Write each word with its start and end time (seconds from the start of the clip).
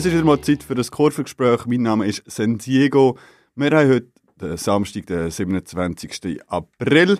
Es 0.00 0.06
ist 0.06 0.14
wieder 0.14 0.24
mal 0.24 0.40
Zeit 0.40 0.62
für 0.62 0.74
das 0.74 0.90
Kurvengespräch. 0.90 1.66
Mein 1.66 1.82
Name 1.82 2.06
ist 2.06 2.22
San 2.24 2.56
Diego. 2.56 3.18
Wir 3.54 3.70
haben 3.70 3.90
heute 3.90 4.06
den 4.40 4.56
Samstag, 4.56 5.04
den 5.04 5.30
27. 5.30 6.40
April. 6.46 7.18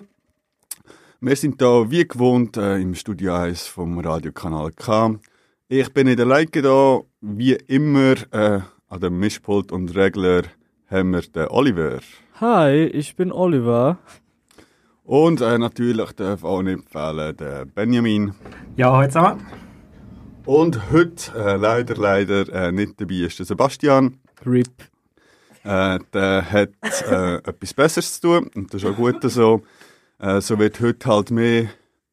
Wir 1.19 1.35
sind 1.35 1.61
hier 1.61 1.91
wie 1.91 2.07
gewohnt 2.07 2.57
äh, 2.57 2.79
im 2.79 2.95
Studio 2.95 3.35
1 3.35 3.67
vom 3.67 3.99
Radiokanal 3.99 4.71
K. 4.71 5.19
Ich 5.67 5.93
bin 5.93 6.07
in 6.07 6.17
der 6.17 6.25
Leiche 6.25 6.63
da, 6.63 7.01
wie 7.21 7.53
immer 7.53 8.15
äh, 8.31 8.61
an 8.89 8.99
dem 8.99 9.19
Mischpult 9.19 9.71
und 9.71 9.95
Regler 9.95 10.41
haben 10.89 11.11
wir 11.11 11.21
den 11.21 11.49
Oliver. 11.49 11.99
Hi, 12.39 12.85
ich 12.85 13.15
bin 13.15 13.31
Oliver. 13.31 13.99
Und 15.03 15.39
äh, 15.41 15.59
natürlich 15.59 16.13
darf 16.13 16.43
auch 16.43 16.63
nicht 16.63 16.89
fehlen 16.89 17.37
der 17.37 17.65
Benjamin. 17.65 18.33
Ja, 18.75 18.91
heute 18.97 19.09
zusammen. 19.09 19.70
Und 20.45 20.91
heute 20.91 21.31
äh, 21.37 21.55
leider, 21.55 21.95
leider 21.95 22.49
äh, 22.49 22.71
nicht 22.71 22.99
dabei 22.99 23.15
ist 23.15 23.37
der 23.37 23.45
Sebastian. 23.45 24.17
RIP. 24.45 24.69
Äh, 25.63 25.99
der 26.13 26.51
hat 26.51 26.69
äh, 27.07 27.35
etwas 27.47 27.73
Besseres 27.75 28.19
zu 28.19 28.27
tun 28.27 28.49
und 28.55 28.73
das 28.73 28.81
ist 28.81 28.89
auch 28.89 28.95
gut 28.95 29.17
so. 29.21 29.61
Äh, 30.19 30.41
so 30.41 30.57
wird 30.57 30.79
heute 30.81 31.09
halt 31.09 31.29
mehr 31.29 31.65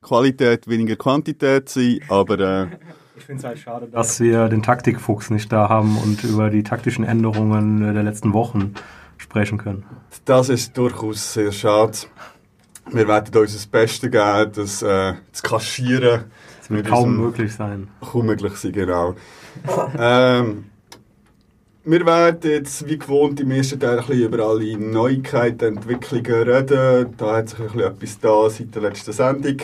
Qualität, 0.03 0.69
weniger 0.69 0.97
Quantität 0.97 1.71
sein, 1.71 2.01
aber 2.09 2.39
äh, 2.39 2.67
Ich 3.17 3.25
finde 3.25 3.39
es 3.39 3.45
halt 3.45 3.59
schade, 3.59 3.89
dass 3.89 4.21
wir 4.21 4.49
den 4.49 4.63
Taktikfuchs 4.63 5.31
nicht 5.31 5.51
da 5.51 5.71
haben 5.71 5.97
und 5.97 6.23
über 6.23 6.51
die 6.51 6.63
taktischen 6.63 7.05
Änderungen 7.05 7.95
der 7.95 8.03
letzten 8.03 8.35
Wochen 8.35 8.75
sprechen 9.17 9.57
können. 9.57 9.85
das 10.27 10.51
ist 10.51 10.77
durchaus 10.77 11.33
sehr 11.33 11.51
schade. 11.53 11.97
Wir 12.91 13.09
werden 13.09 13.35
uns 13.41 13.55
das 13.55 13.67
Beste 13.67 14.11
geben, 14.11 14.53
das 14.55 14.83
äh, 14.83 15.15
zu 15.33 15.43
kaschieren. 15.43 16.25
Das 16.69 16.77
wird 16.77 16.87
kaum 16.89 17.17
möglich 17.17 17.53
sein. 17.55 17.89
Kaum 18.01 18.27
möglich 18.27 18.55
sein, 18.55 18.73
genau. 18.73 19.15
ähm, 19.99 20.65
wir 21.85 22.05
werden 22.05 22.51
jetzt 22.51 22.87
wie 22.87 22.99
gewohnt 22.99 23.41
im 23.41 23.51
ersten 23.51 23.81
Teil 23.81 23.99
ein 23.99 24.07
bisschen 24.07 24.27
über 24.27 24.45
alle 24.45 24.77
Neuigkeiten, 24.77 25.77
Entwicklungen 25.77 26.49
reden. 26.49 27.15
Da 27.17 27.37
hat 27.37 27.49
sich 27.49 27.61
ein 27.61 27.67
bisschen 27.67 27.81
etwas 27.81 28.21
da 28.21 28.51
seit 28.51 28.75
der 28.75 28.83
letzten 28.83 29.13
Sendung. 29.13 29.57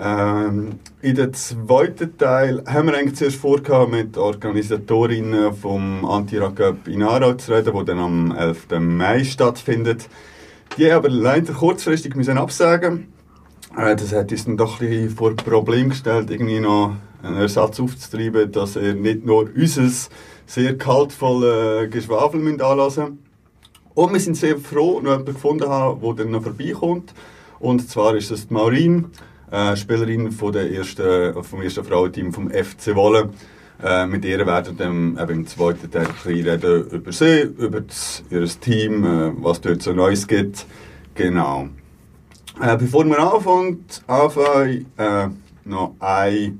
Ähm, 0.00 0.80
in 1.00 1.14
dem 1.14 1.32
zweiten 1.34 2.18
Teil 2.18 2.64
haben 2.66 2.88
wir 2.88 2.96
eigentlich 2.96 3.16
zuerst 3.16 3.36
vorgehabt, 3.36 3.90
mit 3.90 4.16
Organisatorinnen 4.16 5.54
vom 5.54 6.04
Anti-Rock-Cup 6.04 6.88
in 6.88 7.02
Aarau 7.04 7.34
zu 7.34 7.52
reden, 7.52 7.72
der 7.72 7.84
dann 7.84 7.98
am 7.98 8.36
11. 8.36 8.66
Mai 8.80 9.22
stattfindet. 9.22 10.08
Die 10.76 10.86
haben 10.86 10.98
aber 10.98 11.08
leider 11.08 11.52
kurzfristig 11.52 12.16
müssen 12.16 12.38
absagen 12.38 13.12
Das 13.74 14.12
hat 14.12 14.32
uns 14.32 14.44
dann 14.44 14.56
doch 14.56 14.80
ein 14.80 14.88
bisschen 14.88 15.10
vor 15.10 15.36
Problem 15.36 15.90
gestellt, 15.90 16.30
irgendwie 16.30 16.60
noch 16.60 16.96
einen 17.22 17.36
Ersatz 17.36 17.78
aufzutreiben, 17.80 18.50
dass 18.50 18.76
er 18.76 18.94
nicht 18.94 19.24
nur 19.24 19.48
unser 19.54 19.90
sehr 20.46 20.78
kaltvolles 20.78 21.90
Geschwafel 21.90 22.40
müsst 22.40 22.62
anlassen 22.62 23.18
Und 23.94 24.12
wir 24.12 24.20
sind 24.20 24.36
sehr 24.36 24.58
froh, 24.58 25.00
noch 25.00 25.10
jemanden 25.10 25.34
gefunden 25.34 25.68
haben, 25.68 26.00
der 26.00 26.12
dann 26.14 26.30
noch 26.30 26.42
vorbeikommt. 26.42 27.14
Und 27.60 27.88
zwar 27.88 28.14
ist 28.14 28.30
es 28.30 28.48
die 28.48 28.54
Maureen, 28.54 29.06
äh, 29.50 29.76
Spielerin 29.76 30.32
von 30.32 30.52
der 30.52 30.72
ersten, 30.72 31.42
vom 31.42 31.62
ersten 31.62 31.84
Frauenteam 31.84 32.32
vom 32.32 32.50
FC 32.50 32.94
Wolle. 32.94 33.30
Äh, 33.82 34.06
mit 34.06 34.24
ihr 34.24 34.44
werden 34.44 34.78
wir 34.78 34.86
dann 34.86 35.18
eben 35.20 35.40
im 35.40 35.46
zweiten 35.46 35.90
Teil 35.90 36.08
reden 36.24 36.88
über 36.90 37.12
sie, 37.12 37.42
über 37.42 37.80
das, 37.80 38.24
ihr 38.30 38.44
Team, 38.60 39.04
äh, 39.04 39.32
was 39.42 39.60
dort 39.60 39.82
so 39.82 39.92
Neues 39.92 40.26
gibt. 40.26 40.66
Genau. 41.14 41.68
Äh, 42.60 42.76
bevor 42.76 43.04
wir 43.04 43.18
anfangen, 43.20 43.84
anfangen 44.08 44.86
äh, 44.96 45.28
noch 45.64 45.94
eine 46.00 46.58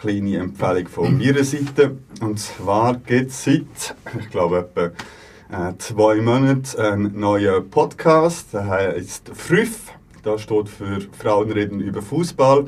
kleine 0.00 0.38
Empfehlung 0.38 0.88
von 0.88 1.18
meiner 1.18 1.44
Seite. 1.44 1.98
Und 2.20 2.40
zwar 2.40 2.96
gibt 2.96 3.30
es 3.30 3.44
seit, 3.44 3.94
ich 4.18 4.28
glaube, 4.30 4.68
etwa 4.74 5.70
äh, 5.70 5.78
zwei 5.78 6.16
Monaten 6.16 6.80
einen 6.80 7.20
neuen 7.20 7.70
Podcast. 7.70 8.54
Der 8.54 8.66
heißt 8.66 9.30
Früff. 9.34 9.92
Das 10.24 10.42
steht 10.42 10.68
für 10.68 11.00
Frauen 11.16 11.52
reden 11.52 11.78
über 11.78 12.02
Fußball. 12.02 12.64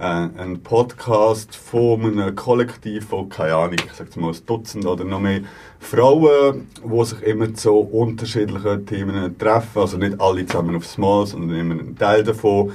Äh, 0.00 0.30
ein 0.38 0.62
Podcast 0.62 1.54
von 1.54 2.02
einem 2.02 2.34
Kollektiv 2.34 3.08
von, 3.08 3.28
keine 3.28 3.54
Ahnung, 3.54 3.76
ich 3.84 3.92
sage 3.92 4.18
mal 4.18 4.32
ein 4.32 4.46
Dutzend 4.46 4.86
oder 4.86 5.04
noch 5.04 5.20
mehr 5.20 5.42
Frauen, 5.78 6.68
die 6.82 7.04
sich 7.04 7.20
immer 7.20 7.52
zu 7.52 7.74
unterschiedlichen 7.74 8.86
Themen 8.86 9.36
treffen. 9.36 9.78
Also 9.78 9.98
nicht 9.98 10.18
alle 10.18 10.46
zusammen 10.46 10.74
aufs 10.74 10.96
Mal, 10.96 11.26
sondern 11.26 11.58
immer 11.58 11.74
ein 11.74 11.96
Teil 11.96 12.24
davon. 12.24 12.70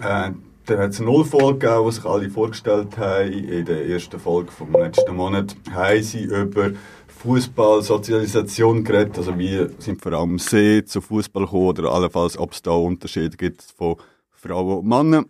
Äh, 0.00 0.30
dann 0.66 0.78
hat 0.78 0.90
es 0.90 1.00
eine 1.00 1.10
Nullfolge 1.10 1.66
gegeben, 1.66 1.84
die 1.84 1.92
sich 1.96 2.04
alle 2.04 2.30
vorgestellt 2.30 2.96
haben. 2.96 3.32
In 3.32 3.64
der 3.64 3.84
ersten 3.88 4.20
Folge 4.20 4.52
vom 4.52 4.70
letzten 4.70 5.16
Monat 5.16 5.56
haben 5.72 6.02
sie 6.04 6.22
über 6.22 6.70
Fußball, 7.08 7.82
Sozialisation 7.82 8.84
geredet. 8.84 9.18
Also 9.18 9.36
wie 9.36 9.66
sind 9.80 10.00
vor 10.00 10.12
allem 10.12 10.38
sie 10.38 10.84
zu 10.84 11.00
Fußball 11.00 11.44
gekommen 11.44 11.66
oder 11.70 11.90
allenfalls, 11.90 12.38
ob 12.38 12.52
es 12.52 12.62
da 12.62 12.70
Unterschiede 12.70 13.36
gibt 13.36 13.62
von 13.76 13.96
Frauen 14.30 14.78
und 14.78 14.86
Männern. 14.86 15.24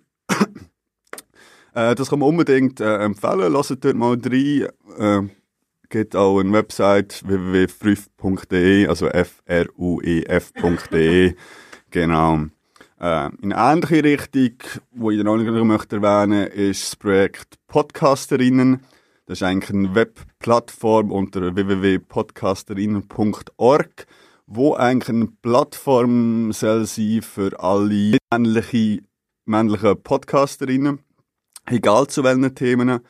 Äh, 1.74 1.94
das 1.94 2.10
kann 2.10 2.18
man 2.18 2.28
unbedingt 2.28 2.80
äh, 2.80 2.98
empfehlen. 2.98 3.52
Lasst 3.52 3.76
dort 3.80 3.96
mal 3.96 4.18
rein. 4.24 4.68
Äh, 4.98 5.28
gibt 5.92 6.16
auch 6.16 6.40
eine 6.40 6.52
Website 6.52 7.22
www.früff.de, 7.26 8.86
also 8.86 9.08
f-r-u-e-f.de. 9.08 9.74
genau. 11.90 12.46
Äh, 12.98 13.30
in 13.42 13.50
ähnliche 13.50 14.04
Richtung, 14.04 14.54
wo 14.92 15.10
ich 15.10 15.22
noch 15.22 15.36
noch 15.36 15.64
möchte 15.64 15.96
erwähnen 15.96 16.46
ist 16.46 16.84
das 16.84 16.96
Projekt 16.96 17.58
Podcasterinnen. 17.66 18.80
Das 19.26 19.36
ist 19.38 19.42
eigentlich 19.42 19.70
eine 19.70 19.94
Webplattform 19.94 21.12
unter 21.12 21.54
www.podcasterinnen.org, 21.54 24.06
wo 24.46 24.74
eigentlich 24.74 25.08
eine 25.08 25.28
Plattform 25.42 26.52
soll 26.52 26.86
sein 26.86 27.22
für 27.22 27.60
alle 27.60 28.16
männliche, 28.32 29.02
männliche 29.44 29.94
Podcasterinnen, 29.94 31.00
egal 31.66 32.06
zu 32.06 32.24
welchen 32.24 32.54
Themen, 32.54 33.00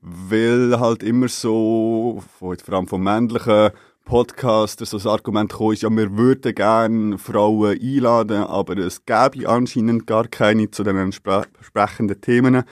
weil 0.00 0.78
halt 0.78 1.02
immer 1.02 1.28
so, 1.28 2.22
vor 2.38 2.56
allem 2.68 2.88
von 2.88 3.02
männlichen 3.02 3.70
Podcasters, 4.04 4.90
so 4.90 4.98
das 4.98 5.06
Argument 5.06 5.50
gekommen 5.50 5.72
ist, 5.72 5.82
ja, 5.82 5.90
wir 5.90 6.16
würden 6.16 6.54
gerne 6.54 7.16
Frauen 7.16 7.78
einladen, 7.80 8.44
aber 8.44 8.76
es 8.76 9.06
gäbe 9.06 9.48
anscheinend 9.48 10.06
gar 10.06 10.28
keine 10.28 10.70
zu 10.70 10.84
den 10.84 10.96
entspre- 10.96 11.46
entsprechenden 11.56 12.20
Themen. 12.20 12.64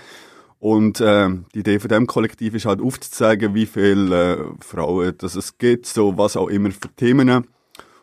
Und 0.58 1.00
äh, 1.00 1.28
die 1.54 1.60
Idee 1.60 1.80
von 1.80 1.88
dem 1.88 2.06
Kollektiv 2.06 2.54
ist 2.54 2.66
halt 2.66 2.82
aufzuzeigen, 2.82 3.54
wie 3.54 3.66
viele 3.66 4.34
äh, 4.34 4.44
Frauen 4.60 5.14
das 5.18 5.34
es 5.34 5.56
gibt, 5.56 5.86
so 5.86 6.16
was 6.18 6.36
auch 6.36 6.48
immer 6.48 6.70
für 6.70 6.94
Themen. 6.94 7.46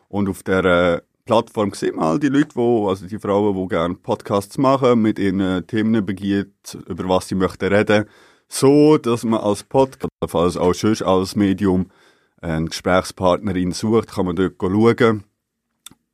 Und 0.08 0.28
auf 0.28 0.42
der 0.42 0.64
äh, 0.64 1.00
Plattform 1.30 1.72
wir 1.80 1.96
all 1.98 2.18
die 2.18 2.26
Leute, 2.26 2.56
wo, 2.56 2.88
also 2.88 3.06
die 3.06 3.20
Frauen, 3.20 3.54
die 3.54 3.68
gerne 3.68 3.94
Podcasts 3.94 4.58
machen, 4.58 5.00
mit 5.00 5.16
ihren 5.16 5.38
äh, 5.38 5.62
Themen 5.62 6.04
begiert, 6.04 6.76
über 6.88 7.08
was 7.08 7.28
sie 7.28 7.36
möchten 7.36 7.72
reden, 7.72 8.06
so, 8.48 8.98
dass 8.98 9.22
man 9.22 9.38
als 9.38 9.62
Podcast, 9.62 10.10
also 10.20 10.60
auch 10.60 10.74
sonst 10.74 11.02
als 11.02 11.36
Medium, 11.36 11.86
eine 12.40 12.64
Gesprächspartnerin 12.64 13.70
sucht, 13.70 14.10
kann 14.10 14.26
man 14.26 14.34
dort 14.34 14.54
schauen, 14.60 15.22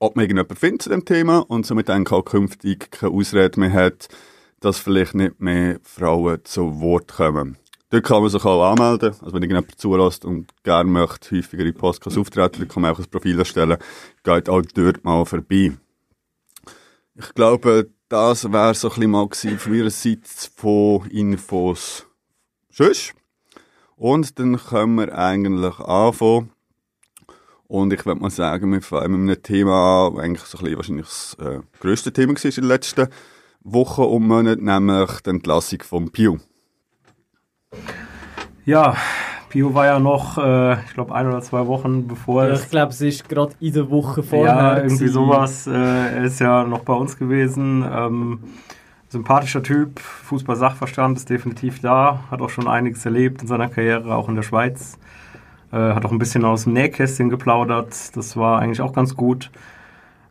ob 0.00 0.16
man 0.16 0.24
irgendjemanden 0.24 0.56
findet 0.58 0.82
zu 0.82 0.90
dem 0.90 1.06
Thema 1.06 1.38
und 1.38 1.64
somit 1.64 1.88
dann 1.88 2.06
auch 2.08 2.22
künftig 2.22 2.90
keine 2.90 3.14
Ausrede 3.14 3.58
mehr 3.58 3.72
hat, 3.72 4.08
dass 4.60 4.78
vielleicht 4.78 5.14
nicht 5.14 5.40
mehr 5.40 5.78
Frauen 5.82 6.44
zu 6.44 6.82
Wort 6.82 7.14
kommen. 7.14 7.56
Dort 7.90 8.04
kann 8.04 8.20
man 8.20 8.30
sich 8.30 8.44
auch 8.44 8.72
anmelden. 8.72 9.10
Also 9.10 9.26
wenn 9.26 9.42
irgendjemand 9.42 9.78
zulässt 9.78 10.24
und 10.24 10.50
gerne 10.64 10.90
möchte, 10.90 11.36
häufiger 11.36 11.64
in 11.64 11.74
Podcasts 11.74 12.18
auftreten, 12.18 12.66
kann 12.66 12.82
man 12.82 12.92
auch 12.92 12.98
ein 12.98 13.10
Profil 13.10 13.38
erstellen. 13.38 13.78
Geht 14.24 14.48
auch 14.48 14.62
dort 14.74 15.04
mal 15.04 15.24
vorbei. 15.24 15.72
Ich 17.14 17.34
glaube, 17.34 17.90
das 18.08 18.50
wäre 18.52 18.74
so 18.74 18.88
ein 18.88 18.94
bisschen 18.94 19.10
mal 19.10 19.28
von 19.58 19.72
meiner 19.72 19.90
Seite 19.90 20.20
von 20.54 21.06
Infos. 21.10 22.06
Tschüss. 22.72 23.12
Und 23.96 24.38
dann 24.38 24.56
können 24.58 24.96
wir 24.96 25.16
eigentlich 25.16 25.78
anfangen. 25.78 26.50
Und 27.68 27.92
ich 27.92 28.04
würde 28.04 28.20
mal 28.20 28.30
sagen, 28.30 28.72
wir 28.72 28.82
fangen 28.82 29.24
mit 29.24 29.30
einem 29.30 29.42
Thema 29.42 30.08
an, 30.08 30.14
das 30.14 30.24
eigentlich 30.24 30.42
so 30.44 30.58
ein 30.58 30.64
bisschen 30.64 30.76
wahrscheinlich 30.76 31.06
das 31.06 31.36
äh, 31.40 31.60
grösste 31.80 32.12
Thema 32.12 32.34
war 32.34 32.44
in 32.44 32.50
den 32.50 32.64
letzten 32.64 33.08
Wochen 33.60 34.02
und 34.02 34.26
Monaten, 34.26 34.64
nämlich 34.64 35.20
die 35.22 35.30
Entlassung 35.30 35.82
von 35.82 36.10
Pew. 36.10 36.38
Ja, 38.66 38.96
Pio 39.48 39.74
war 39.74 39.86
ja 39.86 40.00
noch, 40.00 40.38
äh, 40.38 40.74
ich 40.84 40.94
glaube, 40.94 41.14
ein 41.14 41.28
oder 41.28 41.40
zwei 41.40 41.68
Wochen 41.68 42.08
bevor 42.08 42.48
Ja, 42.48 42.54
ich 42.54 42.68
glaube, 42.68 42.90
es 42.90 43.00
ist 43.00 43.28
gerade 43.28 43.54
in 43.60 43.72
der 43.72 43.88
Woche 43.88 44.24
vorher. 44.24 44.54
Ja, 44.54 44.76
irgendwie 44.78 45.06
sowas. 45.06 45.68
Äh, 45.68 45.72
er 45.72 46.24
ist 46.24 46.40
ja 46.40 46.64
noch 46.64 46.80
bei 46.80 46.92
uns 46.92 47.16
gewesen. 47.16 47.84
Ähm, 47.88 48.40
sympathischer 49.08 49.62
Typ, 49.62 50.00
Fußball-Sachverstand 50.00 51.16
ist 51.16 51.30
definitiv 51.30 51.80
da, 51.80 52.24
hat 52.28 52.42
auch 52.42 52.50
schon 52.50 52.66
einiges 52.66 53.04
erlebt 53.04 53.40
in 53.40 53.46
seiner 53.46 53.68
Karriere, 53.68 54.16
auch 54.16 54.28
in 54.28 54.34
der 54.34 54.42
Schweiz. 54.42 54.98
Äh, 55.70 55.76
hat 55.76 56.04
auch 56.04 56.10
ein 56.10 56.19
bisschen 56.19 56.44
aus 56.44 56.64
dem 56.64 56.72
Nähkästchen 56.72 57.28
geplaudert, 57.28 58.16
das 58.16 58.36
war 58.36 58.58
eigentlich 58.58 58.80
auch 58.80 58.92
ganz 58.92 59.14
gut. 59.14 59.52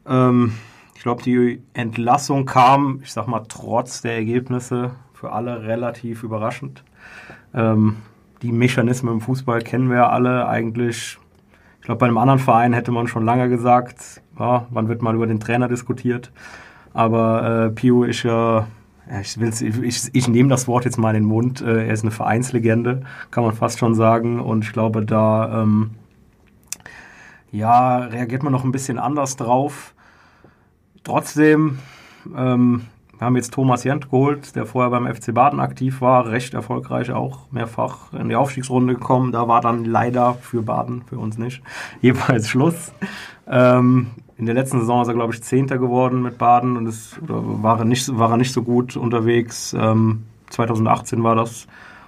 Ähm, 0.05 0.51
ich 0.93 1.03
glaube, 1.03 1.23
die 1.23 1.63
Entlassung 1.73 2.45
kam, 2.45 2.99
ich 3.01 3.13
sag 3.13 3.27
mal, 3.27 3.43
trotz 3.47 4.01
der 4.01 4.15
Ergebnisse 4.15 4.91
für 5.13 5.31
alle 5.31 5.63
relativ 5.63 6.23
überraschend. 6.23 6.83
Ähm, 7.53 7.95
die 8.41 8.51
Mechanismen 8.51 9.15
im 9.15 9.21
Fußball 9.21 9.61
kennen 9.61 9.89
wir 9.89 9.97
ja 9.97 10.09
alle 10.09 10.47
eigentlich. 10.47 11.17
Ich 11.79 11.85
glaube, 11.85 11.99
bei 11.99 12.07
einem 12.07 12.17
anderen 12.17 12.39
Verein 12.39 12.73
hätte 12.73 12.91
man 12.91 13.07
schon 13.07 13.25
lange 13.25 13.49
gesagt, 13.49 14.21
ja, 14.39 14.65
wann 14.69 14.87
wird 14.87 15.01
mal 15.01 15.15
über 15.15 15.27
den 15.27 15.39
Trainer 15.39 15.67
diskutiert. 15.67 16.31
Aber 16.93 17.67
äh, 17.67 17.69
Pio 17.69 18.03
ist 18.03 18.23
ja, 18.23 18.67
ich, 19.21 19.39
will's, 19.39 19.61
ich, 19.61 20.09
ich 20.13 20.27
nehme 20.27 20.49
das 20.49 20.67
Wort 20.67 20.85
jetzt 20.85 20.97
mal 20.97 21.09
in 21.09 21.23
den 21.23 21.29
Mund, 21.29 21.61
äh, 21.61 21.85
er 21.85 21.93
ist 21.93 22.03
eine 22.03 22.11
Vereinslegende, 22.11 23.01
kann 23.31 23.43
man 23.43 23.53
fast 23.53 23.79
schon 23.79 23.93
sagen. 23.95 24.39
Und 24.39 24.63
ich 24.63 24.73
glaube, 24.73 25.05
da 25.05 25.61
ähm, 25.61 25.91
ja, 27.51 27.99
reagiert 27.99 28.43
man 28.43 28.51
noch 28.51 28.63
ein 28.63 28.71
bisschen 28.71 28.97
anders 28.97 29.35
drauf. 29.35 29.93
Trotzdem, 31.03 31.79
ähm, 32.35 32.81
wir 33.17 33.25
haben 33.25 33.35
jetzt 33.35 33.53
Thomas 33.53 33.83
Jent 33.83 34.11
geholt, 34.11 34.55
der 34.55 34.65
vorher 34.65 34.91
beim 34.91 35.13
FC 35.13 35.33
Baden 35.33 35.59
aktiv 35.59 36.01
war, 36.01 36.27
recht 36.27 36.53
erfolgreich 36.53 37.11
auch, 37.11 37.51
mehrfach 37.51 38.11
in 38.13 38.29
die 38.29 38.35
Aufstiegsrunde 38.35 38.95
gekommen. 38.95 39.31
Da 39.31 39.47
war 39.47 39.61
dann 39.61 39.85
leider 39.85 40.33
für 40.33 40.61
Baden, 40.61 41.03
für 41.03 41.17
uns 41.17 41.37
nicht, 41.37 41.61
jeweils 42.01 42.49
Schluss. 42.49 42.91
Ähm, 43.47 44.07
in 44.37 44.45
der 44.45 44.55
letzten 44.55 44.79
Saison 44.79 45.01
ist 45.01 45.07
er, 45.07 45.13
glaube 45.13 45.33
ich, 45.33 45.41
Zehnter 45.43 45.77
geworden 45.77 46.21
mit 46.21 46.37
Baden 46.37 46.75
und 46.75 46.87
es 46.87 47.17
war 47.21 47.79
er 47.79 47.85
nicht, 47.85 48.17
war 48.17 48.31
er 48.31 48.37
nicht 48.37 48.51
so 48.51 48.63
gut 48.63 48.97
unterwegs. 48.97 49.73
Ähm, 49.79 50.23
2018 50.49 51.23
war 51.23 51.35
das. 51.35 51.67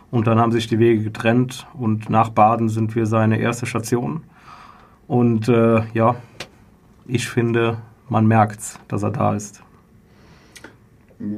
Und 0.09 0.27
dann 0.27 0.39
haben 0.39 0.51
sich 0.51 0.67
die 0.67 0.79
Wege 0.79 1.03
getrennt 1.03 1.67
und 1.73 2.09
nach 2.09 2.29
Baden 2.29 2.69
sind 2.69 2.95
wir 2.95 3.05
seine 3.05 3.39
erste 3.39 3.65
Station. 3.65 4.23
Und 5.07 5.49
äh, 5.49 5.83
ja, 5.93 6.15
ich 7.05 7.29
finde, 7.29 7.77
man 8.09 8.25
merkt, 8.25 8.79
dass 8.87 9.03
er 9.03 9.11
da 9.11 9.35
ist. 9.35 9.63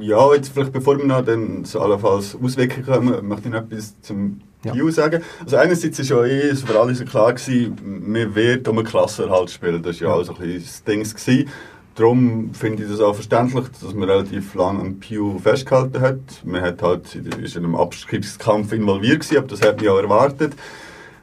Ja, 0.00 0.34
jetzt 0.34 0.52
vielleicht 0.52 0.72
bevor 0.72 0.98
wir 0.98 1.04
noch 1.06 1.24
dann 1.24 1.64
so 1.64 1.80
allenfalls 1.80 2.36
Auswirkungen 2.42 2.84
kommen, 2.86 3.28
möchte 3.28 3.48
ich 3.48 3.54
noch 3.54 3.62
etwas 3.62 3.94
zum 4.02 4.40
Ja. 4.62 4.74
Sagen. 4.90 5.22
Also 5.42 5.56
einerseits 5.56 5.98
ist 5.98 6.10
ja 6.10 6.22
eh 6.22 6.48
es 6.50 6.62
für 6.62 6.78
alle 6.78 6.94
so 6.94 7.04
klar 7.06 7.32
gewesen, 7.32 7.76
wir 8.12 8.34
werden 8.34 8.66
um 8.66 8.78
einen 8.78 8.86
Klassenerhalt 8.86 9.50
spielen. 9.50 9.82
Das 9.82 10.00
war 10.02 10.08
ja 10.08 10.14
Ja. 10.14 10.20
auch 10.20 10.24
so 10.24 10.34
ein 10.34 10.38
bisschen 10.40 10.62
das 10.62 10.84
Ding. 10.84 11.02
Gewesen. 11.02 11.48
Darum 11.96 12.50
finde 12.54 12.82
ich 12.84 12.90
das 12.90 13.00
auch 13.00 13.14
verständlich, 13.14 13.64
dass 13.82 13.94
man 13.94 14.08
relativ 14.08 14.54
lange 14.54 14.80
an 14.80 15.00
Pio 15.00 15.38
festgehalten 15.42 16.00
hat. 16.00 16.18
Man 16.44 16.60
hat 16.62 16.82
halt, 16.82 17.14
ist 17.14 17.56
in 17.56 17.64
einem 17.64 17.74
Abstiegskampf 17.74 18.72
involviert 18.72 19.20
gewesen, 19.20 19.38
aber 19.38 19.48
das 19.48 19.60
hat 19.62 19.76
man 19.76 19.84
ja 19.86 19.98
erwartet. 19.98 20.52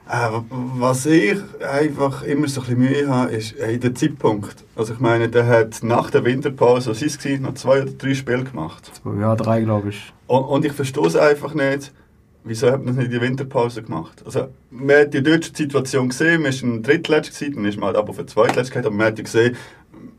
Äh, 0.10 0.42
was 0.50 1.06
ich 1.06 1.38
einfach 1.62 2.24
immer 2.24 2.48
so 2.48 2.62
ein 2.62 2.68
bisschen 2.68 2.80
Mühe 2.80 3.10
habe, 3.10 3.32
ist 3.34 3.56
hey, 3.60 3.78
der 3.78 3.94
Zeitpunkt. 3.94 4.64
Also 4.76 4.94
ich 4.94 5.00
meine, 5.00 5.28
der 5.28 5.46
hat 5.48 5.84
nach 5.84 6.10
der 6.10 6.24
Winterpause, 6.24 6.92
was 6.92 7.02
ist 7.02 7.26
es, 7.26 7.40
noch 7.42 7.56
zwei 7.56 7.82
oder 7.82 7.92
drei 7.92 8.14
Spiele 8.14 8.46
gemacht. 8.46 8.90
Ja, 9.20 9.36
drei, 9.36 9.62
glaube 9.62 9.90
ich. 9.90 10.14
Und, 10.28 10.44
und 10.44 10.66
ich 10.66 10.72
verstehe 10.72 11.06
es 11.08 11.18
einfach 11.18 11.54
nicht, 11.54 11.92
wieso 12.46 12.72
hat 12.72 12.80
man 12.80 12.88
das 12.88 12.96
nicht 12.96 13.14
in 13.14 13.20
die 13.20 13.22
Winterpause 13.22 13.84
gemacht? 13.84 14.24
Also, 14.26 14.48
man 14.72 14.96
hat 14.96 15.14
die 15.14 15.22
deutsche 15.22 15.52
Situation 15.54 16.10
gesehen, 16.10 16.42
man 16.42 16.54
war 16.54 16.70
ein 16.70 16.84
Drittletzt, 16.84 17.38
gewesen, 17.38 17.56
dann 17.56 17.66
ist 17.66 17.78
man 17.78 17.88
halt 17.88 17.98
ab 17.98 18.10
auf 18.10 18.26
Zweitletzt 18.26 18.72
gehabt, 18.72 18.88
aber 18.88 18.96
man 18.96 19.08
hat 19.08 19.18
ja 19.18 19.24
gesehen, 19.26 19.58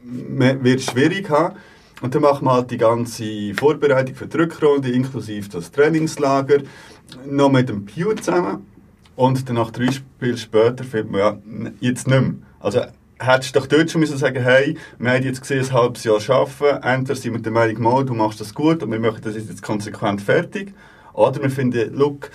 man 0.02 0.62
wird 0.62 0.81
es 0.81 0.87
schwierig 0.87 1.31
haben. 1.31 1.56
Und 2.00 2.14
dann 2.14 2.23
macht 2.23 2.43
man 2.43 2.55
halt 2.55 2.70
die 2.70 2.79
ganze 2.79 3.55
Vorbereitung 3.55 4.14
für 4.14 4.26
die 4.26 4.37
Rückrunde, 4.37 4.90
inklusive 4.90 5.49
das 5.49 5.73
Trainingslager, 5.73 6.58
noch 7.26 7.50
mit 7.50 7.69
dem 7.69 7.87
Pew 7.87 8.14
zusammen. 8.14 8.67
Und 9.18 9.48
dann 9.48 9.56
nach 9.56 9.72
drei 9.72 9.90
Spielen 9.90 10.38
später 10.38 10.84
findet 10.84 11.10
man 11.10 11.20
ja, 11.20 11.38
jetzt 11.80 12.06
nicht 12.06 12.20
mehr. 12.20 12.34
Also, 12.60 12.82
hättest 13.18 13.52
du 13.52 13.58
doch 13.58 13.66
dort 13.66 13.90
schon 13.90 14.00
müssen 14.00 14.16
sagen, 14.16 14.40
hey, 14.40 14.76
wir 14.96 15.10
haben 15.10 15.24
jetzt 15.24 15.40
gesehen, 15.40 15.64
ein 15.64 15.72
halbes 15.72 16.04
Jahr 16.04 16.20
arbeiten, 16.28 16.84
entweder 16.84 17.16
sind 17.16 17.32
wir 17.32 17.40
der 17.40 17.50
Meinung, 17.50 17.82
mal, 17.82 18.04
du 18.04 18.14
machst 18.14 18.40
das 18.40 18.54
gut 18.54 18.80
und 18.80 18.92
wir 18.92 19.00
möchten 19.00 19.22
das 19.22 19.34
jetzt 19.34 19.60
konsequent 19.60 20.22
fertig. 20.22 20.72
Oder 21.14 21.42
wir 21.42 21.50
finden, 21.50 21.92
look, 21.94 22.30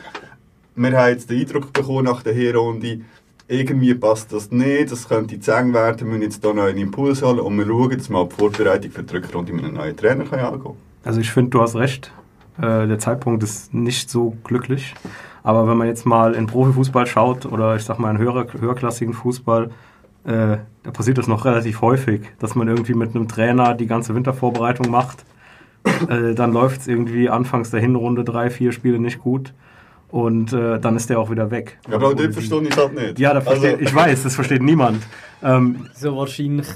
wir 0.76 0.92
haben 0.92 1.12
jetzt 1.12 1.30
den 1.30 1.40
Eindruck 1.40 1.72
bekommen 1.72 2.04
nach 2.04 2.22
der 2.22 2.34
Hinrunde, 2.34 3.00
irgendwie 3.48 3.94
passt 3.94 4.34
das 4.34 4.52
nicht, 4.52 4.92
das 4.92 5.08
könnte 5.08 5.40
zu 5.40 5.52
eng 5.54 5.74
werden, 5.74 6.00
wir 6.00 6.08
müssen 6.08 6.24
jetzt 6.24 6.44
hier 6.44 6.54
noch 6.54 6.64
einen 6.64 6.80
Impuls 6.80 7.22
holen 7.22 7.40
und 7.40 7.58
wir 7.58 7.66
schauen 7.66 7.92
jetzt 7.92 8.10
mal 8.10 8.28
die 8.28 8.36
Vorbereitung 8.36 8.92
für 8.92 9.04
die 9.04 9.16
Rückrunde 9.16 9.54
mit 9.54 9.64
einem 9.64 9.76
neuen 9.76 9.96
Trainer 9.96 10.26
können 10.26 10.44
angehen 10.44 10.76
Also 11.06 11.22
ich 11.22 11.32
finde, 11.32 11.52
du 11.52 11.62
hast 11.62 11.78
recht. 11.78 12.12
Äh, 12.58 12.88
der 12.88 13.00
Zeitpunkt 13.00 13.42
ist 13.42 13.74
nicht 13.74 14.10
so 14.10 14.36
glücklich. 14.44 14.94
Aber 15.44 15.68
wenn 15.68 15.78
man 15.78 15.88
jetzt 15.88 16.06
mal 16.06 16.34
in 16.36 16.48
Profifußball 16.48 17.06
schaut 17.06 17.46
oder 17.46 17.76
ich 17.76 17.84
sag 17.84 18.00
mal 18.00 18.12
in 18.12 18.18
höher, 18.18 18.48
höherklassigen 18.58 19.14
Fußball, 19.14 19.72
äh, 20.26 20.58
da 20.84 20.92
passiert 20.92 21.18
das 21.18 21.28
noch 21.28 21.44
relativ 21.46 21.82
häufig, 21.82 22.22
dass 22.40 22.56
man 22.56 22.68
irgendwie 22.70 22.94
mit 22.94 23.14
einem 23.14 23.28
Trainer 23.28 23.74
die 23.74 23.88
ganze 23.88 24.16
Wintervorbereitung 24.16 24.90
macht. 24.90 25.26
Äh, 26.08 26.34
dann 26.34 26.54
läuft 26.54 26.82
es 26.82 26.88
irgendwie 26.88 27.30
anfangs 27.30 27.72
der 27.72 27.82
Hinrunde 27.82 28.24
drei, 28.24 28.50
vier 28.50 28.72
Spiele 28.72 29.00
nicht 29.00 29.20
gut. 29.20 29.54
Und 30.10 30.54
äh, 30.54 30.80
dann 30.80 30.96
ist 30.96 31.10
der 31.10 31.20
auch 31.20 31.32
wieder 31.32 31.50
weg. 31.52 31.80
Ja, 31.90 31.96
aber 31.96 32.06
auch 32.08 32.12
Oder 32.12 32.24
dort 32.24 32.34
sie. 32.36 32.42
verstehe 32.48 32.70
ich 32.70 32.78
halt 32.78 32.94
nicht. 32.94 33.20
Ja, 33.20 33.32
Also- 33.32 33.66
ich 33.68 33.94
weiß, 33.94 34.24
das 34.24 34.36
versteht 34.36 34.62
niemand. 34.62 35.00
Ähm, 35.44 35.88
so 35.96 36.16
wahrscheinlich 36.16 36.68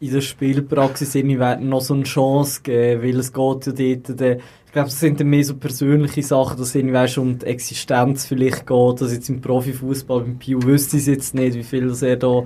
in 0.00 0.12
der 0.12 0.20
Spielpraxis 0.22 1.14
irgendwie 1.14 1.38
werden 1.38 1.68
noch 1.68 1.82
so 1.82 1.92
eine 1.94 2.04
Chance 2.04 2.62
geben, 2.62 3.02
weil 3.02 3.18
es 3.18 3.32
geht 3.32 3.66
ja 3.66 3.74
dort, 3.74 4.20
der, 4.20 4.38
ich 4.68 4.72
glaube, 4.72 4.88
es 4.88 5.00
sind 5.00 5.18
dann 5.18 5.28
mehr 5.28 5.42
so 5.42 5.54
persönliche 5.56 6.22
Sachen, 6.22 6.58
dass 6.58 6.68
es 6.68 6.74
irgendwie 6.74 6.94
weißt, 6.94 7.16
um 7.16 7.38
die 7.38 7.46
Existenz 7.46 8.26
vielleicht 8.26 8.66
geht, 8.66 9.00
dass 9.00 9.14
jetzt 9.14 9.30
im 9.30 9.40
Profifußball 9.40 10.20
beim 10.20 10.38
Pio 10.38 10.62
wüsste 10.62 10.98
ich 10.98 11.06
jetzt 11.06 11.34
nicht, 11.34 11.54
wie 11.54 11.62
viel 11.62 11.88
das 11.88 12.02
er 12.02 12.18
da 12.18 12.42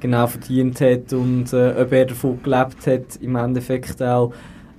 genau 0.00 0.26
verdient 0.26 0.80
hat 0.80 1.12
und 1.12 1.52
äh, 1.52 1.80
ob 1.80 1.92
er 1.92 2.06
davon 2.06 2.42
gelebt 2.42 2.88
hat, 2.88 3.22
im 3.22 3.36
Endeffekt 3.36 4.02
auch. 4.02 4.32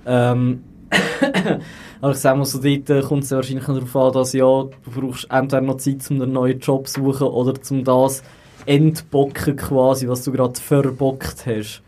Ähm, 0.04 0.64
aber 2.02 2.12
ich 2.12 2.18
sag 2.18 2.36
mal 2.36 2.44
so, 2.44 2.60
dort 2.60 2.90
äh, 2.90 3.00
kommt 3.00 3.24
es 3.24 3.30
wahrscheinlich 3.30 3.64
darauf 3.64 3.96
an, 3.96 4.12
dass 4.12 4.34
ja, 4.34 4.44
du 4.44 4.70
brauchst 4.84 5.30
entweder 5.30 5.62
noch 5.62 5.78
Zeit, 5.78 6.10
um 6.10 6.20
einen 6.20 6.34
neuen 6.34 6.58
Job 6.58 6.88
zu 6.88 7.00
suchen 7.00 7.28
oder 7.28 7.54
zum 7.54 7.84
das 7.84 8.22
entbocken 8.66 9.56
quasi, 9.56 10.08
was 10.08 10.24
du 10.24 10.32
gerade 10.32 10.60
verbockt 10.60 11.46
hast. 11.46 11.82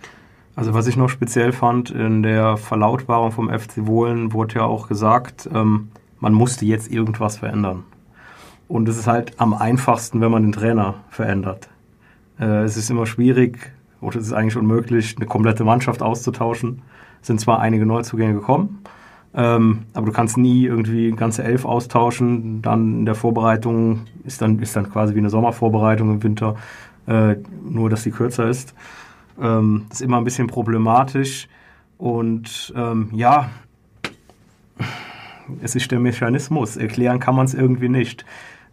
Also 0.56 0.72
was 0.72 0.86
ich 0.86 0.96
noch 0.96 1.08
speziell 1.08 1.52
fand, 1.52 1.90
in 1.90 2.22
der 2.22 2.56
Verlautbarung 2.56 3.32
vom 3.32 3.48
FC 3.48 3.86
Wohlen 3.86 4.32
wurde 4.32 4.56
ja 4.56 4.62
auch 4.62 4.88
gesagt, 4.88 5.48
ähm, 5.52 5.88
man 6.20 6.32
musste 6.32 6.64
jetzt 6.64 6.90
irgendwas 6.90 7.38
verändern. 7.38 7.82
Und 8.68 8.88
es 8.88 8.96
ist 8.96 9.06
halt 9.06 9.38
am 9.38 9.52
einfachsten, 9.52 10.20
wenn 10.20 10.30
man 10.30 10.42
den 10.42 10.52
Trainer 10.52 10.94
verändert. 11.10 11.68
Äh, 12.38 12.62
es 12.62 12.76
ist 12.76 12.88
immer 12.88 13.06
schwierig, 13.06 13.72
oder 14.00 14.18
es 14.18 14.26
ist 14.26 14.32
eigentlich 14.32 14.56
unmöglich, 14.56 15.16
eine 15.16 15.26
komplette 15.26 15.64
Mannschaft 15.64 16.02
auszutauschen. 16.02 16.82
Es 17.20 17.26
sind 17.26 17.40
zwar 17.40 17.60
einige 17.60 17.84
Neuzugänge 17.84 18.34
gekommen, 18.34 18.80
ähm, 19.34 19.80
aber 19.92 20.06
du 20.06 20.12
kannst 20.12 20.36
nie 20.36 20.66
irgendwie 20.66 21.10
ganze 21.10 21.42
Elf 21.42 21.64
austauschen. 21.64 22.62
Dann 22.62 23.00
in 23.00 23.06
der 23.06 23.16
Vorbereitung 23.16 24.02
ist 24.24 24.40
dann, 24.40 24.60
ist 24.60 24.76
dann 24.76 24.90
quasi 24.90 25.14
wie 25.14 25.18
eine 25.18 25.30
Sommervorbereitung 25.30 26.10
im 26.10 26.22
Winter, 26.22 26.54
äh, 27.06 27.36
nur 27.68 27.90
dass 27.90 28.04
sie 28.04 28.12
kürzer 28.12 28.48
ist. 28.48 28.74
Ähm, 29.40 29.86
das 29.88 30.00
ist 30.00 30.06
immer 30.06 30.18
ein 30.18 30.24
bisschen 30.24 30.46
problematisch. 30.46 31.48
Und 31.98 32.72
ähm, 32.76 33.10
ja, 33.12 33.50
es 35.62 35.74
ist 35.74 35.90
der 35.90 36.00
Mechanismus. 36.00 36.76
Erklären 36.76 37.20
kann 37.20 37.34
man 37.34 37.46
es 37.46 37.54
irgendwie 37.54 37.88
nicht. 37.88 38.24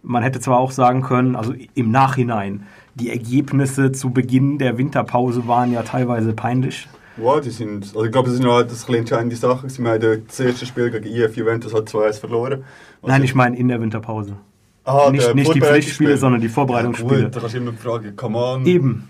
Man 0.04 0.24
hätte 0.24 0.40
zwar 0.40 0.58
auch 0.58 0.72
sagen 0.72 1.02
können, 1.02 1.36
also 1.36 1.54
im 1.76 1.92
Nachhinein, 1.92 2.66
die 2.96 3.10
Ergebnisse 3.10 3.92
zu 3.92 4.10
Beginn 4.10 4.58
der 4.58 4.78
Winterpause 4.78 5.48
waren 5.48 5.72
ja 5.72 5.84
teilweise 5.84 6.34
peinlich. 6.34 6.88
Ja, 7.18 7.40
die 7.40 7.50
sind, 7.50 7.86
also 7.86 8.06
ich 8.06 8.12
glaube, 8.12 8.30
das 8.30 8.38
sind 8.38 8.46
noch 8.46 8.64
das 8.64 8.88
eine 8.88 8.98
entscheidende 8.98 9.36
Sache. 9.36 9.70
Sie 9.70 9.84
haben 9.84 10.26
das 10.28 10.40
erste 10.40 10.66
Spiel 10.66 10.90
gegen 10.90 11.06
IF 11.06 11.36
Juventus 11.36 11.74
hat 11.74 11.88
2-1 11.88 12.20
verloren. 12.20 12.64
Was 13.02 13.10
Nein, 13.10 13.24
ich 13.24 13.36
meine 13.36 13.58
in 13.58 13.68
der 13.68 13.80
Winterpause. 13.82 14.38
Aha, 14.84 15.12
nicht 15.12 15.28
der 15.28 15.36
nicht 15.36 15.54
die. 15.54 15.62
Pflichtspiele, 15.62 16.18
sondern 16.18 16.42
die 16.42 16.50
Vorbereitungsspiele. 16.50 17.20
Ja, 17.20 17.26
gut, 17.26 17.36
da 17.36 17.40
kannst 17.42 17.56
du 17.56 17.60
immer 17.60 17.74
fragen, 17.74 18.16
come 18.16 18.38
on. 18.38 18.66
Eben. 18.66 19.10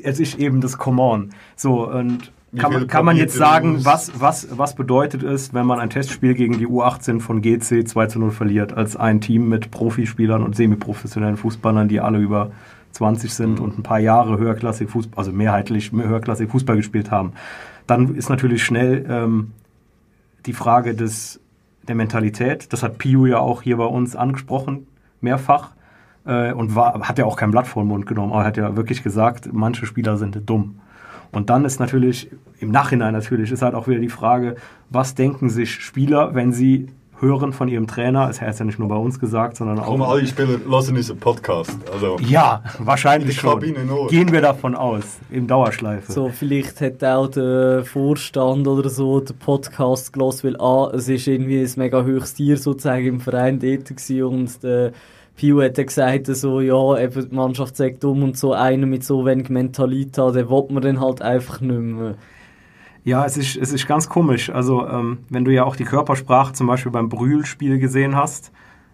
Es 0.00 0.20
ist 0.20 0.38
eben 0.38 0.60
das 0.60 0.78
Come 0.78 1.02
on. 1.02 1.30
So, 1.56 1.88
und 1.88 2.32
kann, 2.56 2.86
kann 2.86 3.04
man 3.04 3.16
jetzt 3.16 3.34
sagen, 3.34 3.84
was, 3.84 4.20
was, 4.20 4.48
was 4.58 4.74
bedeutet 4.74 5.22
es, 5.22 5.54
wenn 5.54 5.64
man 5.66 5.80
ein 5.80 5.88
Testspiel 5.90 6.34
gegen 6.34 6.58
die 6.58 6.66
U18 6.66 7.20
von 7.20 7.40
GC 7.40 7.88
2 7.88 8.06
zu 8.06 8.18
0 8.18 8.30
verliert, 8.30 8.74
als 8.74 8.94
ein 8.94 9.20
Team 9.22 9.48
mit 9.48 9.70
Profispielern 9.70 10.42
und 10.42 10.54
semiprofessionellen 10.54 11.38
Fußballern, 11.38 11.88
die 11.88 12.00
alle 12.00 12.18
über 12.18 12.50
20 12.92 13.32
sind 13.32 13.58
Mhm. 13.58 13.64
und 13.64 13.78
ein 13.78 13.82
paar 13.82 14.00
Jahre 14.00 14.36
höherklassig 14.38 14.90
Fußball, 14.90 15.18
also 15.18 15.32
mehrheitlich 15.32 15.92
mehr 15.92 16.08
höherklassig 16.08 16.50
Fußball 16.50 16.76
gespielt 16.76 17.10
haben. 17.10 17.32
Dann 17.86 18.14
ist 18.14 18.28
natürlich 18.28 18.62
schnell 18.62 19.06
ähm, 19.08 19.52
die 20.44 20.52
Frage 20.52 20.94
des, 20.94 21.40
der 21.88 21.94
Mentalität. 21.94 22.72
Das 22.72 22.82
hat 22.82 22.98
Piu 22.98 23.26
ja 23.26 23.38
auch 23.38 23.62
hier 23.62 23.78
bei 23.78 23.84
uns 23.86 24.14
angesprochen, 24.14 24.86
mehrfach. 25.22 25.70
Äh, 26.24 26.52
und 26.52 26.74
war, 26.74 27.00
hat 27.00 27.18
ja 27.18 27.24
auch 27.24 27.36
kein 27.36 27.50
Blatt 27.50 27.66
vor 27.66 27.82
den 27.82 27.88
Mund 27.88 28.06
genommen, 28.06 28.32
aber 28.32 28.44
hat 28.44 28.56
ja 28.56 28.76
wirklich 28.76 29.02
gesagt, 29.02 29.48
manche 29.52 29.86
Spieler 29.86 30.16
sind 30.16 30.48
dumm. 30.48 30.80
Und 31.32 31.50
dann 31.50 31.64
ist 31.64 31.80
natürlich, 31.80 32.30
im 32.60 32.70
Nachhinein 32.70 33.14
natürlich, 33.14 33.50
ist 33.50 33.62
halt 33.62 33.74
auch 33.74 33.88
wieder 33.88 34.00
die 34.00 34.10
Frage, 34.10 34.56
was 34.90 35.14
denken 35.14 35.48
sich 35.48 35.72
Spieler, 35.72 36.34
wenn 36.34 36.52
sie 36.52 36.88
hören 37.22 37.52
von 37.52 37.68
ihrem 37.68 37.86
Trainer, 37.86 38.28
es 38.28 38.40
hat 38.40 38.58
ja 38.58 38.64
nicht 38.64 38.80
nur 38.80 38.88
bei 38.88 38.96
uns 38.96 39.18
gesagt, 39.18 39.56
sondern 39.56 39.78
auch... 39.78 39.86
Komm, 39.86 40.02
alle 40.02 40.26
Spieler 40.26 40.48
hören 40.48 40.96
unseren 40.96 41.18
Podcast. 41.18 41.78
Also, 41.92 42.18
Ja, 42.18 42.64
wahrscheinlich 42.80 43.38
schon. 43.38 43.60
Kabine 43.60 43.84
nur. 43.84 44.08
Gehen 44.08 44.32
wir 44.32 44.40
davon 44.40 44.74
aus, 44.74 45.04
im 45.30 45.46
Dauerschleife. 45.46 46.10
So, 46.10 46.28
vielleicht 46.30 46.80
hat 46.80 47.02
auch 47.04 47.28
der 47.28 47.84
Vorstand 47.84 48.66
oder 48.66 48.90
so 48.90 49.20
den 49.20 49.38
Podcast 49.38 50.12
gelesen, 50.12 50.42
weil 50.42 50.60
A, 50.60 50.90
es 50.94 51.08
ist 51.08 51.28
irgendwie 51.28 51.60
ein 51.60 51.70
mega 51.76 52.04
hohes 52.04 52.34
Tier 52.34 52.56
sozusagen 52.56 53.06
im 53.06 53.20
Verein 53.20 53.60
dort 53.60 53.90
und 54.22 54.62
der 54.62 54.92
Pio 55.36 55.62
hat 55.62 55.78
dann 55.78 55.86
gesagt, 55.86 56.26
so, 56.26 56.60
ja, 56.60 56.98
eben 56.98 57.28
die 57.28 57.34
Mannschaft 57.34 57.76
sagt 57.76 58.04
um 58.04 58.22
und 58.22 58.36
so 58.36 58.52
einer 58.52 58.86
mit 58.86 59.04
so 59.04 59.24
wenig 59.24 59.48
Mentalität, 59.48 60.16
den 60.16 60.48
will 60.48 60.66
man 60.70 60.82
dann 60.82 61.00
halt 61.00 61.22
einfach 61.22 61.60
nicht 61.60 61.78
mehr. 61.78 62.14
Ja, 63.04 63.24
es 63.24 63.36
ist, 63.36 63.56
es 63.56 63.72
ist 63.72 63.88
ganz 63.88 64.08
komisch. 64.08 64.50
Also, 64.50 64.86
ähm, 64.86 65.18
wenn 65.28 65.44
du 65.44 65.52
ja 65.52 65.64
auch 65.64 65.74
die 65.74 65.84
Körpersprache 65.84 66.52
zum 66.52 66.68
Beispiel 66.68 66.92
beim 66.92 67.08
Brühl-Spiel 67.08 67.78
gesehen 67.78 68.14
hast, 68.14 68.52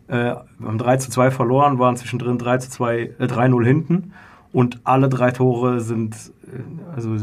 äh, 0.09 0.35
haben 0.65 0.79
3 0.79 0.97
zu 0.97 1.11
2 1.11 1.31
verloren, 1.31 1.79
waren 1.79 1.97
zwischendrin 1.97 2.39
3 2.39 2.59
zu 2.59 2.71
2, 2.71 2.99
äh, 3.19 3.27
3-0 3.27 3.65
hinten 3.67 4.13
und 4.53 4.81
alle 4.85 5.11
drei 5.11 5.31
Tore 5.31 5.81
sind, 5.81 6.15
äh, 6.47 6.95
also 6.97 7.17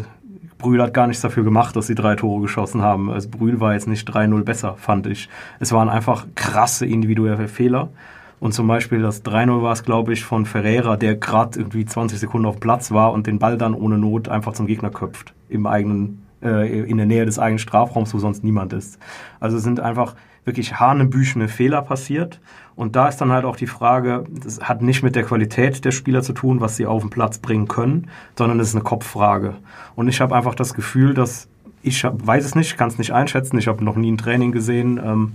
Brühl 0.59 0.81
hat 0.81 0.93
gar 0.93 1.07
nichts 1.07 1.21
dafür 1.21 1.43
gemacht, 1.43 1.75
dass 1.75 1.87
sie 1.87 1.95
drei 1.95 2.15
Tore 2.15 2.41
geschossen 2.41 2.81
haben. 2.81 3.09
Also 3.09 3.29
Brühl 3.29 3.59
war 3.59 3.73
jetzt 3.73 3.87
nicht 3.87 4.07
3-0 4.07 4.43
besser, 4.43 4.75
fand 4.77 5.07
ich. 5.07 5.27
Es 5.59 5.71
waren 5.71 5.89
einfach 5.89 6.27
krasse 6.35 6.85
individuelle 6.85 7.47
Fehler. 7.47 7.89
Und 8.39 8.53
zum 8.53 8.67
Beispiel 8.67 9.01
das 9.01 9.23
3-0 9.23 9.61
war 9.61 9.73
es, 9.73 9.83
glaube 9.83 10.13
ich, 10.13 10.23
von 10.23 10.45
Ferreira, 10.45 10.97
der 10.97 11.15
gerade 11.15 11.59
irgendwie 11.59 11.85
20 11.85 12.19
Sekunden 12.19 12.45
auf 12.45 12.59
Platz 12.59 12.91
war 12.91 13.13
und 13.13 13.27
den 13.27 13.39
Ball 13.39 13.57
dann 13.57 13.73
ohne 13.73 13.97
Not 13.97 14.27
einfach 14.29 14.53
zum 14.53 14.67
Gegner 14.67 14.89
köpft. 14.89 15.33
Im 15.49 15.65
eigenen, 15.65 16.25
äh, 16.41 16.81
in 16.81 16.97
der 16.97 17.05
Nähe 17.05 17.25
des 17.25 17.39
eigenen 17.39 17.59
Strafraums, 17.59 18.13
wo 18.13 18.19
sonst 18.19 18.43
niemand 18.43 18.73
ist. 18.73 18.99
Also 19.39 19.57
sind 19.57 19.79
einfach 19.79 20.15
wirklich 20.43 20.79
hanebüchene 20.79 21.47
Fehler 21.47 21.81
passiert. 21.81 22.39
Und 22.75 22.95
da 22.95 23.07
ist 23.07 23.17
dann 23.17 23.31
halt 23.31 23.45
auch 23.45 23.55
die 23.55 23.67
Frage, 23.67 24.25
das 24.29 24.61
hat 24.61 24.81
nicht 24.81 25.01
mit 25.01 25.15
der 25.15 25.23
Qualität 25.23 25.83
der 25.85 25.91
Spieler 25.91 26.21
zu 26.21 26.33
tun, 26.33 26.61
was 26.61 26.75
sie 26.75 26.85
auf 26.85 27.01
den 27.01 27.09
Platz 27.09 27.39
bringen 27.39 27.67
können, 27.67 28.09
sondern 28.37 28.59
es 28.59 28.69
ist 28.69 28.75
eine 28.75 28.83
Kopffrage. 28.83 29.55
Und 29.95 30.07
ich 30.07 30.21
habe 30.21 30.35
einfach 30.35 30.55
das 30.55 30.73
Gefühl, 30.73 31.13
dass 31.13 31.47
ich 31.81 32.03
hab, 32.03 32.25
weiß 32.25 32.45
es 32.45 32.55
nicht, 32.55 32.77
kann 32.77 32.89
es 32.89 32.97
nicht 32.97 33.11
einschätzen. 33.11 33.57
Ich 33.57 33.67
habe 33.67 33.83
noch 33.83 33.95
nie 33.95 34.11
ein 34.11 34.17
Training 34.17 34.51
gesehen. 34.51 34.99
Ähm, 35.03 35.33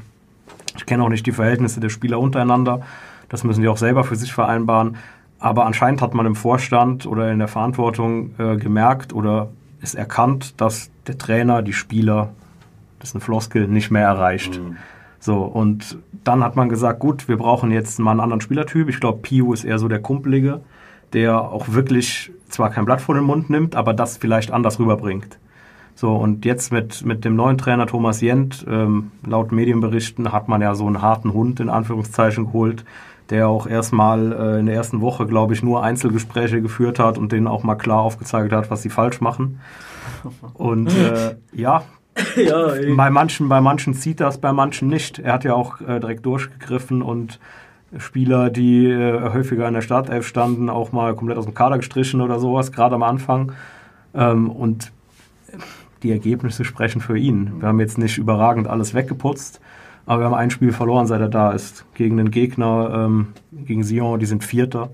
ich 0.81 0.87
kenne 0.87 1.05
auch 1.05 1.11
nicht 1.11 1.27
die 1.27 1.33
Verhältnisse 1.33 1.79
der 1.79 1.91
Spieler 1.91 2.19
untereinander. 2.19 2.81
Das 3.29 3.45
müssen 3.45 3.61
die 3.61 3.69
auch 3.69 3.77
selber 3.77 4.03
für 4.03 4.17
sich 4.17 4.33
vereinbaren. 4.33 4.97
Aber 5.39 5.67
anscheinend 5.67 6.01
hat 6.01 6.15
man 6.15 6.25
im 6.25 6.35
Vorstand 6.35 7.05
oder 7.05 7.31
in 7.31 7.39
der 7.39 7.49
Verantwortung 7.49 8.35
äh, 8.39 8.57
gemerkt 8.57 9.13
oder 9.13 9.51
ist 9.83 9.95
erkannt, 9.95 10.59
dass 10.59 10.91
der 11.07 11.19
Trainer 11.19 11.61
die 11.61 11.75
Spieler, 11.75 12.31
das 12.99 13.11
ist 13.11 13.15
eine 13.15 13.21
Floskel, 13.21 13.69
nicht 13.69 13.91
mehr 13.91 14.07
erreicht. 14.07 14.59
So, 15.19 15.43
und 15.43 15.99
dann 16.25 16.43
hat 16.43 16.57
man 16.57 16.71
gesagt, 16.71 16.99
gut, 16.99 17.29
wir 17.29 17.37
brauchen 17.37 17.71
jetzt 17.71 17.99
mal 17.99 18.13
einen 18.13 18.21
anderen 18.21 18.41
Spielertyp. 18.41 18.89
Ich 18.89 19.01
glaube, 19.01 19.19
Pio 19.21 19.53
ist 19.53 19.65
eher 19.65 19.79
so 19.79 19.87
der 19.87 20.01
Kumpelige, 20.01 20.63
der 21.13 21.43
auch 21.43 21.69
wirklich 21.69 22.33
zwar 22.49 22.71
kein 22.71 22.87
Blatt 22.87 23.03
vor 23.03 23.15
den 23.15 23.25
Mund 23.25 23.51
nimmt, 23.51 23.77
aber 23.77 23.93
das 23.93 24.17
vielleicht 24.17 24.51
anders 24.51 24.79
rüberbringt. 24.79 25.39
So, 26.01 26.17
und 26.17 26.47
jetzt 26.47 26.73
mit, 26.73 27.05
mit 27.05 27.27
dem 27.27 27.37
neuen 27.37 27.59
Trainer 27.59 27.87
Thomas 27.87 28.23
Jent, 28.23 28.65
ähm, 28.67 29.11
laut 29.23 29.53
Medienberichten, 29.53 30.33
hat 30.33 30.49
man 30.49 30.63
ja 30.63 30.75
so 30.75 30.87
einen 30.87 31.03
harten 31.03 31.35
Hund 31.35 31.61
in 31.61 31.69
Anführungszeichen 31.69 32.47
geholt, 32.47 32.87
der 33.29 33.49
auch 33.49 33.67
erstmal 33.67 34.33
äh, 34.33 34.61
in 34.61 34.65
der 34.65 34.77
ersten 34.77 35.03
Woche, 35.03 35.27
glaube 35.27 35.53
ich, 35.53 35.63
nur 35.63 35.83
Einzelgespräche 35.85 36.63
geführt 36.63 36.99
hat 36.99 37.19
und 37.19 37.33
denen 37.33 37.47
auch 37.47 37.65
mal 37.65 37.75
klar 37.75 38.01
aufgezeigt 38.01 38.51
hat, 38.51 38.71
was 38.71 38.81
sie 38.81 38.89
falsch 38.89 39.21
machen. 39.21 39.61
Und 40.55 40.89
äh, 40.89 41.37
ja, 41.53 41.83
ja, 42.35 42.73
bei 42.97 43.11
manchen, 43.11 43.51
bei 43.51 43.61
manchen 43.61 43.93
zieht 43.93 44.21
das, 44.21 44.39
bei 44.39 44.55
manchen 44.55 44.89
nicht. 44.89 45.19
Er 45.19 45.35
hat 45.35 45.45
ja 45.45 45.53
auch 45.53 45.83
äh, 45.83 46.01
direkt 46.01 46.25
durchgegriffen 46.25 47.03
und 47.03 47.39
Spieler, 47.99 48.49
die 48.49 48.87
äh, 48.87 49.35
häufiger 49.35 49.69
in 49.69 49.75
der 49.75 49.83
Startelf 49.83 50.27
standen, 50.27 50.71
auch 50.71 50.93
mal 50.93 51.15
komplett 51.15 51.37
aus 51.37 51.45
dem 51.45 51.53
Kader 51.53 51.77
gestrichen 51.77 52.23
oder 52.23 52.41
sowas, 52.41 52.73
gerade 52.73 52.95
am 52.95 53.03
Anfang. 53.03 53.53
Ähm, 54.15 54.49
und 54.51 54.93
die 56.03 56.11
Ergebnisse 56.11 56.65
sprechen 56.65 57.01
für 57.01 57.17
ihn. 57.19 57.53
Wir 57.61 57.69
haben 57.69 57.81
jetzt 57.81 57.99
nicht 57.99 58.19
überragend 58.19 58.67
alles 58.69 58.95
weggeputzt, 58.95 59.61
aber 60.07 60.23
wir 60.23 60.27
haben 60.27 60.35
ein 60.35 60.51
Spiel 60.51 60.73
verloren, 60.73 61.07
seit 61.07 61.21
er 61.21 61.29
da 61.29 61.53
ist. 61.53 61.85
Gegen 61.95 62.17
den 62.17 62.31
Gegner, 62.31 62.91
ähm, 63.07 63.29
gegen 63.53 63.83
Sion, 63.85 64.19
die 64.19 64.27
sind 64.27 64.43
Vierter. 64.45 64.91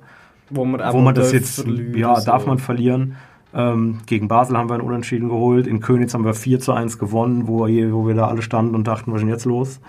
wo 0.50 0.64
man, 0.64 0.80
Wo 0.92 1.00
man 1.00 1.14
das 1.14 1.32
jetzt, 1.32 1.62
verlieren, 1.62 1.94
ja, 1.96 2.16
so. 2.16 2.26
darf 2.26 2.46
man 2.46 2.58
verlieren. 2.58 3.16
Ähm, 3.54 3.98
gegen 4.06 4.28
Basel 4.28 4.56
haben 4.58 4.68
wir 4.68 4.75
einen 4.75 4.82
Unentschieden 4.84 5.28
geholt. 5.28 5.66
In 5.66 5.80
Königs 5.80 6.12
haben 6.14 6.25
wir 6.25 6.34
4 6.34 6.60
zu 6.60 6.72
1 6.72 6.98
gewonnen, 6.98 7.46
wo, 7.48 7.66
wir- 7.66 7.92
wo 7.92 8.06
wir 8.06 8.14
da 8.14 8.26
alle 8.28 8.42
standen 8.42 8.75
und 8.75 8.86
dachten, 8.86 9.10
was 9.12 9.18
ist 9.18 9.22
denn 9.22 9.30
jetzt 9.30 9.44
los? 9.46 9.80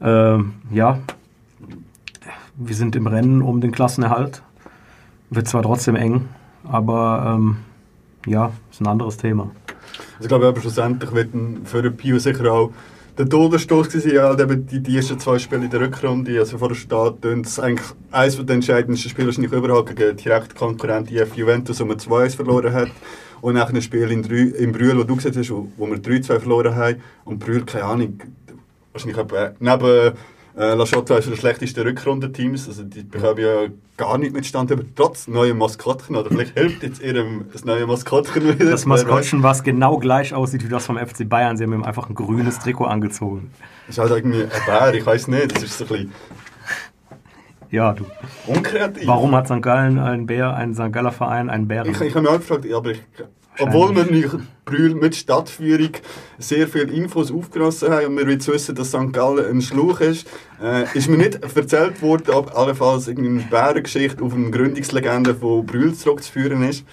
Ähm, 0.00 0.52
ja, 0.70 0.98
wir 2.54 2.74
sind 2.74 2.96
im 2.96 3.06
Rennen 3.06 3.42
um 3.42 3.60
den 3.60 3.72
Klassenerhalt. 3.72 4.42
Wird 5.30 5.48
zwar 5.48 5.62
trotzdem 5.62 5.96
eng, 5.96 6.26
aber 6.64 7.34
ähm, 7.36 7.56
ja, 8.26 8.52
ist 8.70 8.80
ein 8.80 8.86
anderes 8.86 9.16
Thema. 9.16 9.50
Also 10.18 10.22
ich 10.22 10.28
glaube, 10.28 10.60
schlussendlich 10.60 11.12
wird 11.12 11.28
für 11.64 11.82
den 11.82 11.96
Pio 11.96 12.18
sicher 12.18 12.50
auch 12.52 12.72
der 13.18 13.28
Todesstoß 13.28 13.88
gewesen, 13.88 14.14
ja, 14.14 14.38
eben 14.38 14.66
die, 14.66 14.80
die 14.80 14.96
ersten 14.96 15.18
zwei 15.18 15.38
Spiele 15.38 15.64
in 15.64 15.70
der 15.70 15.80
Rückrunde, 15.80 16.38
also 16.38 16.58
vor 16.58 16.68
der 16.68 16.74
Stadt, 16.74 17.24
und 17.24 17.46
das 17.46 17.58
eigentlich 17.58 17.88
eines 18.10 18.44
der 18.44 18.54
entscheidendsten 18.54 19.10
Spiele 19.10 19.28
wahrscheinlich 19.28 19.52
überhaupt 19.52 19.96
gegen 19.96 20.16
direkt 20.16 20.54
Konkurrent 20.54 21.10
IF 21.10 21.34
Juventus, 21.34 21.80
wo 21.80 21.86
man 21.86 21.96
2-1 21.96 22.36
verloren 22.36 22.72
hat. 22.72 22.88
Und 23.40 23.54
nach 23.54 23.68
einem 23.68 23.82
Spiel 23.82 24.10
in, 24.10 24.22
Drü 24.22 24.50
in 24.50 24.72
Brühl, 24.72 24.98
wo 24.98 25.04
du 25.04 25.16
gesagt 25.16 25.36
hast, 25.36 25.50
wo, 25.50 25.68
wo 25.76 25.86
wir 25.86 25.96
3-2 25.96 26.40
verloren 26.40 26.74
haben. 26.74 27.02
Und 27.24 27.38
Brühl, 27.38 27.64
keine 27.64 27.84
Ahnung, 27.84 28.18
wahrscheinlich 28.92 29.18
etwa 29.18 29.52
neben 29.60 30.12
äh, 30.56 30.74
La 30.74 30.84
Chotte 30.86 31.14
eines 31.14 31.26
der 31.28 31.36
schlechtesten 31.36 31.80
Rückrundenteams. 31.86 32.66
Also 32.68 32.82
die 32.82 33.02
bekommen 33.02 33.38
ja 33.38 33.66
gar 33.96 34.18
nicht 34.18 34.32
mit 34.32 34.46
Stand, 34.46 34.72
aber 34.72 34.82
trotz 34.94 35.28
neuem 35.28 35.58
Maskottchen. 35.58 36.16
Oder 36.16 36.30
vielleicht 36.30 36.58
hilft 36.58 36.82
jetzt 36.82 37.02
ihrem 37.02 37.46
das 37.52 37.64
neue 37.64 37.86
Maskottchen 37.86 38.42
wieder. 38.48 38.70
Das 38.70 38.86
Maskottchen, 38.86 39.42
was 39.42 39.62
genau 39.62 39.98
gleich 39.98 40.34
aussieht 40.34 40.64
wie 40.64 40.68
das 40.68 40.86
vom 40.86 40.96
FC 40.98 41.28
Bayern, 41.28 41.56
sie 41.56 41.64
haben 41.64 41.72
ihm 41.72 41.84
einfach 41.84 42.08
ein 42.08 42.14
grünes 42.14 42.58
Trikot 42.58 42.84
angezogen. 42.86 43.50
Das 43.86 43.96
ist 43.96 44.02
halt 44.02 44.10
irgendwie 44.12 44.42
ein 44.42 44.50
Bär, 44.66 44.94
ich 44.94 45.04
weiß 45.06 45.28
nicht. 45.28 45.54
Das 45.54 45.62
ist 45.62 45.78
so 45.78 45.84
ein 45.84 45.88
bisschen 45.88 46.12
Ja, 47.70 47.92
du. 47.92 48.04
unkreativ. 48.46 49.06
Warum 49.06 49.34
hat 49.34 49.48
St. 49.48 49.60
Gallen 49.62 49.98
einen 49.98 50.26
Bär, 50.26 50.54
einen 50.54 50.74
St. 50.74 50.92
Galler 50.92 51.12
Verein, 51.12 51.50
einen 51.50 51.68
Bären? 51.68 51.90
Ich, 51.90 52.00
ich 52.00 52.10
habe 52.14 52.22
mich 52.22 52.30
auch 52.30 52.38
gefragt, 52.38 52.64
ja, 52.64 52.76
aber 52.76 52.92
ich, 52.92 53.02
obwohl 53.58 53.94
wir 53.96 54.04
nicht 54.04 54.28
Brühl 54.64 54.94
mit 54.94 55.16
Stadtführung 55.16 55.90
sehr 56.38 56.68
viele 56.68 56.92
Infos 56.92 57.32
aufgelassen 57.32 57.90
haben 57.90 58.06
und 58.06 58.16
wir 58.18 58.28
jetzt 58.30 58.46
wissen, 58.48 58.74
dass 58.74 58.88
St. 58.88 59.12
Gallen 59.12 59.46
ein 59.46 59.62
Schluch 59.62 60.00
ist, 60.00 60.28
äh, 60.62 60.84
ist 60.96 61.08
mir 61.08 61.16
nicht 61.18 61.40
erzählt 61.56 62.00
worden, 62.02 62.30
ob 62.34 62.56
allenfalls 62.56 63.08
irgendeine 63.08 63.48
Bärengeschichte 63.50 64.22
auf 64.24 64.34
eine 64.34 64.50
Gründungslegende 64.50 65.34
von 65.34 65.64
Brühl 65.66 65.94
zurückzuführen 65.94 66.62
ist. 66.62 66.84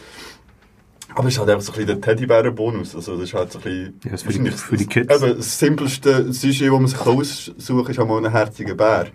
Aber 1.16 1.28
es 1.28 1.36
ist 1.36 1.40
halt 1.40 1.50
einfach 1.52 1.62
so 1.64 1.72
ein 1.74 1.76
bisschen 1.86 2.02
der 2.02 2.02
Teddybären-Bonus. 2.02 2.96
Also 2.96 3.14
das 3.16 3.24
ist 3.26 3.34
halt 3.36 3.52
so 3.52 3.60
ein 3.60 3.64
bisschen... 3.64 4.00
Ja, 4.06 4.14
ist 4.14 4.24
für 4.24 4.34
die- 4.34 4.50
für 4.52 4.78
die 4.78 4.88
Kids. 4.88 5.16
Eben, 5.16 5.38
das 5.38 5.60
simpelste 5.60 6.34
Sujet, 6.34 6.62
das 6.62 6.70
man 6.72 6.88
sich 6.88 7.00
aussuchen 7.00 7.84
kann, 7.84 7.92
ist 7.92 8.00
einmal 8.00 8.26
ein 8.26 8.32
herziger 8.32 8.74
Bär. 8.74 9.08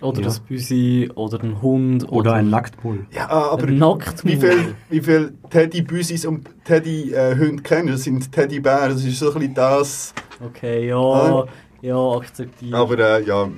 Oder 0.00 0.18
Ja. 0.20 0.24
das 0.24 0.40
Büsi, 0.40 1.10
oder 1.14 1.40
ein 1.42 1.60
Hund. 1.62 2.10
Oder 2.10 2.32
ein 2.32 2.48
Nacktbull. 2.50 3.06
Ja, 3.12 3.28
aber 3.28 3.68
Ein 3.68 3.78
Nacktmull. 3.78 4.32
wie 4.32 4.36
viel, 4.40 4.74
wie 4.88 5.00
viel 5.00 5.34
Teddy-Büsis 5.50 6.24
und 6.26 6.48
Teddy-Hunde 6.64 7.62
kennen? 7.62 7.88
Das 7.88 8.02
sind 8.04 8.32
Teddybären, 8.32 8.90
das 8.94 9.04
ist 9.04 9.18
so 9.18 9.28
ein 9.28 9.34
bisschen 9.40 9.54
das... 9.54 10.14
Okay, 10.44 10.88
ja, 10.88 10.96
Ah. 10.96 11.46
ja, 11.82 11.96
akzeptiert. 12.16 12.74
Aber 12.74 12.98
äh, 12.98 13.24
ja, 13.24 13.44
ich, 13.44 13.50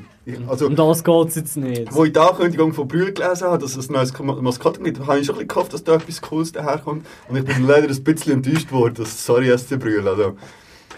also... 0.49 0.67
um 0.67 0.77
das 0.77 1.05
geht 1.05 1.29
es 1.29 1.35
jetzt 1.35 1.57
nicht. 1.57 1.95
Wo 1.95 2.05
ich 2.05 2.13
die 2.13 2.19
Ankündigung 2.19 2.73
von 2.73 2.89
Brühl 2.89 3.13
gelesen 3.13 3.47
habe, 3.47 3.59
dass 3.59 3.77
es 3.77 3.89
ein 3.89 3.93
neues 3.93 4.13
Maskottchen 4.19 4.85
gibt, 4.85 5.07
habe 5.07 5.19
ich 5.19 5.27
schon 5.27 5.35
ein 5.35 5.39
bisschen 5.39 5.49
gehofft, 5.49 5.73
dass 5.73 5.85
da 5.85 5.95
etwas 5.95 6.21
Cooles 6.21 6.53
daherkommt. 6.53 7.07
Und 7.29 7.37
ich 7.37 7.45
bin 7.45 7.67
leider 7.67 7.89
ein 7.89 8.05
bisschen 8.05 8.33
enttäuscht 8.33 8.73
worden. 8.73 9.05
Sorry, 9.05 9.57
SC 9.57 9.79
Brühl. 9.79 10.07
Also, 10.09 10.37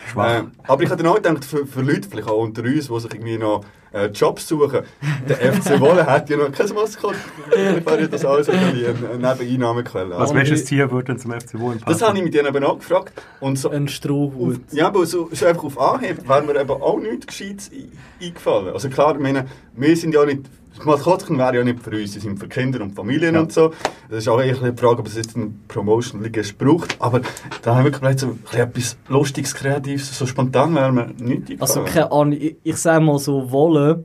Schwach. 0.06 0.40
äh, 0.40 0.42
aber 0.66 0.82
ich 0.82 0.90
habe 0.90 1.02
dann 1.02 1.12
auch 1.12 1.16
gedacht, 1.16 1.44
für, 1.44 1.66
für 1.66 1.82
Leute, 1.82 2.08
vielleicht 2.08 2.28
auch 2.28 2.40
unter 2.42 2.62
uns, 2.62 2.88
die 2.88 3.00
sich 3.00 3.14
irgendwie 3.14 3.38
noch 3.38 3.64
äh, 3.92 4.06
Jobs 4.06 4.46
suchen, 4.48 4.80
der 5.28 5.52
FC 5.54 5.80
Wolle 5.80 6.04
hat 6.06 6.28
ja 6.28 6.36
noch 6.36 6.52
kein 6.52 6.68
Maskottchen. 6.74 7.20
Ich 7.50 7.86
wäre 7.86 8.08
das 8.08 8.24
alles 8.24 8.48
ein 8.48 8.58
bisschen 8.72 8.96
eine 9.06 9.08
eine 9.26 9.34
Nebeneinnahmequelle. 9.38 10.10
Was, 10.10 10.18
Also, 10.20 10.34
welches 10.34 10.64
Tier 10.64 10.90
wird 10.90 11.08
denn 11.08 11.18
zum 11.18 11.32
FC 11.32 11.58
Wohlen 11.58 11.78
passen? 11.80 11.98
das 11.98 12.06
habe 12.06 12.18
ich 12.18 12.24
mit 12.24 12.34
denen 12.34 12.48
eben 12.54 12.64
auch 12.64 12.78
gefragt. 12.78 13.12
Und 13.40 13.58
so, 13.58 13.70
Ein 13.70 13.84
auf, 13.84 13.90
Strohhut. 13.90 14.60
ja, 14.72 14.88
aber 14.88 15.06
so, 15.06 15.28
so 15.32 15.46
einfach 15.46 15.64
auf 15.64 15.80
Anhieb 15.80 16.28
wäre 16.28 16.42
mir 16.42 16.60
eben 16.60 16.70
auch 16.70 16.98
nichts 17.00 17.26
Gescheites 17.26 17.70
ein- 17.72 17.90
eingefallen. 18.20 18.72
Also 18.74 18.88
klar, 18.90 19.14
ich 19.14 19.20
meine, 19.22 19.46
wir 19.74 19.96
sind 19.96 20.12
ja 20.14 20.24
nicht, 20.26 20.42
Maskottchen 20.84 21.38
wäre 21.38 21.56
ja 21.56 21.64
nicht 21.64 21.82
für 21.82 21.90
uns, 21.90 22.12
sie 22.12 22.20
sind 22.20 22.38
für 22.38 22.48
Kinder 22.48 22.80
und 22.82 22.94
Familien 22.94 23.34
Ja. 23.34 23.40
und 23.40 23.52
so. 23.52 23.72
Das 24.08 24.18
ist 24.18 24.28
auch 24.28 24.40
eher 24.40 24.54
die 24.54 24.76
Frage, 24.78 25.00
ob 25.00 25.06
es 25.06 25.16
jetzt 25.16 25.36
ein 25.36 25.62
Promotion-Liga 25.68 26.42
braucht. 26.58 26.96
Aber 27.00 27.20
da 27.62 27.74
haben 27.76 27.84
wir 27.84 27.92
vielleicht 27.92 28.20
so 28.20 28.36
etwas 28.52 28.96
Lustiges, 29.08 29.54
Kreatives, 29.54 30.16
so 30.16 30.26
spontan 30.26 30.74
wäre 30.74 30.92
mir 30.92 31.06
nicht 31.18 31.60
Also 31.60 31.82
keine 31.84 32.12
Ahnung, 32.12 32.32
ich, 32.38 32.56
ich 32.62 32.76
sage 32.76 33.04
mal 33.04 33.18
so, 33.18 33.50
Wolle 33.50 34.04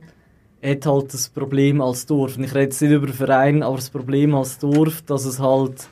hat 0.64 0.86
halt 0.86 1.12
das 1.12 1.28
Problem 1.28 1.80
als 1.80 2.06
Dorf. 2.06 2.36
Und 2.36 2.44
ich 2.44 2.54
rede 2.54 2.64
jetzt 2.64 2.80
nicht 2.80 2.92
über 2.92 3.08
Verein, 3.08 3.62
aber 3.62 3.76
das 3.76 3.90
Problem 3.90 4.34
als 4.34 4.58
Dorf, 4.58 5.02
dass 5.02 5.24
es 5.24 5.40
halt 5.40 5.88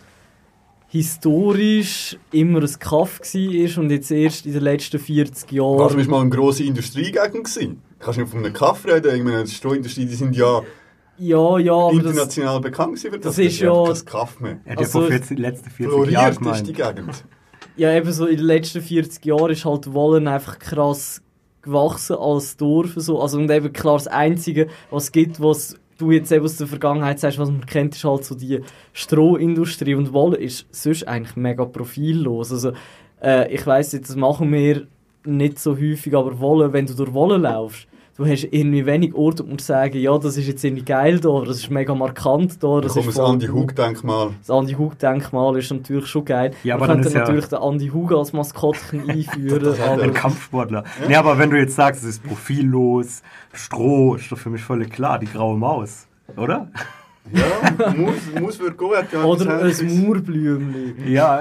historisch 0.89 2.17
immer 2.33 2.61
ein 2.63 2.79
Kaff 2.79 3.21
war 3.21 3.83
und 3.83 3.91
jetzt 3.91 4.11
erst 4.11 4.47
in 4.47 4.53
den 4.53 4.63
letzten 4.63 4.99
40 4.99 5.43
Kaff 5.43 5.53
Jahren... 5.53 5.79
war 5.79 6.05
mal 6.09 6.21
eine 6.23 6.31
grosse 6.31 6.65
Industriegegend. 6.65 7.45
gewesen. 7.45 7.83
Kannst 8.01 8.17
du 8.17 8.23
nicht 8.23 8.31
von 8.33 8.45
einem 8.45 8.53
Kaff 8.53 8.85
reden? 8.87 9.15
Ich 9.15 9.23
meine, 9.23 9.45
die 9.45 9.51
Strohindustrie, 9.51 10.07
die 10.07 10.15
sind 10.15 10.35
ja 10.35 10.63
Ja, 11.19 11.59
ja, 11.59 11.73
aber 11.75 11.97
das, 11.97 12.07
international 12.07 12.61
bekannt 12.61 12.95
gewesen 12.97 13.11
für 13.13 13.19
das. 13.19 13.37
das 13.37 13.45
ist 13.47 13.61
ja- 13.61 13.85
kein 13.85 14.05
Kaff 14.07 14.41
mehr. 14.41 14.59
Er 14.65 14.73
hat 14.73 14.79
Also, 14.79 14.99
ja 15.01 15.05
vor 15.07 15.11
40, 15.19 15.39
letzten 15.39 15.71
40 15.71 16.11
Jahren 16.11 16.31
ist 16.31 16.67
die 16.67 16.73
gemeint. 16.73 16.97
Gegend. 16.97 17.25
ja, 17.77 17.93
eben 17.95 18.11
so 18.13 18.27
in 18.27 18.39
den 18.39 18.47
letzten 18.47 18.81
40 18.81 19.25
Jahren 19.25 19.51
ist 19.51 19.65
halt 19.65 19.93
Wollen 19.93 20.27
einfach 20.29 20.59
krass 20.59 21.23
gewachsen 21.63 22.17
als 22.17 22.57
Dorf. 22.57 22.95
So. 22.97 23.21
Also, 23.21 23.37
und 23.39 23.51
eben 23.51 23.71
klar, 23.73 23.95
das 23.99 24.07
Einzige, 24.07 24.69
was 24.91 25.05
es 25.05 25.13
gibt, 25.13 25.41
was 25.43 25.77
du 25.99 26.11
jetzt 26.11 26.33
eben 26.33 26.43
aus 26.47 26.57
der 26.57 26.67
Vergangenheit 26.67 27.21
sagst, 27.21 27.39
was 27.39 27.51
man 27.51 27.67
kennt, 27.67 27.95
ist 27.95 28.05
halt 28.05 28.25
so 28.25 28.35
die 28.35 28.63
Strohindustrie. 28.95 29.95
Und 29.95 30.15
Wollen 30.15 30.41
ist 30.41 30.67
sonst 30.71 31.07
eigentlich 31.07 31.37
mega 31.37 31.67
profillos. 31.67 32.51
Also, 32.53 32.73
äh, 33.23 33.53
ich 33.55 33.67
weiss 33.67 33.93
jetzt, 33.93 34.09
das 34.09 34.17
machen 34.17 34.51
wir 34.53 34.87
nicht 35.27 35.59
so 35.59 35.77
häufig, 35.77 36.15
aber 36.17 36.39
Wollen, 36.41 36.73
wenn 36.73 36.87
du 36.87 36.95
durch 36.95 37.13
Wollen 37.13 37.43
laufst, 37.43 37.87
du 38.21 38.27
hast 38.31 38.45
irgendwie 38.45 38.85
wenig 38.87 39.15
Orte, 39.15 39.43
um 39.43 39.59
zu 39.59 39.65
sagen, 39.67 39.97
ja, 39.99 40.17
das 40.19 40.37
ist 40.37 40.47
jetzt 40.47 40.63
irgendwie 40.63 40.85
geil 40.85 41.19
da, 41.21 41.29
oder 41.31 41.47
das 41.47 41.57
ist 41.59 41.71
mega 41.71 41.95
markant 41.95 42.63
da. 42.63 42.75
Da 42.77 42.81
Das 42.83 42.93
kommt 42.93 43.07
ist 43.07 43.17
das 43.17 43.25
voll 43.25 43.33
Andi 43.35 43.49
cool. 43.49 43.63
Hug-Denkmal. 43.63 44.31
Das 44.41 44.51
Andi 44.51 44.75
Hug-Denkmal 44.75 45.57
ist 45.59 45.71
natürlich 45.73 46.07
schon 46.07 46.25
geil. 46.25 46.53
Ja, 46.63 46.77
Man 46.77 46.83
aber 46.83 46.87
dann 46.89 46.97
könnte 47.03 47.09
ist 47.09 47.15
ja- 47.15 47.21
natürlich 47.21 47.47
den 47.47 47.59
Andi 47.59 47.89
Hug 47.89 48.13
als 48.13 48.33
Maskottchen 48.33 49.01
einführen. 49.11 49.63
Das 49.65 49.81
aber 49.81 50.03
Ein 50.03 50.15
Kampfsportler. 50.15 50.85
Nee, 51.09 51.17
aber 51.17 51.39
wenn 51.39 51.51
du 51.51 51.57
jetzt 51.59 51.75
sagst, 51.77 52.03
es 52.03 52.09
ist 52.11 52.23
profillos, 52.23 53.23
Stroh, 53.53 54.15
ist 54.17 54.31
doch 54.31 54.39
für 54.39 54.51
mich 54.51 54.63
völlig 54.63 54.91
klar, 54.91 55.19
die 55.19 55.27
graue 55.27 55.57
Maus. 55.57 56.07
Oder? 56.37 56.69
Ja, 57.33 57.91
muss, 57.93 58.15
muss 58.41 58.59
wird 58.59 58.79
gehen. 58.79 58.97
hat 58.97 59.13
ja 59.13 59.23
oder 59.23 59.63
ein. 59.63 60.01
Murblümli. 60.05 60.95
Ja. 61.13 61.41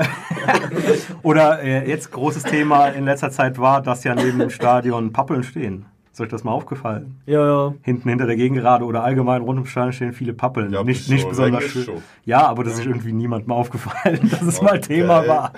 Oder 1.23 1.61
äh, 1.63 1.87
jetzt 1.89 2.11
großes 2.11 2.43
Thema 2.43 2.87
in 2.89 3.05
letzter 3.05 3.31
Zeit 3.31 3.57
war, 3.59 3.81
dass 3.81 4.03
ja 4.03 4.13
neben 4.15 4.39
dem 4.39 4.49
Stadion 4.49 5.11
Pappeln 5.13 5.43
stehen. 5.43 5.85
Ist 6.19 6.23
euch 6.23 6.31
das 6.31 6.43
mal 6.43 6.51
aufgefallen? 6.51 7.15
Ja, 7.27 7.45
ja. 7.45 7.73
Hinten 7.81 8.09
hinter 8.09 8.25
der 8.25 8.35
Gegengerade 8.35 8.83
oder 8.83 9.05
allgemein 9.05 9.41
rund 9.41 9.55
ums 9.59 9.69
Stadion 9.69 9.93
stehen 9.93 10.11
viele 10.11 10.33
Pappeln. 10.33 10.73
Ja, 10.73 10.83
nicht 10.83 11.05
so 11.05 11.13
nicht 11.13 11.29
besonders 11.29 11.63
schön. 11.63 12.01
Ja, 12.25 12.45
aber 12.45 12.65
das 12.65 12.73
ist 12.73 12.85
irgendwie 12.85 13.13
niemandem 13.13 13.53
aufgefallen, 13.53 14.19
dass 14.29 14.41
es 14.41 14.61
mal 14.61 14.81
Thema 14.81 15.19
Okay. 15.19 15.29
war. 15.29 15.53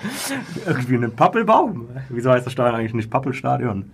Irgendwie 0.64 0.94
ein 0.94 1.10
Pappelbaum. 1.10 1.88
Wieso 2.10 2.30
heißt 2.30 2.46
das 2.46 2.52
Stadion 2.52 2.76
eigentlich 2.76 2.94
nicht 2.94 3.10
Pappelstadion? 3.10 3.90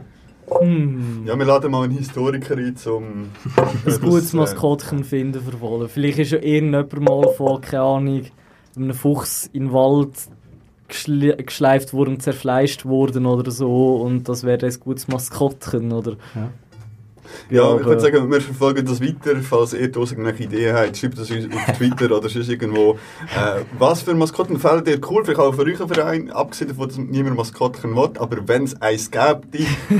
Hm. 0.60 1.22
Ja, 1.25 1.38
wir 1.38 1.46
laden 1.46 1.70
mal 1.70 1.84
einen 1.84 1.94
Historiker 1.94 2.58
ein, 2.58 2.76
zum... 2.76 3.30
Ein 3.87 4.00
gutes 4.02 4.34
Maskottchen 4.34 5.04
finden 5.04 5.40
für 5.40 5.58
Wolle. 5.62 5.88
Vielleicht 5.88 6.18
ist 6.18 6.32
ja 6.32 6.38
irgendjemand 6.38 7.00
mal 7.00 7.32
von, 7.32 7.62
keine 7.62 7.82
Ahnung, 7.82 8.22
einem 8.76 8.92
Fuchs 8.92 9.48
in 9.54 9.68
den 9.68 9.72
Wald 9.72 10.12
geschleift 10.88 11.92
worden 11.92 12.14
und 12.14 12.23
zerfleischt 12.23 12.85
worden 12.85 13.26
oder 13.26 13.50
so. 13.50 13.97
Und 13.97 14.28
das 14.28 14.45
wäre 14.45 14.66
ein 14.66 14.80
gutes 14.80 15.07
Maskottchen, 15.09 15.92
oder? 15.92 16.16
Ja, 17.50 17.64
aber- 17.64 17.80
ich 17.80 17.87
würde 17.87 18.00
sagen, 18.00 18.30
wir 18.30 18.40
verfolgen 18.40 18.87
das 18.87 19.02
weiter. 19.02 19.37
Falls 19.42 19.75
ihr 19.75 19.92
da 19.92 20.00
irgendwelche 20.00 20.45
Ideen 20.45 20.75
habt, 20.75 20.97
schreibt 20.97 21.18
das 21.18 21.30
uns 21.30 21.45
auf 21.54 21.76
Twitter 21.76 22.16
oder 22.16 22.28
sonst 22.28 22.49
irgendwo. 22.49 22.92
Äh, 23.37 23.61
was 23.78 24.00
für 24.02 24.14
Maskottchen 24.14 24.59
fällt 24.59 24.87
dir 24.87 24.99
cool? 25.11 25.25
Vielleicht 25.25 25.38
auch 25.40 25.54
für 25.54 25.62
euch 25.64 25.78
einen 25.78 25.88
Verein, 25.92 26.30
abgesehen 26.30 26.71
davon, 26.71 26.88
dass 26.88 26.97
niemand 26.97 27.37
Maskottchen 27.37 27.95
will. 27.95 28.11
Aber 28.18 28.49
wenn 28.49 28.64
es 28.64 28.80
eins 28.80 29.11
gäbe, 29.11 29.42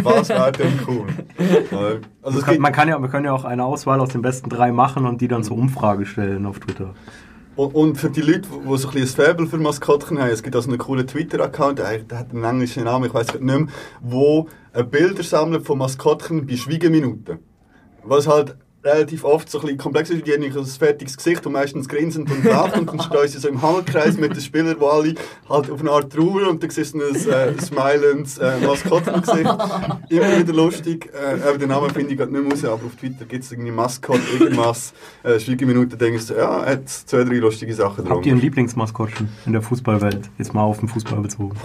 was 0.03 0.31
wäre 0.31 0.53
denn 0.53 0.79
cool? 0.89 1.07
Äh, 1.39 1.99
also 2.23 2.39
es 2.39 2.45
Kann, 2.47 2.59
man 2.61 2.73
kann 2.73 2.89
ja, 2.89 2.99
wir 3.01 3.09
können 3.11 3.27
ja 3.27 3.33
auch 3.35 3.45
eine 3.45 3.65
Auswahl 3.65 4.01
aus 4.01 4.09
den 4.09 4.23
besten 4.23 4.49
drei 4.49 4.73
machen 4.73 5.05
und 5.05 5.21
die 5.21 5.29
dann 5.29 5.45
zur 5.45 5.59
Umfrage 5.59 6.07
stellen 6.07 6.47
auf 6.47 6.59
Twitter. 6.61 6.95
Und, 7.59 7.75
und 7.75 7.97
für 7.97 8.09
die 8.09 8.21
Leute, 8.21 8.43
die 8.43 8.77
so 8.79 8.89
ein 8.89 8.95
bisschen 8.95 9.01
ein 9.01 9.07
Faible 9.07 9.47
für 9.49 9.59
Maskottchen 9.59 10.21
haben, 10.21 10.31
es 10.31 10.45
gibt 10.45 10.55
also 10.55 10.69
einen 10.69 10.79
coolen 10.79 11.07
Twitter-Account, 11.07 11.81
der 11.81 12.05
hat 12.19 12.31
einen 12.31 12.45
englischen 12.45 12.85
Namen, 12.85 13.07
ich 13.07 13.15
weiß 13.15 13.35
nicht 13.35 13.41
mehr, 13.41 13.67
wo 14.01 14.49
Bilder 14.91 15.25
sammelt 15.25 15.67
von 15.67 15.79
Maskottchen 15.79 16.47
bei 16.47 16.57
Schwiegeminuten. 16.57 17.41
Was 18.05 18.29
halt 18.29 18.57
relativ 18.85 19.25
oft 19.25 19.51
so 19.51 19.59
ein 19.59 19.63
bisschen 19.63 19.79
komplex 19.79 20.11
ist, 20.11 20.27
die 20.27 20.33
haben 20.33 20.43
ein 20.43 20.67
fertiges 20.67 21.17
Gesicht 21.17 21.45
und 21.47 21.53
meistens 21.53 21.89
grinsend 21.89 22.31
und 22.31 22.45
lacht 22.45 22.79
und 22.79 22.89
dann 22.89 23.01
stehen 23.01 23.29
sie 23.29 23.39
so 23.39 23.49
im 23.49 23.61
Halbkreis 23.61 24.17
mit 24.17 24.35
den 24.35 24.41
Spielern, 24.41 24.77
die 24.79 24.85
alle 24.85 25.15
halt 25.49 25.71
auf 25.71 25.81
eine 25.81 25.91
Art 25.91 26.13
trauern 26.13 26.47
und 26.47 26.63
dann 26.63 26.71
siehst 26.71 26.95
du 26.95 27.01
ein 27.01 27.15
äh, 27.15 27.61
smilendes 27.61 28.39
äh, 28.39 28.59
Maskottchen-Gesicht. 28.61 29.51
Immer 30.09 30.39
wieder 30.39 30.53
lustig. 30.53 31.11
Äh, 31.13 31.49
aber 31.49 31.59
den 31.59 31.69
Namen 31.69 31.91
finde 31.91 32.13
ich 32.13 32.19
gerade 32.19 32.33
nicht 32.33 32.43
mehr 32.43 32.53
raus, 32.53 32.65
aber 32.65 32.87
auf 32.87 32.95
Twitter 32.99 33.25
gibt 33.25 33.45
es 33.45 33.53
irgendwie 33.53 33.73
Maskott, 33.73 34.21
irgendwas. 34.39 34.93
Äh, 35.23 35.41
Schwiegeminuten 35.41 35.99
denkst 35.99 36.29
du, 36.29 36.35
ja, 36.35 36.65
hat 36.65 36.89
zwei, 36.89 37.25
drei 37.25 37.37
lustige 37.37 37.75
Sachen 37.75 38.09
Habt 38.09 38.27
ihr 38.27 38.33
ein 38.33 38.37
drum. 38.37 38.43
Lieblingsmaskottchen 38.43 39.29
in 39.47 39.53
der 39.53 39.63
Fußballwelt? 39.63 40.31
Jetzt 40.39 40.55
mal 40.55 40.63
auf 40.63 40.79
den 40.79 40.89
Fußball 40.89 41.21
bezogen. 41.21 41.57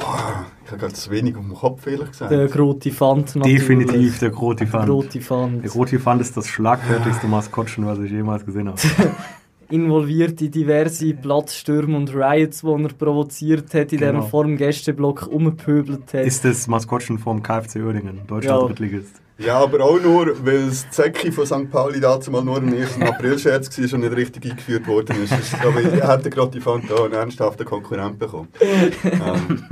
Ich 0.66 0.72
habe 0.72 0.80
gerade 0.80 0.94
zu 0.94 1.12
wenig 1.12 1.36
auf 1.36 1.44
dem 1.44 1.54
Kopf, 1.56 1.86
ehrlich 1.88 2.08
gesagt. 2.12 2.32
Der 2.32 2.48
Grote 2.48 2.92
Fand 2.92 3.36
natürlich. 3.36 3.60
Definitiv 3.60 4.20
der 4.20 4.30
Grotifant. 4.30 4.86
Grote 4.88 5.22
Fand. 5.22 5.64
Der 5.64 5.70
Grotifant 5.70 6.22
ist 6.22 6.38
das 6.38 6.48
schlagfertigste 6.48 7.28
Maskottchen, 7.28 7.86
was 7.86 8.00
ich 8.00 8.12
jemals 8.12 8.46
gesehen 8.46 8.70
habe. 8.70 8.80
Involviert 9.70 10.40
in 10.42 10.52
diverse 10.52 11.14
Platzstürme 11.16 11.98
und 11.98 12.14
Riots, 12.14 12.62
die 12.62 12.68
er 12.68 12.88
provoziert 12.90 13.74
hat, 13.74 13.92
indem 13.92 14.00
Genau. 14.00 14.20
er 14.20 14.24
vor 14.30 14.44
dem 14.44 14.56
Gästeblock 14.58 15.28
umgepöbelt 15.28 16.14
hat. 16.14 16.26
Ist 16.26 16.46
das 16.46 16.68
Maskottchen 16.68 17.18
vom 17.18 17.42
KFC 17.42 17.78
Uerdingen, 17.78 18.22
Deutschland 18.28 18.62
Ja. 18.62 18.68
Drittligist. 18.68 19.22
Ja, 19.40 19.60
aber 19.60 19.84
auch 19.84 20.00
nur, 20.00 20.28
weil 20.46 20.68
das 20.68 20.90
Zecki 20.92 21.32
von 21.32 21.46
St. 21.46 21.70
Pauli 21.72 22.00
dazu 22.00 22.30
mal 22.30 22.44
nur 22.44 22.58
ein 22.58 22.72
1. 22.74 23.02
April-Scherz 23.02 23.78
war 23.80 23.94
und 23.96 24.02
nicht 24.02 24.16
richtig 24.16 24.46
eingeführt 24.52 24.88
worden 24.88 25.24
ist. 25.24 25.34
Ich 25.34 25.60
glaube, 25.60 25.82
er 25.82 26.08
hätte 26.18 26.30
gerade 26.30 26.52
die 26.52 26.62
Fanta 26.62 27.04
einen 27.04 27.14
ernsthaften 27.14 27.66
Konkurrent 27.66 28.20
bekommen. 28.20 28.50
ähm, 29.04 29.64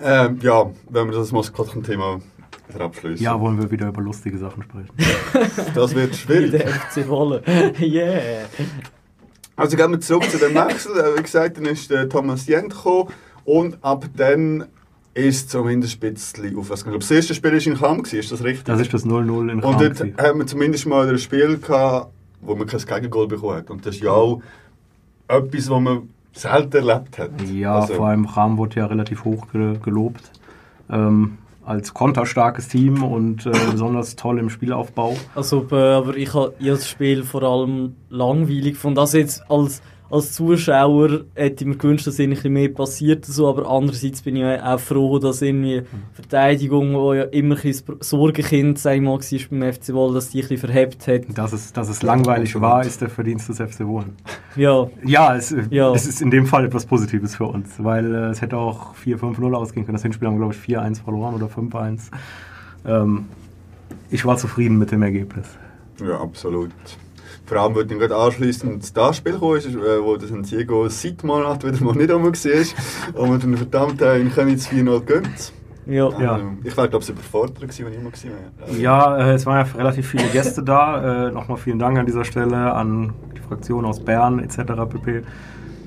ähm, 0.00 0.38
ja, 0.42 0.70
wenn 0.90 1.08
wir 1.10 1.16
das 1.16 1.32
Maskottchen-Thema 1.32 2.20
abschließen. 2.78 3.24
Ja, 3.24 3.40
wollen 3.40 3.58
wir 3.58 3.70
wieder 3.70 3.88
über 3.88 4.02
lustige 4.02 4.38
Sachen 4.38 4.62
sprechen. 4.62 4.90
Das 5.74 5.94
wird 5.94 6.14
schwierig. 6.16 6.50
der 6.50 6.68
FC 6.68 7.08
Wolle. 7.08 7.42
yeah. 7.80 8.46
Also 9.54 9.76
gehen 9.76 9.90
wir 9.92 10.00
zurück 10.00 10.28
zu 10.30 10.38
dem 10.38 10.54
Wechsel. 10.54 10.92
Äh, 10.98 11.18
Wie 11.18 11.22
gesagt, 11.22 11.56
dann 11.56 11.64
ist 11.66 11.90
der 11.90 12.08
Thomas 12.08 12.46
Jent 12.46 12.70
gekommen 12.74 13.10
und 13.44 13.78
ab 13.82 14.04
dann 14.16 14.66
ist 15.14 15.48
zumindest 15.50 16.02
ein 16.04 16.12
bisschen 16.12 16.58
auf 16.58 16.68
was 16.68 16.80
gegangen. 16.84 17.00
Das 17.00 17.10
erste 17.10 17.34
Spiel 17.34 17.52
war 17.52 17.66
in 17.66 17.76
Cham, 17.78 17.98
gewesen, 18.02 18.18
ist 18.18 18.32
das 18.32 18.44
richtig? 18.44 18.64
Das 18.66 18.80
ist 18.80 18.92
das 18.92 19.06
0-0 19.06 19.50
in 19.50 19.50
Und 19.50 19.62
Cham. 19.62 19.78
dort 19.78 19.96
gewesen. 19.96 20.16
haben 20.18 20.38
wir 20.40 20.46
zumindest 20.46 20.86
mal 20.86 21.08
ein 21.08 21.18
Spiel 21.18 21.56
gehabt, 21.56 22.12
wo 22.42 22.54
man 22.54 22.66
kein 22.66 22.80
Gegengol 22.80 23.26
bekommen 23.28 23.56
hat. 23.56 23.70
Und 23.70 23.86
das 23.86 23.94
ist 23.94 24.02
ja 24.02 24.10
auch 24.10 24.42
etwas, 25.28 25.70
was 25.70 25.80
man 25.80 26.08
selten 26.36 26.88
erlebt 26.88 27.18
hat. 27.18 27.30
Ja, 27.50 27.80
Also, 27.80 27.94
vor 27.94 28.08
allem 28.08 28.26
Cham 28.26 28.58
wurde 28.58 28.76
ja 28.76 28.86
relativ 28.86 29.24
hoch 29.24 29.46
ge 29.52 29.78
gelobt. 29.82 30.30
Ähm, 30.90 31.38
als 31.64 31.92
konterstarkes 31.92 32.68
Team 32.68 33.02
und 33.02 33.44
äh, 33.44 33.50
besonders 33.72 34.14
toll 34.14 34.38
im 34.38 34.50
Spielaufbau. 34.50 35.16
Also, 35.34 35.66
äh, 35.72 35.74
aber 35.74 36.16
ich 36.16 36.32
habe 36.32 36.54
das 36.60 36.88
Spiel 36.88 37.24
vor 37.24 37.42
allem 37.42 37.96
langweilig 38.08 38.74
gefunden. 38.74 38.98
Also 39.00 39.18
jetzt 39.18 39.42
als, 39.50 39.82
als 40.08 40.32
Zuschauer 40.34 41.24
hätte 41.34 41.64
ich 41.64 41.68
mir 41.68 41.76
gewünscht, 41.76 42.06
dass 42.06 42.18
irgendwie 42.18 42.48
mehr 42.48 42.68
passiert. 42.68 43.24
So, 43.24 43.48
aber 43.48 43.68
andererseits 43.68 44.22
bin 44.22 44.36
ich 44.36 44.44
auch 44.44 44.78
froh, 44.78 45.18
dass 45.18 45.42
irgendwie 45.42 45.82
Verteidigung, 46.12 46.90
die 46.90 47.18
ja 47.18 47.24
immer 47.24 47.56
ein 47.62 47.74
Sorgenkind 48.00 48.78
ich 48.84 49.00
mal, 49.02 49.20
war 49.20 49.20
beim 49.50 49.72
FC 49.72 49.92
Wohl, 49.92 50.14
dass 50.14 50.30
die 50.30 50.38
ein 50.42 50.48
bisschen 50.48 50.58
verhebt 50.58 51.06
hat. 51.08 51.22
Dass 51.36 51.52
es, 51.52 51.72
dass 51.72 51.88
es 51.88 52.02
langweilig 52.02 52.58
war, 52.60 52.84
ist 52.84 53.00
der 53.00 53.08
Verdienst 53.08 53.48
des 53.48 53.58
FC 53.58 53.86
Wohlen. 53.86 54.14
Ja, 54.54 54.86
Ja, 55.04 55.34
es, 55.36 55.54
Ja. 55.70 55.92
es 55.92 56.06
ist 56.06 56.22
in 56.22 56.30
dem 56.30 56.46
Fall 56.46 56.64
etwas 56.66 56.86
Positives 56.86 57.34
für 57.36 57.44
uns, 57.46 57.82
weil 57.82 58.14
äh, 58.14 58.18
es 58.28 58.40
hätte 58.40 58.56
auch 58.56 58.94
4-5-0 58.94 59.54
ausgehen 59.54 59.86
können. 59.86 59.96
Das 59.96 60.02
Hinspiel 60.02 60.28
haben 60.28 60.34
wir, 60.34 60.46
glaube 60.46 60.54
ich, 60.54 60.60
4-1 60.60 61.02
verloren 61.02 61.34
oder 61.34 61.46
5-1. 61.46 62.10
Ähm, 62.86 63.26
ich 64.10 64.24
war 64.24 64.36
zufrieden 64.36 64.78
mit 64.78 64.92
dem 64.92 65.02
Ergebnis. 65.02 65.46
Ja, 66.00 66.20
absolut. 66.20 66.70
Vor 67.46 67.58
allem, 67.58 67.74
weil 67.76 67.86
dann 67.86 67.98
gerade 68.00 68.16
anschliessend 68.16 68.96
das 68.96 69.16
Spiel 69.16 69.38
kam, 69.38 69.54
ist, 69.54 69.66
äh, 69.66 70.02
wo 70.02 70.16
der 70.16 70.28
Santiago 70.28 70.88
seit 70.88 71.22
Monaten 71.22 71.72
wieder 71.72 71.84
mal 71.84 71.94
nicht 71.94 72.10
einmal 72.10 72.32
war. 72.32 73.20
und 73.22 73.30
wir 73.30 73.38
dann 73.38 73.56
verdammt 73.56 74.02
haben, 74.02 74.20
in 74.20 74.32
Königs 74.32 74.68
4-0 74.68 75.00
gönnt. 75.04 75.52
ja. 75.86 76.10
Ja. 76.20 76.38
Ähm, 76.38 76.58
Ich 76.64 76.76
wäre, 76.76 76.88
glaube 76.88 77.04
ich, 77.04 77.10
überfordert 77.10 77.60
gewesen, 77.60 77.86
wenn 77.86 77.92
ich 77.92 77.98
immer 78.00 78.10
gewesen 78.10 78.30
wäre. 78.66 78.80
Ja, 78.80 79.16
äh, 79.16 79.34
es 79.34 79.46
waren 79.46 79.64
ja 79.64 79.72
relativ 79.78 80.08
viele 80.08 80.24
Gäste 80.28 80.62
da. 80.64 81.28
Äh, 81.28 81.30
Nochmal 81.30 81.56
vielen 81.58 81.78
Dank 81.78 81.96
an 81.98 82.06
dieser 82.06 82.24
Stelle 82.24 82.72
an 82.74 83.14
die 83.36 83.40
Fraktion 83.40 83.84
aus 83.84 84.00
Bern 84.04 84.40
etc. 84.40 84.58
pp. 84.88 85.22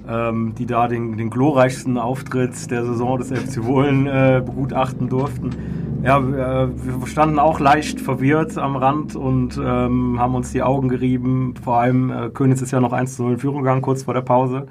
Ähm, 0.07 0.55
die 0.57 0.65
da 0.65 0.87
den, 0.87 1.17
den 1.17 1.29
glorreichsten 1.29 1.97
Auftritt 1.99 2.71
der 2.71 2.83
Saison 2.85 3.19
des 3.19 3.27
FC 3.31 3.63
Wohlen 3.63 4.07
äh, 4.07 4.41
begutachten 4.43 5.07
durften. 5.09 5.51
Ja, 6.01 6.21
wir 6.25 7.07
standen 7.07 7.39
auch 7.39 7.59
leicht 7.59 7.99
verwirrt 7.99 8.57
am 8.57 8.77
Rand 8.77 9.15
und 9.15 9.57
ähm, 9.57 10.17
haben 10.17 10.33
uns 10.33 10.51
die 10.51 10.61
Augen 10.63 10.87
gerieben. 10.87 11.55
Vor 11.61 11.77
allem 11.77 12.09
äh, 12.09 12.29
Königs 12.29 12.61
ist 12.61 12.71
ja 12.71 12.79
noch 12.79 12.93
1 12.93 13.17
zu 13.17 13.23
0 13.23 13.33
in 13.33 13.39
Führung 13.39 13.59
gegangen, 13.59 13.81
kurz 13.81 14.03
vor 14.03 14.13
der 14.13 14.21
Pause. 14.21 14.67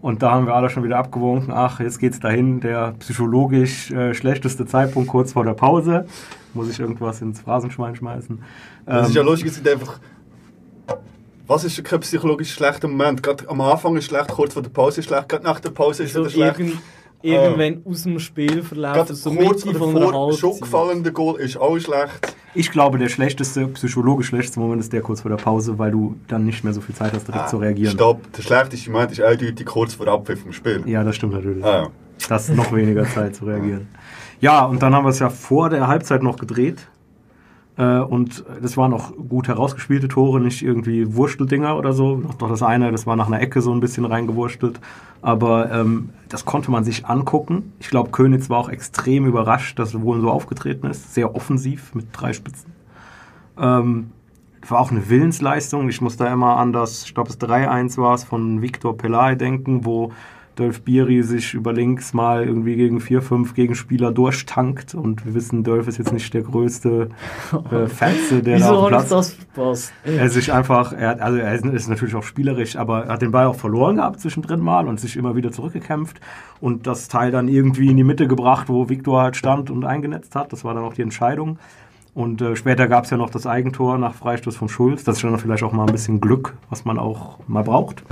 Und 0.00 0.22
da 0.22 0.30
haben 0.30 0.46
wir 0.46 0.54
alle 0.54 0.70
schon 0.70 0.82
wieder 0.82 0.96
abgewunken, 0.96 1.52
ach, 1.52 1.78
jetzt 1.80 1.98
geht's 1.98 2.20
dahin, 2.20 2.60
der 2.60 2.94
psychologisch 3.00 3.90
äh, 3.90 4.14
schlechteste 4.14 4.64
Zeitpunkt 4.64 5.10
kurz 5.10 5.34
vor 5.34 5.44
der 5.44 5.52
Pause. 5.52 6.06
Muss 6.54 6.70
ich 6.70 6.80
irgendwas 6.80 7.20
ins 7.20 7.40
Phrasenschwein 7.40 7.94
schmeißen. 7.94 8.42
Das 8.86 9.08
ist 9.10 9.16
Ähm, 9.16 9.16
ja 9.16 9.22
lustig, 9.22 9.48
es 9.48 9.56
sind 9.56 9.68
einfach 9.68 10.00
Was 11.46 11.64
ist 11.64 11.84
kein 11.84 12.00
psychologisch 12.00 12.52
schlechter 12.54 12.88
Moment? 12.88 13.22
Gerade 13.22 13.46
am 13.50 13.60
Anfang 13.60 13.96
ist 13.96 14.06
schlecht, 14.06 14.28
kurz 14.28 14.54
vor 14.54 14.62
der 14.62 14.70
Pause 14.70 15.00
ist 15.00 15.08
schlecht, 15.08 15.28
gerade 15.28 15.44
nach 15.44 15.60
der 15.60 15.70
Pause 15.70 16.04
ist 16.04 16.14
So 16.14 16.20
wieder 16.20 16.30
schlecht. 16.30 16.80
Irgend, 17.22 17.58
irgendwann 17.58 17.92
aus 17.92 18.02
dem 18.02 18.18
Spiel 18.18 18.62
verläuft, 18.62 19.14
so 19.14 19.30
kurz 19.30 19.64
Mitte 19.64 19.78
oder 19.78 19.78
von 19.78 19.96
einer 19.96 20.10
vor 20.10 20.32
schon 20.32 20.60
gefallene 20.60 21.12
Goal 21.12 21.40
ist 21.40 21.56
auch 21.56 21.78
schlecht. 21.78 22.36
Ich 22.54 22.70
glaube, 22.72 22.98
der 22.98 23.08
schlechteste, 23.08 23.68
psychologisch 23.68 24.26
schlechteste 24.26 24.58
Moment 24.58 24.80
ist 24.80 24.92
der 24.92 25.02
kurz 25.02 25.20
vor 25.20 25.30
der 25.30 25.36
Pause, 25.36 25.78
weil 25.78 25.92
du 25.92 26.16
dann 26.26 26.44
nicht 26.44 26.64
mehr 26.64 26.72
so 26.72 26.80
viel 26.80 26.94
Zeit 26.94 27.12
hast, 27.12 27.28
direkt 27.28 27.48
zu 27.48 27.58
reagieren. 27.58 27.92
Ah, 27.92 27.94
Stopp, 27.94 28.32
der 28.32 28.42
schlechteste 28.42 28.90
Moment 28.90 29.12
ist 29.12 29.20
eindeutig 29.20 29.66
kurz 29.66 29.94
vor 29.94 30.08
Abpfiff 30.08 30.42
vom 30.42 30.52
Spiel. 30.52 30.82
Ja, 30.86 31.04
das 31.04 31.16
stimmt 31.16 31.34
natürlich. 31.34 31.64
Ah, 31.64 31.82
ja. 31.82 31.90
Das 32.28 32.48
ist 32.48 32.56
noch 32.56 32.72
weniger 32.72 33.04
Zeit 33.04 33.36
zu 33.36 33.44
reagieren. 33.44 33.88
Ja, 34.40 34.64
und 34.64 34.82
dann 34.82 34.94
haben 34.94 35.04
wir 35.04 35.10
es 35.10 35.18
ja 35.18 35.30
vor 35.30 35.70
der 35.70 35.86
Halbzeit 35.86 36.22
noch 36.22 36.38
gedreht. 36.38 36.88
Äh, 37.80 38.00
Und 38.00 38.44
das 38.60 38.76
waren 38.76 38.92
auch 38.92 39.12
gut 39.16 39.48
herausgespielte 39.48 40.08
Tore, 40.08 40.38
nicht 40.38 40.62
irgendwie 40.62 41.14
Wursteldinger 41.14 41.78
oder 41.78 41.94
so. 41.94 42.16
Noch 42.16 42.34
das 42.34 42.62
eine, 42.62 42.92
das 42.92 43.06
war 43.06 43.16
nach 43.16 43.28
einer 43.28 43.40
Ecke 43.40 43.62
so 43.62 43.72
ein 43.72 43.80
bisschen 43.80 44.04
reingewurstelt. 44.04 44.80
Aber 45.22 45.72
ähm, 45.72 46.10
das 46.28 46.44
konnte 46.44 46.70
man 46.70 46.84
sich 46.84 47.06
angucken. 47.06 47.72
Ich 47.80 47.88
glaube, 47.88 48.10
Könitz 48.10 48.50
war 48.50 48.58
auch 48.58 48.68
extrem 48.68 49.26
überrascht, 49.26 49.78
dass 49.78 49.94
er 49.94 50.02
wohl 50.02 50.20
so 50.20 50.30
aufgetreten 50.30 50.86
ist. 50.88 51.14
Sehr 51.14 51.34
offensiv 51.34 51.94
mit 51.94 52.08
drei 52.12 52.34
Spitzen. 52.34 52.72
Ähm, 53.58 54.10
war 54.68 54.80
auch 54.80 54.90
eine 54.90 55.08
Willensleistung. 55.08 55.88
Ich 55.88 56.02
muss 56.02 56.18
da 56.18 56.30
immer 56.30 56.56
an 56.56 56.74
das, 56.74 57.04
ich 57.04 57.14
glaube, 57.14 57.30
das 57.30 57.40
3-1 57.40 57.96
war 57.96 58.14
es 58.14 58.24
von 58.24 58.60
Viktor 58.60 58.96
Pelay 58.96 59.36
denken, 59.36 59.86
wo 59.86 60.12
Dolph 60.60 60.82
Biri 60.82 61.22
sich 61.22 61.54
über 61.54 61.72
links 61.72 62.12
mal 62.14 62.44
irgendwie 62.44 62.76
gegen 62.76 63.00
vier, 63.00 63.22
fünf 63.22 63.54
Gegenspieler 63.54 64.12
durchtankt. 64.12 64.94
Und 64.94 65.24
wir 65.26 65.34
wissen, 65.34 65.64
Dolph 65.64 65.88
ist 65.88 65.98
jetzt 65.98 66.12
nicht 66.12 66.32
der 66.34 66.42
größte 66.42 67.08
äh, 67.70 67.86
Fetze, 67.86 68.42
der 68.42 68.58
da 68.58 68.64
Wieso 68.64 68.74
auf 68.76 68.76
habe 68.76 68.84
ich 68.84 68.88
Platz 68.90 69.08
das 69.08 69.32
verpasst? 69.32 69.92
er 70.04 70.28
sich 70.28 70.52
einfach, 70.52 70.92
er 70.92 71.08
hat, 71.08 71.20
also 71.20 71.38
er 71.38 71.54
ist- 71.54 71.64
ist 71.64 71.88
natürlich 71.88 72.14
auch 72.14 72.22
spielerisch, 72.22 72.76
aber 72.76 73.06
er 73.06 73.12
hat 73.14 73.22
den 73.22 73.30
Ball 73.32 73.46
auch 73.46 73.56
verloren 73.56 73.96
gehabt 73.96 74.20
zwischendrin 74.20 74.60
mal 74.60 74.86
und 74.86 75.00
sich 75.00 75.16
immer 75.16 75.34
wieder 75.34 75.50
zurückgekämpft 75.50 76.20
und 76.60 76.86
das 76.86 77.08
Teil 77.08 77.30
dann 77.32 77.48
irgendwie 77.48 77.88
in 77.90 77.96
die 77.96 78.04
Mitte 78.04 78.28
gebracht, 78.28 78.68
wo 78.68 78.88
Viktor 78.88 79.22
halt 79.22 79.36
stand 79.36 79.70
und 79.70 79.84
eingenetzt 79.84 80.36
hat. 80.36 80.52
Das 80.52 80.62
war 80.64 80.74
dann 80.74 80.84
auch 80.84 80.94
die 80.94 81.02
Entscheidung. 81.02 81.58
Und 82.12 82.42
äh, 82.42 82.56
später 82.56 82.88
gab 82.88 83.04
es 83.04 83.10
ja 83.10 83.16
noch 83.16 83.30
das 83.30 83.46
Eigentor 83.46 83.96
nach 83.96 84.14
Freistoß 84.14 84.56
von 84.56 84.68
Schulz. 84.68 85.04
Das 85.04 85.16
ist 85.16 85.24
dann 85.24 85.38
vielleicht 85.38 85.62
auch 85.62 85.72
mal 85.72 85.86
ein 85.86 85.92
bisschen 85.92 86.20
Glück, 86.20 86.54
was 86.68 86.84
man 86.84 86.98
auch 86.98 87.38
mal 87.46 87.62
braucht. 87.62 88.02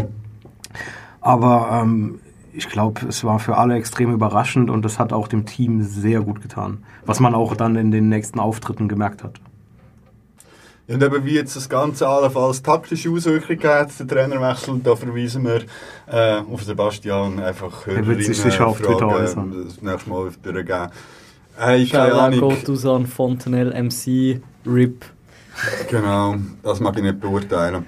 Aber 1.21 1.81
ähm, 1.83 2.21
ich 2.59 2.69
glaube, 2.69 3.07
es 3.09 3.23
war 3.23 3.39
für 3.39 3.57
alle 3.57 3.77
extrem 3.77 4.13
überraschend 4.13 4.69
und 4.69 4.85
das 4.85 4.99
hat 4.99 5.13
auch 5.13 5.29
dem 5.29 5.47
Team 5.47 5.81
sehr 5.83 6.21
gut 6.21 6.43
getan. 6.43 6.85
Was 7.07 7.21
man 7.21 7.35
auch 7.35 7.55
dann 7.55 7.77
in 7.77 7.93
den 7.93 8.09
nächsten 8.09 8.41
Auftritten 8.41 8.89
gemerkt 8.89 9.23
hat. 9.23 9.41
Ja, 10.89 10.97
Und 10.97 11.03
eben 11.05 11.25
wie 11.25 11.35
jetzt 11.35 11.55
das 11.55 11.69
Ganze 11.69 12.09
allenfalls 12.09 12.61
taktische 12.63 13.11
Auswirkungen 13.11 13.63
hat, 13.63 13.91
der 14.01 14.09
Trainerwechsel, 14.09 14.81
da 14.83 14.97
verweisen 14.97 15.45
wir 15.45 15.63
äh, 16.09 16.41
auf 16.53 16.65
Sebastian 16.65 17.39
einfach 17.39 17.87
Er 17.87 18.05
wird 18.05 18.25
sich 18.25 18.39
sicher 18.41 18.67
auf 18.67 18.81
Twitter 18.81 19.07
äußern. 19.07 19.55
das 19.65 19.81
nächste 19.81 20.11
Mal 20.11 20.31
durchgeben. 20.43 20.91
Hey, 21.57 21.87
keine 21.87 22.15
Ahnung. 22.15 22.41
Shoutout 22.41 22.73
aus 22.73 22.87
an 22.87 23.07
Fontenelle 23.07 23.83
MC 23.83 24.41
RIP. 24.67 25.05
Genau, 25.91 26.37
das 26.63 26.81
mag 26.81 26.97
ich 26.97 27.03
nicht 27.03 27.21
beurteilen. 27.21 27.85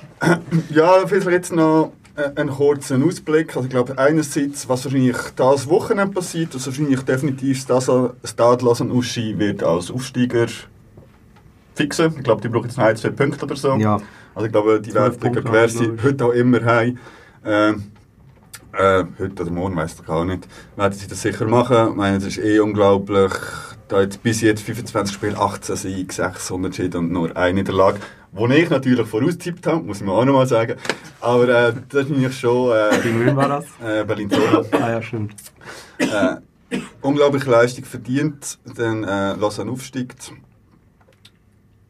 ja, 0.70 1.06
vielleicht 1.06 1.28
jetzt 1.28 1.52
noch 1.52 1.92
einen 2.14 2.50
kurzen 2.50 3.02
Ausblick. 3.02 3.56
Also 3.56 3.64
ich 3.64 3.70
glaube, 3.70 3.96
einerseits, 3.98 4.68
was 4.68 4.84
wahrscheinlich 4.84 5.16
das 5.36 5.68
Wochenende 5.68 6.12
passiert, 6.12 6.54
was 6.54 6.66
wahrscheinlich 6.66 7.02
definitiv 7.02 7.64
das 7.66 7.90
Stadlos 8.24 8.80
und 8.80 8.90
Uschi 8.90 9.38
wird 9.38 9.62
als 9.62 9.90
Aufsteiger 9.90 10.46
fixen. 11.74 12.14
Ich 12.16 12.22
glaube, 12.24 12.42
die 12.42 12.48
brauchen 12.48 12.64
jetzt 12.66 12.76
noch 12.76 12.84
ein, 12.84 12.96
zwei 12.96 13.10
Punkte 13.10 13.44
oder 13.44 13.56
so. 13.56 13.76
Ja, 13.76 14.00
Also 14.34 14.46
ich 14.46 14.52
glaube, 14.52 14.80
die 14.80 14.92
werden 14.94 15.18
quer 15.18 15.62
haben 15.62 15.68
sie, 15.68 15.92
heute 16.02 16.24
auch 16.26 16.32
immer 16.32 16.64
heim. 16.64 16.98
Ähm, 17.44 17.84
äh, 18.72 19.04
heute 19.18 19.42
oder 19.42 19.50
morgen, 19.50 19.76
weiss 19.76 19.96
ich 19.98 20.06
gar 20.06 20.24
nicht. 20.24 20.46
Werden 20.76 20.92
sie 20.92 21.06
das 21.06 21.22
sicher 21.22 21.46
machen. 21.46 21.90
Ich 21.90 21.96
meine, 21.96 22.18
es 22.18 22.24
ist 22.24 22.38
eh 22.38 22.60
unglaublich. 22.60 23.32
Da 23.88 24.00
jetzt 24.00 24.22
bis 24.22 24.40
jetzt 24.40 24.62
25 24.62 25.14
Spiele, 25.14 25.38
18 25.38 25.76
Siege, 25.76 26.12
6 26.12 26.50
Unentschieden 26.50 26.96
und 26.98 27.12
nur 27.12 27.36
eine 27.36 27.54
Niederlage. 27.54 27.98
Wo 28.34 28.48
ich 28.48 28.70
natürlich 28.70 29.06
voraustippt 29.06 29.66
habe, 29.66 29.84
muss 29.84 30.00
man 30.00 30.14
auch 30.16 30.24
nochmal 30.24 30.46
sagen. 30.46 30.76
Aber 31.20 31.48
äh, 31.48 31.72
das 31.90 32.06
ist 32.06 32.10
eigentlich 32.12 32.38
schon 32.38 32.72
äh, 32.72 32.90
wen 33.04 33.36
war 33.36 33.48
das? 33.48 33.64
äh, 33.84 34.04
Berlin-Zola. 34.04 34.64
Ah 34.72 34.90
ja, 34.90 35.02
stimmt. 35.02 35.34
äh, 35.98 36.36
unglaubliche 37.02 37.50
Leistung 37.50 37.84
verdient, 37.84 38.58
dann 38.74 39.04
äh, 39.04 39.34
Lausanne 39.34 39.70
aufsteigt. 39.70 40.32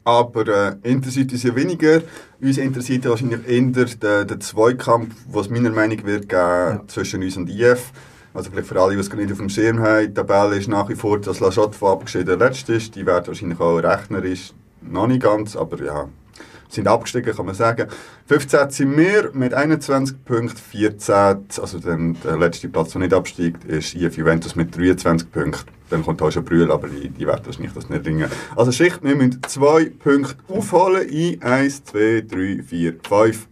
Aber 0.03 0.47
äh, 0.47 0.75
interessiert 0.83 1.31
uns 1.31 1.43
ja 1.43 1.55
weniger. 1.55 2.01
Uns 2.41 2.57
interessiert 2.57 3.05
ja 3.05 3.11
wahrscheinlich 3.11 3.47
eher 3.47 3.85
der, 3.85 4.25
der 4.25 4.39
Zweikampf, 4.41 5.15
was 5.29 5.49
meiner 5.49 5.69
Meinung 5.71 5.97
nach 5.99 6.05
wird 6.05 6.27
geben 6.27 6.81
zwischen 6.87 7.23
uns 7.23 7.37
und 7.37 7.49
IF. 7.49 7.93
Also 8.33 8.51
vielleicht 8.51 8.67
für 8.67 8.81
alle, 8.81 8.95
die 8.95 8.99
es 8.99 9.13
nicht 9.13 9.31
auf 9.31 9.37
dem 9.37 9.47
Schirm 9.47 9.79
haben, 9.79 10.07
die 10.07 10.13
Tabelle 10.13 10.57
ist 10.57 10.67
nach 10.67 10.89
wie 10.89 10.95
vor, 10.95 11.21
dass 11.21 11.39
La 11.39 11.51
Chotte 11.51 11.77
von 11.77 11.91
abgeschieden 11.93 12.37
der 12.37 12.37
letzte 12.49 12.73
ist. 12.73 12.95
Die 12.95 13.05
werden 13.05 13.27
wahrscheinlich 13.27 13.59
auch 13.61 13.77
rechnerisch 13.77 14.51
noch 14.81 15.07
nicht 15.07 15.21
ganz, 15.21 15.55
aber 15.55 15.81
ja, 15.81 16.09
sind 16.73 16.87
abgestiegen, 16.87 17.35
kann 17.35 17.45
man 17.45 17.55
sagen. 17.55 17.87
15 18.27 18.69
sind 18.69 18.97
wir 18.97 19.31
mit 19.33 19.53
21 19.53 20.23
Punkten, 20.25 20.57
14, 20.57 21.15
also 21.61 21.79
dann 21.79 22.17
der 22.23 22.37
letzte 22.37 22.69
Platz, 22.69 22.91
der 22.91 23.01
nicht 23.01 23.13
absteigt, 23.13 23.63
ist 23.65 23.95
IF 23.95 24.17
Juventus 24.17 24.55
mit 24.55 24.75
23 24.75 25.31
Punkten. 25.31 25.71
Dann 25.89 26.03
kommt 26.03 26.21
auch 26.21 26.31
schon 26.31 26.43
Brühl, 26.43 26.71
aber 26.71 26.87
die, 26.87 27.09
die 27.09 27.27
werden 27.27 27.45
wahrscheinlich 27.45 27.73
das 27.73 27.89
nicht 27.89 28.05
ringen. 28.05 28.29
Also 28.55 28.71
Schicht, 28.71 29.03
wir 29.03 29.15
müssen 29.15 29.41
zwei 29.47 29.85
Punkte 29.85 30.35
aufholen 30.47 31.07
in 31.07 31.41
1, 31.41 31.83
2, 31.85 32.25
3, 32.29 32.63
4, 32.63 32.95
5 33.07 33.47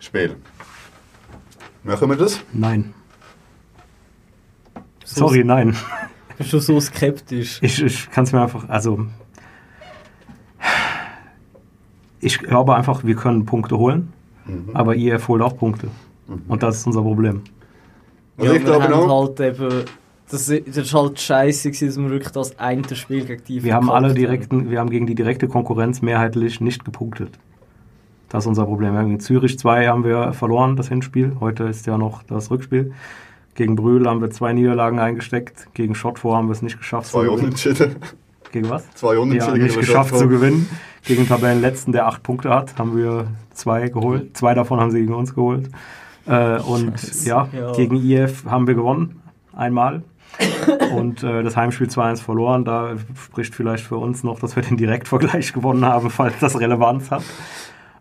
Spielen. 0.00 0.36
Machen 1.82 2.08
wir 2.08 2.16
das? 2.16 2.40
Nein. 2.52 2.94
Sorry, 5.04 5.44
nein. 5.44 5.76
Bist 6.38 6.52
du 6.52 6.58
so 6.58 6.80
skeptisch? 6.80 7.58
Ich, 7.62 7.82
ich 7.82 8.10
kann 8.10 8.24
es 8.24 8.32
mir 8.32 8.42
einfach, 8.42 8.68
also. 8.68 9.06
Ich 12.24 12.38
glaube 12.38 12.74
einfach, 12.74 13.04
wir 13.04 13.16
können 13.16 13.44
Punkte 13.44 13.78
holen, 13.78 14.12
aber 14.72 14.96
IF 14.96 15.28
holt 15.28 15.42
auch 15.42 15.56
Punkte. 15.56 15.88
Und 16.48 16.62
das 16.62 16.78
ist 16.78 16.86
unser 16.86 17.02
Problem. 17.02 17.42
Also 18.38 18.52
ja, 18.52 18.58
ich 18.58 18.66
wir 18.66 18.78
glaube 18.78 19.08
halt 19.08 19.40
eben... 19.40 19.84
Das, 20.30 20.46
das 20.46 20.76
ist 20.76 20.94
halt 20.94 21.20
scheiße, 21.20 21.70
dass 21.70 21.98
wir 21.98 22.10
wirklich 22.10 22.32
das 22.32 22.58
eine 22.58 22.82
Spiel 22.96 23.26
gegen 23.26 23.44
die 23.44 23.62
Wir 23.62 23.74
haben 23.74 23.90
alle 23.90 24.14
direkten, 24.14 24.70
wir 24.70 24.80
haben 24.80 24.88
gegen 24.88 25.06
die 25.06 25.14
direkte 25.14 25.48
Konkurrenz 25.48 26.00
mehrheitlich 26.00 26.62
nicht 26.62 26.84
gepunktet. 26.84 27.38
Das 28.30 28.44
ist 28.44 28.48
unser 28.48 28.64
Problem. 28.64 28.96
Gegen 28.96 29.20
Zürich 29.20 29.58
2 29.58 29.86
haben 29.86 30.02
wir 30.02 30.32
verloren, 30.32 30.76
das 30.76 30.88
Hinspiel. 30.88 31.36
Heute 31.40 31.64
ist 31.64 31.86
ja 31.86 31.98
noch 31.98 32.22
das 32.22 32.50
Rückspiel. 32.50 32.92
Gegen 33.54 33.76
Brühl 33.76 34.08
haben 34.08 34.20
wir 34.20 34.30
zwei 34.30 34.52
Niederlagen 34.52 34.98
eingesteckt. 34.98 35.68
Gegen 35.74 35.94
Schottfor 35.94 36.36
haben 36.36 36.48
wir 36.48 36.52
es 36.52 36.62
nicht 36.62 36.78
geschafft 36.78 37.10
zwei. 37.10 37.28
Unentschieden. 37.28 37.96
Gegen 38.54 38.70
was? 38.70 38.84
Zwei 38.94 39.14
Ja, 39.14 39.20
Unentschieden. 39.20 39.54
nicht 39.62 39.74
gegen 39.74 39.80
geschafft 39.80 40.16
zu 40.16 40.28
gewinnen. 40.28 40.68
Gegen 41.04 41.22
den 41.22 41.28
Tabellenletzten, 41.28 41.92
der 41.92 42.06
acht 42.06 42.22
Punkte 42.22 42.50
hat, 42.50 42.78
haben 42.78 42.96
wir 42.96 43.26
zwei 43.52 43.88
geholt. 43.88 44.36
Zwei 44.36 44.54
davon 44.54 44.78
haben 44.80 44.92
sie 44.92 45.00
gegen 45.00 45.12
uns 45.12 45.34
geholt. 45.34 45.68
Äh, 46.26 46.60
und 46.60 46.92
ja, 47.24 47.48
Ja. 47.52 47.72
gegen 47.72 47.96
IF 47.96 48.44
haben 48.46 48.68
wir 48.68 48.74
gewonnen. 48.74 49.20
Einmal. 49.52 50.02
und 50.96 51.22
äh, 51.24 51.42
das 51.42 51.56
Heimspiel 51.56 51.88
2-1 51.88 52.22
verloren. 52.22 52.64
Da 52.64 52.94
spricht 53.22 53.56
vielleicht 53.56 53.84
für 53.84 53.96
uns 53.96 54.22
noch, 54.22 54.38
dass 54.38 54.54
wir 54.54 54.62
den 54.62 54.76
Direktvergleich 54.76 55.52
gewonnen 55.52 55.84
haben, 55.84 56.08
falls 56.10 56.34
das 56.40 56.58
Relevanz 56.60 57.10
hat. 57.10 57.22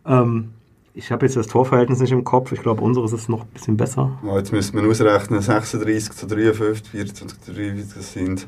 Ähm, 0.06 0.52
ich 0.94 1.12
habe 1.12 1.26
jetzt 1.26 1.36
das 1.36 1.48
Torverhältnis 1.48 2.00
nicht 2.00 2.12
im 2.12 2.24
Kopf. 2.24 2.52
Ich 2.52 2.62
glaube, 2.62 2.82
unseres 2.84 3.12
ist 3.12 3.28
noch 3.28 3.42
ein 3.42 3.48
bisschen 3.56 3.76
besser. 3.76 4.20
Ja, 4.24 4.38
jetzt 4.38 4.52
müssen 4.52 4.80
wir 4.80 4.88
ausrechnen, 4.88 5.42
36 5.42 6.12
zu 6.16 6.28
53, 6.28 6.92
24 6.92 7.42
zu 7.42 7.54
43, 7.54 7.94
das 7.96 8.14
sind... 8.14 8.46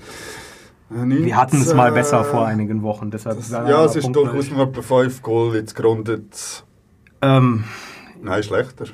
äh, 0.92 1.08
Wir 1.08 1.38
hatten 1.38 1.58
es 1.58 1.74
mal 1.74 1.90
19, 1.90 1.94
besser 1.94 2.24
vor 2.24 2.46
einigen 2.46 2.82
Wochen. 2.84 3.12
Deshalb 3.12 3.38
Das, 3.38 3.50
ja, 3.50 3.86
es 3.86 3.96
ist 3.96 4.12
durchaus 4.12 4.52
noch 4.52 4.68
etwa 4.68 4.82
5 4.82 5.22
Goal 5.22 5.56
jetzt 5.56 5.76
gerundet. 5.76 6.64
Ähm, 7.22 7.64
Nein, 8.22 8.44
schlechter. 8.44 8.86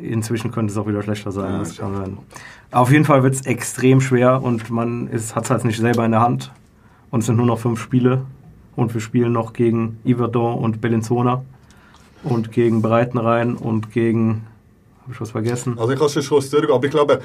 Inzwischen 0.00 0.50
könnte 0.50 0.72
es 0.72 0.78
auch 0.78 0.86
wieder 0.86 1.02
schlechter 1.02 1.32
sein. 1.32 1.62
Ja, 1.64 1.70
kann 1.76 1.96
sein. 1.96 2.18
Auf 2.70 2.90
jeden 2.90 3.04
Fall 3.04 3.22
wird 3.22 3.34
es 3.34 3.42
extrem 3.46 4.00
schwer 4.00 4.42
und 4.42 4.70
man 4.70 5.08
hat 5.12 5.44
es 5.44 5.50
halt 5.50 5.64
nicht 5.64 5.78
selber 5.78 6.04
in 6.04 6.12
der 6.12 6.20
Hand. 6.20 6.52
Und 7.10 7.20
es 7.20 7.26
sind 7.26 7.36
nur 7.36 7.46
noch 7.46 7.58
fünf 7.58 7.80
Spiele. 7.80 8.22
Und 8.76 8.92
wir 8.94 9.00
spielen 9.00 9.32
noch 9.32 9.52
gegen 9.52 10.00
Yverdon 10.04 10.58
und 10.58 10.80
Bellinzona. 10.80 11.44
Und 12.24 12.50
gegen 12.50 12.82
Breitenrhein 12.82 13.54
und 13.54 13.92
gegen. 13.92 14.46
Habe 15.02 15.12
ich 15.12 15.20
was 15.20 15.30
vergessen? 15.30 15.78
Also 15.78 15.92
ich 15.92 15.98
kann 15.98 16.08
schon 16.08 16.22
Schluss 16.22 16.50
durch, 16.50 16.72
aber 16.72 16.84
ich 16.84 16.90
glaube, 16.90 17.20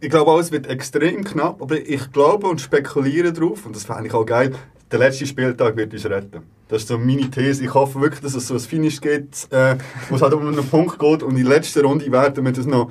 ich 0.00 0.10
glaube 0.10 0.30
auch, 0.30 0.38
es 0.38 0.52
wird 0.52 0.66
extrem 0.66 1.24
knapp, 1.24 1.62
aber 1.62 1.76
ich 1.78 2.12
glaube 2.12 2.46
und 2.48 2.60
spekuliere 2.60 3.32
darauf, 3.32 3.66
und 3.66 3.74
das 3.74 3.84
fände 3.84 4.06
ich 4.06 4.14
auch 4.14 4.26
geil, 4.26 4.52
der 4.90 4.98
letzte 4.98 5.26
Spieltag 5.26 5.76
wird 5.76 5.92
uns 5.92 6.06
retten. 6.06 6.42
Das 6.68 6.82
ist 6.82 6.88
so 6.88 6.98
meine 6.98 7.30
These. 7.30 7.64
Ich 7.64 7.74
hoffe 7.74 8.00
wirklich, 8.00 8.20
dass 8.20 8.34
es 8.34 8.48
so 8.48 8.54
ein 8.54 8.60
Finish 8.60 9.00
gibt, 9.00 9.48
äh, 9.52 9.76
wo 10.08 10.16
es 10.16 10.22
halt 10.22 10.34
um 10.34 10.46
einen 10.46 10.66
Punkt 10.68 10.98
geht 10.98 11.22
und 11.22 11.36
in 11.36 11.44
der 11.44 11.54
letzten 11.54 11.84
Runde 11.84 12.10
werden 12.10 12.44
wir 12.44 12.52
das 12.52 12.66
noch, 12.66 12.90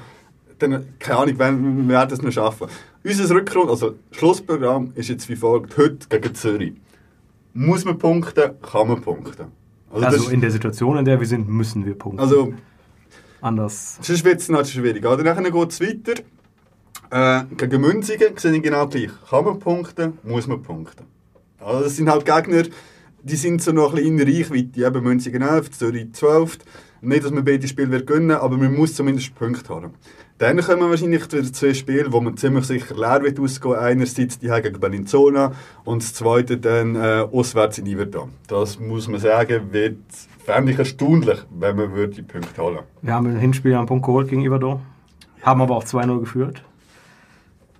dann, 0.60 0.86
keine 1.00 1.20
Ahnung, 1.20 1.40
wenn, 1.40 1.88
wir 1.88 1.94
werden 1.96 2.10
das 2.10 2.22
noch 2.22 2.32
schaffen. 2.32 2.68
Unser 3.04 3.36
Rückrund, 3.36 3.70
also 3.70 3.96
Schlussprogramm 4.12 4.92
ist 4.96 5.10
jetzt 5.10 5.30
wie 5.30 5.36
folgt, 5.36 5.78
heute 5.78 6.08
gegen 6.10 6.34
Zürich. 6.34 6.74
Muss 7.54 7.86
man 7.86 7.98
punkten, 7.98 8.52
kann 8.62 8.88
man 8.88 9.02
punkten. 9.02 9.48
Also, 9.92 10.06
Also 10.06 10.30
in 10.30 10.42
der 10.42 10.52
Situation, 10.52 10.98
in 10.98 11.06
der 11.06 11.20
wir 11.20 11.28
sind, 11.28 11.48
müssen 11.48 11.86
wir 11.86 11.98
punkten. 11.98 12.20
also 12.20 12.54
Anders. 13.42 14.00
sonst 14.02 14.26
wird 14.26 14.42
es 14.42 14.72
schwierig. 14.72 15.06
Oder 15.06 15.24
nachher 15.24 15.52
geht 15.52 15.72
es 15.72 15.80
weiter. 15.80 16.22
Äh, 17.12 17.44
gegen 17.56 17.82
Münzigen 17.82 18.38
sehe 18.38 18.54
ich 18.54 18.62
genau 18.62 18.88
gleich. 18.88 19.10
Kann 19.30 19.46
man 19.46 19.60
punkten, 19.60 20.20
muss 20.24 20.48
man 20.48 20.62
punkten. 20.62 21.06
Also 21.60 21.84
das 21.84 21.96
sind 21.96 22.10
halt 22.10 22.26
Gegner, 22.26 22.64
die 23.24 23.36
sind 23.36 23.62
so 23.62 23.72
noch 23.72 23.94
ein 23.94 24.04
bisschen 24.04 24.20
in 24.20 24.36
Reichweite. 24.36 24.86
Eben 24.86 25.04
Münzigen 25.04 25.42
11, 25.42 25.72
Zürich 25.72 26.14
12. 26.14 26.60
Nicht, 27.02 27.24
dass 27.24 27.32
man 27.32 27.46
beide 27.46 27.68
Spiele 27.68 28.04
gewinnen 28.04 28.32
aber 28.32 28.58
man 28.58 28.74
muss 28.74 28.96
zumindest 28.96 29.36
Punkte 29.36 29.74
haben. 29.74 29.94
Dann 30.38 30.60
kommen 30.60 30.90
wahrscheinlich 30.90 31.32
wieder 31.32 31.52
zwei 31.54 31.74
Spiele, 31.74 32.12
wo 32.12 32.20
man 32.20 32.36
ziemlich 32.36 32.66
sicher 32.66 32.96
leer 32.96 33.22
wird 33.24 33.40
ausgehen. 33.40 33.76
Einerseits 33.76 34.38
die 34.38 34.48
gegen 34.48 34.80
Bellinzona 34.80 35.54
und 35.86 36.04
das 36.04 36.14
zweite 36.14 36.58
dann 36.58 36.96
äh, 36.96 37.26
auswärts 37.32 37.78
in 37.78 37.86
Iverdon. 37.86 38.32
Das 38.48 38.80
muss 38.80 39.08
man 39.08 39.20
sagen, 39.20 39.72
wird 39.72 39.98
fände 40.46 40.72
ich 40.72 40.78
erstaunlich, 40.78 41.40
wenn 41.58 41.76
man 41.76 41.94
würde 41.94 42.16
die 42.16 42.22
Punkte 42.22 42.62
holen 42.62 42.80
Wir 43.02 43.14
haben 43.14 43.28
ein 43.28 43.38
Hinspiel 43.38 43.76
einen 43.76 43.88
Punkt 43.88 44.06
geholt 44.06 44.28
gegen 44.28 44.44
Iverdor. 44.44 44.82
Haben 45.42 45.62
aber 45.62 45.78
auch 45.78 45.84
2-0 45.84 46.20
geführt. 46.20 46.64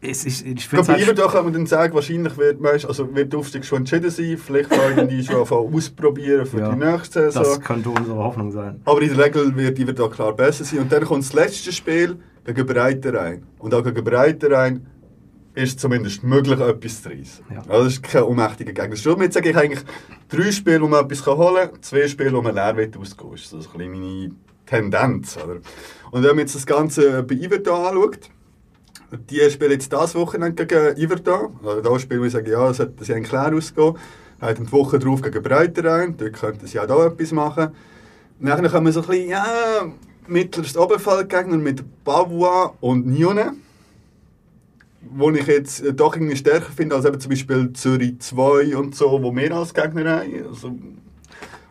Es 0.10 0.26
ist, 0.26 0.46
ich 0.46 0.54
Ich 0.56 0.68
finde 0.68 0.84
glaube, 0.86 0.98
bei 1.00 1.04
Iverdon 1.04 1.32
kann 1.32 1.44
man 1.46 1.54
dann 1.54 1.66
sagen, 1.68 1.94
wahrscheinlich 1.94 2.38
wird, 2.38 2.62
weißt, 2.62 2.86
also 2.86 3.14
wird 3.16 3.32
der 3.34 3.40
Aufstieg 3.40 3.66
schon 3.66 3.80
entschieden 3.80 4.10
sein. 4.12 4.38
Vielleicht 4.38 4.70
wollen 4.72 5.08
die 5.08 5.24
schon 5.24 5.36
ausprobieren 5.48 6.46
für 6.46 6.60
Ja, 6.60 6.72
die 6.72 6.78
nächste 6.86 7.32
Saison. 7.32 7.44
das 7.44 7.62
könnte 7.62 7.90
unsere 7.90 8.18
Hoffnung 8.18 8.52
sein. 8.52 8.82
Aber 8.86 9.02
in 9.02 9.16
der 9.16 9.26
Regel 9.26 9.56
wird 9.56 9.80
Iverdon 9.80 10.12
klar 10.12 10.34
besser 10.34 10.64
sein. 10.64 10.80
Und 10.80 10.92
dann 10.92 11.04
kommt 11.06 11.24
das 11.24 11.34
letzte 11.34 11.72
Spiel 11.72 12.18
gegen 12.46 12.66
Breiterein. 12.66 13.44
Und 13.60 13.74
auch 13.74 13.84
gegen 13.84 14.04
Breiterein 14.04 14.86
ist 15.56 15.80
zumindest 15.80 16.24
möglich, 16.24 16.60
etwas 16.60 17.02
zu 17.02 17.10
reissen. 17.10 17.46
Ja. 17.50 17.60
Also 17.70 17.86
das 17.86 17.94
ist 17.94 18.04
kein 18.04 18.24
unmächtiger 18.24 18.74
Gegner. 18.74 18.96
Somit 18.98 19.32
sage 19.34 19.52
ich 19.52 19.56
eigentlich 19.58 19.84
drei 20.28 20.52
Spiele, 20.52 20.82
wo 20.82 20.88
man 20.88 21.06
etwas 21.06 21.26
holen 21.26 21.70
kann, 21.72 21.82
zwei 21.82 22.08
Spiele, 22.08 22.34
wo 22.34 22.42
man 22.42 22.54
leer 22.56 22.76
wird 22.76 22.98
ausgehen. 22.98 23.32
Das 23.32 23.42
ist 23.42 23.50
so 23.52 23.58
ein 23.58 23.64
bisschen 23.78 23.92
meine 23.92 24.32
Tendenz. 24.66 25.38
Oder? 25.42 25.60
Und 26.12 26.24
wenn 26.24 26.30
man 26.32 26.40
jetzt 26.40 26.56
das 26.56 26.66
Ganze 26.66 27.24
bei 27.24 27.36
Iverdon 27.36 27.86
anschaut, 27.86 28.30
die 29.18 29.50
spielen 29.50 29.72
jetzt 29.72 29.92
das 29.92 30.16
Wochenende 30.16 30.66
gegen 30.66 30.98
Iverdon. 30.98 31.60
Also 31.64 31.82
da 31.82 32.00
spielen 32.00 32.24
wir 32.24 32.30
sagen, 32.30 32.50
ja, 32.50 32.68
das 32.68 32.78
sollte 32.78 33.04
sie 33.04 33.22
klar 33.22 33.54
ausgehen. 33.54 33.98
Haben 34.42 34.66
die 34.66 34.72
Woche 34.72 35.00
drauf 35.00 35.22
gegen 35.22 35.42
Breiterein, 35.42 36.16
dort 36.18 36.34
könnten 36.34 36.68
sie 36.68 36.80
auch 36.80 36.88
da 36.88 37.06
etwas 37.06 37.32
machen. 37.32 37.70
Dann 38.40 38.70
kommen 38.70 38.92
so 38.92 39.02
ein 39.02 39.08
bisschen, 39.08 39.30
ja, 39.30 39.46
mittleres 40.28 40.78
Oberfeldgegner 40.78 41.58
mit 41.58 41.84
Bavois 42.04 42.74
und 42.82 43.08
Nione. 43.08 43.54
Wo 45.02 45.30
ich 45.32 45.46
jetzt 45.46 45.84
äh, 45.84 45.94
doch 45.94 46.16
irgendwie 46.16 46.36
stärker 46.36 46.72
finde 46.72 46.96
als 46.96 47.06
eben 47.06 47.20
zum 47.20 47.30
Beispiel 47.30 47.72
Zürich 47.74 48.20
2 48.20 48.76
und 48.76 48.96
so, 48.96 49.22
wo 49.22 49.36
wir 49.36 49.56
als 49.56 49.74
Gegner 49.74 50.20
haben. 50.20 50.48
Also, 50.50 50.76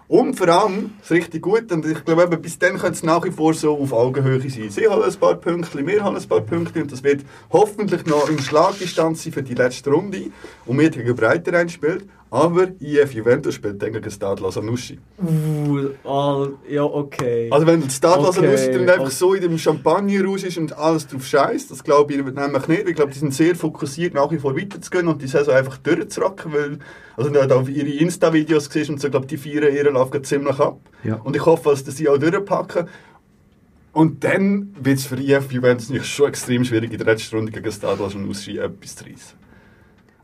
und 0.07 0.35
vor 0.35 0.49
allem, 0.49 0.93
es 1.01 1.11
ist 1.11 1.17
richtig 1.17 1.43
gut, 1.43 1.73
und 1.73 1.87
ich 1.87 2.05
glaube, 2.05 2.25
eben, 2.25 2.43
bis 2.43 2.59
dann 2.59 2.79
könnte 2.79 2.93
es 2.93 3.03
nach 3.03 3.25
wie 3.25 3.31
vor 3.31 3.55
so 3.55 3.79
auf 3.79 3.93
Augenhöhe 3.93 4.41
sein. 4.41 4.69
Sie 4.69 4.87
haben 4.87 5.03
ein 5.03 5.15
paar 5.15 5.37
Punkte, 5.37 5.87
wir 5.87 6.05
haben 6.05 6.17
ein 6.17 6.29
paar 6.29 6.43
Punkte 6.43 6.83
und 6.83 6.93
das 6.93 7.03
wird 7.03 7.25
hoffentlich 7.51 8.05
noch 8.05 8.29
in 8.29 8.39
Schlagdistanz 8.39 9.25
sein 9.25 9.33
für 9.33 9.43
die 9.43 9.55
letzte 9.55 9.91
Runde. 9.91 10.31
Und 10.67 10.79
wir 10.79 10.91
gegen 10.91 11.17
Breiterein 11.17 11.71
spielt, 11.71 12.07
aber 12.35 12.69
IF 12.81 13.13
Juventus 13.13 13.55
spielt 13.55 13.81
dann 13.81 13.93
gegen 13.93 14.11
Stade 14.11 14.43
Lasanussi. 14.43 14.99
Uh, 15.23 16.49
ja, 16.69 16.83
okay. 16.83 17.49
Also 17.53 17.65
wenn 17.65 17.81
der 17.81 17.91
Stade 17.91 18.27
Okay, 18.27 18.41
Lasanussi 18.41 18.73
dann 18.73 18.89
einfach 18.91 19.05
okay. 19.05 19.15
so 19.15 19.35
in 19.35 19.43
dem 19.43 19.57
Champagner 19.57 20.25
raus 20.25 20.43
ist 20.43 20.59
und 20.59 20.77
alles 20.77 21.07
drauf 21.07 21.25
scheißt, 21.25 21.71
das 21.71 21.85
glaube 21.85 22.13
ich 22.13 22.19
nämlich 22.19 22.35
nicht. 22.67 22.89
Ich 22.89 22.95
glaube, 22.97 23.13
die 23.13 23.19
sind 23.21 23.33
sehr 23.33 23.55
fokussiert, 23.55 24.15
nach 24.15 24.33
wie 24.33 24.39
vor 24.39 24.57
weiterzugehen 24.57 25.07
und 25.07 25.23
die 25.23 25.29
Saison 25.29 25.55
einfach 25.55 25.77
durchzurocken, 25.79 26.53
weil, 26.53 26.79
also 27.17 27.33
wenn 27.33 27.41
du 27.41 27.47
da 27.47 27.55
auf 27.55 27.69
ihre 27.69 27.89
Insta-Videos 27.89 28.65
siehst 28.65 28.91
und 28.91 29.01
so, 29.01 29.11
glaube 29.11 29.27
die 29.27 29.37
feiern 29.37 29.73
ihren 29.73 29.95
Lauf 29.95 30.11
ziemlich 30.23 30.59
ab. 30.59 30.81
Ja. 31.05 31.21
Und 31.23 31.37
ich 31.37 31.47
hoffe, 31.47 31.71
dass 31.71 31.85
sie 31.85 32.09
auch 32.09 32.19
durchpacken. 32.19 32.89
Und 33.93 34.25
dann 34.25 34.75
wird 34.83 34.99
es 34.99 35.07
für 35.07 35.21
IF 35.21 35.53
Juventus 35.53 35.89
nicht 35.89 36.07
schon 36.07 36.31
extrem 36.31 36.65
schwierig, 36.65 36.91
in 36.91 36.99
der 36.99 37.07
letzten 37.07 37.37
Runde 37.37 37.53
gegen 37.53 37.71
Stade 37.71 38.03
Lasanussi 38.03 38.59
etwas 38.59 38.97
zu 38.97 39.05
reissen. 39.05 39.44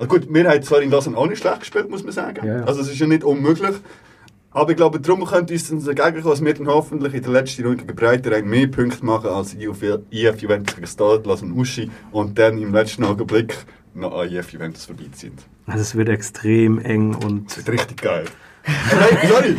Also 0.00 0.08
gut, 0.08 0.32
wir 0.32 0.48
haben 0.48 0.62
zwar 0.62 0.80
in 0.80 0.90
Lausanne 0.90 1.16
auch 1.18 1.26
nicht 1.26 1.40
schlecht 1.40 1.60
gespielt, 1.60 1.90
muss 1.90 2.02
man 2.02 2.12
sagen. 2.12 2.46
Ja, 2.46 2.60
ja. 2.60 2.64
Also 2.64 2.80
es 2.80 2.90
ist 2.90 2.98
ja 2.98 3.06
nicht 3.06 3.22
unmöglich. 3.22 3.76
Aber 4.50 4.70
ich 4.70 4.76
glaube, 4.78 4.98
darum 4.98 5.26
könnte 5.26 5.52
uns 5.52 5.68
dann 5.68 5.84
dagegen 5.84 6.22
kommen, 6.22 6.32
dass 6.32 6.42
wir 6.42 6.54
dann 6.54 6.66
hoffentlich 6.68 7.12
in 7.12 7.22
der 7.22 7.32
letzten 7.32 7.66
Runde 7.66 7.84
gegen 7.84 7.94
Breiterein 7.94 8.48
mehr 8.48 8.66
Punkte 8.66 9.04
machen 9.04 9.28
als 9.28 9.54
IF 9.54 10.40
Juventus 10.40 10.74
gegen 10.74 10.86
Stade 10.86 11.28
Lasanussi 11.28 11.90
und 12.12 12.38
dann 12.38 12.56
im 12.56 12.72
letzten 12.72 13.04
Augenblick 13.04 13.54
noch 13.92 14.18
an 14.18 14.32
IF 14.32 14.50
Juventus 14.50 14.86
vorbeiziehen. 14.86 15.34
Also 15.66 15.82
es 15.82 15.94
wird 15.94 16.08
extrem 16.08 16.78
eng 16.78 17.14
und 17.14 17.50
Das 17.50 17.58
wird 17.58 17.68
richtig 17.68 18.00
geil. 18.00 18.24
Nein, 18.92 19.28
sorry. 19.28 19.56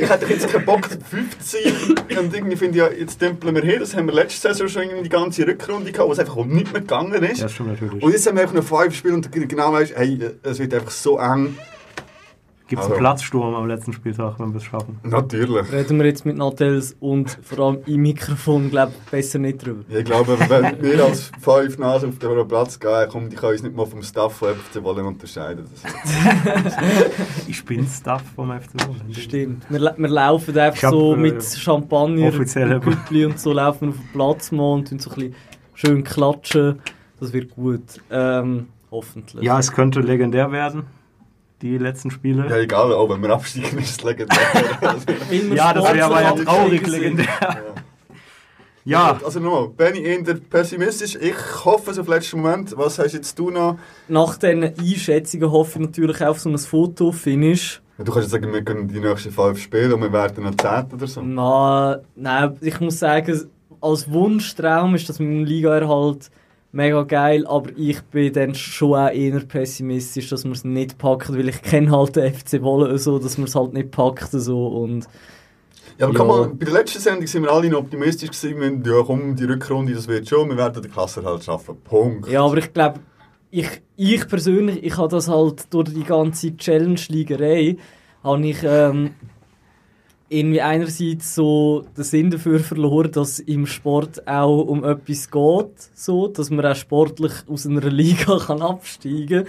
Ich 0.00 0.08
hätte 0.08 0.26
jetzt 0.26 0.48
keinen 0.48 0.64
Bock, 0.64 0.88
15 1.10 2.18
und 2.18 2.34
irgendwie 2.34 2.56
finde 2.56 2.78
ich, 2.78 2.84
ja, 2.84 2.90
jetzt 2.90 3.20
dümpeln 3.20 3.54
wir 3.54 3.62
hin. 3.62 3.80
Das 3.80 3.94
haben 3.94 4.06
wir 4.06 4.14
letzte 4.14 4.48
Saison 4.48 4.68
schon 4.68 4.82
in 4.82 5.02
die 5.02 5.08
ganze 5.08 5.46
Rückrunde 5.46 5.92
gehabt, 5.92 6.08
wo 6.08 6.12
es 6.12 6.18
einfach 6.18 6.36
um 6.36 6.48
nichts 6.48 6.72
mehr 6.72 6.80
gegangen 6.80 7.22
ist. 7.22 7.40
ja, 7.40 7.48
stimmt 7.48 7.70
natürlich. 7.70 8.02
Und 8.02 8.12
jetzt 8.12 8.26
haben 8.26 8.36
wir 8.36 8.42
einfach 8.42 8.54
noch 8.54 8.64
fünf 8.64 8.94
Spiele 8.94 9.14
und 9.14 9.30
genau 9.32 9.72
weißt, 9.72 9.94
hey, 9.96 10.18
es 10.42 10.58
wird 10.58 10.74
einfach 10.74 10.90
so 10.90 11.18
eng. 11.18 11.56
Gibt 12.74 12.80
es 12.80 12.84
Also- 12.86 12.94
einen 12.94 13.00
Platzsturm 13.04 13.54
am 13.54 13.66
letzten 13.68 13.92
Spieltag, 13.92 14.38
wenn 14.40 14.50
wir 14.52 14.56
es 14.58 14.64
schaffen? 14.64 14.98
Natürlich. 15.04 15.70
Reden 15.72 15.98
wir 15.98 16.06
jetzt 16.06 16.26
mit 16.26 16.36
Natels 16.36 16.96
und 16.98 17.38
vor 17.42 17.58
allem 17.66 17.78
im 17.86 18.02
Mikrofon, 18.02 18.68
glaube 18.70 18.92
ich, 18.98 19.10
besser 19.10 19.38
nicht 19.38 19.64
drüber. 19.64 19.84
Ich 19.88 20.04
glaube, 20.04 20.36
wenn 20.38 20.82
wir 20.82 21.04
als 21.04 21.30
fünf 21.40 21.78
Nasen 21.78 22.08
auf 22.10 22.18
den 22.18 22.48
Platz 22.48 22.80
gehen, 22.80 23.06
komm, 23.10 23.30
die 23.30 23.36
können 23.36 23.52
uns 23.52 23.62
nicht 23.62 23.76
mal 23.76 23.86
vom 23.86 24.02
Staff 24.02 24.32
von 24.34 24.48
FC 24.54 24.82
Wollen 24.82 25.06
unterscheiden. 25.06 25.66
Ich 27.46 27.64
bin 27.64 27.86
Staff 27.86 28.22
vom 28.34 28.50
FC 28.50 28.86
Wollen. 28.88 29.14
Stimmt. 29.14 29.64
Wir, 29.68 29.94
wir 29.96 30.08
laufen 30.08 30.58
einfach 30.58 30.76
Ich 30.76 30.84
hab, 30.84 30.90
so 30.92 31.14
äh, 31.14 31.18
mit 31.18 31.42
Champagner, 31.44 32.28
offiziell- 32.28 32.80
Küppli 32.80 33.26
und 33.26 33.38
so 33.38 33.52
laufen 33.52 33.90
auf 33.90 33.94
den 33.96 34.08
Platz 34.12 34.52
mal 34.52 34.72
und 34.74 34.88
tun 34.88 34.98
so 34.98 35.10
ein 35.10 35.16
bisschen 35.16 35.34
schön 35.74 36.04
klatschen. 36.04 36.80
Das 37.20 37.32
wird 37.32 37.50
gut. 37.54 37.82
Ähm, 38.10 38.66
hoffentlich. 38.90 39.42
Ja, 39.44 39.58
es 39.58 39.72
könnte 39.72 40.00
legendär 40.00 40.50
werden, 40.52 40.84
die 41.62 41.78
letzten 41.78 42.10
Spiele. 42.10 42.48
ja, 42.48 42.56
egal, 42.58 42.92
auch 42.92 43.08
wenn 43.08 43.22
wir 43.22 43.30
absteigen, 43.30 43.78
ist 43.78 43.90
es 43.90 44.02
legendär. 44.02 44.38
Also, 44.80 45.06
Ja, 45.54 45.72
das 45.72 45.94
wäre 45.94 46.04
aber 46.04 46.22
ja 46.22 46.32
traurig 46.32 46.86
legendär. 46.86 47.26
Ja, 48.84 49.18
Also 49.24 49.40
nochmal, 49.40 49.68
Benny 49.68 50.00
eher 50.00 50.22
pessimistisch. 50.50 51.16
Ich 51.16 51.64
hoffe 51.64 51.90
es 51.90 51.98
auf 51.98 52.06
den 52.06 52.14
letzten 52.14 52.40
Moment. 52.40 52.74
Was 52.76 52.98
hast 52.98 53.12
jetzt 53.14 53.38
du 53.38 53.50
noch? 53.50 53.78
Nach 54.08 54.36
diesen 54.36 54.64
Einschätzungen 54.64 55.50
hoffe 55.50 55.78
ich 55.78 55.86
natürlich 55.86 56.20
auch 56.22 56.28
auf 56.30 56.40
so 56.40 56.50
ein 56.50 56.58
Foto-Finish. 56.58 57.80
Du 57.96 58.04
kannst 58.04 58.22
jetzt 58.22 58.30
sagen, 58.32 58.52
wir 58.52 58.62
können 58.62 58.88
die 58.88 58.98
nächsten 59.00 59.30
fünf 59.30 59.62
spielen 59.62 59.92
und 59.92 60.02
wir 60.02 60.12
werden 60.12 60.44
noch 60.44 60.54
10 60.56 60.92
oder 60.92 61.06
so. 61.06 61.22
Na, 61.22 62.00
nein, 62.16 62.56
ich 62.60 62.80
muss 62.80 62.98
sagen, 62.98 63.48
als 63.80 64.10
Wunschtraum 64.10 64.96
ist 64.96 65.08
das 65.08 65.18
mit 65.20 65.28
dem 65.28 65.44
Liga-Erhalt 65.44 66.30
mega 66.74 67.02
geil, 67.04 67.46
aber 67.46 67.70
ich 67.76 68.02
bin 68.02 68.32
dann 68.32 68.54
schon 68.54 68.94
auch 68.94 69.10
eher 69.10 69.40
pessimistisch, 69.40 70.28
dass 70.28 70.44
wir 70.44 70.52
es 70.52 70.64
nicht 70.64 70.98
packen, 70.98 71.36
weil 71.36 71.48
ich 71.48 71.62
kenne 71.62 71.90
halt 71.90 72.16
den 72.16 72.32
FC 72.34 72.60
Wolle 72.62 72.98
so, 72.98 73.18
dass 73.18 73.38
man 73.38 73.46
es 73.46 73.54
halt 73.54 73.72
nicht 73.72 73.90
packt 73.90 74.30
so 74.30 74.66
und 74.68 75.06
Ja, 75.98 76.08
aber 76.08 76.18
Ja. 76.18 76.24
mal, 76.24 76.48
bei 76.48 76.64
der 76.64 76.74
letzten 76.74 76.98
Sendung 77.00 77.26
sind 77.26 77.44
wir 77.44 77.52
alle 77.52 77.68
noch 77.68 77.78
optimistisch 77.80 78.30
gewesen. 78.30 78.60
Wir 78.60 78.66
haben, 78.66 78.82
ja, 78.84 79.02
komm, 79.06 79.36
die 79.36 79.44
Rückrunde, 79.44 79.94
das 79.94 80.08
wird 80.08 80.28
schon, 80.28 80.48
wir 80.48 80.56
werden 80.56 80.82
den 80.82 80.90
Klasserhalt 80.90 81.44
schaffen. 81.44 81.76
Punkt. 81.84 82.28
ja, 82.28 82.44
aber 82.44 82.56
ich 82.58 82.72
glaube, 82.72 83.00
ich, 83.50 83.68
ich 83.96 84.26
persönlich, 84.26 84.82
ich 84.82 84.96
habe 84.96 85.08
das 85.08 85.28
halt 85.28 85.72
durch 85.72 85.94
die 85.94 86.02
ganze 86.02 86.56
Challenge-Liegerei, 86.56 87.76
habe 88.24 88.46
ich 88.46 88.58
ähm, 88.64 89.10
irgendwie 90.28 90.62
einerseits 90.62 91.34
so 91.34 91.84
den 91.96 92.04
Sinn 92.04 92.30
dafür 92.30 92.60
verloren, 92.60 93.12
dass 93.12 93.38
im 93.38 93.66
Sport 93.66 94.26
auch 94.26 94.62
um 94.62 94.84
etwas 94.84 95.30
geht, 95.30 95.90
so, 95.94 96.28
dass 96.28 96.50
man 96.50 96.64
auch 96.64 96.76
sportlich 96.76 97.32
aus 97.46 97.66
einer 97.66 97.90
Liga 97.90 98.38
kann 98.46 98.62
absteigen 98.62 99.44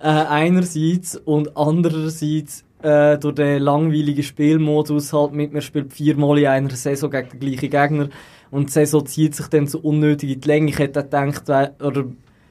kann. 0.00 0.26
Äh, 0.26 0.26
einerseits 0.28 1.16
und 1.16 1.56
andererseits 1.56 2.64
äh, 2.82 3.18
durch 3.18 3.36
den 3.36 3.62
langweiligen 3.62 4.22
Spielmodus 4.22 5.12
halt 5.12 5.32
mit, 5.32 5.52
man 5.52 5.62
spielt 5.62 5.92
viermal 5.92 6.38
in 6.38 6.46
einer 6.46 6.70
Saison 6.70 7.10
gegen 7.10 7.30
den 7.30 7.40
gleichen 7.40 7.70
Gegner 7.70 8.08
und 8.50 8.68
die 8.68 8.72
Saison 8.72 9.06
zieht 9.06 9.34
sich 9.34 9.46
dann 9.46 9.66
so 9.66 9.78
unnötig 9.78 10.30
in 10.30 10.40
die 10.40 10.48
Länge. 10.48 10.70
Ich 10.70 10.78
hätte 10.78 11.00
auch 11.00 11.04
gedacht, 11.04 11.50
oder 11.82 12.04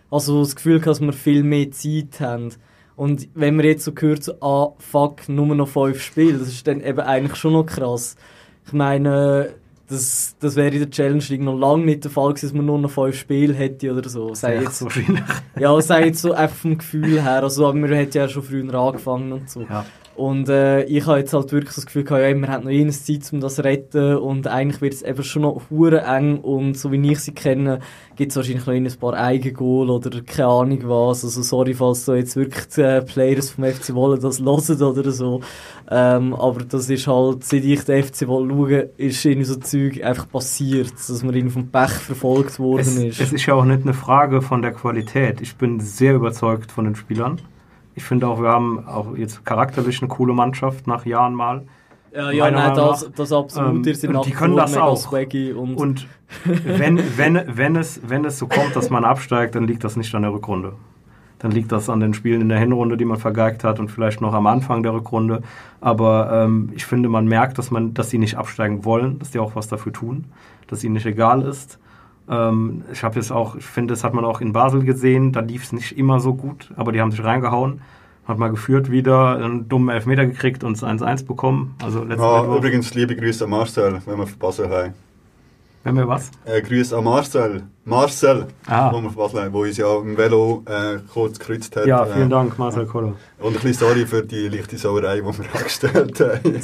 also 0.10 0.42
das 0.42 0.56
Gefühl, 0.56 0.80
gehabt, 0.80 0.88
dass 0.88 1.02
wir 1.02 1.14
viel 1.14 1.44
mehr 1.44 1.72
Zeit 1.72 2.20
haben. 2.20 2.52
Und 2.96 3.28
wenn 3.34 3.56
man 3.56 3.66
jetzt 3.66 3.84
so 3.84 3.92
hört, 3.98 4.24
so, 4.24 4.34
ah, 4.42 4.74
fuck, 4.80 5.28
nur 5.28 5.54
noch 5.54 5.68
fünf 5.68 6.02
Spiele, 6.02 6.38
das 6.38 6.48
ist 6.48 6.66
dann 6.66 6.82
eben 6.82 7.00
eigentlich 7.00 7.36
schon 7.36 7.54
noch 7.54 7.66
krass. 7.66 8.16
Ich 8.66 8.74
meine, 8.74 9.50
das, 9.88 10.36
das 10.40 10.56
wäre 10.56 10.70
in 10.70 10.80
der 10.80 10.90
Challenge 10.90 11.24
League 11.30 11.42
noch 11.42 11.58
lange 11.58 11.86
nicht 11.86 12.04
der 12.06 12.12
Fall 12.12 12.30
gewesen, 12.30 12.48
dass 12.48 12.54
man 12.54 12.66
nur 12.66 12.80
noch 12.80 12.90
fünf 12.90 13.18
Spiele 13.18 13.54
hätte 13.54 13.92
oder 13.92 14.08
so. 14.10 14.34
Sei 14.34 14.62
jetzt, 14.62 14.82
wahrscheinlich. 14.82 15.24
ja, 15.60 15.82
sei 15.82 16.08
jetzt 16.08 16.22
so 16.22 16.34
einfach 16.34 16.56
vom 16.56 16.78
Gefühl 16.78 17.22
her. 17.22 17.44
Also, 17.44 17.68
aber 17.68 17.78
wir 17.78 17.96
hätten 17.96 18.18
ja 18.18 18.28
schon 18.28 18.44
früher 18.44 18.74
angefangen 18.74 19.32
und 19.34 19.50
so. 19.50 19.62
Ja. 19.62 19.86
Und 20.15 20.47
äh, 20.47 20.84
ich 20.86 21.06
habe 21.08 21.19
jetzt 21.19 21.34
halt 21.34 21.51
wirklich 21.51 21.75
das 21.75 21.86
Gefühl 21.86 22.06
gehabt, 22.06 22.23
ja, 22.23 22.34
man 22.34 22.49
hat 22.49 22.63
noch 22.63 22.71
jenes 22.71 23.04
Zeit, 23.04 23.21
um 23.34 23.41
das 23.41 23.56
zu 23.56 23.65
retten 23.65 24.15
und 24.15 24.47
eigentlich 24.47 24.82
wird 24.82 24.93
es 24.93 25.01
eben 25.01 25.23
schon 25.23 25.41
noch 25.41 25.62
hure 25.69 26.01
eng 26.04 26.38
und 26.38 26.78
so 26.78 26.91
wie 26.93 27.12
ich 27.12 27.19
sie 27.19 27.34
kenne, 27.34 27.80
gibt 28.15 28.32
es 28.32 28.38
wahrscheinlich 28.38 28.65
noch 28.65 28.73
ein 28.73 28.99
paar 28.99 29.13
Eigengoal 29.13 29.89
oder 29.89 30.21
keine 30.21 30.47
Ahnung 30.47 30.80
was. 30.84 31.25
Also 31.25 31.41
sorry, 31.41 31.73
falls 31.73 32.06
da 32.06 32.15
jetzt 32.15 32.38
wirklich 32.38 32.65
die 32.69 32.82
äh, 32.82 33.01
Players 33.01 33.49
vom 33.51 33.65
FC 33.65 33.93
wollen 33.93 34.21
das 34.21 34.39
hören 34.39 34.82
oder 34.84 35.12
so. 35.12 35.41
Ähm, 35.91 36.34
aber 36.34 36.63
das 36.63 36.89
ist 36.89 37.08
halt, 37.08 37.43
seit 37.43 37.65
ich 37.65 37.84
den 37.84 38.01
FC 38.01 38.28
Wolle 38.28 38.54
schaue, 38.54 38.89
ist 38.95 39.25
irgendwie 39.25 39.45
so 39.45 39.56
Zeug 39.56 40.01
einfach 40.01 40.30
passiert, 40.30 40.93
dass 40.93 41.23
man 41.23 41.36
irgendwie 41.36 41.54
vom 41.54 41.67
Pech 41.67 41.91
verfolgt 41.91 42.58
worden 42.60 42.80
Es, 42.80 42.95
ist. 42.95 43.19
es 43.19 43.34
ist 43.34 43.45
ja 43.45 43.54
auch 43.54 43.65
nicht 43.65 43.84
eine 43.84 43.93
Frage 43.93 44.41
von 44.41 44.62
der 44.62 44.71
Qualität. 44.71 45.41
Ich 45.41 45.56
bin 45.58 45.82
sehr 45.82 46.15
überzeugt 46.15 46.71
von 46.71 46.86
den 46.86 46.95
Spielern. 46.95 47.41
Ich 47.96 48.04
finde 48.04 48.28
auch, 48.28 48.42
wir 48.42 48.50
haben 48.50 48.86
auch 48.88 49.16
jetzt 49.16 49.46
charakterlich 49.46 50.02
eine 50.02 50.10
coole 50.10 50.34
Mannschaft 50.34 50.86
nach 50.86 51.06
Jahren 51.06 51.34
mal. 51.34 51.64
ja, 52.14 52.32
ja, 52.32 52.44
meiner 52.46 52.68
nein, 52.68 52.76
das, 52.76 53.12
das 53.16 53.32
absolut. 53.32 53.88
Ähm, 53.88 54.22
die 54.24 54.32
können 54.32 54.56
das 54.56 54.76
auch. 54.76 55.12
und, 55.12 55.76
Und 55.76 56.08
wenn, 56.44 57.18
wenn, 57.18 57.42
wenn, 57.48 57.76
es, 57.76 58.02
wenn 58.06 58.26
es 58.26 58.38
so 58.38 58.48
kommt, 58.48 58.76
dass 58.76 58.90
man 58.90 59.06
absteigt, 59.06 59.56
dann 59.56 59.66
liegt 59.66 59.84
das 59.84 59.96
nicht 59.96 60.14
an 60.14 60.24
der 60.24 60.34
Rückrunde. 60.34 60.74
Dann 61.40 61.52
liegt 61.52 61.72
das 61.72 61.90
an 61.90 62.00
den 62.00 62.14
Spielen 62.14 62.42
in 62.42 62.50
der 62.50 62.60
Hinrunde, 62.60 62.98
die 62.98 63.06
man 63.06 63.18
vergeigt 63.18 63.64
hat 63.64 63.80
und 63.80 63.90
vielleicht 63.90 64.22
noch 64.22 64.34
am 64.34 64.48
Anfang 64.48 64.84
der 64.84 64.94
Rückrunde. 64.94 65.42
Aber 65.82 66.32
ähm, 66.32 66.72
ich 66.74 66.86
finde, 66.86 67.10
man 67.10 67.28
merkt, 67.28 67.58
dass, 67.58 67.72
man, 67.72 67.94
dass 67.94 68.10
sie 68.10 68.18
nicht 68.18 68.38
absteigen 68.38 68.86
wollen, 68.86 69.20
dass 69.20 69.32
die 69.32 69.40
auch 69.40 69.56
was 69.56 69.68
dafür 69.68 69.94
tun, 69.94 70.26
dass 70.68 70.84
ihnen 70.84 70.94
nicht 70.94 71.06
egal 71.06 71.42
ist. 71.44 71.80
Ähm, 72.30 72.84
ich 72.92 73.04
habe 73.04 73.16
jetzt 73.16 73.32
auch, 73.32 73.56
ich 73.56 73.66
finde, 73.66 73.94
das 73.94 74.04
hat 74.04 74.14
man 74.14 74.26
auch 74.26 74.42
in 74.42 74.52
Basel 74.54 74.84
gesehen, 74.84 75.32
da 75.32 75.42
lief 75.42 75.64
es 75.64 75.72
nicht 75.74 75.98
immer 75.98 76.20
so 76.20 76.34
gut, 76.34 76.72
aber 76.76 76.92
die 76.92 77.02
haben 77.02 77.12
sich 77.12 77.24
reingehauen. 77.24 77.82
Hat 78.28 78.40
mal 78.40 78.50
geführt 78.50 78.90
wieder, 78.90 79.36
einen 79.38 79.70
dummen 79.70 79.90
Elfmeter 79.90 80.26
gekriegt 80.26 80.64
und 80.64 80.76
es 80.76 80.84
1-1 80.84 81.26
bekommen. 81.28 81.76
Also 81.84 82.04
Ja, 82.06 82.44
übrigens, 82.56 82.96
liebe 82.96 83.16
Grüße 83.16 83.44
an 83.44 83.52
Marcel, 83.52 84.02
wenn 84.06 84.18
wir 84.18 84.26
verpassen 84.26 84.68
haben. 84.70 84.94
Wenn 85.84 85.96
wir 85.98 86.08
was? 86.08 86.32
Äh, 86.46 86.64
Grüße 86.64 86.98
an 86.98 87.04
Marcel. 87.04 87.62
Marcel, 87.84 88.48
Ah. 88.66 88.92
wo 88.92 89.00
wir 89.04 89.12
verpassen 89.12 89.40
haben, 89.42 89.54
wo 89.54 89.62
uns 89.62 89.78
ja 89.78 89.96
im 90.00 90.18
Velo 90.18 90.64
äh, 90.66 90.98
kurz 91.14 91.38
gekreuzt 91.38 91.76
hat. 91.76 91.86
Ja, 91.86 92.04
Äh, 92.08 92.14
vielen 92.16 92.32
Dank, 92.32 92.58
Marcel 92.58 92.88
Koller. 92.88 93.14
Und 93.38 93.50
ein 93.56 93.62
bisschen 93.62 93.74
sorry 93.88 94.08
für 94.08 94.24
die 94.24 94.48
leichte 94.48 94.76
Sauerei, 94.78 95.18
die 95.18 95.24
wir 95.24 95.46
angestellt 95.56 96.20
haben. 96.20 96.60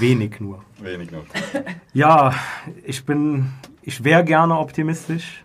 Wenig 0.00 0.40
nur. 0.40 0.58
Wenig 0.80 1.12
noch. 1.12 1.22
Ja, 1.92 2.34
ich 2.84 3.04
bin, 3.04 3.50
ich 3.82 4.04
wäre 4.04 4.24
gerne 4.24 4.58
optimistisch, 4.58 5.44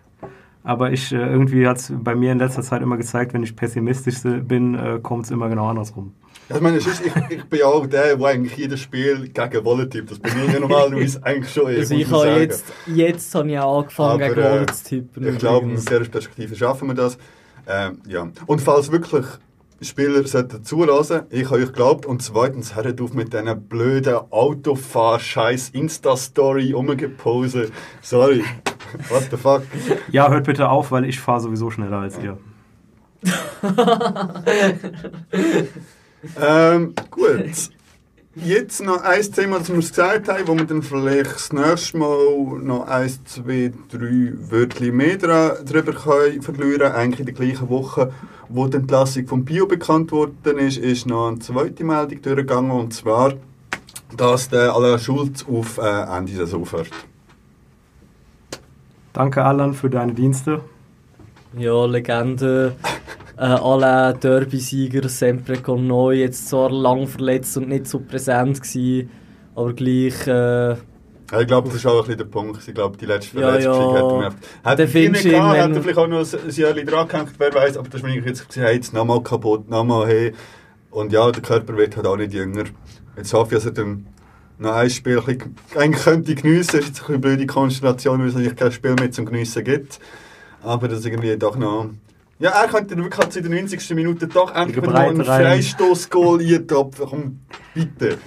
aber 0.64 0.92
ich, 0.92 1.12
äh, 1.12 1.16
irgendwie 1.16 1.66
hat 1.66 1.78
es 1.78 1.92
bei 1.94 2.14
mir 2.14 2.32
in 2.32 2.38
letzter 2.38 2.62
Zeit 2.62 2.82
immer 2.82 2.96
gezeigt, 2.96 3.32
wenn 3.32 3.42
ich 3.42 3.54
pessimistisch 3.54 4.22
bin, 4.22 4.74
äh, 4.74 5.00
kommt 5.02 5.24
es 5.24 5.30
immer 5.30 5.48
genau 5.48 5.68
andersrum. 5.68 6.14
Ich 6.50 6.60
meine, 6.60 6.78
ich, 6.78 6.86
ich 6.86 7.44
bin 7.44 7.60
ja 7.60 7.66
auch 7.66 7.86
der, 7.86 8.16
der 8.16 8.26
eigentlich 8.26 8.56
jedes 8.56 8.80
Spiel 8.80 9.28
gegen 9.28 9.64
Wolle 9.64 9.88
tippt. 9.88 10.10
Das 10.10 10.18
bin 10.18 10.32
ich 10.46 10.52
ja 10.52 10.60
normalerweise 10.60 11.22
eigentlich 11.24 11.52
schon. 11.52 11.66
also 11.66 11.94
ich 11.94 12.10
habe 12.10 12.22
sagen. 12.22 12.40
jetzt, 12.40 12.64
jetzt 12.86 13.34
habe 13.34 13.50
ich 13.50 13.58
auch 13.58 13.78
angefangen, 13.80 14.22
Aber, 14.22 14.34
gegen 14.34 14.40
äh, 14.40 14.50
Wolle 14.50 14.66
zu 14.66 14.84
tippen. 14.84 15.28
Ich 15.28 15.38
glaube, 15.38 15.72
aus 15.72 15.84
dieser 15.84 16.04
Perspektive 16.04 16.56
schaffen 16.56 16.88
wir 16.88 16.94
das. 16.94 17.18
Ähm, 17.66 18.00
ja. 18.06 18.28
Und 18.46 18.62
falls 18.62 18.90
wirklich 18.90 19.26
Spieler 19.80 20.26
sollten 20.26 20.64
zulassen, 20.64 21.22
ich 21.30 21.46
habe 21.46 21.56
euch 21.56 21.66
geglaubt. 21.66 22.06
Und 22.06 22.22
zweitens, 22.22 22.74
hört 22.74 23.00
auf 23.00 23.14
mit 23.14 23.32
diesen 23.32 23.68
blöden 23.68 24.16
Autofahr-Scheiß 24.30 25.70
Insta-Story 25.70 26.74
umgepose. 26.74 27.70
Sorry. 28.02 28.44
What 29.08 29.28
the 29.30 29.36
fuck? 29.36 29.62
Ja, 30.10 30.30
hört 30.30 30.46
bitte 30.46 30.68
auf, 30.68 30.90
weil 30.90 31.04
ich 31.04 31.20
fahre 31.20 31.40
sowieso 31.40 31.70
schneller 31.70 31.98
als 31.98 32.18
ihr. 32.18 32.38
Ähm, 36.40 36.94
gut. 37.10 37.70
Jetzt 38.44 38.84
noch 38.84 39.02
ein 39.02 39.22
Thema, 39.22 39.58
das 39.58 39.68
wir 39.68 39.76
gesagt 39.76 40.28
haben, 40.28 40.46
wo 40.46 40.54
wir 40.54 40.64
dann 40.64 40.82
vielleicht 40.82 41.34
das 41.34 41.52
nächste 41.52 41.98
Mal 41.98 42.58
noch 42.60 42.86
eins, 42.86 43.22
zwei, 43.24 43.72
drei 43.90 44.32
Wörter 44.50 44.92
mehr 44.92 45.16
drüber 45.16 45.92
können 45.92 46.42
verlieren 46.42 46.92
Eigentlich 46.92 47.20
in 47.20 47.26
der 47.26 47.34
gleichen 47.34 47.68
Woche, 47.68 48.12
wo 48.48 48.68
die 48.68 48.76
Entlassung 48.76 49.26
von 49.26 49.44
Bio 49.44 49.66
bekannt 49.66 50.12
worden 50.12 50.58
ist, 50.58 50.78
ist 50.78 51.06
noch 51.06 51.28
eine 51.28 51.40
zweite 51.40 51.82
Meldung 51.82 52.22
durchgegangen. 52.22 52.70
Und 52.70 52.94
zwar, 52.94 53.34
dass 54.16 54.48
der 54.48 54.72
Alain 54.72 55.00
Schulz 55.00 55.44
auf 55.50 55.78
äh, 55.78 56.16
Ende 56.16 56.32
Saison 56.32 56.62
aufhört. 56.62 56.90
Danke, 59.12 59.44
Alan, 59.44 59.74
für 59.74 59.90
deine 59.90 60.12
Dienste. 60.12 60.60
Ja, 61.56 61.86
Legende. 61.86 62.76
Äh, 63.38 63.44
alle 63.44 64.14
Derby-Sieger, 64.14 65.08
sempre 65.08 65.62
con 65.62 65.86
noi, 65.86 66.16
jetzt 66.16 66.48
zwar 66.48 66.72
lang 66.72 67.06
verletzt 67.06 67.56
und 67.56 67.68
nicht 67.68 67.86
so 67.86 68.00
präsent 68.00 68.60
gewesen, 68.60 69.10
aber 69.54 69.72
gleich, 69.74 70.26
äh, 70.26 70.70
Ja, 71.30 71.40
Ich 71.40 71.46
glaube, 71.46 71.68
das 71.68 71.76
ist 71.76 71.86
auch 71.86 72.00
ein 72.00 72.00
bisschen 72.00 72.18
der 72.18 72.24
Punkt. 72.24 72.66
Ich 72.66 72.74
glaube, 72.74 72.96
die 72.96 73.06
letzte 73.06 73.38
Ja, 73.38 73.50
Verletzung 73.50 73.74
ja. 73.74 73.94
hätte 73.94 74.04
man 74.06 74.24
einfach... 74.24 74.38
Hätte 74.64 74.82
er 74.82 74.88
die 74.88 75.08
nicht 75.08 75.24
gehabt, 75.24 75.56
ihn, 75.56 75.60
hätte 75.60 75.74
er 75.74 75.82
vielleicht 75.82 75.98
auch 75.98 76.06
noch 76.08 76.18
ein, 76.18 76.50
Jahr 76.50 76.72
dran 76.72 77.08
gehängt, 77.08 77.32
wer 77.38 77.54
weiß. 77.54 77.76
Aber 77.76 77.88
das 77.88 78.02
war 78.02 78.08
ich 78.08 78.24
jetzt 78.24 78.56
hey, 78.56 78.74
jetzt 78.74 78.92
nochmal 78.92 79.22
kaputt, 79.22 79.70
nochmal 79.70 80.08
hey. 80.08 80.32
Und 80.90 81.12
ja, 81.12 81.30
der 81.30 81.42
Körper 81.42 81.76
wird 81.76 81.96
halt 81.96 82.06
auch 82.06 82.16
nicht 82.16 82.32
jünger. 82.32 82.64
Jetzt 83.16 83.32
hoffe 83.34 83.54
ich, 83.54 83.62
dass 83.62 83.66
er 83.66 83.72
dann 83.72 84.06
noch 84.58 84.72
ein 84.72 84.90
Spiel 84.90 85.18
ein 85.18 85.24
bisschen, 85.24 85.54
eigentlich 85.76 86.02
könnte 86.02 86.34
geniessen. 86.34 86.72
Das 86.72 86.80
ist 86.80 86.88
jetzt 86.88 87.08
eine 87.08 87.18
blöde 87.18 87.46
Konstellation, 87.46 88.20
weil 88.20 88.28
es 88.28 88.34
eigentlich 88.36 88.56
kein 88.56 88.72
Spiel 88.72 88.94
mehr 88.94 89.12
zum 89.12 89.26
Geniessen 89.26 89.62
gibt. 89.62 90.00
Aber 90.62 90.88
das 90.88 91.04
irgendwie 91.04 91.36
doch 91.36 91.56
noch... 91.56 91.90
Ja, 92.40 92.50
er 92.50 92.68
könnte 92.68 92.94
dann 92.94 93.04
wirklich 93.04 93.20
halt 93.20 93.36
in 93.36 93.50
der 93.50 93.60
90. 93.60 93.90
Minute 93.94 94.28
doch 94.28 94.54
endlich 94.54 94.84
mal 94.84 94.94
einen. 94.94 95.24
Freistoß-Goal 95.24 96.40
eintopfen. 96.40 97.06
Komm, 97.08 97.40
bitte. 97.74 98.18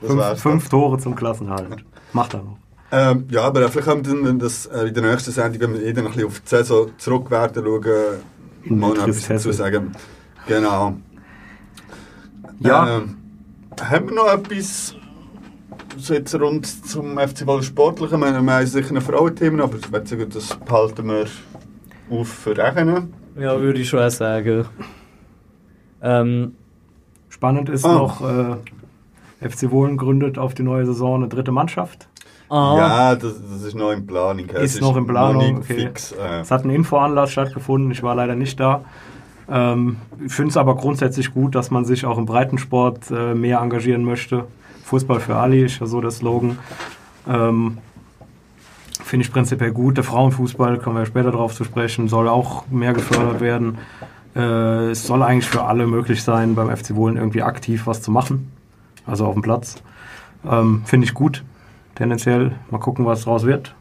Fünf, 0.00 0.40
fünf 0.40 0.68
Tore 0.68 0.98
zum 0.98 1.14
Klassenhalt. 1.14 1.84
Macht 2.12 2.34
er 2.34 2.42
noch. 2.42 2.58
ähm, 2.90 3.26
ja, 3.30 3.42
aber 3.42 3.68
vielleicht 3.68 3.88
können 3.88 4.04
wir 4.04 4.24
dann 4.24 4.38
das 4.40 4.66
äh, 4.66 4.88
in 4.88 4.94
der 4.94 5.04
nächsten 5.04 5.30
Sendung, 5.30 5.60
wenn 5.60 5.74
wir 5.74 5.82
eh 5.82 5.92
dann 5.92 6.06
ein 6.06 6.12
bisschen 6.12 6.26
auf 6.26 6.40
die 6.40 6.48
Saison 6.48 6.90
zurück 6.98 7.30
werden, 7.30 7.64
schauen, 7.64 8.20
In 8.64 8.78
mal 8.80 8.94
noch 8.94 9.06
etwas 9.06 9.28
dazu 9.28 9.52
sagen. 9.52 9.92
Genau. 10.48 10.96
Ja. 12.58 12.96
Ähm, 12.98 13.16
haben 13.80 14.06
wir 14.08 14.14
noch 14.16 14.32
etwas 14.32 14.94
so 15.96 16.14
jetzt 16.14 16.34
rund 16.34 16.66
zum 16.66 17.16
FC 17.18 17.46
Ball 17.46 17.62
Sportlichen? 17.62 18.18
Wir 18.20 18.34
haben 18.34 18.66
sicher 18.66 18.94
ein 18.94 19.00
Frauenthema, 19.00 19.62
aber 19.64 19.76
ich 19.76 19.92
würde 19.92 20.06
sagen, 20.06 20.28
das 20.30 20.56
behalten 20.56 21.06
wir 21.06 21.26
auf 22.10 22.28
für 22.28 22.56
Rechnen. 22.56 23.14
Ja, 23.38 23.60
würde 23.60 23.80
ich 23.80 23.88
schon 23.88 24.08
sagen. 24.10 24.64
Ähm, 26.02 26.54
Spannend 27.28 27.68
ist 27.70 27.84
Ah. 27.84 27.94
noch, 27.94 28.20
äh, 28.20 28.56
FC 29.48 29.70
Wohlen 29.70 29.96
gründet 29.96 30.38
auf 30.38 30.54
die 30.54 30.62
neue 30.62 30.84
Saison 30.86 31.16
eine 31.16 31.28
dritte 31.28 31.50
Mannschaft. 31.50 32.06
ah, 32.50 32.74
Ja, 32.76 33.14
das, 33.16 33.34
das 33.50 33.62
ist 33.62 33.74
noch 33.74 33.90
in 33.90 34.06
Planung. 34.06 34.46
Es 34.52 34.74
Ist 34.74 34.80
noch 34.82 34.96
in 34.96 35.06
Planung, 35.06 35.58
okay. 35.58 35.74
fix. 35.86 36.12
Äh, 36.12 36.40
Es 36.42 36.50
hat 36.50 36.64
ein 36.64 36.70
Infoanlass 36.70 37.30
stattgefunden, 37.32 37.90
ich 37.90 38.02
war 38.02 38.14
leider 38.14 38.34
nicht 38.36 38.60
da. 38.60 38.84
Ähm, 39.50 39.96
ich 40.24 40.32
finde 40.32 40.50
es 40.50 40.56
aber 40.56 40.76
grundsätzlich 40.76 41.32
gut, 41.32 41.54
dass 41.54 41.70
man 41.70 41.84
sich 41.84 42.04
auch 42.04 42.18
im 42.18 42.26
Breitensport 42.26 43.10
äh, 43.10 43.34
mehr 43.34 43.60
engagieren 43.60 44.04
möchte. 44.04 44.44
Fußball 44.84 45.18
für 45.20 45.36
alle 45.36 45.64
ist 45.64 45.80
ja 45.80 45.86
so 45.86 46.00
der 46.00 46.10
Slogan. 46.10 46.58
Ähm, 47.28 47.78
finde 49.12 49.26
ich 49.26 49.32
prinzipiell 49.34 49.72
gut. 49.72 49.98
Der 49.98 50.04
Frauenfußball, 50.04 50.78
kommen 50.78 50.96
wir 50.96 51.04
später 51.04 51.32
darauf 51.32 51.54
zu 51.54 51.64
sprechen, 51.64 52.08
soll 52.08 52.28
auch 52.28 52.66
mehr 52.70 52.94
gefördert 52.94 53.42
werden. 53.42 53.76
Äh, 54.34 54.92
es 54.92 55.06
soll 55.06 55.22
eigentlich 55.22 55.50
für 55.50 55.64
alle 55.64 55.86
möglich 55.86 56.22
sein, 56.22 56.54
beim 56.54 56.74
FC 56.74 56.94
Wohlen 56.94 57.18
irgendwie 57.18 57.42
aktiv 57.42 57.86
was 57.86 58.00
zu 58.00 58.10
machen. 58.10 58.50
Also 59.06 59.26
auf 59.26 59.34
dem 59.34 59.42
Platz. 59.42 59.82
Ähm, 60.50 60.80
finde 60.86 61.04
ich 61.04 61.12
gut. 61.12 61.44
Tendenziell 61.94 62.52
mal 62.70 62.78
gucken, 62.78 63.04
was 63.04 63.24
draus 63.24 63.44
wird. 63.44 63.74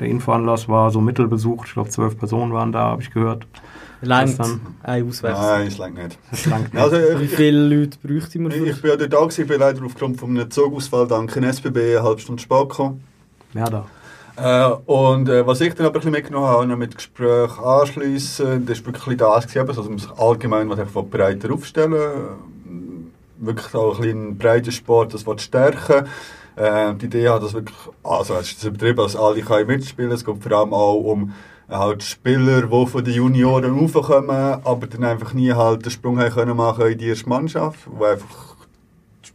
Der 0.00 0.08
Infoanlass 0.08 0.68
war 0.68 0.90
so 0.90 1.00
mittelbesucht. 1.00 1.68
Ich 1.68 1.74
glaube, 1.74 1.90
zwölf 1.90 2.18
Personen 2.18 2.52
waren 2.52 2.72
da, 2.72 2.80
habe 2.80 3.00
ich 3.02 3.12
gehört. 3.12 3.46
langt 4.00 4.40
dann- 4.40 4.60
ein 4.82 5.08
Auswärts. 5.08 5.38
nein, 5.40 5.66
ist 5.68 5.78
lange 5.78 6.02
nicht. 6.02 6.18
Das 6.32 6.46
langt 6.46 6.74
nicht. 6.74 6.82
Also, 6.82 6.96
Wie 7.20 7.24
ich, 7.26 7.30
viele 7.30 7.68
Leute 7.76 7.96
bräuchte 8.02 8.40
man 8.40 8.50
für 8.50 8.66
ich 8.66 8.82
bin 8.82 8.90
ja 8.90 8.96
dort 8.96 9.12
da, 9.12 9.20
gewesen, 9.20 9.42
ich 9.42 9.46
bin 9.46 9.60
leider 9.60 9.84
aufgrund 9.84 10.18
von 10.18 10.30
einem 10.30 10.50
Zugausfall 10.50 11.06
dank 11.06 11.36
SBB 11.36 11.78
eine 11.96 12.02
halbe 12.02 12.20
Stunde 12.20 12.42
spät 12.42 12.68
gekommen. 12.70 13.04
Mehr 13.52 13.70
da. 13.70 13.86
Äh, 14.36 14.66
und 14.86 15.28
äh, 15.28 15.46
was 15.46 15.60
ich 15.60 15.74
dann 15.74 15.86
aber 15.86 15.94
ein 15.96 16.00
bisschen 16.00 16.12
mitgenommen 16.12 16.46
habe, 16.46 16.76
mit 16.76 16.96
Gespräch 16.96 17.56
anschliessen, 17.58 18.66
das 18.66 18.80
war 18.80 18.92
wirklich 18.92 19.16
das, 19.16 19.46
gewesen, 19.46 19.68
also 19.68 19.82
dass 19.82 19.88
man 19.88 19.98
sich 19.98 20.10
allgemein 20.18 20.68
was 20.68 20.78
einfach 20.80 21.04
breiter 21.04 21.52
aufstellen 21.52 22.38
wirklich 23.38 23.74
auch 23.74 23.96
ein 23.96 24.00
bisschen 24.00 24.38
breiten 24.38 24.72
Sport, 24.72 25.14
das 25.14 25.26
will 25.26 25.38
stärken. 25.38 26.06
Äh, 26.56 26.94
die 26.94 27.06
Idee 27.06 27.28
hat 27.28 27.42
das 27.42 27.54
wirklich, 27.54 27.76
also 28.02 28.34
es 28.34 28.52
ist 28.52 28.64
übertrieben, 28.64 28.98
dass 28.98 29.16
alle 29.16 29.40
können 29.40 29.66
mitspielen 29.66 30.12
Es 30.12 30.24
geht 30.24 30.42
vor 30.42 30.52
allem 30.52 30.72
auch 30.72 30.94
um 30.94 31.32
äh, 31.68 31.74
halt 31.74 32.02
Spieler, 32.02 32.62
die 32.62 32.86
von 32.86 33.04
den 33.04 33.14
Junioren 33.14 33.76
raufkommen, 33.76 34.60
aber 34.64 34.86
dann 34.86 35.04
einfach 35.04 35.32
nie 35.32 35.52
halt 35.52 35.84
den 35.84 35.90
Sprung 35.90 36.20
haben 36.20 36.30
können 36.32 36.56
machen 36.56 36.86
in 36.86 36.98
die 36.98 37.08
erste 37.08 37.28
Mannschaft, 37.28 37.80
wo 37.86 38.04
einfach 38.04 38.53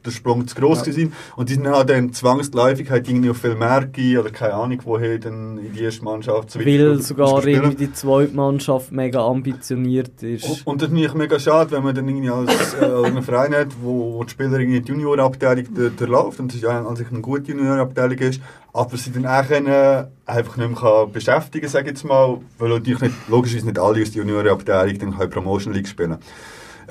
der 0.05 0.11
Sprung 0.11 0.47
zu 0.47 0.55
gross 0.55 0.79
Ja. 0.79 0.83
gewesen. 0.85 1.13
Und 1.35 1.49
die 1.49 1.55
sind 1.55 1.67
halt 1.67 1.89
dann 1.89 2.13
zwangsläufig 2.13 2.89
halt 2.89 3.07
irgendwie 3.09 3.29
auf 3.29 3.37
viel 3.37 3.55
Märkte 3.55 4.19
oder 4.19 4.29
keine 4.29 4.53
Ahnung 4.53 4.79
woher 4.85 5.17
dann 5.19 5.57
in 5.57 5.73
die 5.73 5.81
erste 5.83 6.03
Mannschaft 6.03 6.51
so 6.51 6.59
Weil 6.59 6.99
sogar 7.01 7.45
irgendwie 7.45 7.87
die 7.87 7.93
zweite 7.93 8.33
Mannschaft 8.35 8.91
mega 8.91 9.19
ambitioniert 9.25 10.23
ist. 10.23 10.45
Und- 10.45 10.67
Und 10.67 10.81
das 10.81 10.89
finde 10.89 11.05
ich 11.05 11.13
mega 11.13 11.39
schade, 11.39 11.71
wenn 11.71 11.83
man 11.83 11.93
dann 11.95 12.07
irgendwie 12.07 12.29
als 12.29 12.73
äh, 12.75 12.85
einen 13.07 13.21
Verein 13.23 13.53
hat, 13.53 13.67
wo, 13.81 14.15
wo 14.19 14.23
die 14.23 14.29
Spieler 14.31 14.59
irgendwie 14.59 14.81
die 14.81 14.91
Juniorabteilung 14.91 15.65
durch- 15.73 15.95
durchläuft 15.95 16.39
und 16.39 16.53
es 16.53 16.61
ja 16.61 16.79
an 16.81 16.95
sich 16.95 17.07
eine 17.11 17.21
gute 17.21 17.51
Juniorabteilung 17.51 18.17
ist, 18.19 18.41
aber 18.73 18.95
sie 18.97 19.11
dann 19.11 19.25
auch 19.25 19.47
können, 19.47 20.07
einfach 20.25 20.57
nicht 20.57 20.69
mehr 20.69 20.79
kann 20.79 21.11
beschäftigen 21.11 21.67
sage 21.67 21.85
ich 21.85 21.91
jetzt 21.91 22.05
mal, 22.05 22.39
weil 22.57 22.69
natürlich 22.69 23.01
nicht, 23.01 23.13
logischerweise 23.27 23.65
nicht 23.65 23.79
alle 23.79 24.01
aus 24.01 24.11
der 24.11 24.23
Juniorabteilung 24.23 24.97
dann 24.99 25.17
können 25.17 25.29
Promotion 25.29 25.73
League 25.73 25.87
spielen. 25.87 26.17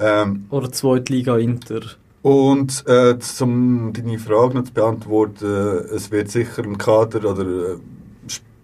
Ähm, 0.00 0.46
Oder 0.50 0.70
zweite 0.70 1.12
Liga 1.12 1.36
Inter. 1.38 1.80
Und 2.23 2.85
äh, 2.87 3.16
um 3.41 3.93
deine 3.93 4.19
Frage 4.19 4.55
noch 4.57 4.64
zu 4.64 4.73
beantworten, 4.73 5.47
es 5.95 6.11
wird 6.11 6.31
sicher 6.31 6.64
ein 6.64 6.77
Kader 6.77 7.31
oder 7.31 7.43
äh, 7.43 7.77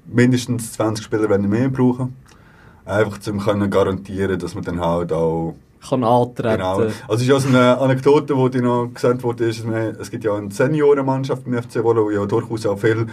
mindestens 0.07 0.73
20 0.73 1.05
Spieler 1.05 1.29
werden 1.29 1.49
mehr 1.49 1.69
brauchen. 1.69 2.17
Einfach 2.85 3.19
um 3.29 3.41
können 3.41 3.71
garantieren, 3.71 4.39
dass 4.39 4.55
man 4.55 4.65
dann 4.65 4.81
halt 4.81 5.13
auch 5.13 5.55
Kann 5.89 6.05
antreten. 6.05 6.57
Genau. 6.57 6.79
Also 6.81 6.93
es 7.15 7.23
ist 7.23 7.43
so 7.43 7.49
eine 7.49 7.79
Anekdote, 7.79 8.35
die 8.35 8.51
dir 8.51 8.63
noch 8.63 8.91
gesagt 8.93 9.23
wurde, 9.23 9.47
ist, 9.47 9.65
es 9.65 10.11
gibt 10.11 10.25
ja 10.25 10.35
eine 10.35 10.51
Seniorenmannschaft 10.51 11.45
beim 11.45 11.63
FC 11.63 11.83
Wolle, 11.83 12.03
wo 12.03 12.11
ja 12.11 12.27
durchaus 12.27 12.67
auch 12.67 12.79
viele 12.79 13.07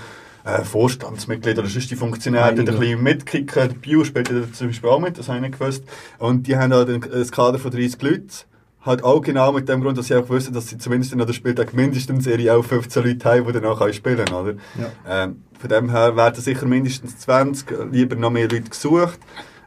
äh, 0.43 0.63
Vorstandsmitglieder 0.63 1.61
oder 1.61 1.69
sonst 1.69 1.91
die 1.91 1.95
Funktionäre 1.95 2.49
ein 2.49 2.65
bisschen 2.65 3.01
mitkicken. 3.01 3.75
Bio 3.79 4.03
spielt 4.03 4.29
ja 4.29 4.41
zum 4.51 4.67
Beispiel 4.67 4.89
auch 4.89 4.99
mit, 4.99 5.17
das 5.17 5.29
habe 5.29 5.37
ich 5.37 5.43
nicht 5.43 5.59
gewusst. 5.59 5.83
Und 6.17 6.47
die 6.47 6.57
haben 6.57 6.73
halt 6.73 6.89
ein 6.89 7.31
Kader 7.31 7.59
von 7.59 7.71
30 7.71 8.01
Leuten. 8.01 8.27
Halt 8.83 9.03
auch 9.03 9.21
genau 9.21 9.51
mit 9.51 9.69
dem 9.69 9.81
Grund, 9.81 9.97
dass 9.97 10.07
sie 10.07 10.15
auch 10.15 10.27
wissen, 10.29 10.53
dass 10.53 10.67
sie 10.67 10.77
zumindest 10.77 11.13
an 11.13 11.19
der 11.19 11.33
Spieltag 11.33 11.73
mindestens 11.73 12.25
ihre 12.25 12.55
auch 12.55 12.63
15 12.65 13.03
Leute 13.03 13.29
haben, 13.29 13.45
die 13.45 13.53
danach 13.53 13.79
auch 13.79 13.93
spielen 13.93 14.25
können, 14.25 14.33
oder? 14.33 14.53
Ähm, 15.07 15.43
von 15.59 15.69
dem 15.69 15.89
her 15.91 16.15
werden 16.15 16.41
sicher 16.41 16.65
mindestens 16.65 17.19
20, 17.19 17.67
lieber 17.91 18.15
noch 18.15 18.31
mehr 18.31 18.49
Leute 18.49 18.69
gesucht. 18.69 19.19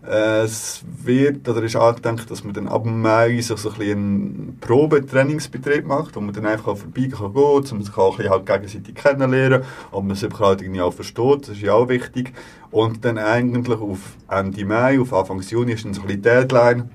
Äh, 0.04 0.42
Es 0.42 0.82
wird, 1.04 1.48
oder 1.48 1.62
ist 1.62 1.76
angedacht, 1.76 2.28
dass 2.30 2.42
man 2.44 2.52
dann 2.54 2.66
ab 2.68 2.84
Mai 2.84 3.40
so, 3.40 3.54
so 3.56 3.70
ein 3.70 3.78
bisschen 3.78 3.98
einen 3.98 4.58
Probetrainingsbetrieb 4.60 5.86
macht, 5.86 6.16
wo 6.16 6.20
man 6.20 6.34
dann 6.34 6.46
einfach 6.46 6.76
vorbeigehen 6.76 7.12
kann, 7.12 7.32
gehen, 7.32 7.64
um 7.72 7.82
sich 7.82 7.96
auch 7.96 8.10
ein 8.12 8.16
bisschen 8.16 8.32
halt 8.32 8.46
gegenseitig 8.46 8.94
kennenlernen, 8.96 9.62
ob 9.92 10.04
man 10.04 10.16
sich 10.16 10.38
halt 10.38 10.60
irgendwie 10.60 10.80
auch 10.82 10.92
versteht, 10.92 11.42
das 11.42 11.50
ist 11.50 11.62
ja 11.62 11.72
auch 11.74 11.88
wichtig. 11.88 12.32
Und 12.70 13.04
dann 13.04 13.18
eigentlich 13.18 13.78
auf 13.80 14.16
Ende 14.28 14.64
Mai, 14.64 15.00
auf 15.00 15.12
Anfang 15.14 15.40
Juni 15.40 15.72
ist 15.72 15.84
dann 15.84 15.94
so 15.94 16.00
ein 16.02 16.06
bisschen 16.08 16.22
die 16.22 16.28
Deadline, 16.28 16.90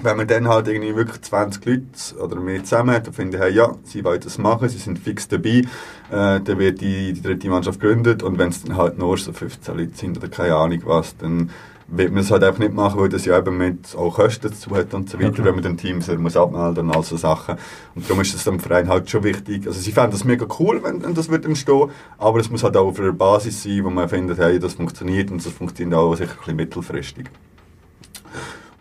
wenn 0.00 0.16
man 0.16 0.26
dann 0.26 0.48
halt 0.48 0.68
irgendwie 0.68 0.96
wirklich 0.96 1.20
20 1.20 1.64
Leute 1.66 1.84
oder 2.18 2.36
mehr 2.36 2.64
zusammen 2.64 2.94
hat 2.94 3.06
und 3.06 3.14
findet, 3.14 3.40
hey, 3.40 3.52
ja, 3.52 3.74
sie 3.84 4.02
wollen 4.04 4.20
das 4.20 4.38
machen, 4.38 4.68
sie 4.68 4.78
sind 4.78 4.98
fix 4.98 5.28
dabei, 5.28 5.64
äh, 6.10 6.40
dann 6.40 6.58
wird 6.58 6.80
die, 6.80 7.12
die 7.12 7.22
dritte 7.22 7.48
Mannschaft 7.48 7.80
gegründet 7.80 8.22
und 8.22 8.38
wenn 8.38 8.48
es 8.48 8.62
dann 8.62 8.76
halt 8.76 8.98
nur 8.98 9.18
so 9.18 9.32
15 9.32 9.76
Leute 9.76 9.94
sind 9.94 10.16
oder 10.16 10.28
keine 10.28 10.56
Ahnung 10.56 10.80
was, 10.84 11.16
dann 11.18 11.50
wird 11.94 12.10
man 12.10 12.22
es 12.22 12.30
halt 12.30 12.42
einfach 12.42 12.58
nicht 12.58 12.72
machen, 12.72 12.98
weil 13.00 13.10
das 13.10 13.26
ja 13.26 13.36
eben 13.36 13.58
mit 13.58 13.94
auch 13.94 14.14
Kosten 14.14 14.48
dazu 14.48 14.74
hat 14.74 14.94
und 14.94 15.10
so 15.10 15.20
weiter, 15.20 15.32
klar. 15.32 15.48
wenn 15.48 15.54
man 15.56 15.62
den 15.62 15.76
Teams 15.76 16.08
muss 16.16 16.38
abmelden 16.38 16.88
und 16.88 16.96
all 16.96 17.02
so 17.02 17.18
Sachen. 17.18 17.56
Und 17.94 18.08
darum 18.08 18.22
ist 18.22 18.34
es 18.34 18.44
dem 18.44 18.60
Verein 18.60 18.88
halt 18.88 19.10
schon 19.10 19.24
wichtig. 19.24 19.66
Also 19.66 19.78
sie 19.78 19.92
fänden 19.92 20.12
das 20.12 20.24
mega 20.24 20.46
cool, 20.58 20.82
wenn, 20.82 21.02
wenn 21.02 21.14
das 21.14 21.28
wird 21.28 21.44
entstehen, 21.44 21.90
aber 22.16 22.40
es 22.40 22.50
muss 22.50 22.64
halt 22.64 22.78
auch 22.78 22.86
auf 22.86 22.98
einer 22.98 23.12
Basis 23.12 23.62
sein, 23.62 23.84
wo 23.84 23.90
man 23.90 24.08
findet, 24.08 24.38
hey, 24.38 24.58
das 24.58 24.72
funktioniert 24.72 25.30
und 25.30 25.44
das 25.44 25.52
funktioniert 25.52 25.98
auch 25.98 26.14
sicher 26.14 26.32
ein 26.32 26.38
bisschen 26.38 26.56
mittelfristig. 26.56 27.30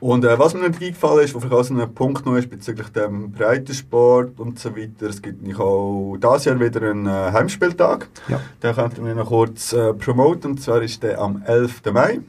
Und 0.02 0.26
äh, 0.26 0.38
was 0.40 0.56
mir 0.56 0.68
nicht 0.68 0.82
eingefallen 0.82 1.24
ist, 1.24 1.36
was 1.36 1.44
vielleicht 1.44 1.56
auch 1.56 1.64
so 1.64 1.76
ein 1.76 1.94
Punkt 1.94 2.26
noch 2.26 2.36
ist 2.36 2.50
bezüglich 2.50 2.90
dem 2.90 3.32
Breitensport 3.32 4.40
und 4.40 4.58
so 4.58 4.76
weiter, 4.76 5.06
es 5.08 5.22
gibt 5.22 5.44
nämlich 5.44 5.60
auch 5.60 6.18
dieses 6.18 6.46
Jahr 6.46 6.60
wieder 6.60 6.82
einen 6.82 7.06
äh, 7.06 7.32
Heimspieltag. 7.32 8.08
Ja. 8.28 8.42
Den 8.64 8.76
könnten 8.76 9.06
wir 9.06 9.14
noch 9.14 9.28
kurz 9.28 9.74
äh, 9.74 9.94
promoten, 9.94 10.52
und 10.52 10.58
zwar 10.62 10.82
ist 10.82 11.04
der 11.04 11.22
am 11.22 11.44
11. 11.46 11.84
Mai. 11.94 12.20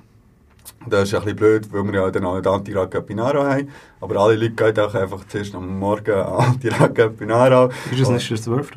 Das 0.87 1.05
ist 1.05 1.14
ein 1.14 1.20
bisschen 1.23 1.37
blöd, 1.37 1.73
weil 1.73 1.85
wir 1.85 1.95
ja 1.95 2.11
dann 2.11 2.27
auch 2.27 2.39
den 2.39 2.53
Antirag 2.53 3.07
Pinaro 3.07 3.43
haben. 3.43 3.70
Aber 4.03 4.16
alle 4.16 4.37
Leute 4.37 4.51
gehen 4.51 4.79
auch 4.85 4.95
einfach 4.95 5.27
zuerst 5.29 5.55
am 5.55 5.79
Morgen 5.79 6.12
an 6.12 6.45
Antirag 6.45 7.16
Pinaro. 7.16 7.70
Ist 7.91 8.01
es 8.01 8.09
nicht 8.11 8.31
der 8.31 8.37
12.? 8.37 8.68
Ist 8.68 8.77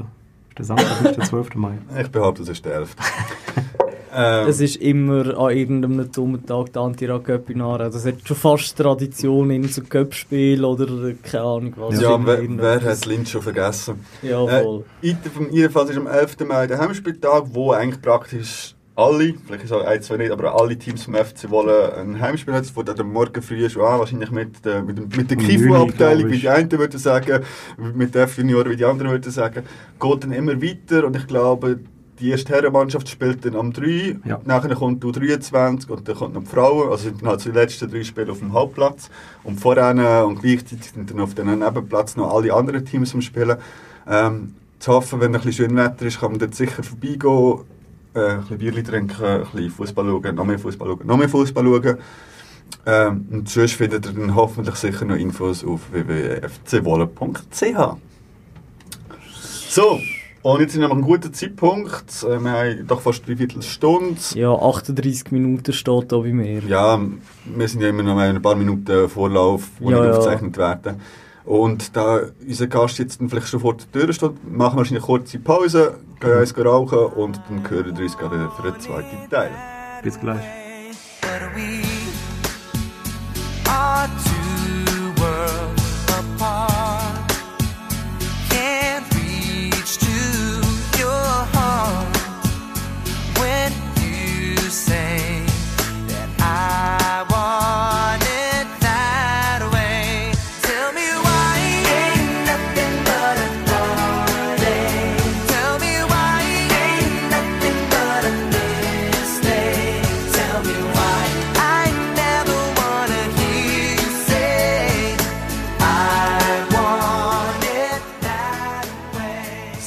der 0.58 0.66
Samstag 0.66 1.02
nicht 1.02 1.18
der 1.18 1.26
12. 1.26 1.56
Mai? 1.56 1.80
Ich 2.00 2.10
behaupte, 2.10 2.44
es 2.44 2.50
ist 2.50 2.64
der 2.64 2.76
11. 2.76 2.96
ähm, 4.16 4.48
Es 4.48 4.62
ist 4.62 4.78
immer 4.78 5.38
an 5.38 5.56
irgendeinem 5.56 6.12
dummen 6.12 6.46
Tag 6.46 6.72
der 6.74 6.82
Anti-Rag-Göppinare. 6.84 7.90
Das 7.92 8.06
hat 8.06 8.16
schon 8.24 8.38
fast 8.38 8.78
Tradition 8.78 9.50
in 9.52 9.68
so 9.68 9.82
Göppspiel 9.88 10.64
oder 10.64 11.10
äh, 11.10 11.16
keine 11.24 11.44
Ahnung 11.44 11.74
was. 11.78 12.00
ja, 12.02 12.18
wer, 12.26 12.40
wer 12.48 12.82
hat 12.82 13.06
Lynch 13.06 13.30
schon 13.30 13.42
vergessen? 13.42 14.00
Ja, 14.22 14.46
voll. 14.46 14.84
Äh, 15.02 15.16
jedenfalls 15.52 15.90
ist 15.90 15.98
am 15.98 16.08
11. 16.08 16.38
Mai 16.48 16.68
der 16.68 16.80
Heimspieltag, 16.80 17.44
wo 17.52 17.72
eigentlich 17.72 18.02
praktisch 18.02 18.74
alle, 18.98 19.34
vielleicht 19.46 19.66
ist 19.66 19.74
auch 19.74 19.84
ein, 19.84 20.02
zwei 20.02 20.16
nicht, 20.16 20.32
aber 20.32 20.58
alle 20.58 20.78
Teams 20.78 21.04
vom 21.04 21.16
FC 21.16 21.50
wollen 21.50 21.92
ein 22.16 22.22
Heimspiel 22.22 22.54
haben. 22.54 22.62
Es 22.64 22.70
fängt 22.70 22.98
am 22.98 23.12
Morgen 23.12 23.42
früh 23.42 23.70
schon 23.70 23.82
an, 23.84 24.00
wahrscheinlich 24.00 24.32
mit, 24.32 24.64
der- 24.64 24.84
mit, 24.84 24.98
dem- 24.98 25.10
mit 25.14 25.30
der 25.30 25.36
KIFU-Abteilung, 25.38 26.32
wie 26.32 26.40
die 26.40 26.48
einen 26.48 26.72
würden 26.72 26.98
sagen, 26.98 27.44
mit 27.94 28.16
der 28.16 28.24
F-Junioren, 28.24 28.72
wie 28.72 28.78
die 28.78 28.86
anderen 28.86 29.12
würden 29.12 29.30
sagen. 29.34 29.64
Geht 30.00 30.24
dann 30.24 30.32
immer 30.32 30.62
weiter 30.62 31.06
und 31.06 31.18
ich 31.18 31.28
glaube, 31.28 31.80
die 32.20 32.30
erste 32.30 32.54
Herrenmannschaft 32.54 33.10
spielt 33.10 33.46
dann 33.46 33.56
am 33.56 33.74
3, 33.74 34.18
Ja. 34.26 34.40
nachher 34.46 34.74
kommt 34.76 35.04
die 35.04 35.08
U23 35.08 35.90
und 35.90 36.08
dann 36.08 36.16
kommt 36.16 36.34
noch 36.34 36.44
die 36.44 36.50
Frauen, 36.50 36.90
also 36.90 37.04
sind 37.04 37.22
dann 37.22 37.30
halt 37.30 37.44
die 37.44 37.52
letzten 37.52 37.90
drei 37.90 38.04
Spiele 38.04 38.32
auf 38.32 38.40
dem 38.40 38.54
Hauptplatz 38.54 39.10
und 39.44 39.60
voran 39.60 40.00
äh, 40.00 40.22
und 40.26 40.42
gleichzeitig 40.42 40.92
sind 40.92 41.12
dann 41.12 41.20
auf 41.20 41.34
dem 41.36 41.48
Nebenplatz 41.60 42.16
noch 42.16 42.34
alle 42.34 42.54
anderen 42.54 42.86
Teams 42.86 43.14
am 43.14 43.22
Spielen. 43.22 43.58
Ähm, 44.08 44.56
zu 44.80 44.94
hoffen, 44.94 45.20
wenn 45.20 45.36
ein 45.36 45.42
bisschen 45.42 45.68
schön 45.68 45.76
Wetter 45.76 46.06
ist, 46.06 46.20
kann 46.20 46.32
man 46.32 46.40
dort 46.40 46.56
sicher 46.56 46.84
vorbeigehen, 46.84 47.60
äh, 48.14 48.20
ein 48.20 48.40
bisschen 48.42 48.58
Bierchen 48.60 48.84
trinken, 48.86 49.24
ein 49.24 49.42
bisschen 49.42 49.72
Fußball 49.72 50.06
schauen, 50.06 50.36
noch 50.36 50.46
mehr 50.46 50.60
Fußball 50.60 50.88
schauen, 50.88 51.06
noch 51.08 51.18
mehr 51.18 51.30
Fußball 51.30 51.64
schauen. 51.64 51.98
Ähm, 52.88 53.28
und 53.32 53.50
sonst 53.50 53.74
findet 53.74 54.06
ihr 54.06 54.14
dann 54.14 54.36
hoffentlich 54.36 54.76
sicher 54.76 55.06
noch 55.06 55.16
Infos 55.16 55.64
auf 55.66 55.92
www.fcwolle.ch. 55.92 57.98
So, 59.70 60.00
und 60.54 60.62
jetzt 60.62 60.74
sind 60.74 60.82
wir 60.82 60.90
noch 60.90 60.96
ein 60.96 61.02
guter 61.02 61.34
Zeitpunkt. 61.34 62.24
Äh, 62.24 62.40
wir 62.40 62.52
haben 62.52 62.88
doch 62.88 63.02
fast 63.02 63.28
drei 63.28 63.36
Viertelstunde. 63.36 64.16
Ja, 64.36 64.54
38 64.54 65.32
Minuten 65.32 65.74
steht 65.74 66.12
da 66.12 66.18
bei 66.18 66.34
mir. 66.34 66.60
Ja, 66.68 67.00
wir 67.46 67.68
sind 67.68 67.82
ja 67.82 67.90
immer 67.90 68.04
noch 68.04 68.18
ein 68.18 68.40
paar 68.44 68.56
Minuten 68.56 69.10
Vorlauf, 69.10 69.64
die 69.80 69.86
Ja, 69.86 69.90
nicht 69.90 70.00
ja. 70.00 70.12
aufgezeichnet 70.12 70.58
werden. 70.58 71.02
Und 71.46 71.96
da 71.96 72.22
unser 72.48 72.68
Gast 72.68 73.00
jetzt 73.00 73.22
dann 73.22 73.30
vielleicht 73.30 73.48
schon 73.48 73.60
vor 73.60 73.76
der 73.76 73.92
Tür 73.92 74.14
steht, 74.14 74.32
machen 74.48 74.74
wir 74.74 74.78
wahrscheinlich 74.78 74.92
eine 74.92 75.00
kurze 75.02 75.40
Pause, 75.40 75.98
gehen 76.20 76.38
eins 76.38 76.56
rauchen 76.56 77.00
und 77.00 77.42
dann 77.50 77.68
hören 77.68 77.98
wir 77.98 78.04
uns 78.04 78.16
gerade 78.18 78.36
wieder 78.36 78.52
für 78.52 78.72
den 78.72 78.80
zweiten 78.80 79.30
Teil. 79.32 79.52
Bis 80.04 80.20
gleich. 80.20 80.44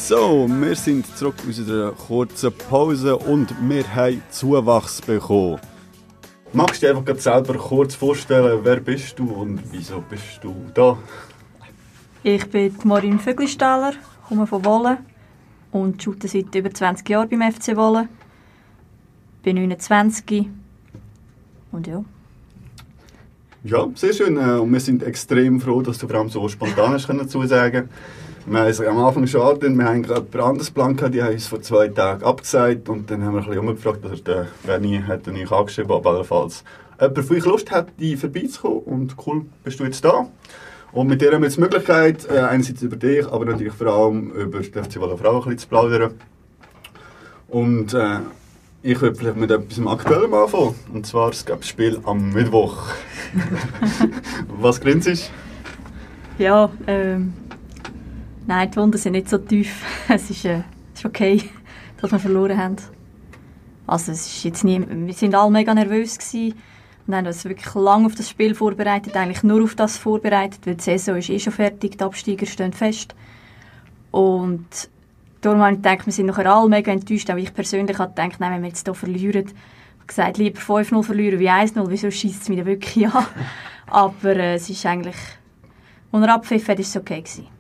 So, 0.08 0.48
wir 0.48 0.74
sind 0.74 1.04
zurück 1.18 1.34
aus 1.46 1.58
unserer 1.58 1.92
kurzen 1.92 2.50
Pause 2.50 3.14
und 3.14 3.54
wir 3.68 3.94
haben 3.94 4.22
Zuwachs 4.30 5.02
bekommen. 5.02 5.60
Magst 6.54 6.80
du 6.80 6.86
dir 6.86 6.92
einfach 6.92 7.04
grad 7.04 7.20
selber 7.20 7.52
kurz 7.58 7.94
vorstellen, 7.94 8.60
wer 8.62 8.80
bist 8.80 9.18
du 9.18 9.30
und 9.30 9.60
wieso 9.70 10.02
bist 10.08 10.40
du 10.40 10.54
da? 10.72 10.96
Ich 12.22 12.48
bin 12.48 12.74
Marin 12.84 13.18
Vöglistaller, 13.18 13.92
komme 14.26 14.46
von 14.46 14.64
Wolle 14.64 14.96
und 15.72 16.02
shoote 16.02 16.26
seit 16.26 16.54
über 16.54 16.72
20 16.72 17.06
Jahren 17.06 17.28
beim 17.28 17.52
FC 17.52 17.76
Wolle. 17.76 18.08
Bin 19.42 19.56
29 19.56 20.48
und 21.70 21.86
ja. 21.86 22.02
Ja, 23.62 23.86
sehr 23.94 24.14
schön. 24.14 24.38
äh, 24.38 24.58
Und 24.58 24.72
wir 24.72 24.80
sind 24.80 25.02
extrem 25.02 25.60
froh, 25.60 25.82
dass 25.82 25.98
du 25.98 26.08
vor 26.08 26.16
allem 26.16 26.30
so 26.30 26.48
spontan 26.48 26.92
hast 26.92 27.08
können 27.08 27.28
zusagen. 27.28 27.90
Wir 28.50 28.60
haben 28.60 28.68
es 28.68 28.80
am 28.80 28.96
Anfang 28.96 29.26
schade, 29.26 29.68
wir 29.68 29.84
haben 29.84 30.02
gerade 30.02 30.26
ein 30.32 30.40
anderes 30.40 30.70
Plan 30.70 30.96
gehabt, 30.96 31.14
die 31.14 31.22
haben 31.22 31.34
uns 31.34 31.46
vor 31.46 31.60
zwei 31.60 31.88
Tagen 31.88 32.24
abgesagt 32.24 32.88
und 32.88 33.10
dann 33.10 33.22
haben 33.22 33.34
wir 33.34 33.42
ein 33.42 33.46
bisschen 33.46 33.60
umgefragt, 33.60 34.02
also 34.06 34.22
der 34.22 34.46
Benny 34.64 35.02
hat 35.06 35.26
dann 35.26 35.34
euch 35.36 35.52
angeschrieben, 35.52 35.90
ob 35.90 36.06
allenfalls 36.06 36.64
jemand 36.98 37.26
von 37.26 37.36
euch 37.36 37.44
Lust 37.44 37.70
hat, 37.70 37.88
die 37.98 38.16
vorbeizukommen 38.16 38.78
und 38.84 39.16
cool, 39.26 39.42
bist 39.64 39.78
du 39.80 39.84
jetzt 39.84 40.02
da. 40.02 40.26
Und 40.92 41.08
mit 41.08 41.20
dir 41.20 41.30
haben 41.30 41.42
wir 41.42 41.48
jetzt 41.48 41.58
die 41.58 41.60
Möglichkeit, 41.60 42.26
äh, 42.30 42.38
einerseits 42.38 42.80
über 42.80 42.96
dich, 42.96 43.26
aber 43.26 43.44
natürlich 43.44 43.74
vor 43.74 43.88
allem 43.88 44.30
über 44.30 44.60
die 44.60 44.70
FC 44.70 44.98
Wallo 44.98 45.18
Frauen 45.18 45.36
ein 45.36 45.42
bisschen 45.42 45.58
zu 45.58 45.68
plaudern. 45.68 46.14
Und 47.48 47.92
äh, 47.92 48.20
ich 48.82 48.98
würde 48.98 49.16
vielleicht 49.16 49.36
mit 49.36 49.50
etwas 49.50 49.86
Aktuellem 49.86 50.32
anfangen. 50.32 50.74
Und 50.94 51.06
zwar, 51.06 51.30
ein 51.30 51.62
Spiel 51.62 52.00
am 52.04 52.32
Mittwoch. 52.32 52.84
Was 54.58 54.80
grinst 54.80 55.30
Ja, 56.38 56.70
ähm, 56.86 57.34
nein, 58.48 58.70
die 58.70 58.76
Wunden 58.76 58.98
sind 58.98 59.12
nicht 59.12 59.28
so 59.28 59.38
tief. 59.38 59.84
Es 60.08 60.28
ist, 60.30 60.44
äh, 60.44 60.62
es 60.92 61.00
ist 61.00 61.06
okay, 61.06 61.42
dass 62.00 62.10
wir 62.10 62.18
verloren 62.18 62.58
haben. 62.58 62.76
Also 63.86 64.12
es 64.12 64.26
ist 64.26 64.44
jetzt 64.44 64.64
nie, 64.64 64.84
wir 64.86 65.14
sind 65.14 65.34
alle 65.34 65.50
mega 65.50 65.72
nervös 65.72 66.18
gewesen 66.18 66.54
und 67.06 67.14
haben 67.14 67.26
uns 67.26 67.44
wirklich 67.44 67.74
lange 67.74 68.06
auf 68.06 68.14
das 68.14 68.28
Spiel 68.28 68.54
vorbereitet, 68.54 69.16
eigentlich 69.16 69.42
nur 69.42 69.62
auf 69.62 69.74
das 69.74 69.96
vorbereitet, 69.96 70.66
weil 70.66 70.74
die 70.74 70.82
Saison 70.82 71.16
ist 71.16 71.30
eh 71.30 71.38
schon 71.38 71.52
fertig, 71.52 71.96
die 71.96 72.04
Absteiger 72.04 72.44
stehen 72.44 72.72
fest. 72.72 73.14
Und 74.10 74.66
darum 75.40 75.60
habe 75.60 75.72
ich 75.72 75.78
gedacht, 75.78 76.04
wir 76.04 76.12
sind 76.12 76.26
nachher 76.26 76.52
alle 76.52 76.68
mega 76.68 76.92
enttäuscht, 76.92 77.30
auch 77.30 77.36
ich 77.36 77.54
persönlich 77.54 77.98
habe 77.98 78.12
gedacht, 78.14 78.40
nein, 78.40 78.52
wenn 78.52 78.62
wir 78.62 78.68
jetzt 78.68 78.86
hier 78.86 78.94
verlieren, 78.94 79.46
ich 80.00 80.06
gesagt, 80.06 80.36
lieber 80.36 80.60
5-0 80.60 81.02
verlieren 81.02 81.38
wie 81.38 81.48
1-0, 81.50 81.82
wieso 81.88 82.10
schießt 82.10 82.42
es 82.42 82.48
mich 82.48 82.64
wirklich 82.64 83.06
an? 83.08 83.24
Aber 83.86 84.36
äh, 84.36 84.54
es 84.54 84.68
ist 84.68 84.84
eigentlich, 84.84 85.16
als 86.12 86.22
er 86.22 86.34
abpfiffen 86.34 86.68
hat, 86.68 86.80
ist 86.80 86.88
es 86.88 86.96
okay 86.96 87.22
gewesen. 87.22 87.57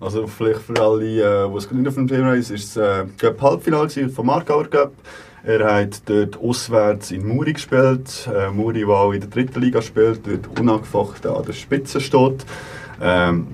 Also 0.00 0.26
vielleicht 0.26 0.60
für 0.60 0.80
alle, 0.80 1.04
äh, 1.04 1.50
die 1.50 1.56
es 1.56 1.70
nicht 1.70 1.88
auf 1.88 1.94
dem 1.94 2.06
Thema 2.06 2.26
haben, 2.26 2.38
ist 2.38 2.50
es 2.50 2.76
äh, 2.76 3.04
Cup 3.18 3.42
Halbfinale 3.42 3.88
gewesen 3.88 4.10
vom 4.10 4.26
Markauer 4.26 4.68
Cup. 4.68 4.92
Er 5.42 5.72
hat 5.72 6.02
dort 6.08 6.36
auswärts 6.40 7.10
in 7.10 7.26
Muri 7.26 7.54
gespielt. 7.54 8.28
Äh, 8.32 8.50
Muri, 8.50 8.80
der 8.80 8.88
auch 8.88 9.12
in 9.12 9.20
der 9.20 9.30
dritten 9.30 9.60
Liga 9.60 9.82
spielt, 9.82 10.26
dort 10.26 10.58
unangefochten 10.60 11.30
an 11.30 11.44
der 11.44 11.52
Spitze 11.52 12.00
steht. 12.00 12.44
Ähm, 13.00 13.48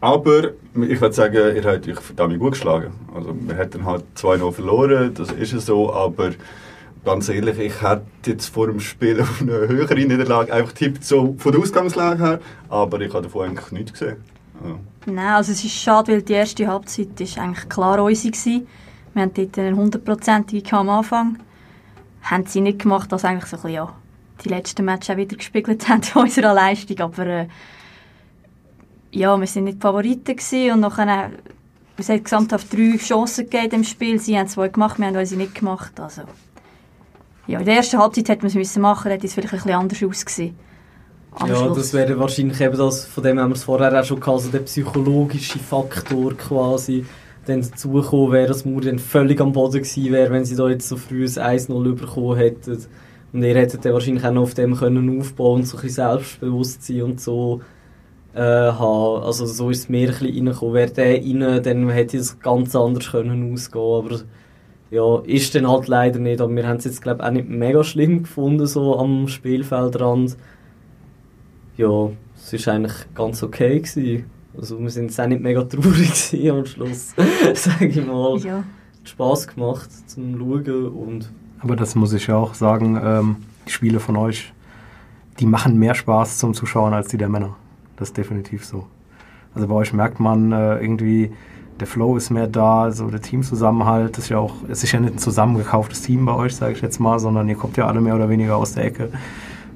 aber 0.00 0.50
ich 0.74 1.00
würde 1.00 1.14
sagen, 1.14 1.36
er 1.36 1.64
hat 1.64 1.88
euch 1.88 2.00
verdammt 2.00 2.38
gut 2.38 2.52
geschlagen. 2.52 2.92
Also 3.14 3.34
wir 3.40 3.56
hätten 3.56 3.84
halt 3.84 4.04
2-0 4.16 4.52
verloren, 4.52 5.12
das 5.14 5.32
ist 5.32 5.52
ja 5.52 5.58
so, 5.58 5.92
aber 5.92 6.30
ganz 7.04 7.28
ehrlich, 7.28 7.58
ich 7.58 7.82
hätte 7.82 8.04
jetzt 8.26 8.48
vor 8.48 8.68
dem 8.68 8.80
Spiel 8.80 9.20
auf 9.22 9.40
eine 9.40 9.52
höhere 9.52 9.94
Niederlage 9.94 10.52
einfach 10.52 10.72
tippt 10.72 11.04
so 11.04 11.34
von 11.38 11.52
der 11.52 11.60
Ausgangslage 11.60 12.22
her, 12.22 12.40
aber 12.68 13.00
ich 13.00 13.12
habe 13.12 13.24
davon 13.24 13.48
eigentlich 13.48 13.72
nichts 13.72 13.92
gesehen. 13.92 14.16
Nein, 15.06 15.34
also 15.34 15.52
es 15.52 15.64
ist 15.64 15.74
schade, 15.74 16.12
weil 16.12 16.22
die 16.22 16.34
erste 16.34 16.66
Halbzeit 16.66 17.20
ist 17.20 17.38
eigentlich 17.38 17.68
klar 17.68 18.02
unsere 18.02 18.32
gewesen. 18.32 18.66
Wir 19.14 19.22
hatten 19.22 19.34
dort 19.34 19.58
eine 19.58 19.76
hundertprozentige 19.76 20.76
am 20.76 20.90
Anfang. 20.90 21.38
Haben 22.22 22.46
sie 22.46 22.60
nicht 22.60 22.80
gemacht, 22.80 23.10
dass 23.10 23.24
eigentlich 23.24 23.46
so 23.46 23.56
ein 23.56 23.62
bisschen, 23.62 23.74
ja, 23.74 23.94
die 24.44 24.48
letzten 24.48 24.84
Matches 24.84 25.10
auch 25.10 25.16
wieder 25.16 25.36
gespiegelt 25.36 25.88
haben 25.88 26.02
von 26.02 26.22
unserer 26.22 26.52
Leistung. 26.52 26.98
Aber 27.00 27.26
äh, 27.26 27.48
ja, 29.12 29.38
wir 29.38 29.46
sind 29.46 29.64
nicht 29.64 29.78
die 29.78 29.82
Favoriten 29.82 30.36
gewesen 30.36 30.72
und 30.72 30.80
nachher, 30.80 31.30
es 31.96 32.08
hat 32.08 32.24
gesamthaft 32.24 32.72
drei 32.72 32.96
Chancen 32.98 33.48
gegeben 33.48 33.76
im 33.76 33.84
Spiel. 33.84 34.20
Sie 34.20 34.38
haben 34.38 34.48
zwei 34.48 34.68
gemacht, 34.68 34.98
wir 34.98 35.06
haben 35.06 35.16
unsere 35.16 35.40
nicht 35.40 35.54
gemacht. 35.54 35.98
Also, 35.98 36.22
ja, 37.46 37.60
in 37.60 37.64
der 37.64 37.76
ersten 37.76 37.98
Halbzeit 37.98 38.28
hätte 38.28 38.42
man 38.42 38.48
es 38.48 38.54
müssen 38.54 38.82
machen, 38.82 39.10
hätte 39.10 39.26
es 39.26 39.34
vielleicht 39.34 39.54
ein 39.54 39.60
bisschen 39.60 39.74
anders 39.74 40.02
ausgesehen. 40.02 40.67
Ja, 41.46 41.68
das 41.68 41.92
wäre 41.92 42.18
wahrscheinlich 42.18 42.60
eben 42.60 42.76
das, 42.76 43.04
von 43.04 43.22
dem 43.22 43.38
haben 43.38 43.50
wir 43.50 43.54
es 43.54 43.64
vorher 43.64 43.98
auch 43.98 44.04
schon 44.04 44.18
gehabt, 44.18 44.38
also 44.38 44.50
der 44.50 44.60
psychologische 44.60 45.58
Faktor 45.58 46.34
quasi, 46.34 47.04
dann 47.46 47.62
dazugekommen 47.62 48.32
wäre, 48.32 48.48
dass 48.48 48.64
Muri 48.64 48.86
dann 48.86 48.98
völlig 48.98 49.40
am 49.40 49.52
Boden 49.52 49.82
gewesen 49.82 50.12
wäre, 50.12 50.32
wenn 50.32 50.44
sie 50.44 50.56
da 50.56 50.68
jetzt 50.68 50.88
so 50.88 50.96
früh 50.96 51.24
ein 51.24 51.58
1-0 51.58 51.94
bekommen 51.94 52.36
hätten. 52.36 52.78
Und 53.32 53.42
ihr 53.42 53.54
hättet 53.54 53.84
dann 53.84 53.92
wahrscheinlich 53.92 54.24
auch 54.24 54.32
noch 54.32 54.42
auf 54.42 54.54
dem 54.54 54.74
können 54.74 55.20
aufbauen 55.20 55.60
und 55.60 55.66
so 55.66 55.76
ein 55.76 55.82
bisschen 55.82 56.08
Selbstbewusstsein 56.10 57.02
und 57.02 57.20
so 57.20 57.60
äh, 58.34 58.40
haben. 58.40 59.22
Also 59.22 59.46
so 59.46 59.70
ist 59.70 59.80
es 59.80 59.88
mir 59.88 60.08
ein 60.08 60.18
bisschen 60.18 60.46
reingekommen. 60.46 60.74
Wäre 60.74 60.90
der 60.90 61.14
rein, 61.16 61.62
dann 61.62 61.88
hätte 61.90 62.16
es 62.16 62.40
ganz 62.40 62.74
anders 62.74 63.10
können 63.10 63.52
ausgehen 63.52 63.82
aber 63.84 64.20
ja, 64.90 65.20
ist 65.24 65.54
dann 65.54 65.68
halt 65.68 65.88
leider 65.88 66.18
nicht. 66.18 66.40
Aber 66.40 66.54
wir 66.54 66.66
haben 66.66 66.78
es 66.78 66.84
jetzt, 66.84 67.02
glaube 67.02 67.22
ich, 67.22 67.28
auch 67.28 67.32
nicht 67.32 67.48
mega 67.48 67.84
schlimm 67.84 68.22
gefunden, 68.22 68.66
so 68.66 68.98
am 68.98 69.28
Spielfeldrand. 69.28 70.36
Ja, 71.78 72.10
es 72.34 72.66
war 72.66 72.74
eigentlich 72.74 73.14
ganz 73.14 73.40
okay. 73.44 73.78
Gewesen. 73.78 74.24
Also 74.56 74.80
wir 74.80 74.90
sind 74.90 75.04
jetzt 75.04 75.20
auch 75.20 75.28
nicht 75.28 75.40
mega 75.40 75.62
traurig 75.62 76.50
am 76.50 76.66
Schluss, 76.66 77.14
sage 77.54 77.86
ich 77.86 78.04
mal. 78.04 78.36
ja. 78.38 78.56
Hat 78.56 78.64
Spass 79.04 79.46
gemacht 79.46 79.88
zum 80.08 80.36
Schauen 80.36 80.88
und 80.88 81.30
Aber 81.60 81.76
das 81.76 81.94
muss 81.94 82.12
ich 82.12 82.26
ja 82.26 82.36
auch 82.36 82.54
sagen, 82.54 83.00
ähm, 83.00 83.36
die 83.68 83.70
Spiele 83.70 84.00
von 84.00 84.16
euch, 84.16 84.52
die 85.38 85.46
machen 85.46 85.78
mehr 85.78 85.94
Spaß 85.94 86.38
zum 86.38 86.52
Zuschauen 86.52 86.94
als 86.94 87.08
die 87.08 87.16
der 87.16 87.28
Männer. 87.28 87.54
Das 87.96 88.08
ist 88.08 88.16
definitiv 88.16 88.64
so. 88.64 88.88
Also 89.54 89.68
bei 89.68 89.74
euch 89.76 89.92
merkt 89.92 90.18
man 90.18 90.50
äh, 90.50 90.80
irgendwie, 90.80 91.30
der 91.78 91.86
Flow 91.86 92.16
ist 92.16 92.30
mehr 92.30 92.48
da, 92.48 92.90
so 92.90 93.08
der 93.08 93.22
Teamzusammenhalt, 93.22 94.16
das 94.16 94.24
ist 94.24 94.30
ja 94.30 94.38
auch, 94.38 94.56
es 94.68 94.82
ist 94.82 94.90
ja 94.90 94.98
nicht 94.98 95.14
ein 95.14 95.18
zusammengekauftes 95.18 96.02
Team 96.02 96.26
bei 96.26 96.34
euch, 96.34 96.56
sage 96.56 96.72
ich 96.72 96.80
jetzt 96.80 96.98
mal, 96.98 97.20
sondern 97.20 97.48
ihr 97.48 97.54
kommt 97.54 97.76
ja 97.76 97.86
alle 97.86 98.00
mehr 98.00 98.16
oder 98.16 98.28
weniger 98.28 98.56
aus 98.56 98.72
der 98.72 98.84
Ecke. 98.84 99.12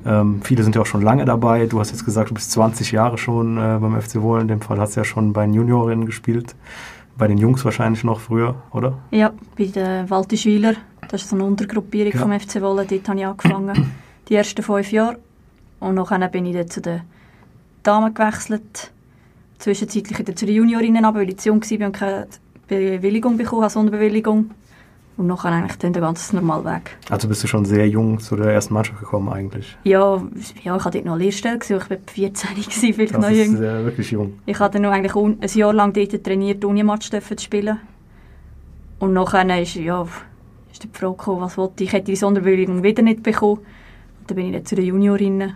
Ähm, 0.05 0.41
viele 0.43 0.63
sind 0.65 0.75
ja 0.75 0.83
auch 0.83 0.87
schon 0.87 1.03
lange 1.03 1.25
dabei. 1.25 1.67
Du 1.67 1.79
hast 1.81 1.91
jetzt 1.91 2.05
gesagt, 2.05 2.31
du 2.31 2.35
bist 2.35 2.51
20 2.53 2.93
Jahre 2.93 3.19
schon 3.19 3.57
äh, 3.57 3.79
beim 3.81 4.01
FC 4.01 4.21
Wohl. 4.21 4.41
In 4.41 4.49
dem 4.49 4.61
Fall 4.61 4.79
hast 4.79 4.97
du 4.97 5.01
ja 5.01 5.05
schon 5.05 5.33
bei 5.33 5.45
den 5.45 5.55
Juniorinnen 5.55 6.07
gespielt. 6.07 6.55
Bei 7.17 7.29
den 7.29 7.39
Jungs 7.39 7.65
wahrscheinlich 7.65 8.05
noch 8.05 8.21
früher, 8.21 8.55
oder? 8.73 8.99
Ja, 9.11 9.33
bei 9.57 9.67
den 9.67 10.09
Waltischwiler. 10.11 10.75
Das 11.09 11.23
ist 11.23 11.31
so 11.31 11.37
eine 11.37 11.45
Untergruppierung 11.45 12.13
Ja. 12.13 12.19
vom 12.21 12.33
FC 12.33 12.61
Wolle. 12.63 12.87
Dort 12.87 13.09
habe 13.09 13.19
ich 13.19 13.27
angefangen. 13.27 13.91
Die 14.29 14.35
ersten 14.35 14.63
fünf 14.63 14.91
Jahre. 14.93 15.19
Und 15.81 15.95
nachher 15.97 16.27
bin 16.29 16.47
ich 16.47 16.55
dann 16.55 16.69
zu 16.69 16.81
den 16.81 17.03
Damen 17.83 18.15
gewechselt. 18.15 18.91
Zwischenzeitlich 19.59 20.37
zu 20.37 20.47
den 20.47 20.55
Juniorinnen, 20.57 21.05
aber 21.05 21.21
weil 21.21 21.29
ich 21.29 21.39
zu 21.39 21.51
jung 21.51 21.61
war 21.63 21.87
und 21.87 21.93
keine 21.93 22.27
Bewilligung 22.67 23.37
bekommen 23.37 23.63
habe, 23.63 23.73
Sonderbewilligung. 23.73 24.51
Und 25.19 25.27
nachher 25.27 25.51
eigentlich 25.53 25.77
dann 25.77 25.93
den 25.93 26.01
ganz 26.03 26.33
normalen 26.33 26.65
Weg. 26.65 26.97
Also 27.11 27.29
bist 27.29 27.43
du 27.45 27.47
schon 27.47 27.65
sehr 27.67 27.87
jung 27.87 28.19
zu 28.19 28.35
der 28.35 28.53
ersten 28.55 28.73
Mannschaft 28.73 28.99
gekommen 28.99 29.29
eigentlich. 29.31 29.77
Ja, 29.85 30.23
ja 30.63 30.77
ich 30.77 30.85
hatte 30.85 30.91
dort 30.99 31.05
noch 31.05 31.15
eine 31.15 31.25
Lehrstelle, 31.25 31.59
gewesen, 31.59 31.77
ich 31.85 31.91
war 31.91 31.99
14 32.09 32.51
gewesen, 32.57 32.95
vielleicht 32.95 33.15
Das 33.15 33.21
noch 33.21 33.31
ist 33.31 33.37
jünger. 33.37 33.59
sehr, 33.59 33.85
wirklich 33.85 34.11
jung. 34.11 34.33
Ich 34.47 34.59
hatte 34.59 34.81
noch 34.81 34.91
eigentlich 34.91 35.15
un- 35.15 35.37
ein 35.41 35.49
Jahr 35.53 35.73
lang 35.75 35.93
dort 35.93 36.25
trainiert, 36.25 36.65
Unimatch 36.65 37.11
dürfen 37.11 37.37
zu 37.37 37.45
spielen. 37.45 37.79
Und 39.01 39.13
nachher 39.13 39.61
ist, 39.61 39.75
ja, 39.75 40.03
ist 40.73 40.83
die 40.83 40.89
Frage 40.93 41.13
gekommen, 41.17 41.43
was 41.43 41.59
wollte 41.59 41.83
ich. 41.85 41.89
Ich 41.91 41.93
hätte 41.93 42.07
die 42.07 42.17
Sonderbewilligung 42.17 42.83
wieder 42.83 43.03
nicht 43.03 43.23
bekommen. 43.23 43.59
Und 43.59 44.31
dann 44.31 44.37
bin 44.37 44.47
ich 44.47 44.53
dann 44.55 44.65
zu 44.65 44.77
den 44.77 44.87
Juniorinnen 44.87 45.55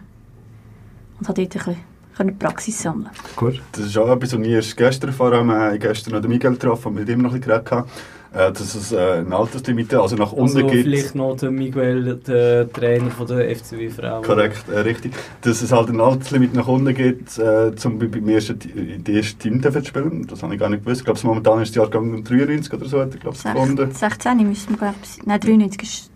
und 1.19 1.29
habe 1.29 1.43
dort 1.43 1.55
ein 1.57 1.59
bisschen 1.65 1.77
können 2.17 2.39
Praxis 2.39 2.83
sammeln 2.83 3.11
Gut. 3.37 3.61
Das 3.73 3.85
ist 3.87 3.97
auch 3.99 4.09
etwas, 4.11 4.33
was 4.33 4.41
ich 4.41 4.49
erst 4.53 4.77
gestern 4.77 5.09
erfahren 5.11 5.35
habe. 5.35 5.49
Wir 5.49 5.55
haben 5.71 5.79
gestern 5.79 6.15
noch 6.15 6.21
den 6.23 6.31
Miguel 6.31 6.53
getroffen 6.53 6.89
und 6.89 6.95
mit 6.95 7.09
ihm 7.09 7.21
noch 7.23 7.33
ein 7.35 7.41
bisschen 7.41 7.65
geredet. 7.65 7.89
Äh, 8.37 8.53
Dass 8.53 8.75
es 8.75 8.93
äh, 8.93 8.97
eine 8.99 9.35
Alterslimite, 9.35 10.01
also 10.01 10.15
nach 10.17 10.33
unten 10.33 10.57
also 10.59 10.67
gibt. 10.69 10.83
vielleicht 10.85 11.15
noch 11.15 11.37
der 11.37 11.51
Miguel, 11.51 12.17
der 12.17 12.71
Trainer 12.73 13.11
von 13.11 13.27
der 13.27 13.51
FCW 13.57 13.89
Frauen. 13.91 14.23
Korrekt, 14.23 14.69
äh, 14.69 14.79
richtig. 14.81 15.13
Dass 15.41 15.63
es 15.63 15.73
halt 15.73 15.89
eine 15.89 16.03
Alterslimite 16.03 16.55
nach 16.57 16.69
unten 16.69 16.95
gibt, 16.95 17.39
äh, 17.39 17.73
um 17.85 17.99
bei- 17.99 18.07
beim 18.07 18.29
ersten, 18.29 18.59
die 18.59 19.13
erste 19.15 19.39
Team 19.39 19.63
zu 19.63 19.85
spielen. 19.85 20.27
Das 20.27 20.43
habe 20.43 20.55
ich 20.55 20.61
gar 20.61 20.69
nicht 20.69 20.85
gewusst. 20.85 21.01
Ich 21.01 21.05
glaube, 21.07 21.21
momentan 21.25 21.63
ist 21.63 21.75
der 21.75 21.83
Jahrgang 21.85 22.23
93 22.23 22.73
oder 22.75 22.85
so, 22.87 23.01
hat 23.01 23.13
er, 23.15 23.19
glaube 23.19 23.37
ich, 23.37 23.43
gefunden. 23.43 23.91
16 23.91 24.49
müssen 24.49 24.71
wir, 24.71 24.77
glaube 24.77 24.97
ich. 25.03 25.27
Nein, 25.27 25.41
93 25.41 25.83
ist, 25.83 26.11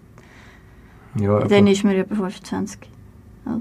Ja, 1.20 1.40
dann 1.40 1.66
ist 1.66 1.84
man 1.84 1.96
über 1.96 2.14
25. 2.14 2.80
Oder? 3.46 3.58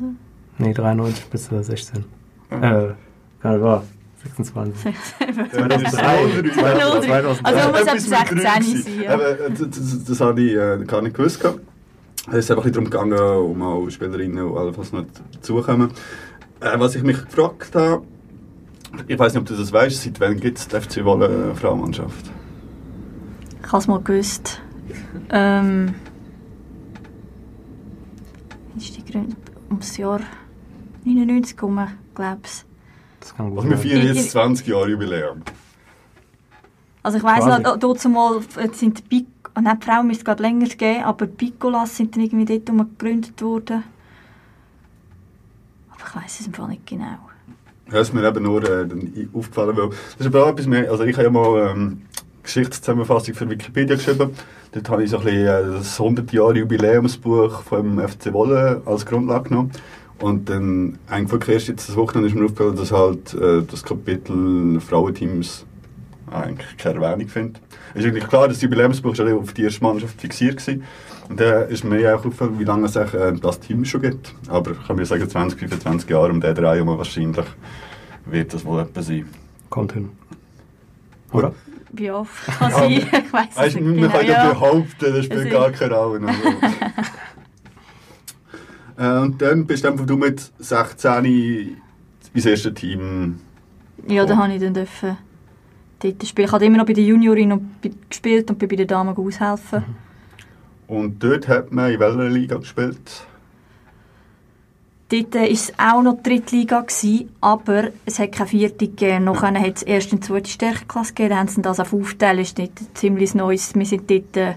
nee, 0.58 0.74
93 0.74 1.26
bis 1.26 1.52
äh, 1.52 1.64
16. 1.64 2.04
Ja. 2.52 2.58
Äh, 2.58 2.94
gar 3.42 3.54
nicht 3.54 3.64
wahr. 3.64 3.84
26. 4.24 4.86
Ja, 4.86 5.68
das 5.68 5.82
ist 5.82 5.92
2003. 5.92 6.52
2003. 6.54 7.02
2003. 7.02 7.14
Also 7.44 7.60
man 7.60 7.72
muss 7.72 7.88
ab 7.88 7.88
Etwas 7.88 7.94
mit 7.94 8.02
16 8.02 8.38
drei 8.38 8.62
sein. 8.62 9.20
äh, 9.20 9.50
das, 9.50 9.70
das, 9.70 10.04
das 10.06 10.22
habe 10.22 10.42
ich 10.42 10.54
äh, 10.54 10.86
gar 10.86 11.02
nicht 11.02 11.16
gewusst. 11.16 11.44
Es 12.32 12.36
ist 12.36 12.52
einfach 12.52 12.66
ein 12.66 12.72
bisschen 12.72 12.92
darum 12.92 13.10
gegangen, 13.12 13.52
um 13.52 13.62
auch 13.62 13.90
Spielerinnen, 13.90 14.46
die 14.48 14.58
allenfalls 14.58 14.92
noch 14.92 15.06
dazukommen. 15.34 15.92
Äh, 16.60 16.80
was 16.80 16.96
ich 16.96 17.04
mich 17.04 17.24
gefragt 17.26 17.74
habe, 17.76 18.04
ich 19.08 19.18
weiß 19.18 19.34
nicht, 19.34 19.42
ob 19.42 19.48
du 19.48 19.56
das 19.56 19.72
weißt, 19.72 20.04
seit 20.04 20.20
wann 20.20 20.40
gibt 20.40 20.58
es 20.58 20.68
die 20.68 20.76
FC 20.80 21.06
Wolle 21.06 21.56
Frauenmannschaft? 21.56 22.32
Ich 23.62 23.68
habe 23.68 23.78
es 23.78 23.88
mal 23.88 24.02
gewusst. 24.02 24.62
Ähm, 25.30 25.94
wie 28.74 28.84
ist 28.84 28.98
die 28.98 29.04
gegründet? 29.06 29.38
Ums 29.70 29.96
Jahr 29.98 30.22
99 31.06 31.56
herum, 31.58 31.88
glaube 32.16 32.42
ich. 32.44 32.69
Das 33.30 33.38
kann 33.38 33.50
gut 33.50 33.60
Also 33.60 33.70
wir 33.70 33.78
feiern 33.78 34.08
jetzt 34.08 34.32
20 34.32 34.68
Jahre 34.68 34.90
Jubiläum. 34.90 35.42
Also 37.04 37.18
ich 37.18 37.24
weiss 37.24 37.46
noch, 37.46 37.78
dort 37.78 38.00
zumal 38.00 38.42
sind 38.74 38.98
die 38.98 39.04
Pic 39.04 39.28
ah, 39.54 39.62
nein, 39.62 39.80
die 39.80 39.86
Frauen 39.86 40.08
müsste 40.08 40.22
es 40.22 40.26
gerade 40.26 40.44
länger 40.44 40.68
geben, 40.68 41.04
aber 41.04 41.28
die 41.28 41.34
Piccolas 41.34 41.96
sind 41.96 42.16
dann 42.16 42.24
irgendwie 42.24 42.60
dort 42.60 42.90
gegründet 42.90 43.42
worden. 43.42 43.84
Aber 45.92 46.00
ich 46.08 46.16
weiss 46.16 46.40
es 46.40 46.48
im 46.48 46.54
Fall 46.54 46.70
nicht 46.70 46.86
genau. 46.88 47.20
Ja, 47.92 48.00
ist 48.00 48.14
mir 48.14 48.28
eben 48.28 48.44
nur 48.44 48.64
äh, 48.64 48.88
aufgefallen, 49.34 49.78
weil 49.78 49.90
das 49.90 50.20
ist 50.20 50.28
aber 50.28 50.46
auch 50.46 50.50
etwas 50.50 50.68
mehr, 50.68 50.92
also 50.92 51.04
ich 51.04 51.16
habe 51.16 51.24
ja 51.24 51.32
mal 51.32 51.72
ähm, 51.72 52.02
Geschichtszusammenfassung 52.44 53.34
für 53.34 53.50
Wikipedia 53.50 53.96
geschrieben. 53.96 54.36
Dort 54.72 54.90
habe 54.90 55.04
ich 55.04 55.10
so 55.10 55.18
ein 55.18 55.24
bisschen 55.24 55.48
äh, 55.48 55.78
das 55.78 56.00
100 56.00 56.32
Jahre 56.32 56.58
Jubiläumsbuch 56.58 57.62
vom 57.64 58.00
FC 58.00 58.34
Wolle 58.34 58.82
als 58.86 59.06
Grundlage 59.06 59.50
genommen. 59.50 59.72
Und 60.22 60.50
dann, 60.50 60.98
eigentlich 61.08 61.48
erst 61.48 61.68
jetzt 61.70 61.88
das 61.90 61.96
Wochenende 61.96 62.28
ist 62.30 62.36
mir 62.36 62.46
aufgefallen, 62.46 62.76
dass 62.76 62.92
halt 62.92 63.34
äh, 63.36 63.64
das 63.64 63.84
Kapitel 63.84 64.80
Frauenteams 64.82 65.66
eigentlich 66.32 66.78
keine 66.78 67.04
Erwähnung 67.04 67.28
findet. 67.30 67.62
Es 67.94 68.02
ist 68.04 68.08
eigentlich 68.08 68.28
klar, 68.28 68.48
dass 68.48 68.60
die 68.60 68.66
Jubiläumsbuch 68.66 69.16
schon 69.16 69.32
auf 69.34 69.54
die 69.54 69.64
erste 69.64 69.82
Mannschaft 69.84 70.20
fixiert 70.20 70.66
war. 70.68 70.76
Und 71.30 71.40
dann 71.40 71.70
ist 71.70 71.84
mir 71.84 72.10
auch 72.14 72.18
aufgefallen, 72.20 72.60
wie 72.60 72.64
lange 72.66 72.86
es 72.88 72.98
eigentlich, 72.98 73.14
äh, 73.22 73.34
das 73.34 73.60
Team 73.60 73.86
schon 73.86 74.02
gibt. 74.02 74.34
Aber 74.50 74.72
ich 74.72 74.88
kann 74.88 74.96
mir 74.98 75.06
sagen, 75.06 75.28
20, 75.28 75.58
25 75.60 76.10
Jahre 76.10 76.30
um 76.32 76.42
den 76.42 76.54
drei 76.54 76.76
herum 76.78 76.98
wahrscheinlich 76.98 77.46
wird 78.26 78.54
das 78.54 78.66
wohl 78.66 78.82
etwas 78.82 79.08
sein. 79.08 79.26
Kommt 79.70 79.94
hin. 79.94 80.10
Oder? 81.32 81.54
Ja, 81.98 82.26
kann 82.60 82.72
Ja, 82.72 82.78
sein. 82.78 82.92
Ich 82.92 83.34
weiss 83.34 83.48
es 83.56 83.76
nicht 83.76 83.86
man 83.86 83.96
genau. 83.96 84.10
kann 84.10 84.26
ja 84.26 84.32
Ja. 84.46 84.50
behaupten, 84.54 85.14
das 85.14 85.26
spielt 85.26 85.46
Also- 85.46 85.50
gar 85.50 85.72
keine 85.72 85.96
Rolle. 85.96 86.22
Äh, 89.00 89.20
und 89.20 89.42
dann 89.42 89.66
bist 89.66 89.84
du 89.84 89.88
einfach 89.88 90.06
du 90.06 90.18
mit 90.18 90.52
16 90.60 91.78
ins 92.34 92.46
erste 92.46 92.74
Team. 92.74 93.40
ja, 94.08 94.26
da 94.26 94.38
habe 94.38 94.54
ich 94.54 94.62
dann 94.62 94.74
dürfen 94.74 95.18
dort 96.00 96.26
spielen. 96.26 96.48
Ich 96.48 96.52
habe 96.52 96.66
immer 96.66 96.78
noch 96.78 96.86
bei 96.86 96.94
den 96.94 97.06
Juniorinnen 97.06 97.58
und 97.82 98.10
gespielt 98.10 98.50
und 98.50 98.60
bin 98.60 98.70
bei 98.70 98.76
den 98.76 98.88
Damen 98.88 99.16
aushelfen. 99.16 99.84
Und 100.88 101.24
dort 101.24 101.48
hat 101.48 101.72
man 101.72 101.92
in 101.92 102.00
welcher 102.00 102.30
Liga 102.30 102.58
gespielt? 102.58 103.26
Dort 105.10 105.36
war 105.36 105.50
es 105.50 105.74
auch 105.78 106.02
noch 106.04 106.18
die 106.18 106.30
Drittliga, 106.30 106.82
gewesen, 106.82 107.30
aber 107.42 107.90
es 108.06 108.20
hat 108.20 108.32
keine 108.32 108.48
vierte 108.48 108.88
gegeben. 108.88 109.26
Nachher 109.26 109.60
hat 109.60 109.78
es 109.78 109.84
erst 109.84 110.12
eine 110.12 110.22
zweite 110.22 110.50
Stärkeklasse 110.50 111.14
gegeben, 111.14 111.30
dann 111.30 111.40
haben 111.40 111.48
sie 111.48 111.62
das 111.62 111.80
auf 111.80 111.94
aufteilen. 111.94 112.40
Das 112.40 112.50
ist 112.50 112.60
dort 112.60 112.72
ziemlich 112.94 113.34
Neues. 113.34 113.74
Wir 113.76 113.86
sind 113.86 114.10
dort 114.10 114.38
äh, 114.38 114.54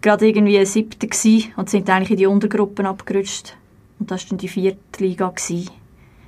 gerade 0.00 0.26
irgendwie 0.26 0.64
siebte 0.64 1.06
gewesen 1.06 1.52
und 1.56 1.70
sind 1.70 1.88
eigentlich 1.90 2.10
in 2.10 2.16
die 2.16 2.26
Untergruppen 2.26 2.86
abgerutscht. 2.86 3.56
Und 3.98 4.10
das 4.10 4.22
war 4.22 4.28
dann 4.30 4.38
die 4.38 4.48
vierte 4.48 4.78
Liga. 4.98 5.28
Gewesen. 5.28 5.70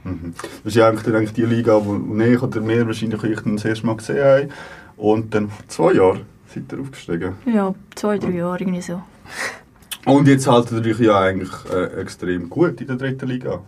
Mhm. 0.05 0.35
Das 0.65 0.73
ist 0.73 0.77
ja 0.77 0.89
eigentlich, 0.89 1.15
eigentlich 1.15 1.33
die 1.33 1.45
Liga, 1.45 1.75
wo 1.85 1.99
wo 2.01 2.19
ich 2.21 2.43
oder 2.43 2.67
wir 2.67 2.87
wahrscheinlich 2.87 3.23
ich 3.23 3.41
das 3.41 3.65
erste 3.65 3.87
Mal 3.87 3.97
gesehen 3.97 4.25
haben. 4.25 4.49
Und 4.97 5.35
dann 5.35 5.49
vor 5.49 5.69
zwei 5.69 5.93
Jahren 5.93 6.21
seid 6.53 6.73
ihr 6.73 6.81
aufgestiegen. 6.81 7.35
Ja, 7.47 7.75
zwei, 7.95 8.19
drei 8.19 8.31
Jahre 8.31 8.61
irgendwie 8.61 8.83
so. 8.83 9.03
Und 10.05 10.27
jetzt 10.27 10.47
haltet 10.47 10.85
ihr 10.85 10.95
euch 10.95 11.01
ja 11.01 11.21
eigentlich 11.21 11.51
äh, 11.73 12.01
extrem 12.01 12.49
gut 12.49 12.81
in 12.81 12.87
der 12.87 12.97
dritten 12.97 13.29
Liga. 13.29 13.61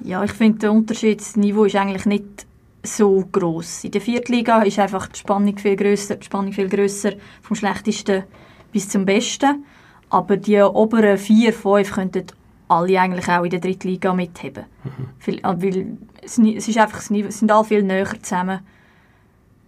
Ja, 0.00 0.24
ich 0.24 0.32
finde, 0.32 0.60
der 0.60 0.72
Unterschied, 0.72 1.20
das 1.20 1.36
Niveau 1.36 1.64
ist 1.64 1.76
eigentlich 1.76 2.06
nicht 2.06 2.46
so 2.82 3.28
groß. 3.30 3.84
In 3.84 3.90
der 3.90 4.00
vierten 4.00 4.32
Liga 4.32 4.62
ist 4.62 4.78
einfach 4.78 5.08
die 5.08 5.18
Spannung 5.18 5.58
viel 5.58 5.76
grösser, 5.76 6.16
die 6.16 6.24
Spannung 6.24 6.52
viel 6.52 6.68
grösser 6.68 7.12
vom 7.42 7.56
schlechtesten 7.56 8.24
bis 8.72 8.88
zum 8.88 9.04
besten. 9.04 9.64
Aber 10.10 10.36
die 10.36 10.60
oberen 10.60 11.18
vier, 11.18 11.52
fünf 11.52 11.92
könnten 11.92 12.24
alle 12.68 13.00
eigentlich 13.00 13.28
auch 13.28 13.44
in 13.44 13.50
der 13.50 13.60
dritten 13.60 13.88
Liga 13.88 14.12
mitheben. 14.12 14.64
Viel- 15.18 15.38
äh, 15.38 15.42
Weil 15.42 15.96
es, 16.22 16.38
ist 16.38 16.78
einfach, 16.78 16.98
es 16.98 17.38
sind 17.38 17.50
alle 17.50 17.64
viel 17.64 17.82
näher 17.82 18.08
zusammen. 18.22 18.60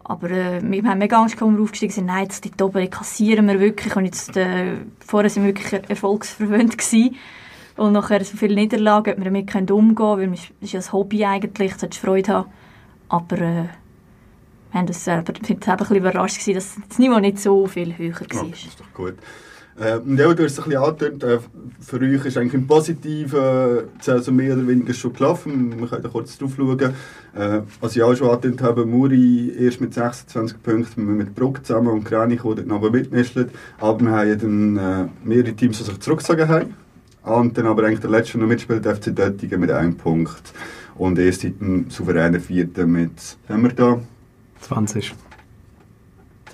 Aber 0.05 0.31
äh, 0.31 0.61
wir 0.63 0.83
haben 0.85 0.99
mega 0.99 1.21
Angst, 1.21 1.41
als 1.41 1.53
wir 1.53 1.63
aufgestiegen 1.63 1.93
sind. 1.93 2.07
Nein, 2.07 2.25
jetzt 2.25 2.45
dort 2.45 2.61
oben 2.63 2.91
kassieren 2.91 3.47
wir 3.49 3.61
wirklich. 3.61 3.95
Und 3.97 4.07
jetzt, 4.07 4.37
äh, 4.37 4.77
vorher 4.99 5.31
sind 5.31 5.45
wir 5.45 5.55
wirklich 5.55 5.89
erfolgsverwöhnt 5.89 6.77
gewesen. 6.77 7.17
Und 7.77 7.93
nachher 7.93 8.25
so 8.25 8.37
viele 8.37 8.55
Niederlagen, 8.57 9.13
ob 9.13 9.19
wir 9.19 9.25
damit 9.25 9.71
umgehen 9.71 9.95
können, 9.95 10.33
weil 10.33 10.33
es 10.33 10.51
ist 10.61 10.73
ja 10.73 10.81
ein 10.81 10.93
Hobby 10.93 11.25
eigentlich, 11.25 11.73
du 11.75 11.79
solltest 11.79 12.01
Freude 12.03 12.33
haben. 12.33 12.51
Aber 13.09 13.39
äh, 13.41 13.65
wir 14.71 14.79
haben 14.81 14.87
das 14.87 15.05
selber, 15.05 15.33
ein 15.35 15.57
bisschen 15.59 15.97
überrascht 15.97 16.39
gewesen, 16.41 16.55
dass 16.55 16.77
das 16.89 16.99
Niveau 16.99 17.19
nicht 17.19 17.39
so 17.39 17.67
viel 17.67 17.97
höher 17.97 18.15
Ja, 18.33 18.37
war. 18.41 18.49
das 18.51 18.65
ist 18.65 18.81
doch 18.81 18.93
gut. 18.95 19.15
Äh, 19.79 19.97
und 19.97 20.19
ja, 20.19 20.33
du 20.35 20.45
hast 20.45 20.53
es 20.53 20.59
ein 20.59 20.65
bisschen 20.65 20.83
angedeutet, 20.83 21.23
äh, 21.23 21.39
für 21.81 22.01
euch 22.01 22.25
ist 22.27 22.37
eigentlich 22.37 22.55
im 22.55 22.67
Positiven 22.67 23.39
äh, 23.41 23.83
Saison 24.01 24.37
mehr 24.37 24.55
oder 24.55 24.67
weniger 24.69 24.93
schon 24.93 25.13
gelaufen. 25.15 25.79
Wir 25.81 25.87
können 25.89 26.03
da 26.03 26.09
kurz 26.09 26.37
drauf 26.37 26.53
schauen. 26.57 26.79
Äh, 27.35 27.61
was 27.81 27.97
ich 27.97 28.03
auch 28.03 28.15
schon 28.15 28.29
angedeutet 28.29 28.63
habe, 28.63 28.85
Muri 28.85 29.55
erst 29.59 29.81
mit 29.81 29.95
26 29.95 30.63
Punkten, 30.63 31.17
mit 31.17 31.35
Bruck 31.35 31.65
zusammen 31.65 31.89
und 31.89 32.05
Kranich, 32.05 32.43
die 32.43 32.55
dort 32.55 32.67
noch 32.67 32.91
mitmischen. 32.91 33.49
Aber 33.79 34.01
wir 34.01 34.11
haben 34.11 34.29
ja 34.29 34.35
dann 34.37 34.77
äh, 34.77 35.09
mehrere 35.25 35.53
Teams, 35.55 35.79
die 35.79 35.85
sich 35.85 35.99
zurückgezogen 36.01 36.49
haben. 36.49 36.75
Und 37.23 37.57
dann 37.57 37.67
aber 37.67 37.85
eigentlich 37.85 38.01
der 38.01 38.11
letzte, 38.11 38.33
der 38.33 38.43
noch 38.43 38.49
mitspielt, 38.49 38.85
der 38.85 38.97
FC 38.97 39.15
Döttingen 39.17 39.61
mit 39.61 39.71
einem 39.71 39.97
Punkt. 39.97 40.53
Und 40.97 41.19
erst 41.19 41.41
seit 41.43 41.61
dem 41.61 41.89
souveränen 41.89 42.41
Vierten 42.41 42.91
mit, 42.93 43.39
haben 43.49 43.63
wir 43.63 43.73
da? 43.73 44.01
20. 44.63 45.15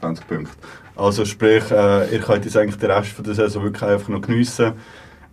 20 0.00 0.26
Punkte. 0.26 0.52
Also 0.94 1.24
sprich, 1.24 1.70
äh, 1.70 2.12
ihr 2.12 2.20
könnt 2.20 2.44
jetzt 2.44 2.56
eigentlich 2.56 2.78
den 2.78 2.90
Rest 2.90 3.10
von 3.10 3.24
der 3.24 3.34
Saison 3.34 3.64
wirklich 3.64 3.82
einfach 3.82 4.08
noch 4.08 4.22
geniessen. 4.22 4.72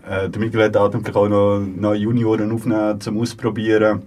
Äh, 0.08 0.30
der 0.30 0.40
Miguel 0.42 0.64
hat 0.64 0.76
auch 0.78 0.94
noch 0.94 1.60
neue 1.60 2.00
Junioren 2.00 2.52
aufnehmen 2.52 3.00
zum 3.00 3.20
Ausprobieren. 3.20 4.04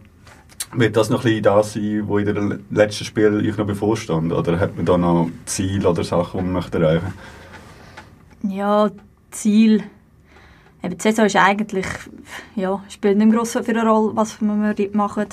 Wird 0.75 0.97
das 0.97 1.09
noch 1.09 1.21
ein 1.25 1.31
bisschen 1.31 1.43
das 1.43 1.73
sein, 1.73 2.05
was 2.07 2.21
in 2.21 2.35
den 2.35 2.65
letzten 2.71 3.05
Spiel 3.05 3.35
euch 3.35 3.57
noch 3.57 3.67
bevorstand? 3.67 4.33
Oder 4.33 4.59
hat 4.59 4.77
man 4.77 4.85
da 4.85 4.99
noch 4.99 5.31
Ziele 5.47 5.89
oder 5.89 6.05
Sachen, 6.05 6.41
die 6.41 6.45
man 6.45 6.53
möchte 6.53 6.79
erreichen 6.79 7.15
Ja, 8.43 8.91
Ziel. 9.31 9.85
Eben, 10.83 10.99
die 10.99 11.03
Saison 11.03 11.25
ist 11.25 11.37
eigentlich, 11.37 11.87
ja, 12.55 12.83
spielt 12.91 13.17
nicht 13.17 13.31
mehr 13.31 13.45
für 13.47 13.61
eine 13.61 13.89
Rolle, 13.89 14.15
was 14.15 14.41
wir 14.43 14.75
dort 14.75 14.95
machen. 14.95 15.29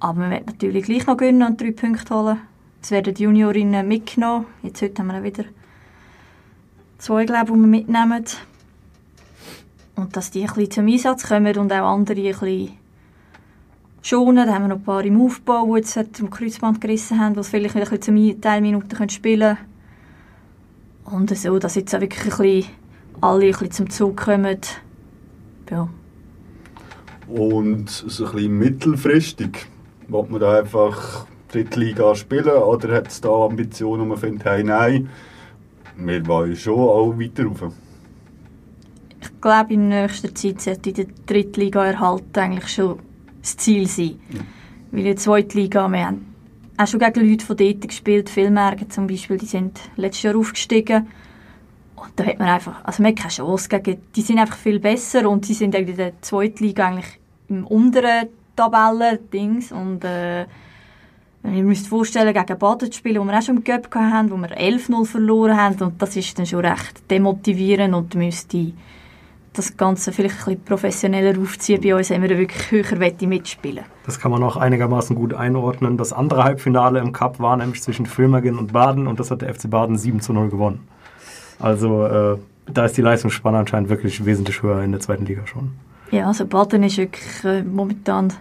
Aber 0.00 0.22
wir 0.22 0.30
werden 0.30 0.46
natürlich 0.46 0.84
gleich 0.84 1.06
noch 1.06 1.16
gewinnen 1.16 1.46
und 1.46 1.60
drei 1.60 1.72
Punkte 1.72 2.14
holen. 2.14 2.38
Es 2.82 2.90
werden 2.90 3.14
die 3.14 3.22
Juniorinnen 3.24 3.86
mitgenommen. 3.86 4.46
Jetzt 4.62 4.80
heute 4.80 5.02
haben 5.02 5.08
wir 5.08 5.22
wieder 5.22 5.44
zwei, 6.98 7.26
glaube 7.26 7.50
ich, 7.50 7.52
die 7.52 7.60
wir 7.60 7.66
mitnehmen. 7.66 8.24
Und 9.96 10.16
dass 10.16 10.30
die 10.30 10.40
ein 10.40 10.46
bisschen 10.46 10.70
zum 10.70 10.86
Einsatz 10.88 11.28
kommen 11.28 11.56
und 11.58 11.72
auch 11.72 11.94
andere 11.94 12.20
ein 12.20 12.30
bisschen 12.30 12.70
schonen. 14.02 14.46
Da 14.46 14.54
haben 14.54 14.64
wir 14.64 14.68
noch 14.68 14.76
ein 14.76 14.84
paar 14.84 15.04
im 15.04 15.20
Aufbau, 15.20 15.66
die 15.66 15.80
jetzt 15.80 15.98
am 15.98 16.30
Kreuzband 16.30 16.80
gerissen 16.80 17.20
haben, 17.20 17.34
die 17.34 17.42
vielleicht 17.42 17.74
wieder 17.74 17.90
ein 17.90 17.98
bisschen 17.98 18.40
Teilminuten 18.40 19.10
spielen 19.10 19.58
können. 21.04 21.20
Und 21.22 21.36
so, 21.36 21.58
dass 21.58 21.74
jetzt 21.74 21.94
auch 21.94 22.00
wirklich 22.00 22.22
ein 22.22 22.38
bisschen 22.38 22.70
alle 23.20 23.44
ein 23.44 23.50
bisschen 23.50 23.70
zum 23.70 23.90
Zug 23.90 24.16
kommen. 24.16 24.60
Ja. 25.70 25.88
Und 27.28 27.90
so 27.90 28.26
ein 28.26 28.32
bisschen 28.32 28.58
mittelfristig, 28.58 29.66
will 30.10 30.26
man 30.28 30.40
da 30.40 30.58
einfach 30.58 31.26
Drittliga 31.48 32.14
spielen 32.14 32.48
oder 32.48 32.94
hat 32.94 33.08
es 33.08 33.20
da 33.20 33.30
Ambitionen, 33.30 34.02
wo 34.02 34.06
man 34.06 34.18
findet, 34.18 34.44
hey, 34.44 34.62
nein, 34.62 35.10
wir 35.96 36.26
wollen 36.26 36.56
schon 36.56 36.78
auch 36.78 37.18
weiter 37.18 37.44
rauf? 37.44 37.72
Ich 39.20 39.40
glaube, 39.40 39.74
in 39.74 39.88
nächster 39.88 40.34
Zeit 40.34 40.60
sollte 40.60 40.92
die 40.92 41.06
Drittliga 41.26 41.86
erhalten 41.86 42.38
eigentlich 42.38 42.68
schon 42.68 42.98
das 43.40 43.56
Ziel 43.56 43.86
sein. 43.86 44.18
Weil 44.90 45.00
in 45.00 45.06
der 45.06 45.16
zweiten 45.16 45.58
Liga, 45.58 45.88
wir 45.88 46.06
haben 46.06 46.34
auch 46.76 46.86
schon 46.86 47.00
gegen 47.00 47.28
Leute 47.28 47.44
von 47.44 47.56
dort 47.56 47.88
gespielt, 47.88 48.30
Filmärger 48.30 48.88
zum 48.88 49.06
Beispiel, 49.06 49.38
die 49.38 49.46
sind 49.46 49.78
letztes 49.96 50.22
Jahr 50.22 50.36
aufgestiegen. 50.36 51.08
Und 51.96 52.12
da 52.16 52.24
hat 52.24 52.38
man 52.38 52.48
einfach, 52.48 52.84
also 52.84 53.02
man 53.02 53.12
hat 53.12 53.18
keine 53.18 53.32
Chance 53.32 53.68
gegen, 53.68 54.00
die 54.16 54.22
sind 54.22 54.38
einfach 54.38 54.56
viel 54.56 54.80
besser 54.80 55.28
und 55.28 55.44
sie 55.44 55.54
sind 55.54 55.74
in 55.74 55.96
der 55.96 56.20
zweiten 56.22 56.64
Liga 56.64 56.88
eigentlich 56.88 57.18
im 57.48 57.66
unteren 57.66 58.28
Tabellen-Dings 58.60 59.72
und 59.72 60.04
äh, 60.04 60.46
wenn 61.42 61.54
ihr 61.54 61.64
müsst 61.64 61.88
vorstellen, 61.88 62.34
gegen 62.34 62.58
Baden 62.58 62.92
zu 62.92 62.98
spielen, 62.98 63.22
wo 63.22 63.24
wir 63.24 63.38
auch 63.38 63.42
schon 63.42 63.56
im 63.56 63.64
Cup 63.64 63.94
hatten, 63.94 64.30
wo 64.30 64.36
wir 64.36 64.50
11-0 64.50 65.06
verloren 65.06 65.56
haben 65.56 65.80
und 65.80 66.02
das 66.02 66.16
ist 66.16 66.38
dann 66.38 66.46
schon 66.46 66.64
recht 66.64 67.10
demotivierend 67.10 67.94
und 67.94 68.14
müsste 68.14 68.72
das 69.54 69.76
Ganze 69.76 70.12
vielleicht 70.12 70.38
ein 70.40 70.44
bisschen 70.44 70.64
professioneller 70.64 71.40
aufziehen. 71.40 71.80
Bei 71.80 71.94
uns 71.94 72.10
haben 72.10 72.22
wir 72.22 72.38
wirklich 72.38 72.70
höher 72.70 73.00
wette 73.00 73.26
mitspielen. 73.26 73.84
Das 74.06 74.20
kann 74.20 74.30
man 74.30 74.42
auch 74.42 74.56
einigermaßen 74.56 75.16
gut 75.16 75.34
einordnen. 75.34 75.96
Das 75.96 76.12
andere 76.12 76.44
Halbfinale 76.44 77.00
im 77.00 77.12
Cup 77.12 77.40
war 77.40 77.56
nämlich 77.56 77.82
zwischen 77.82 78.06
Filmergen 78.06 78.58
und 78.58 78.72
Baden 78.72 79.06
und 79.06 79.18
das 79.18 79.30
hat 79.30 79.42
der 79.42 79.52
FC 79.52 79.70
Baden 79.70 79.96
7 79.96 80.20
zu 80.20 80.32
0 80.32 80.50
gewonnen. 80.50 80.86
Also 81.58 82.06
äh, 82.06 82.38
da 82.66 82.84
ist 82.84 82.96
die 82.96 83.02
Leistungsspanne 83.02 83.58
anscheinend 83.58 83.88
wirklich 83.88 84.24
wesentlich 84.24 84.62
höher 84.62 84.82
in 84.82 84.92
der 84.92 85.00
zweiten 85.00 85.24
Liga 85.24 85.46
schon. 85.46 85.72
Ja, 86.10 86.26
also 86.26 86.44
Baden 86.46 86.82
ist 86.82 86.98
wirklich 86.98 87.44
äh, 87.44 87.62
momentan 87.62 88.32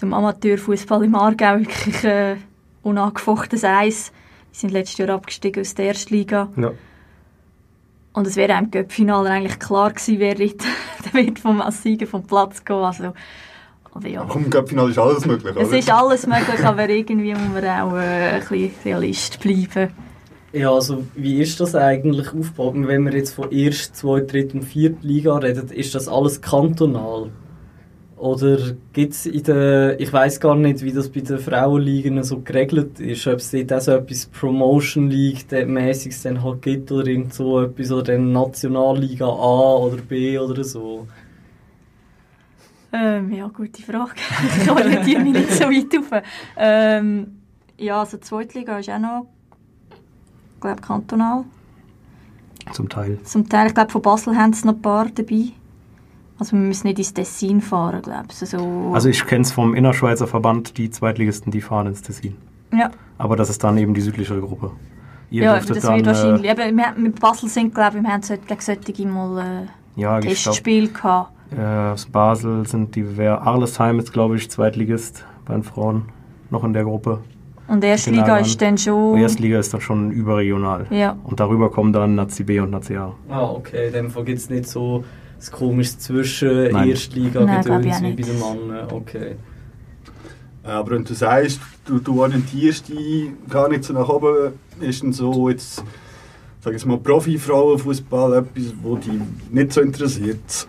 zum 0.00 0.14
Amateurfußball 0.14 1.04
im 1.04 1.14
Aargau 1.14 1.58
wirklich 1.58 2.02
äh, 2.04 2.36
unangefochtenes 2.82 3.64
Eis. 3.64 4.12
Die 4.54 4.58
sind 4.58 4.72
letztes 4.72 4.96
Jahr 4.96 5.10
abgestiegen 5.10 5.60
aus 5.60 5.74
der 5.74 5.88
ersten 5.88 6.14
Liga. 6.14 6.48
Ja. 6.56 6.72
Und 8.14 8.26
es 8.26 8.36
wäre 8.36 8.54
auch 8.56 8.60
im 8.62 8.70
Cup-Finale 8.70 9.28
eigentlich 9.28 9.58
klar 9.58 9.90
gewesen, 9.90 10.18
wer 10.18 10.34
dort- 10.36 10.64
der 11.04 11.12
wird 11.26 11.38
vom 11.38 11.62
Sieger 11.70 12.06
vom 12.06 12.22
Platz 12.22 12.64
gehen. 12.64 12.76
Also, 12.76 13.12
aber 13.92 14.08
ja. 14.08 14.26
Ach, 14.26 14.34
Im 14.36 14.48
Cup-Finale 14.48 14.90
ist 14.90 14.98
alles 14.98 15.26
möglich, 15.26 15.54
Es 15.54 15.68
oder? 15.68 15.78
ist 15.78 15.90
alles 15.90 16.26
möglich, 16.26 16.64
aber 16.64 16.88
irgendwie 16.88 17.34
muss 17.34 17.48
man 17.52 17.64
auch 17.66 17.94
äh, 17.96 18.30
ein 18.30 18.40
bisschen 18.40 18.70
Realist 18.86 19.38
bleiben. 19.40 19.90
Ja, 20.52 20.72
also 20.72 21.04
wie 21.14 21.42
ist 21.42 21.60
das 21.60 21.74
eigentlich 21.74 22.28
aufgebaut? 22.28 22.74
Wenn 22.74 23.04
wir 23.04 23.12
jetzt 23.14 23.34
von 23.34 23.52
erst, 23.52 23.96
zwei, 23.96 24.20
dritt 24.20 24.54
und 24.54 24.62
vierten 24.62 25.06
Liga 25.06 25.36
reden, 25.36 25.68
ist 25.68 25.94
das 25.94 26.08
alles 26.08 26.40
kantonal? 26.40 27.30
Oder 28.20 28.58
gibt 28.92 29.14
es 29.14 29.24
in 29.24 29.42
der, 29.44 29.98
ich 29.98 30.12
weiß 30.12 30.40
gar 30.40 30.54
nicht, 30.54 30.82
wie 30.82 30.92
das 30.92 31.08
bei 31.08 31.20
den 31.20 31.38
Frauenligen 31.38 32.22
so 32.22 32.40
geregelt 32.40 33.00
ist, 33.00 33.26
ob 33.26 33.36
es 33.36 33.50
dort 33.50 33.72
auch 33.72 33.80
so 33.80 33.92
etwas 33.92 34.26
Promotion 34.26 35.08
League 35.08 35.50
mäßiges 35.50 36.24
dann 36.24 36.44
halt 36.44 36.60
gibt 36.60 36.92
oder 36.92 37.06
irgend 37.06 37.32
so 37.32 37.62
etwas 37.62 37.90
oder 37.90 38.12
dann 38.12 38.30
Nationalliga 38.30 39.24
A 39.24 39.76
oder 39.76 39.96
B 39.96 40.38
oder 40.38 40.62
so. 40.64 41.06
Ähm, 42.92 43.32
ja, 43.32 43.48
gute 43.48 43.80
Frage. 43.80 44.12
ich 44.62 44.70
orientiere 44.70 45.22
mich 45.22 45.32
nicht 45.32 45.52
so 45.52 45.64
weit 45.64 45.98
auf. 45.98 46.22
Ähm, 46.58 47.38
ja, 47.78 48.00
also 48.00 48.18
die 48.18 48.22
Zweitliga 48.22 48.80
ist 48.80 48.90
auch 48.90 48.98
noch, 48.98 49.26
ich 50.56 50.60
glaube, 50.60 50.82
kantonal. 50.82 51.44
Zum 52.72 52.86
Teil. 52.86 53.18
Zum 53.22 53.48
Teil, 53.48 53.68
ich 53.68 53.74
glaube, 53.74 53.90
von 53.90 54.02
Basel 54.02 54.36
haben 54.36 54.52
sie 54.52 54.66
noch 54.66 54.74
ein 54.74 54.82
paar 54.82 55.06
dabei. 55.06 55.52
Also 56.40 56.52
wir 56.52 56.60
müssen 56.60 56.86
nicht 56.86 56.98
ins 56.98 57.12
Tessin 57.12 57.60
fahren, 57.60 58.00
glaube 58.00 58.28
ich. 58.30 58.40
Also, 58.40 58.92
Also 58.94 59.10
ich 59.10 59.24
kenne 59.26 59.42
es 59.42 59.52
vom 59.52 59.74
Innerschweizer 59.74 60.26
Verband, 60.26 60.78
die 60.78 60.90
Zweitligisten, 60.90 61.52
die 61.52 61.60
fahren 61.60 61.86
ins 61.88 62.00
Tessin. 62.00 62.34
ja, 62.72 62.90
Aber 63.18 63.36
das 63.36 63.50
ist 63.50 63.62
dann 63.62 63.76
eben 63.76 63.92
die 63.92 64.00
südlichere 64.00 64.40
Gruppe. 64.40 64.70
Ihr 65.30 65.44
ja 65.44 65.60
das 65.60 65.80
dann, 65.80 65.96
wird 65.96 66.06
wahrscheinlich. 66.06 66.44
Äh, 66.44 66.52
Eben, 66.52 66.76
wir, 66.78 66.94
mit 66.96 67.20
Basel 67.20 67.48
sind, 67.50 67.74
glaube 67.74 67.98
ich, 67.98 68.02
wir 68.02 68.10
haben 68.10 68.22
gegen 68.22 68.60
solche 68.60 69.06
mal 69.06 69.38
äh, 69.38 70.00
ja, 70.00 70.18
ich 70.18 70.22
glaube, 70.22 70.34
Testspiel 70.34 70.90
gehabt. 70.90 71.30
äh, 71.56 71.60
aus 71.92 72.06
Basel 72.06 72.66
sind 72.66 72.96
die, 72.96 73.18
wer 73.18 73.42
Arlesheim 73.42 73.98
ist, 73.98 74.10
glaube 74.12 74.36
ich, 74.36 74.50
Zweitligist 74.50 75.26
bei 75.44 75.52
den 75.52 75.62
Frauen, 75.62 76.06
noch 76.48 76.64
in 76.64 76.72
der 76.72 76.84
Gruppe. 76.84 77.20
Und 77.68 77.84
Erstliga 77.84 78.38
ist 78.38 78.60
dann 78.60 78.78
schon... 78.78 79.14
Die 79.14 79.22
Erstliga 79.22 79.58
ist 79.58 79.72
dann 79.72 79.80
schon 79.80 80.10
überregional. 80.10 80.86
Ja, 80.90 81.16
Und 81.22 81.38
darüber 81.38 81.70
kommen 81.70 81.92
dann 81.92 82.16
Nazi 82.16 82.42
B 82.42 82.58
und 82.58 82.70
Nazi 82.70 82.96
A. 82.96 83.12
Ah, 83.28 83.44
okay, 83.44 83.92
gibt 84.24 84.38
es 84.38 84.50
nicht 84.50 84.66
so 84.66 85.04
das 85.40 85.50
komische 85.50 85.96
zwischen 85.98 86.70
Nein. 86.70 86.90
Erstliga 86.90 87.40
gedöns 87.40 88.02
wie 88.02 88.12
bei 88.12 88.22
den 88.22 88.38
Männern. 88.38 88.88
Okay. 88.92 89.36
Aber 90.62 90.90
wenn 90.90 91.04
du 91.04 91.14
sagst, 91.14 91.60
du, 91.86 91.98
du 91.98 92.20
orientierst 92.20 92.90
dich 92.90 93.30
gar 93.48 93.68
nicht 93.70 93.84
so 93.84 93.94
nach 93.94 94.08
oben, 94.08 94.52
ist 94.80 95.02
dann 95.02 95.14
so 95.14 95.48
jetzt, 95.48 95.82
sag 96.60 96.74
ich 96.74 96.84
mal, 96.84 96.98
Profi-Frauenfußball 96.98 98.34
etwas, 98.34 98.74
wo 98.82 98.96
dich 98.96 99.12
nicht 99.50 99.72
so 99.72 99.80
interessiert? 99.80 100.68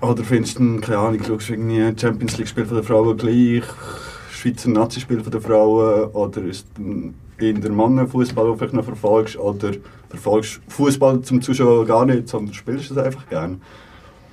Oder 0.00 0.24
findest 0.24 0.58
du, 0.58 0.80
keine 0.80 0.98
Ahnung, 0.98 1.20
schaust 1.26 1.50
du 1.50 1.52
irgendwie 1.52 2.00
Champions 2.00 2.38
League-Spiel 2.38 2.64
von 2.64 2.76
der 2.76 2.84
Frauen 2.84 3.16
gleich, 3.16 3.64
Schweizer 4.32 4.70
Nazi-Spiel 4.70 5.20
von 5.20 5.32
der 5.32 5.40
Frauen, 5.42 6.10
oder 6.12 6.42
ist 6.42 6.66
in 6.78 7.14
der 7.60 7.72
Mannenfußball, 7.72 8.44
den 8.44 8.52
du 8.52 8.58
vielleicht 8.58 8.74
noch 8.74 8.84
verfolgst, 8.84 9.36
oder 9.36 9.72
verfolgst 10.08 10.60
Fußball 10.68 11.20
zum 11.20 11.42
Zuschauen 11.42 11.86
gar 11.86 12.06
nicht, 12.06 12.28
sondern 12.28 12.54
spielst 12.54 12.90
es 12.90 12.96
einfach 12.96 13.28
gerne? 13.28 13.58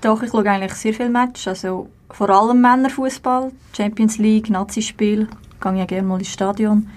Doch, 0.02 0.22
ich 0.22 0.32
schaue 0.32 0.50
eigentlich 0.50 0.74
sehr 0.74 0.94
viele 0.94 1.10
Matches. 1.10 1.48
Also 1.48 1.90
vor 2.10 2.30
allem 2.30 2.62
Männerfußball, 2.62 3.52
Champions 3.76 4.18
League, 4.18 4.50
Nazi-Spiel. 4.50 5.28
Gehe 5.62 5.76
ja 5.78 5.86
gerne 5.86 6.08
mal 6.08 6.20
ins 6.20 6.32
Stadion. 6.32 6.90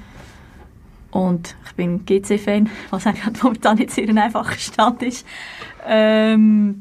Und 1.10 1.56
ich 1.66 1.74
bin 1.74 2.04
GC-Fan, 2.04 2.68
was 2.90 3.06
eigentlich 3.06 3.42
momentan 3.42 3.78
nicht 3.78 3.90
sehr 3.90 4.08
ein 4.08 4.18
einfacher 4.18 4.58
Stand 4.58 5.02
ist. 5.02 5.26
Ähm, 5.86 6.80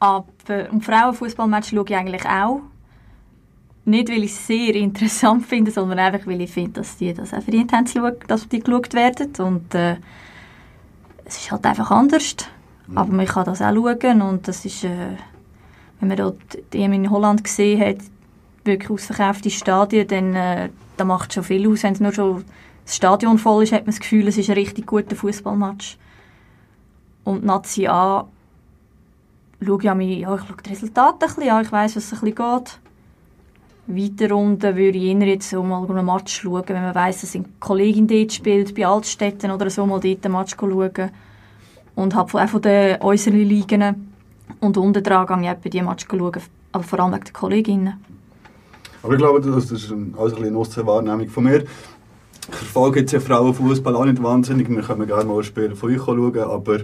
aber 0.00 0.26
um 0.70 0.80
Frauenfußballmatch 0.80 1.70
schaue 1.70 1.84
ich 1.88 1.96
eigentlich 1.96 2.26
auch. 2.26 2.62
Nicht, 3.84 4.08
weil 4.08 4.24
ich 4.24 4.32
es 4.32 4.46
sehr 4.46 4.74
interessant 4.74 5.46
finde, 5.46 5.70
sondern 5.70 5.98
einfach, 5.98 6.26
weil 6.26 6.40
ich 6.40 6.50
finde, 6.50 6.80
dass 6.80 6.96
die 6.96 7.14
das 7.14 7.32
auch 7.32 7.42
verdient 7.42 7.72
haben, 7.72 7.86
dass 8.26 8.48
die 8.48 8.60
geschaut 8.60 8.92
werden. 8.94 9.32
Und 9.38 9.74
äh, 9.74 9.96
es 11.24 11.38
ist 11.38 11.50
halt 11.50 11.64
einfach 11.64 11.90
anders. 11.90 12.36
Aber 12.94 13.12
man 13.12 13.26
kann 13.26 13.44
das 13.44 13.62
auch 13.62 13.74
schauen 13.74 14.22
und 14.22 14.48
das 14.48 14.64
ist, 14.64 14.84
äh, 14.84 15.16
wenn 16.00 16.08
man 16.08 16.16
dort 16.16 16.56
in 16.72 17.10
Holland 17.10 17.44
gesehen 17.44 17.80
hat, 17.80 17.98
wirklich 18.64 18.90
ausverkaufte 18.90 19.50
Stadien, 19.50 20.08
dann 20.08 20.34
äh, 20.34 20.70
da 20.96 21.04
macht 21.04 21.32
schon 21.32 21.44
viel 21.44 21.68
aus. 21.68 21.82
Wenn 21.82 21.94
es 21.94 22.00
nur 22.00 22.12
schon 22.12 22.44
das 22.84 22.96
Stadion 22.96 23.38
voll 23.38 23.62
ist, 23.62 23.72
hat 23.72 23.82
man 23.82 23.92
das 23.92 24.00
Gefühl, 24.00 24.28
es 24.28 24.38
ist 24.38 24.50
ein 24.50 24.54
richtig 24.54 24.86
guter 24.86 25.16
Fußballmatch. 25.16 25.98
Und 27.24 27.44
Nazi 27.44 27.86
A 27.86 28.26
schaue 29.64 29.82
ich, 29.82 29.94
mich, 29.94 30.18
ja, 30.18 30.34
ich 30.34 30.40
schaue 30.40 30.56
die 30.64 30.70
Resultate 30.70 31.26
ein 31.26 31.34
bisschen 31.34 31.50
an, 31.50 31.64
ich 31.64 31.72
weiss, 31.72 31.96
was 31.96 32.04
es 32.04 32.12
ein 32.12 32.32
bisschen 32.32 32.34
geht. 32.34 32.78
Weiter 33.86 34.36
unten 34.36 34.76
würde 34.76 34.98
ich 34.98 35.04
eher 35.04 35.26
jetzt 35.26 35.50
so 35.50 35.62
mal 35.62 35.88
einen 35.88 36.04
Match 36.04 36.40
schauen, 36.40 36.62
wenn 36.66 36.82
man 36.82 36.94
weiss, 36.94 37.22
dass 37.22 37.34
eine 37.34 37.44
Kollegin 37.58 38.06
dort 38.06 38.32
spielt, 38.32 38.74
bei 38.74 38.86
Altstetten 38.86 39.50
oder 39.50 39.68
so, 39.68 39.84
mal 39.86 40.00
dort 40.00 40.24
einen 40.24 40.34
Match 40.34 40.56
schauen. 40.58 41.10
Und 41.94 42.14
habe 42.14 42.42
auch 42.42 42.48
von 42.48 42.62
den 42.62 43.00
äußeren 43.00 43.40
Ligen 43.40 44.10
und 44.60 44.76
unten 44.76 45.02
dran 45.02 45.42
gehe 45.42 45.56
ich 45.62 45.70
die 45.70 45.82
Match 45.82 46.06
schauen, 46.08 46.32
aber 46.72 46.84
vor 46.84 47.00
allem 47.00 47.12
wegen 47.12 47.24
den 47.24 47.32
Kolleginnen. 47.32 48.04
Aber 49.02 49.14
ich 49.14 49.18
glaube, 49.18 49.40
das 49.40 49.70
ist 49.70 49.72
also 49.72 49.94
ein 49.94 50.12
bisschen 50.12 50.46
eine 50.46 50.58
Aussenwahrnehmung 50.58 51.28
von 51.28 51.44
mir. 51.44 51.64
Ich 52.48 52.56
verfolge 52.56 53.00
jetzt 53.00 53.12
ja 53.12 53.20
Frauenfußball 53.20 53.94
auch 53.94 54.04
nicht 54.04 54.22
wahnsinnig. 54.22 54.68
Wir 54.68 54.82
können 54.82 55.06
gerne 55.06 55.24
mal 55.24 55.38
ein 55.38 55.44
Spiel 55.44 55.74
von 55.74 55.90
euch 55.90 56.02
schauen, 56.04 56.38
aber 56.38 56.80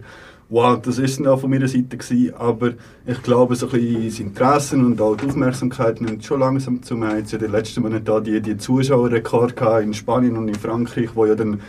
wow, 0.48 0.80
das 0.80 0.98
ist 0.98 1.18
dann 1.18 1.26
auch 1.26 1.40
von 1.40 1.50
meiner 1.50 1.68
Seite 1.68 1.96
gewesen. 1.96 2.34
Aber 2.34 2.72
ich 3.04 3.22
glaube, 3.22 3.56
so 3.56 3.66
ein 3.66 3.72
bisschen 3.72 4.04
das 4.04 4.20
Interesse 4.20 4.76
und 4.76 5.00
auch 5.00 5.16
die 5.16 5.26
Aufmerksamkeit 5.26 6.00
nimmt 6.00 6.24
schon 6.24 6.40
langsam 6.40 6.82
zu. 6.82 6.96
Wir 6.96 7.08
haben 7.08 7.18
jetzt 7.18 7.32
ja 7.32 7.38
den 7.38 7.50
letzten 7.50 7.82
Monat 7.82 8.06
da 8.06 8.20
die, 8.20 8.40
die 8.40 8.56
Zuschauerrekord 8.56 9.54
in 9.82 9.92
Spanien 9.92 10.36
und 10.36 10.48
in 10.48 10.54
Frankreich, 10.54 11.10
wo 11.14 11.26
ja 11.26 11.34
dann 11.34 11.60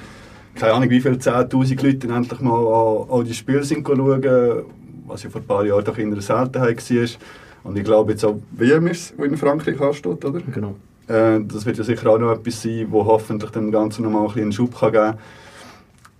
keine 0.57 0.73
Ahnung 0.73 0.89
wie 0.89 0.99
viele 0.99 1.15
10'000 1.15 1.83
Leute 1.83 2.07
endlich 2.07 2.39
mal 2.39 2.67
an, 2.67 3.09
an 3.09 3.25
die 3.25 3.33
Spiele 3.33 3.63
sind 3.63 3.87
schauen, 3.87 4.65
was 5.05 5.23
ja 5.23 5.29
vor 5.29 5.41
ein 5.41 5.47
paar 5.47 5.65
Jahren 5.65 5.85
doch 5.85 5.97
in 5.97 6.11
einer 6.11 6.21
Seltenheit 6.21 6.77
war. 6.89 7.07
Und 7.63 7.77
ich 7.77 7.83
glaube 7.83 8.11
jetzt 8.11 8.25
auch 8.25 8.39
WM 8.51 8.87
ist 8.87 9.11
es, 9.11 9.13
wo 9.17 9.23
in 9.23 9.37
Frankreich 9.37 9.79
ansteht, 9.79 10.23
oder? 10.23 10.41
Genau. 10.53 10.75
Äh, 11.07 11.41
das 11.41 11.65
wird 11.65 11.77
ja 11.77 11.83
sicher 11.83 12.09
auch 12.09 12.19
noch 12.19 12.33
etwas 12.33 12.61
sein, 12.61 12.87
wo 12.89 13.05
hoffentlich 13.05 13.51
dem 13.51 13.71
Ganzen 13.71 14.03
noch 14.03 14.11
mal 14.11 14.21
ein 14.21 14.25
bisschen 14.27 14.41
einen 14.43 14.51
Schub 14.51 14.77
kann 14.77 14.91
geben 14.91 15.05
kann. 15.05 15.17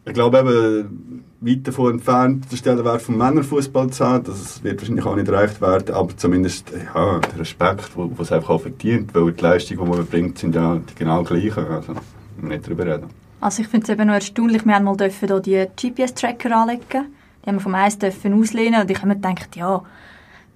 Ich 0.05 0.13
glaube 0.13 0.39
eben, 0.39 1.25
weit 1.41 1.67
davon 1.67 1.93
entfernt, 1.93 2.49
den 2.49 2.57
Stellenwert 2.57 3.01
vom 3.01 3.17
Männerfußball 3.17 3.89
zu 3.89 4.05
haben, 4.05 4.23
das 4.23 4.63
wird 4.63 4.79
wahrscheinlich 4.79 5.05
auch 5.05 5.15
nicht 5.15 5.27
erreicht 5.27 5.59
werden, 5.61 5.93
aber 5.93 6.15
zumindest 6.15 6.71
ja, 6.71 7.19
der 7.19 7.39
Respekt, 7.39 7.91
wo 7.93 8.09
es 8.21 8.31
einfach 8.31 8.51
auch 8.51 8.61
verdient, 8.61 9.13
weil 9.13 9.33
die 9.33 9.41
Leistungen, 9.43 9.83
die 9.83 9.97
man 9.97 10.05
bringt, 10.05 10.37
sind 10.37 10.55
ja 10.55 10.75
die 10.75 10.95
genau 10.95 11.23
gleichen. 11.23 11.65
Also, 11.67 11.93
nicht 12.41 12.65
darüber 12.65 12.85
reden. 12.85 13.26
Also 13.39 13.61
ich 13.61 13.67
finde 13.67 13.85
es 13.85 13.89
eben 13.89 14.07
noch 14.07 14.15
erstaunlich, 14.15 14.65
wir 14.65 14.75
haben 14.75 14.85
mal 14.85 14.97
dürfen 14.97 15.27
da 15.27 15.39
die 15.39 15.67
GPS-Tracker 15.75 16.55
anlegen. 16.55 17.13
Die 17.43 17.49
haben 17.49 17.57
wir 17.57 17.61
vom 17.61 17.75
Eis 17.75 17.97
dürfen 17.97 18.33
auslehnen 18.33 18.81
und 18.81 18.89
ich 18.89 18.97
habe 18.97 19.07
mir 19.09 19.15
gedacht, 19.15 19.55
ja, 19.55 19.83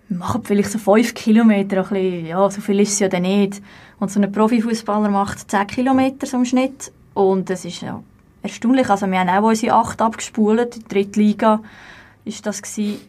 wir 0.10 0.18
machen 0.18 0.42
vielleicht 0.44 0.72
so 0.72 0.80
5 0.80 1.14
Kilometer, 1.14 1.78
ein 1.78 1.84
bisschen, 1.84 2.26
ja, 2.26 2.50
so 2.50 2.60
viel 2.60 2.80
ist 2.80 2.94
es 2.94 3.00
ja 3.00 3.08
dann 3.08 3.22
nicht. 3.22 3.62
Und 4.00 4.12
so 4.12 4.20
ein 4.20 4.32
Profifußballer 4.32 5.10
macht 5.10 5.50
10 5.50 5.68
Kilometer 5.68 6.26
so 6.26 6.38
im 6.38 6.46
Schnitt 6.46 6.92
und 7.14 7.50
das 7.50 7.64
ist 7.66 7.82
ja 7.82 8.02
erstaunlich. 8.42 8.90
Also 8.90 9.08
wir 9.08 9.20
haben 9.20 9.30
auch 9.30 9.48
unsere 9.48 9.76
8 9.76 10.02
abgespult, 10.02 10.76
in 10.76 10.82
der 10.82 10.90
dritten 10.90 11.20
Liga 11.20 11.62
ist 12.26 12.46
das 12.46 12.62
gewesen. 12.62 13.00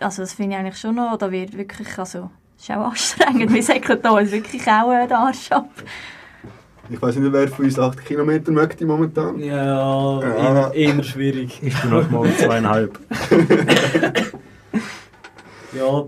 Also 0.00 0.22
das 0.22 0.34
finde 0.34 0.54
ich 0.54 0.60
eigentlich 0.60 0.78
schon 0.78 0.96
noch, 0.96 1.16
da 1.16 1.30
wird 1.30 1.56
wirklich, 1.56 1.96
also 1.98 2.30
das 2.56 2.68
ist 2.68 2.76
auch 2.76 2.84
anstrengend, 2.90 3.52
wir 3.52 3.62
säckeln 3.62 4.00
da 4.02 4.10
uns 4.10 4.30
wirklich 4.32 4.66
auch 4.66 4.90
den 4.90 5.12
Arsch 5.12 5.50
ab. 5.50 5.70
Ich 6.90 7.00
weiß 7.02 7.16
nicht, 7.16 7.32
wer 7.32 7.48
von 7.48 7.64
uns 7.66 7.78
8 7.78 8.04
Kilometer 8.04 8.50
möchte 8.50 8.86
momentan. 8.86 9.38
Ja, 9.40 10.20
Ja. 10.22 10.70
eher, 10.72 11.02
schwierig. 11.02 11.60
Ich 11.62 11.78
bin 11.82 11.90
heute 11.92 12.10
Morgen 12.10 12.32
zweieinhalb. 12.36 12.98
Ja, 15.76 16.04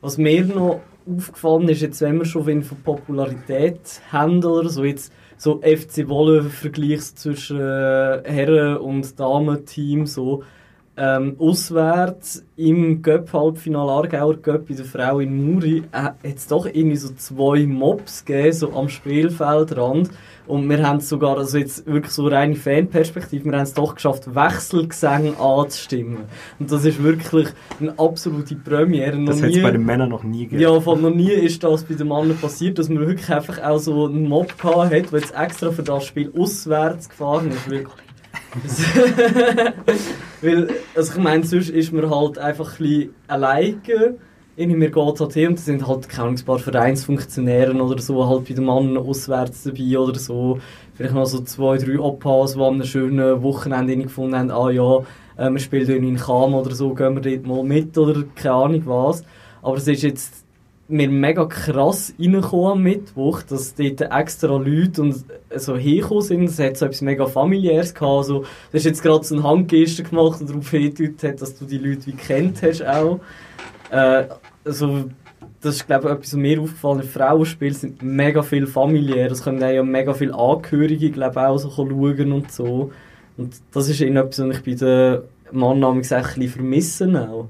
was 0.00 0.18
mir 0.18 0.44
noch 0.44 0.80
aufgefallen 1.06 1.68
ist, 1.68 1.82
jetzt, 1.82 2.00
wenn 2.00 2.18
wir 2.18 2.24
schon 2.24 2.46
wenn 2.46 2.64
von 2.64 2.78
Popularität 2.78 3.78
haben 4.10 4.44
oder 4.44 4.68
so, 4.68 4.82
jetzt 4.84 5.12
so 5.36 5.60
FC 5.60 6.08
Wolle 6.08 6.42
Vergleich 6.42 7.14
zwischen 7.14 7.60
äh, 7.60 8.22
Herren- 8.24 8.78
und 8.78 9.18
Damen-Team, 9.18 10.06
so 10.06 10.42
ähm, 10.96 11.34
auswärts 11.40 12.44
im 12.56 13.02
Göpp 13.02 13.32
Halbfinale 13.32 13.90
Aargauer 13.90 14.36
Göpp 14.36 14.68
bei 14.68 14.74
der 14.74 14.84
Frau 14.84 15.18
in 15.18 15.52
Muri 15.52 15.78
äh, 15.90 15.96
hat 15.98 16.14
es 16.22 16.46
doch 16.46 16.66
irgendwie 16.66 16.96
so 16.96 17.08
zwei 17.14 17.66
Mobs 17.66 18.24
gegeben, 18.24 18.52
so 18.52 18.72
am 18.72 18.88
Spielfeldrand 18.88 20.10
und 20.46 20.68
wir 20.68 20.86
haben 20.86 20.98
es 20.98 21.08
sogar, 21.08 21.38
also 21.38 21.56
jetzt 21.58 21.86
wirklich 21.86 22.12
so 22.12 22.26
reine 22.28 22.54
Fanperspektive, 22.54 23.46
wir 23.46 23.52
haben 23.54 23.62
es 23.62 23.72
doch 23.72 23.94
geschafft, 23.94 24.34
Wechselgesänge 24.34 25.32
anzustimmen. 25.40 26.18
Und 26.60 26.70
das 26.70 26.84
ist 26.84 27.02
wirklich 27.02 27.48
eine 27.80 27.98
absolute 27.98 28.54
Premiere. 28.54 29.16
Noch 29.16 29.28
Das 29.30 29.38
hätte 29.38 29.48
es 29.48 29.56
nie- 29.56 29.62
bei 29.62 29.70
den 29.70 29.86
Männern 29.86 30.10
noch 30.10 30.22
nie 30.22 30.44
gegeben. 30.44 30.60
ja, 30.60 30.80
von 30.80 31.00
noch 31.00 31.14
nie 31.14 31.30
ist 31.32 31.64
das 31.64 31.84
bei 31.84 31.94
den 31.94 32.08
Männern 32.08 32.36
passiert, 32.36 32.78
dass 32.78 32.90
man 32.90 33.00
wirklich 33.06 33.30
einfach 33.30 33.58
auch 33.62 33.78
so 33.78 34.04
einen 34.04 34.28
Mob 34.28 34.56
gehabt 34.58 34.92
hat, 34.92 35.12
der 35.12 35.18
jetzt 35.20 35.34
extra 35.34 35.70
für 35.72 35.82
das 35.82 36.04
Spiel 36.04 36.30
auswärts 36.38 37.08
gefahren 37.08 37.50
ist. 37.50 37.70
Weil, 37.70 37.86
weil 40.44 40.68
also 40.94 41.12
ich 41.12 41.22
meine, 41.22 41.44
sonst 41.44 41.70
ist 41.70 41.92
man 41.92 42.10
halt 42.10 42.38
einfach 42.38 42.72
ein 42.72 42.78
bisschen 42.78 43.14
alleine. 43.28 44.16
Irgendwie, 44.56 44.78
mir 44.78 44.90
geht 44.90 45.14
es 45.14 45.20
halt 45.20 45.32
hin 45.32 45.48
und 45.48 45.58
da 45.58 45.62
sind 45.62 45.88
halt 45.88 46.08
keine 46.08 46.34
paar 46.36 46.60
Vereinsfunktionäre 46.60 47.74
oder 47.74 48.00
so 48.00 48.28
halt 48.28 48.46
bei 48.46 48.54
den 48.54 48.64
Männern 48.64 48.98
auswärts 48.98 49.64
dabei 49.64 49.98
oder 49.98 50.18
so. 50.18 50.60
Vielleicht 50.94 51.14
noch 51.14 51.26
so 51.26 51.40
zwei, 51.40 51.76
drei 51.76 51.98
Opas, 51.98 52.54
die 52.54 52.60
an 52.60 52.74
einem 52.74 52.84
schönen 52.84 53.42
Wochenende 53.42 53.96
gefunden 53.96 54.36
haben, 54.36 54.52
ah 54.52 54.70
ja, 54.70 54.98
äh, 55.36 55.50
wir 55.50 55.58
spielen 55.58 56.04
in 56.04 56.16
Cham 56.16 56.54
oder 56.54 56.72
so, 56.72 56.94
gehen 56.94 57.16
wir 57.16 57.22
dort 57.22 57.46
mal 57.46 57.64
mit 57.64 57.98
oder 57.98 58.22
keine 58.36 58.54
Ahnung 58.54 58.82
was. 58.86 59.24
Aber 59.60 59.76
es 59.76 59.88
ist 59.88 60.02
jetzt 60.02 60.43
mir 60.86 61.08
mega 61.08 61.46
krass 61.46 62.12
reingekommen 62.18 62.72
am 62.72 62.82
Mittwoch, 62.82 63.42
dass 63.42 63.74
dort 63.74 64.00
extra 64.02 64.56
Leute 64.56 65.02
und 65.02 65.24
so 65.56 65.76
hingekommen 65.76 66.22
sind. 66.22 66.44
Es 66.44 66.58
hat 66.58 66.76
so 66.76 66.86
etwas 66.86 67.00
mega 67.00 67.26
familiäres 67.26 67.94
gehabt. 67.94 68.18
Also, 68.18 68.40
du 68.40 68.46
hast 68.72 68.84
jetzt 68.84 69.02
gerade 69.02 69.24
so 69.24 69.34
eine 69.34 69.44
Handgeste 69.44 70.02
gemacht 70.02 70.40
und 70.40 70.50
darauf 70.50 70.70
hingedeutet 70.70 71.22
hat, 71.22 71.42
dass 71.42 71.58
du 71.58 71.64
die 71.64 71.78
Leute 71.78 72.06
wie 72.06 72.12
kennt 72.12 72.62
hast 72.62 72.84
auch. 72.86 73.20
Äh, 73.90 74.26
also, 74.64 75.04
das 75.64 75.76
ist 75.76 75.86
glaube 75.86 76.08
ich 76.08 76.14
etwas, 76.14 76.32
was 76.32 76.38
mir 76.38 76.60
aufgefallen 76.60 77.00
ist, 77.00 77.10
Frauenspiele 77.10 77.74
sind 77.74 78.02
mega 78.02 78.42
viel 78.42 78.66
familiär, 78.66 79.30
es 79.30 79.42
können 79.42 79.60
ja 79.60 79.82
mega 79.82 80.12
viele 80.12 80.34
Angehörige 80.34 81.10
glaube 81.10 81.40
ich, 81.40 81.46
auch 81.46 81.58
so 81.58 81.70
schauen 81.70 82.32
und 82.32 82.52
so. 82.52 82.90
Und 83.36 83.54
das 83.72 83.88
ist 83.88 84.00
eben 84.00 84.16
etwas, 84.16 84.40
was 84.40 84.56
ich 84.58 84.62
bei 84.62 84.74
den 84.74 85.22
Mann 85.52 85.82
ein 85.82 85.98
bisschen 85.98 86.48
vermisse 86.48 87.28
auch. 87.28 87.48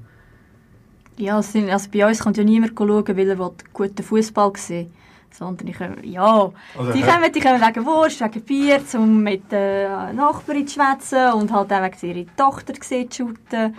Ja, 1.17 1.37
also 1.37 1.91
bei 1.91 2.07
uns 2.07 2.19
kommt 2.21 2.37
ja 2.37 2.45
niemand 2.45 2.73
schauen, 2.77 3.17
weil 3.17 3.29
er 3.29 3.53
guten 3.73 4.03
Fußball 4.03 4.53
sehen 4.57 4.93
sondern 5.37 5.67
ich, 5.67 5.77
ja, 6.05 6.51
Also, 6.79 6.93
die, 6.93 7.03
hä? 7.03 7.11
kommen, 7.11 7.33
die 7.33 7.41
kommen 7.41 7.61
wegen 7.61 7.87
Wurst, 7.87 8.21
wegen 8.21 8.41
Bier, 8.41 8.81
um 8.95 9.23
mit 9.23 9.51
der 9.51 10.13
Nachbarin 10.13 10.67
zu 10.67 10.75
schwätzen 10.75 11.33
und 11.33 11.53
halt 11.53 11.73
auch 11.73 11.83
wegen 11.83 12.19
ihrer 12.19 12.37
Tochter 12.37 12.75
zu 12.75 13.07
shooten 13.11 13.75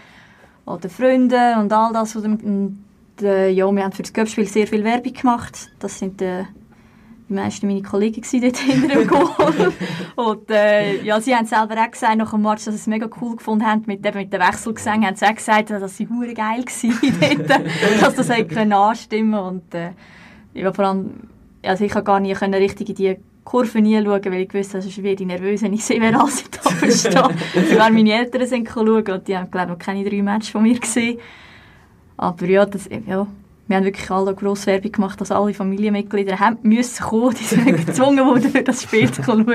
oder 0.66 0.90
Freunde 0.90 1.56
und 1.60 1.72
all 1.72 1.94
das. 1.94 2.16
Und, 2.16 2.44
und, 2.44 2.84
äh, 3.22 3.50
ja, 3.50 3.72
wir 3.72 3.84
haben 3.84 3.94
für 3.94 4.04
das 4.04 4.12
Göppspiel 4.12 4.48
sehr 4.48 4.68
viel 4.68 4.84
Werbung 4.84 5.14
gemacht. 5.14 5.72
Das 5.80 5.98
sind 5.98 6.22
äh, 6.22 6.44
die 7.28 7.34
meisten 7.34 7.68
meine 7.68 7.82
Kollegen 7.82 8.22
gewesen 8.22 8.42
dort 8.42 8.58
hinter 8.58 8.88
dem 8.88 9.08
Goal. 9.08 9.74
und 10.16 10.50
äh, 10.52 11.02
ja, 11.04 11.20
sie 11.20 11.36
haben 11.36 11.46
selber 11.46 11.76
auch 11.76 11.92
gesagt 11.92 12.18
nach 12.18 12.32
dem 12.32 12.42
Match, 12.42 12.66
dass 12.66 12.76
sie 12.76 12.82
es 12.82 12.88
mega 12.88 13.08
cool 13.22 13.36
gefunden 13.36 13.66
haben 13.66 13.84
mit, 13.88 14.06
eben 14.06 14.18
mit 14.18 14.32
den 14.32 14.40
Wechselgesängen. 14.40 15.06
Haben 15.08 15.16
sie 15.16 15.26
auch 15.26 15.36
gesagt, 15.36 15.70
dass 15.72 15.98
sie 15.98 16.08
hure 16.08 16.34
geil 16.34 16.64
waren 16.64 17.48
dort, 17.48 17.60
dass 18.02 18.16
das 18.16 18.30
hätte 18.30 18.54
können 18.54 18.74
anstimmen 18.74 19.40
und 19.40 19.74
äh, 19.74 19.92
ja, 20.54 20.72
vor 20.72 20.86
allem, 20.86 21.30
also 21.64 21.84
ich 21.84 21.92
konnte 21.92 22.06
gar 22.06 22.20
nicht 22.20 22.40
können 22.40 22.54
richtig 22.54 22.90
in 22.90 22.96
die 22.96 23.18
Kurve 23.44 23.80
nie 23.80 24.02
schauen, 24.04 24.26
weil 24.26 24.42
ich 24.42 24.54
wusste, 24.54 24.82
sonst 24.82 25.04
werde 25.04 25.22
ich 25.22 25.28
nervös, 25.28 25.62
wenn 25.62 25.74
ich 25.74 25.86
sehe, 25.86 26.02
wer 26.02 26.20
alles 26.20 26.44
da 26.50 26.70
steht. 26.72 27.70
Sogar 27.70 27.92
meine 27.92 28.14
Eltern 28.14 28.48
sind 28.48 28.68
schauen 28.68 29.08
und 29.08 29.28
die 29.28 29.38
haben, 29.38 29.52
glaube 29.52 29.68
ich, 29.68 29.78
noch 29.78 29.78
keine 29.78 30.04
drei 30.04 30.22
Matches 30.24 30.50
von 30.50 30.64
mir 30.64 30.80
gesehen. 30.80 31.20
Aber 32.18 32.46
ja, 32.48 32.66
das, 32.66 32.90
ja, 33.06 33.28
wir 33.68 33.78
haben 33.78 33.86
wirklich 33.86 34.10
alle 34.12 34.36
grosse 34.36 34.68
Werbung 34.68 34.92
gemacht, 34.92 35.20
dass 35.20 35.32
alle 35.32 35.54
Familienmitglieder 35.54 36.40
haben 36.40 36.58
müssen 36.64 37.04
kommen, 37.04 37.36
die 37.36 37.44
sind 37.44 37.86
gezwungen 37.86 38.26
worden, 38.26 38.64
das 38.64 38.84
Spiel 38.84 39.12
zu 39.12 39.24
schauen. 39.24 39.46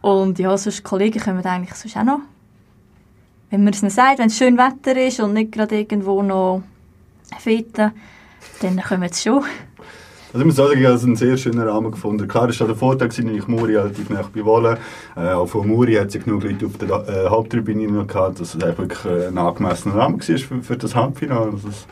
Und 0.00 0.38
ja, 0.38 0.56
sonst 0.56 0.82
Kollegen 0.82 1.20
kommen 1.20 1.44
eigentlich 1.44 1.74
sonst 1.74 1.96
auch 1.96 2.04
noch. 2.04 2.20
Wenn 3.50 3.64
man 3.64 3.72
es 3.72 3.82
ihnen 3.82 3.90
sagt, 3.90 4.18
wenn 4.18 4.26
es 4.26 4.36
schön 4.36 4.56
Wetter 4.56 5.00
ist 5.00 5.20
und 5.20 5.34
nicht 5.34 5.52
gerade 5.52 5.78
irgendwo 5.78 6.22
noch 6.22 6.62
Fete, 7.38 7.92
dann 8.60 8.80
kommen 8.80 9.08
sie 9.12 9.28
schon. 9.28 9.44
Also 10.32 10.40
ich 10.40 10.46
muss 10.46 10.56
sagen, 10.56 10.80
ich 10.80 10.86
habe 10.86 11.00
einen 11.00 11.14
sehr 11.14 11.36
schönen 11.36 11.60
Rahmen 11.60 11.92
gefunden. 11.92 12.26
Klar, 12.26 12.48
es 12.48 12.58
war 12.58 12.66
der 12.66 12.74
Vorteil, 12.74 13.08
dass 13.08 13.18
ich 13.18 13.46
Muri 13.46 13.76
relativ 13.76 14.10
nah 14.10 14.28
bei 14.34 14.44
Wolle. 14.44 14.78
Äh, 15.16 15.28
auch 15.28 15.46
von 15.46 15.68
Muri 15.68 15.94
hat 15.94 16.12
es 16.12 16.24
genug 16.24 16.42
Leute 16.42 16.66
auf 16.66 16.76
der 16.76 16.88
äh, 16.90 17.28
Haupttribüne 17.28 18.04
gehabt, 18.04 18.40
dass 18.40 18.54
es 18.56 18.60
wirklich 18.60 19.04
äh, 19.04 19.28
ein 19.28 19.38
angemessener 19.38 19.94
Rahmen 19.94 20.18
war 20.18 20.38
für, 20.38 20.62
für 20.62 20.76
das 20.76 20.96
Halbfinale. 20.96 21.52
Ist 21.52 21.86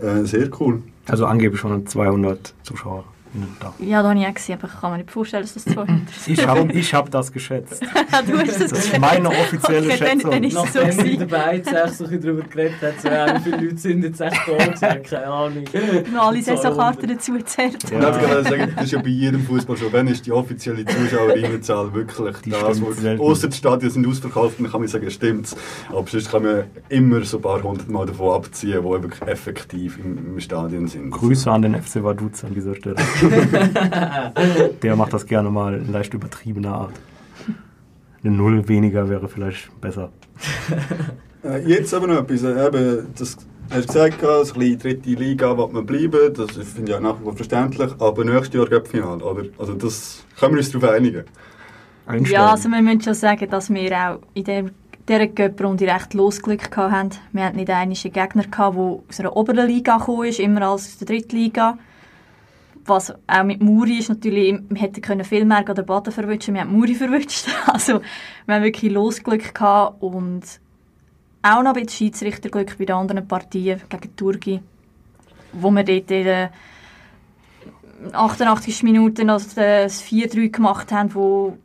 äh, 0.00 0.24
sehr 0.24 0.48
cool. 0.60 0.82
Also 1.06 1.26
angeblich 1.26 1.60
schon 1.60 1.86
200 1.86 2.54
Zuschauer 2.62 3.04
da. 3.60 3.74
Ja, 3.78 4.02
da 4.02 4.10
habe 4.10 4.18
ich 4.20 4.26
auch 4.26 4.34
gesehen, 4.34 4.58
aber 4.60 4.68
ich 4.72 4.80
kann 4.80 4.90
mir 4.92 4.98
nicht 4.98 5.10
vorstellen, 5.10 5.42
dass 5.42 5.54
das 5.54 5.64
200 5.64 6.00
Ich 6.26 6.46
habe 6.46 6.72
ich 6.72 6.94
hab 6.94 7.10
das 7.10 7.32
geschätzt. 7.32 7.82
du 8.26 8.38
hast 8.38 8.60
das 8.60 8.70
Das 8.70 8.84
ist 8.86 8.98
meine 8.98 9.28
offizielle 9.28 9.86
Okay, 9.86 9.98
dann- 9.98 10.08
Schätzung. 10.08 10.30
dann 10.30 10.44
ist- 10.44 10.52
so 10.54 10.62
Nachdem 10.64 10.82
wir 10.96 11.04
gewesen. 11.04 11.28
dabei 11.28 11.62
so 11.92 12.04
bisschen 12.04 12.20
darüber 12.22 12.42
geredet 12.42 12.74
haben, 12.82 12.94
so, 13.02 13.08
ja, 13.08 13.34
wie 13.36 13.40
viele 13.40 13.56
Leute 13.56 13.76
sind 13.78 14.02
jetzt 14.04 14.20
echt 14.20 14.40
da 14.80 14.96
keine 14.96 15.26
Ahnung. 15.26 15.64
noch 16.12 16.26
alle 16.28 16.42
Saisonkarten 16.42 17.08
dazu. 17.08 17.32
Und 17.32 17.44
dann 17.58 18.12
kann 18.12 18.42
ich 18.42 18.48
sagen, 18.48 18.72
das 18.74 18.84
ist 18.84 18.92
ja 18.92 19.00
bei 19.00 19.08
jedem 19.08 19.42
Fußball 19.44 19.76
schon. 19.76 19.92
Wenn 19.92 20.08
ist 20.08 20.26
die 20.26 20.32
offizielle 20.32 20.84
Zuschauerinnenzahl 20.84 21.92
wirklich 21.94 22.36
Die 22.38 22.50
das, 22.50 22.78
selten. 22.78 23.20
außer 23.22 23.48
die 23.48 23.56
Stadien 23.56 23.90
sind 23.90 24.06
ausverkauft, 24.06 24.58
dann 24.58 24.70
kann 24.70 24.80
man 24.80 24.88
sagen, 24.88 25.10
stimmt's. 25.10 25.56
Aber 25.90 26.06
sonst 26.08 26.30
kann 26.30 26.42
man 26.42 26.64
immer 26.88 27.22
so 27.24 27.38
ein 27.38 27.42
paar 27.42 27.62
hundert 27.62 27.88
Mal 27.88 28.06
davon 28.06 28.34
abziehen, 28.34 28.78
die 28.82 28.84
wirklich 28.88 29.22
effektiv 29.22 29.98
im, 29.98 30.18
im 30.34 30.40
Stadion 30.40 30.86
sind. 30.88 31.10
Grüße 31.10 31.50
an 31.50 31.62
den 31.62 31.74
FC 31.80 32.02
Vaduz 32.02 32.44
an 32.44 32.54
dieser 32.54 32.74
Stelle. 32.74 32.96
Der 34.82 34.96
macht 34.96 35.12
das 35.12 35.26
gerne 35.26 35.50
mal 35.50 35.74
in 35.74 35.92
leicht 35.92 36.14
übertriebener 36.14 36.74
Art. 36.74 36.94
Eine 38.22 38.34
Null 38.34 38.68
weniger 38.68 39.08
wäre 39.08 39.28
vielleicht 39.28 39.80
besser. 39.80 40.10
Äh, 41.44 41.68
jetzt 41.68 41.94
aber 41.94 42.06
noch 42.08 42.18
etwas. 42.18 42.42
Äh, 42.42 42.66
eben, 42.66 43.06
das 43.16 43.36
hast 43.70 43.88
du 43.88 43.92
gesagt, 43.92 44.22
das 44.22 44.52
bisschen 44.52 44.78
dritte 44.78 45.10
Liga 45.10 45.56
will 45.56 45.68
man 45.72 45.86
bleiben. 45.86 46.34
Das 46.34 46.50
finde 46.52 46.92
ich 46.92 46.96
auch 46.96 47.00
nach 47.00 47.18
wie 47.20 47.24
vor 47.24 47.36
verständlich. 47.36 47.90
Aber 47.98 48.24
nächstes 48.24 48.54
Jahr 48.54 48.66
Cup-Final, 48.66 49.22
oder? 49.22 49.44
Also 49.58 49.74
das 49.74 50.24
können 50.38 50.54
wir 50.54 50.58
uns 50.58 50.70
darauf 50.70 50.90
einigen. 50.90 51.24
Einstellen. 52.06 52.32
Ja, 52.32 52.50
also 52.50 52.68
wir 52.68 52.82
müssen 52.82 53.02
schon 53.02 53.14
sagen, 53.14 53.48
dass 53.50 53.70
wir 53.70 53.92
auch 53.92 54.18
in 54.34 54.44
der, 54.44 54.64
dieser 55.08 55.26
Cup-Runde 55.28 55.86
recht 55.86 56.14
Losglück 56.14 56.70
gehabt 56.70 56.92
haben. 56.92 57.10
Wir 57.32 57.44
hatten 57.44 57.56
nicht 57.56 57.70
einen 57.70 57.92
Gegner, 57.92 58.44
der 58.44 58.66
aus 58.66 59.20
einer 59.20 59.36
oberen 59.36 59.66
Liga 59.66 60.04
ist, 60.24 60.40
immer 60.40 60.62
als 60.62 60.86
aus 60.86 60.98
der 60.98 61.06
dritten 61.06 61.36
Liga. 61.36 61.78
Was 62.88 63.12
auch 63.26 63.44
mit 63.44 63.62
Muri 63.62 63.98
ist 63.98 64.08
natürlich, 64.08 64.58
wir 64.68 64.80
hätten 64.80 65.02
können 65.02 65.24
viel 65.24 65.44
mehr 65.44 65.62
den 65.62 65.84
Baden 65.84 66.12
verwünschen, 66.12 66.54
wir 66.54 66.62
haben 66.62 66.72
Muri 66.72 66.94
verwünscht. 66.96 67.46
Also 67.66 68.00
wir 68.46 68.54
haben 68.54 68.64
wirklich 68.64 68.90
Losglück 68.90 69.54
gehabt 69.54 70.02
und 70.02 70.42
auch 71.42 71.62
noch 71.62 71.74
ein 71.74 71.82
bisschen 71.84 71.90
Schiedsrichterglück 71.90 72.78
bei 72.78 72.86
den 72.86 72.96
anderen 72.96 73.28
Partien 73.28 73.80
gegen 73.88 74.16
Turgi, 74.16 74.60
wo 75.52 75.70
wir 75.70 75.84
dort 75.84 76.10
in 76.10 76.24
den 76.24 76.48
88 78.12 78.82
Minuten 78.84 79.26
noch 79.26 79.42
das 79.54 80.02
4-3 80.02 80.50
gemacht 80.50 80.90
haben, 80.90 81.14
wo 81.14 81.58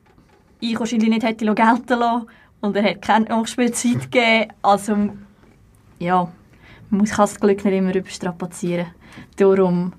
ich 0.59 0.77
wahrscheinlich 0.79 1.09
nicht 1.09 1.23
hätte 1.23 1.45
gelten 1.45 1.99
lassen 1.99 2.27
und 2.61 2.75
er 2.75 2.83
hat 2.83 3.01
keine 3.01 3.25
Nachspielzeit 3.25 4.01
gegeben. 4.11 4.51
Also, 4.61 5.09
ja, 5.99 6.31
man 6.89 7.05
kann 7.05 7.17
das 7.17 7.39
Glück 7.39 7.63
nicht 7.63 7.73
immer 7.73 7.95
überstrapazieren. 7.95 8.87
Darum, 9.37 9.93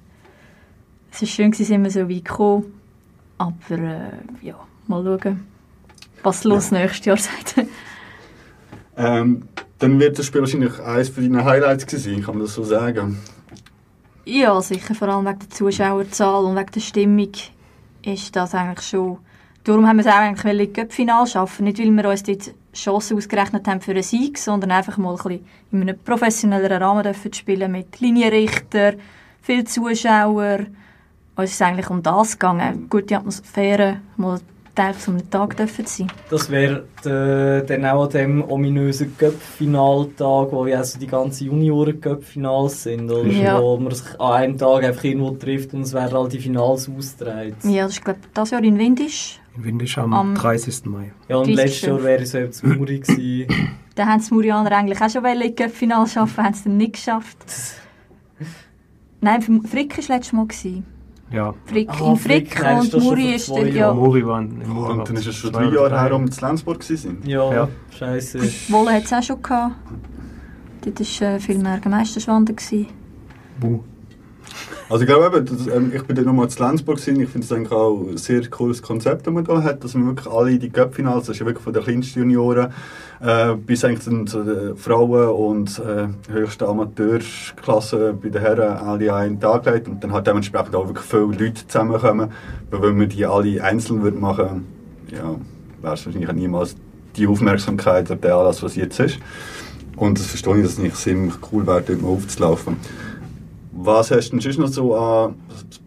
es 1.15 1.23
war 1.23 1.29
schön, 1.29 1.53
sind 1.53 1.85
wir 1.85 1.91
so 1.91 2.09
weit 2.09 2.25
gekommen. 2.25 2.75
Aber 3.39 3.55
äh, 3.71 4.11
ja, 4.43 4.57
mal 4.87 5.05
schauen, 5.05 5.47
was 6.23 6.45
los 6.45 6.71
nächstes 6.71 7.05
Jahr 7.07 7.17
sagt. 7.17 7.67
Ähm, 8.97 9.49
dann 9.79 10.01
wird 10.01 10.19
das 10.19 10.27
Spiel 10.27 10.41
wahrscheinlich 10.41 10.79
eines 10.81 11.09
von 11.09 11.23
deinen 11.23 11.45
Highlights 11.45 11.91
sein, 12.03 12.23
kann 12.23 12.37
man 12.37 12.45
das 12.45 12.55
so 12.55 12.65
sagen. 12.65 13.19
ja, 14.25 14.61
sicher, 14.61 14.95
vor 14.95 15.09
allem 15.09 15.27
wegen 15.27 15.39
der 15.41 15.51
Zuschauerzahl 15.51 16.45
und 16.45 16.57
wegen 16.57 16.71
der 16.73 16.81
Stimmung 16.81 17.33
ist 18.03 18.35
das 18.37 18.55
eigentlich 18.55 18.87
schon... 18.87 19.19
Darum 19.65 19.87
haben 19.89 19.97
wir 19.97 20.05
es 20.05 20.13
auch 20.13 20.19
eigentlich 20.19 20.45
wollen, 20.45 20.73
Cup-Final 20.73 21.27
schaffen. 21.27 21.65
Nicht, 21.65 21.79
weil 21.79 21.91
wir 21.91 22.09
uns 22.11 22.23
dort 22.23 22.55
Chancen 22.75 23.17
ausgerechnet 23.17 23.67
haben 23.67 23.81
für 23.81 23.93
einen 23.93 24.03
Sieg, 24.03 24.37
sondern 24.37 24.73
einfach 24.73 24.99
mal 24.99 25.11
ein 25.11 25.17
bisschen 25.17 25.47
in 25.73 25.83
einem 25.83 25.99
professionelleren 25.99 26.83
Rahmen 26.83 27.03
dürfen 27.03 27.33
spielen 27.33 27.73
mit 27.73 27.99
Linienrichter, 28.01 28.95
viel 29.41 29.65
Zuschauer. 29.65 30.67
Uns 31.37 31.51
ist 31.51 31.57
es 31.57 31.63
eigentlich 31.63 31.91
um 31.91 32.03
das 32.03 32.33
gegangen, 32.39 32.87
gute 32.89 33.17
Atmosphäre, 33.17 34.01
mal 34.17 34.39
Teil 34.75 34.95
von 34.95 35.15
einem 35.15 35.31
Tag 35.31 35.57
dürfen 35.57 35.87
sein. 35.87 36.09
Das 36.31 36.51
wäre 36.51 36.85
äh, 37.05 37.65
dann 37.65 37.85
auch 37.87 38.05
an 38.05 38.11
dem 38.11 38.43
ominösen 38.43 39.17
Cup-Finaltag, 39.17 40.51
wo 40.51 40.67
ja 40.67 40.79
also 40.79 40.99
die 40.99 41.07
ganzen 41.07 41.47
Junioren-Cup-Finals 41.47 42.83
sind, 42.83 43.11
oder? 43.11 43.29
Ja. 43.29 43.61
wo 43.63 43.77
man 43.79 43.95
sich 43.95 44.21
an 44.21 44.33
einem 44.33 44.59
Tag 44.59 44.83
einfach 44.85 45.05
irgendwo 45.05 45.31
trifft 45.31 45.75
und 45.75 45.83
es 45.83 45.93
werden 45.93 46.17
all 46.17 46.29
die 46.29 46.41
Finals 46.41 46.89
ausgetragen. 46.89 47.55
Ja, 47.63 47.85
das 47.85 47.93
ist 47.95 48.05
glaube 48.05 48.19
ich 48.23 48.29
das 48.35 48.51
Jahr 48.51 48.65
in 48.65 48.79
Windisch. 48.79 49.41
In 49.57 49.65
Windisch 49.65 49.97
am, 49.99 50.13
Am- 50.13 50.35
30. 50.35 50.87
Mai. 50.87 51.13
Ja, 51.29 51.37
und 51.37 51.47
30. 51.47 51.57
letztes 51.57 51.83
Jahr 51.83 52.03
wäre 52.03 52.23
es 52.23 52.35
eben 52.35 52.53
zu 52.53 52.67
Muri 52.67 52.99
gewesen. 52.99 53.47
Da 53.95 54.07
haben 54.07 54.25
die 54.27 54.35
Murianer 54.35 54.73
eigentlich 54.73 55.01
auch 55.01 55.11
schon 55.11 55.25
in 55.25 55.55
Cup-Final 55.55 56.07
schaffen, 56.09 56.45
haben 56.45 56.53
es 56.53 56.65
dann 56.65 56.77
nicht 56.77 56.95
geschafft. 56.95 57.39
Nein, 59.21 59.41
Frick 59.41 59.97
war 59.97 60.17
letztes 60.17 60.33
Mal. 60.33 60.47
Gewesen. 60.47 60.94
Ja, 61.31 61.55
Frick, 61.65 61.89
Aha, 61.89 62.11
in 62.13 62.17
Frick, 62.17 62.53
Frick, 62.57 62.95
und 62.95 63.03
Muri 63.03 63.35
ist 63.35 63.49
Jahren. 63.49 63.75
ja, 63.75 63.93
Muri 63.95 64.27
waren 64.27 64.61
in 64.61 64.69
Muri 64.69 64.93
Und 64.93 65.09
dann 65.09 65.17
ist 65.17 65.27
es 65.27 65.35
schon 65.37 65.53
drei 65.53 65.65
Jahre 65.65 66.01
her, 66.01 66.15
um 66.15 66.31
zu 66.31 66.45
Lenzburg 66.45 66.81
gewesen. 66.81 67.19
Ja, 67.25 67.53
Ja. 67.53 67.69
scheiße. 67.99 68.39
Wolle 68.69 68.93
hat 68.93 69.05
es 69.05 69.13
auch 69.13 69.23
schon 69.23 69.43
gehabt. 69.43 69.75
Dort 70.83 71.01
war 71.01 71.29
äh, 71.29 71.41
viel 71.41 71.59
mehr 71.59 71.81
Meisterschwanden. 71.89 72.55
gewesen. 72.55 72.87
Buh. 73.59 73.81
Also 74.91 75.05
ich 75.05 75.09
glaube 75.09 75.35
eben, 75.35 75.47
das, 75.47 75.67
ähm, 75.67 75.93
ich 75.95 76.03
bin 76.05 76.15
dann 76.15 76.27
nochmal 76.27 76.49
zu 76.49 76.63
Lenzburg 76.63 76.99
gewesen. 76.99 77.21
Ich 77.21 77.31
finde 77.31 77.47
es 77.47 77.53
eigentlich 77.53 77.73
auch 77.73 78.07
ein 78.07 78.19
sehr 78.19 78.47
cooles 78.49 78.83
Konzept, 78.83 79.27
das 79.27 79.33
man 79.33 79.45
da 79.45 79.63
hat, 79.63 79.83
dass 79.83 79.95
man 79.95 80.07
wirklich 80.09 80.33
alle 80.33 80.59
die 80.59 80.69
Cup-Finals, 80.69 81.27
das 81.27 81.37
ist 81.37 81.41
ja 81.41 81.47
wirklich 81.47 81.65
von 81.65 81.73
den 81.73 81.83
kleinsten 81.83 82.19
Junioren 82.21 82.71
äh, 83.21 83.55
bis 83.55 83.85
eigentlich 83.85 84.29
zu 84.29 84.43
den 84.43 84.77
Frauen 84.77 85.29
und 85.29 85.79
äh, 85.79 86.09
höchsten 86.31 86.65
Amateurklasse 86.65 88.15
bei 88.21 88.29
den 88.29 88.43
Herren 88.43 88.77
alle 88.77 89.13
an 89.13 89.21
einen 89.21 89.41
Tag 89.41 89.65
legt 89.65 89.89
und 89.89 90.05
dann 90.05 90.13
hat 90.13 90.27
dementsprechend 90.27 90.75
auch 90.75 90.87
wirklich 90.87 91.07
viele 91.07 91.47
Leute 91.47 91.67
zusammenkommen. 91.67 92.31
Weil 92.71 92.83
wenn 92.83 92.99
man 92.99 93.09
die 93.09 93.25
alle 93.25 93.63
einzeln 93.65 94.03
würde 94.03 94.19
machen, 94.19 94.67
ja, 95.11 95.37
wäre 95.81 95.95
es 95.95 96.05
wahrscheinlich 96.05 96.33
niemals 96.33 96.77
die 97.17 97.27
Aufmerksamkeit 97.27 98.11
oder 98.11 98.21
der 98.21 98.37
Anlass, 98.37 98.63
was 98.63 98.77
jetzt 98.77 99.01
ist. 99.01 99.19
Und 99.97 100.19
das 100.19 100.27
verstehe 100.27 100.57
ich, 100.57 100.63
dass 100.63 100.73
es 100.73 100.79
nicht 100.79 100.97
ziemlich 100.97 101.35
cool 101.53 101.67
wäre, 101.67 101.83
dort 101.83 102.03
mal 102.03 102.09
aufzulaufen. 102.09 102.77
Was 103.87 104.11
hast 104.11 104.31
du 104.31 104.41
sonst 104.41 104.59
noch 104.59 104.69
so 104.69 104.97
an 104.97 105.35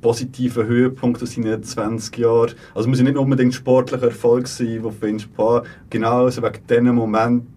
positiven 0.01 0.67
Höhepunkten 0.67 1.27
aus 1.27 1.33
deinen 1.33 1.63
20 1.63 2.15
Jahren? 2.19 2.53
Also 2.75 2.87
muss 2.87 2.99
ja 2.99 3.03
nicht 3.03 3.17
unbedingt 3.17 3.55
sportlicher 3.55 4.05
Erfolg 4.09 4.47
sein, 4.47 4.83
wo 4.83 4.89
du 4.89 4.95
findest, 4.99 5.35
boah, 5.35 5.63
genau 5.89 6.25
also 6.25 6.43
wegen 6.43 6.59
diesem 6.69 6.93
Moment 6.93 7.47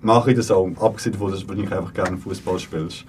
mache 0.00 0.30
ich 0.30 0.36
das 0.36 0.52
auch, 0.52 0.70
abgesehen 0.80 1.14
davon, 1.14 1.32
dass 1.32 1.40
du 1.40 1.48
wahrscheinlich 1.48 1.72
einfach 1.72 1.92
gerne 1.92 2.18
Fußball 2.18 2.60
spielst. 2.60 3.04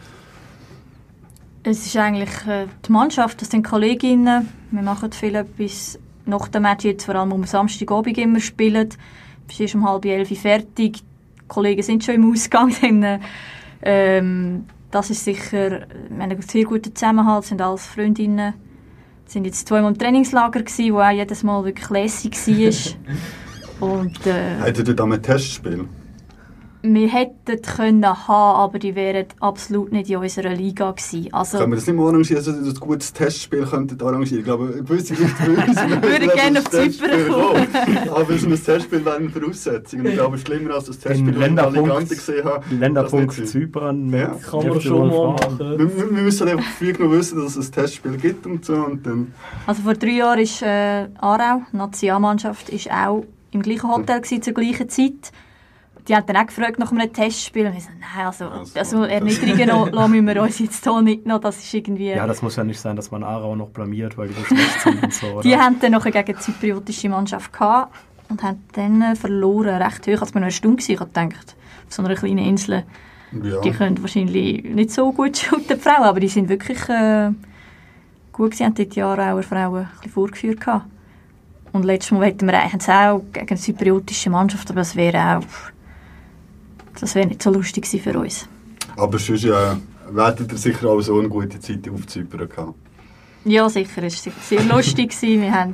Es 1.62 1.86
ist 1.86 1.96
eigentlich 1.98 2.48
äh, 2.48 2.66
die 2.84 2.92
Mannschaft, 2.92 3.40
das 3.44 3.52
sind 3.52 3.62
Kolleginnen. 3.62 4.50
Wir 4.72 4.82
machen 4.82 5.12
viel 5.12 5.36
etwas 5.36 6.00
nach 6.26 6.48
dem 6.48 6.64
Match, 6.64 6.86
jetzt 6.86 7.06
vor 7.06 7.14
allem 7.14 7.32
am 7.32 7.44
Samstagabend 7.44 8.18
immer 8.18 8.40
spielen. 8.40 8.90
Bis 9.48 9.60
erst 9.60 9.76
um 9.76 9.88
halb 9.88 10.06
elf 10.06 10.30
fertig. 10.30 11.04
Die 11.04 11.48
Kollegen 11.48 11.84
sind 11.84 12.04
schon 12.04 12.16
im 12.16 12.32
Ausgang. 12.32 12.74
Dann, 12.82 13.22
ähm, 13.84 14.66
das 14.92 15.10
ist 15.10 15.24
sicher, 15.24 15.72
wir 15.72 15.82
haben 16.10 16.22
einen 16.22 16.42
sehr 16.42 16.66
guten 16.66 16.94
Zusammenhalt, 16.96 17.46
sind 17.46 17.62
alles 17.62 17.86
Freundinnen. 17.86 18.54
Sind 19.26 19.46
jetzt 19.46 19.68
zweimal 19.68 19.94
im 19.94 19.98
Trainingslager 19.98 20.62
gewesen, 20.62 20.94
wo 20.94 21.00
auch 21.00 21.10
jedes 21.10 21.44
Mal 21.44 21.64
wirklich 21.64 21.90
lässig 21.90 22.36
war. 22.36 23.90
Und 23.90 24.28
äh, 24.28 24.58
Hättet 24.62 24.90
ihr 24.90 24.94
da 24.94 25.06
ein 25.06 25.22
Testspiel? 25.22 25.88
Wir 26.84 27.08
hätten 27.10 27.62
können 27.62 28.28
haben, 28.28 28.60
aber 28.60 28.80
die 28.80 28.96
wären 28.96 29.28
absolut 29.40 29.92
nicht 29.92 30.10
in 30.10 30.18
unserer 30.18 30.54
Liga 30.54 30.92
gewesen. 30.92 31.32
Also, 31.32 31.60
Können 31.60 31.72
wir 31.72 31.76
das 31.76 31.88
nicht 31.88 31.96
mal 31.96 32.08
arrangieren, 32.08 32.44
dass 32.44 32.56
ihr 32.56 32.62
ein 32.62 32.74
gutes 32.74 33.14
Testspiel 33.14 33.66
könntet 33.66 34.02
arrangieren? 34.02 34.40
Ich 34.40 34.46
glaube, 34.46 34.84
gewisse 34.84 35.14
Leute 35.14 35.46
würden 35.46 36.02
Würde 36.02 36.28
gerne 36.28 36.60
auf 36.60 36.70
Zypern 36.70 37.28
kommen. 37.30 38.10
Aber 38.10 38.38
so 38.38 38.48
ein 38.48 38.64
Testspiel 38.64 39.06
wäre 39.06 39.16
eine 39.16 39.30
Voraussetzung. 39.30 40.00
Und 40.00 40.06
ich 40.08 40.14
glaube, 40.14 40.38
schlimmer 40.38 40.76
als 40.76 40.86
das 40.86 41.00
Testspiel, 41.00 41.34
das 41.34 41.50
ich 41.50 41.60
alle 41.60 41.84
Ganze 41.84 42.16
gesehen 42.16 42.46
habe. 42.46 42.76
Länderpunkt 42.76 43.30
das 43.30 43.38
nicht 43.38 43.50
Zypern. 43.50 44.10
Ja. 44.12 44.38
Kann 44.50 44.68
man 44.68 44.82
schon 44.82 45.08
mal. 45.08 45.12
Wir, 45.12 45.28
machen. 45.28 45.78
wir 45.78 46.16
wir 46.16 46.24
müssen 46.24 46.48
einfach 46.48 46.72
früh 46.72 46.94
genug 46.94 47.12
wissen, 47.12 47.44
dass 47.44 47.56
es 47.56 47.70
ein 47.70 47.72
Testspiel 47.72 48.18
gibt 48.18 48.46
und 48.46 48.66
so. 48.66 48.74
Und 48.74 49.06
dann, 49.06 49.34
also 49.68 49.84
vor 49.84 49.94
drei 49.94 50.12
Jahren 50.12 50.40
ist 50.40 50.62
äh, 50.62 51.08
Aarau, 51.20 51.62
die 51.72 51.78
Nationalmannschaft, 51.78 52.70
ist 52.70 52.90
auch 52.92 53.24
im 53.52 53.62
gleichen 53.62 53.92
Hotel 53.92 54.22
gewesen, 54.22 54.42
zur 54.42 54.54
gleichen 54.54 54.90
Zeit. 54.90 55.32
Die 56.08 56.16
haben 56.16 56.26
dann 56.26 56.38
auch 56.38 56.48
gefragt 56.48 56.80
nach 56.80 56.92
einem 56.92 57.12
Testspiel. 57.14 57.68
Und 57.68 57.76
ich 57.76 57.84
so, 57.84 57.90
nein, 58.00 58.26
also, 58.26 58.46
Also, 58.46 58.80
also 58.80 59.04
Erniedrigen 59.04 59.68
noch- 59.70 59.92
lassen 59.92 60.26
wir 60.28 60.42
uns 60.42 60.60
jetzt 60.60 60.84
hier 60.84 61.02
nicht 61.02 61.26
noch. 61.26 61.40
Das 61.40 61.58
ist 61.58 61.74
irgendwie... 61.74 62.10
Ja, 62.10 62.26
das 62.28 62.42
muss 62.42 62.56
ja 62.56 62.64
nicht 62.64 62.80
sein, 62.80 62.96
dass 62.96 63.12
man 63.12 63.24
Aarau 63.24 63.56
noch 63.56 63.70
blamiert, 63.70 64.18
weil 64.18 64.30
die 64.30 64.34
so 64.34 64.44
schlecht 64.46 64.82
sind 64.82 65.04
und 65.04 65.14
so. 65.14 65.28
Oder? 65.28 65.42
Die 65.42 65.56
haben 65.56 65.80
dann 65.80 65.92
nachher 65.92 66.12
gegen 66.12 66.34
die 66.38 66.40
zypriotische 66.44 67.10
Mannschaft 67.10 67.54
gehabt 67.54 67.96
und 68.30 68.42
haben 68.42 68.64
dann 68.74 69.02
äh, 69.02 69.16
verloren, 69.16 69.82
recht 69.82 70.08
hoch. 70.08 70.22
Als 70.22 70.34
wir 70.34 70.40
noch 70.40 70.46
eine 70.48 70.52
Stunde 70.52 70.82
waren, 70.82 70.92
ich 70.92 71.00
habe 71.00 71.10
gedacht, 71.12 71.56
auf 71.88 71.94
so 71.94 72.04
einer 72.04 72.16
kleinen 72.16 72.40
Insel, 72.40 72.84
ja. 73.44 73.62
die 73.62 73.72
können 73.72 74.02
wahrscheinlich 74.02 74.64
nicht 74.64 74.92
so 74.92 75.12
gut 75.12 75.38
shooten, 75.38 75.68
die 75.70 75.76
Frauen, 75.76 76.04
aber 76.04 76.20
die 76.20 76.30
sind 76.30 76.50
wirklich 76.50 76.80
äh, 76.90 77.30
gut 78.32 78.52
gewesen, 78.52 78.66
haben 78.66 78.76
dort 78.76 78.96
die 78.96 79.02
Aarauer 79.02 79.44
Frauen 79.44 79.82
ein 79.82 79.90
bisschen 79.98 80.12
vorgeführt 80.14 80.62
gehabt. 80.62 80.86
Und 81.74 81.86
letztes 81.86 82.12
Mal 82.12 82.26
hätten 82.26 82.48
wir 82.48 82.60
eigentlich 82.60 82.90
auch 82.90 83.22
gegen 83.32 83.48
eine 83.50 83.58
zypriotische 83.60 84.30
Mannschaft, 84.30 84.70
aber 84.72 84.82
das 84.82 84.96
wäre 84.96 85.38
auch, 85.38 85.71
das 87.00 87.16
wäre 87.16 87.28
nicht 87.28 87.42
so 87.42 87.52
lustig 87.52 87.88
für 87.88 88.18
uns. 88.18 88.48
Aber 88.98 89.20
sonst 89.20 89.44
ja, 89.44 89.78
werdet 90.10 90.52
ihr 90.52 90.58
sicher 90.58 90.90
auch 90.90 91.02
so 91.02 91.18
eine 91.20 91.30
gute 91.30 91.60
Zeit 91.60 91.88
auf 91.90 92.06
Zypern 92.08 92.50
gehabt. 92.50 92.76
Ja, 93.46 93.70
sicher, 93.70 94.04
es 94.04 94.26
war 94.26 94.34
sehr 94.42 94.64
lustig. 94.64 95.20
Wir 95.22 95.52
haben 95.52 95.74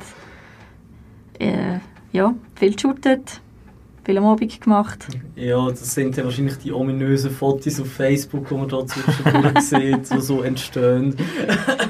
äh, 1.38 1.78
ja, 2.12 2.34
viel 2.54 2.74
geshootet, 2.74 3.40
viel 4.08 4.16
am 4.16 4.24
Abend 4.24 4.58
gemacht. 4.58 5.06
Ja, 5.36 5.68
das 5.68 5.94
sind 5.94 6.16
ja 6.16 6.24
wahrscheinlich 6.24 6.56
die 6.56 6.72
ominösen 6.72 7.30
Fotos 7.30 7.78
auf 7.78 7.92
Facebook, 7.92 8.48
die 8.48 8.54
man 8.54 8.66
da 8.66 8.86
zwischendurch 8.86 9.60
sieht, 9.60 10.10
die 10.10 10.20
so 10.20 10.40
entstehen. 10.42 11.14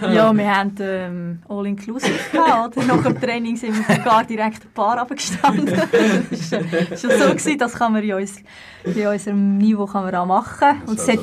Ja, 0.03 0.33
wir 0.37 0.57
haben 0.57 0.75
ähm, 0.81 1.39
All-Inclusive 1.49 2.13
gehabt. 2.33 2.77
Oder? 2.77 2.87
Nach 2.87 3.03
dem 3.03 3.21
Training 3.21 3.57
sind 3.57 3.75
wir 3.77 3.97
sogar 3.97 4.25
direkt 4.25 4.65
ein 4.65 4.71
Paar 4.75 4.99
runtergestanden. 4.99 5.67
das 6.31 6.53
war 6.53 6.97
schon 6.97 7.11
so, 7.19 7.29
gewesen, 7.29 7.59
das 7.59 7.75
kann 7.75 7.93
man 7.93 8.03
in, 8.03 8.15
uns, 8.15 8.37
in 8.85 9.07
unserem 9.07 9.59
Niveau 9.59 9.87
kann 9.87 10.05
man 10.05 10.15
auch 10.15 10.27
machen. 10.27 10.81
Das 10.81 10.91
Und 10.91 11.01
so 11.01 11.13
hat, 11.13 11.21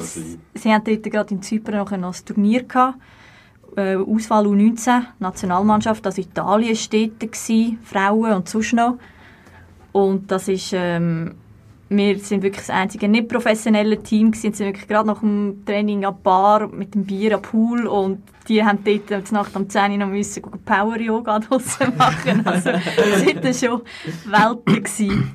sie 0.53 0.73
haben 0.73 0.83
dort 0.83 1.03
gerade 1.03 1.33
in 1.33 1.41
Zypern 1.41 1.75
noch 1.75 1.91
ein 1.91 2.25
Turnier 2.25 2.63
gehabt. 2.63 2.97
Äh, 3.75 3.95
Auswahl 3.95 4.45
U19, 4.45 5.03
Nationalmannschaft, 5.19 6.05
also 6.05 6.21
Italien 6.21 6.75
war 6.75 6.99
dort, 6.99 7.19
gewesen, 7.19 7.79
Frauen 7.83 8.33
und 8.33 8.49
sonst 8.49 8.73
noch. 8.73 8.97
Und 9.95 10.29
das 10.29 10.49
ist, 10.49 10.73
ähm, 10.73 11.35
wir 11.87 12.19
sind 12.19 12.43
wirklich 12.43 12.65
das 12.65 12.69
einzige 12.69 13.07
nicht 13.07 13.29
professionelle 13.29 14.03
Team 14.03 14.31
gewesen. 14.31 14.49
Wir 14.49 14.53
sind 14.53 14.65
wirklich 14.67 14.89
gerade 14.89 15.07
nach 15.07 15.21
dem 15.21 15.63
Training 15.65 16.03
an 16.03 16.17
Bar 16.21 16.67
mit 16.67 16.95
dem 16.95 17.05
Bier 17.05 17.35
am 17.35 17.41
Pool 17.41 17.87
und 17.87 18.21
die 18.49 18.61
haben 18.61 18.79
dort 18.83 19.09
äh, 19.09 19.21
Nacht 19.33 19.55
um 19.55 19.69
10 19.69 19.93
Uhr 19.93 19.97
noch 19.99 20.07
müssen 20.09 20.43
Power 20.65 20.99
Yoga 20.99 21.39
draussen 21.49 21.95
machen. 21.97 22.45
Also 22.45 22.71
das 22.71 23.25
waren 23.25 23.53
schon 23.53 23.81
Welten. 24.25 24.83
Gewesen. 24.83 25.31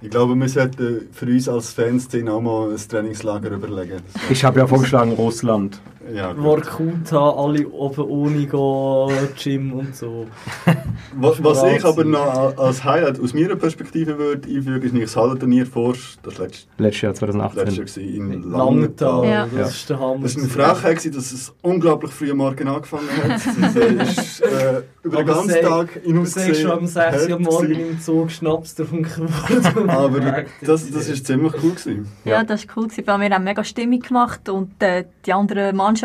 Ich 0.00 0.10
glaube, 0.10 0.34
wir 0.34 0.48
sollten 0.48 1.08
für 1.12 1.26
uns 1.26 1.48
als 1.48 1.70
Fanszene 1.70 2.32
auch 2.32 2.40
mal 2.40 2.72
ein 2.72 2.76
Trainingslager 2.76 3.50
überlegen. 3.52 4.02
Ich 4.28 4.44
habe 4.44 4.58
ja 4.58 4.66
vorgeschlagen 4.66 5.12
Russland. 5.12 5.80
Ja, 6.14 6.32
gut. 6.32 6.42
Vorkuta, 6.66 7.30
alle 7.30 7.68
oben 7.68 8.02
ohne 8.04 8.46
gehen, 8.46 9.28
Gym 9.36 9.72
und 9.72 9.94
so. 9.96 10.26
Was, 11.16 11.42
was 11.42 11.62
ich 11.64 11.84
aber 11.84 12.04
noch 12.04 12.56
als 12.58 12.84
Highlight 12.84 13.20
aus 13.20 13.32
meiner 13.34 13.56
Perspektive 13.56 14.18
würde 14.18 14.48
einfügen, 14.48 14.82
ist 14.82 14.92
nicht 14.92 15.06
das 15.06 15.16
Hallenturnier 15.16 15.64
vor, 15.66 15.94
das 16.22 16.38
letzte, 16.38 16.66
Letztes 16.78 17.02
Jahr 17.02 17.10
letzte 17.12 17.26
2018. 17.26 17.66
Jahr 17.66 17.84
gewesen, 17.86 18.32
in 18.32 18.42
Langenthal. 18.50 19.24
Ja. 19.28 19.44
das 19.46 19.52
Ja. 19.54 19.66
ist 19.66 19.90
der 19.90 20.00
Hammer. 20.00 20.22
Das 20.22 20.36
war 20.36 20.42
eine 20.42 20.50
Frechheit, 20.74 20.96
gewesen, 20.98 21.12
dass 21.14 21.32
es 21.32 21.54
unglaublich 21.62 22.12
früh 22.12 22.30
am 22.30 22.36
Morgen 22.38 22.68
angefangen 22.68 23.08
hat. 23.16 23.40
Es 24.08 24.16
ist 24.18 24.40
äh, 24.42 24.82
über 25.02 25.18
den 25.18 25.26
ganzen 25.26 25.60
Tag 25.62 25.94
Du 25.94 26.00
hinaus 26.00 26.32
sagst 26.32 26.60
schon 26.60 26.70
am 26.70 26.86
6 26.86 27.28
Uhr 27.28 27.38
morgen 27.40 27.70
im 27.90 28.00
Zug 28.00 28.30
Schnaps 28.30 28.74
getrunken 28.76 29.28
worden. 29.28 29.90
Aber 29.90 30.20
das, 30.62 30.90
das 30.90 31.08
ist 31.08 31.26
ziemlich 31.26 31.52
cool 31.62 31.70
gewesen. 31.70 32.06
Ja, 32.24 32.32
Ja. 32.32 32.44
das 32.44 32.66
war 32.68 32.76
cool. 32.76 32.88
gewesen, 32.88 33.06
weil 33.06 33.20
Wir 33.20 33.30
haben 33.34 33.44
mega 33.44 33.64
Stimmung 33.64 34.00
gemacht 34.00 34.48
und 34.48 34.82
äh, 34.82 35.04
die 35.26 35.32
anderen 35.32 35.76
Mannschaften 35.76 35.97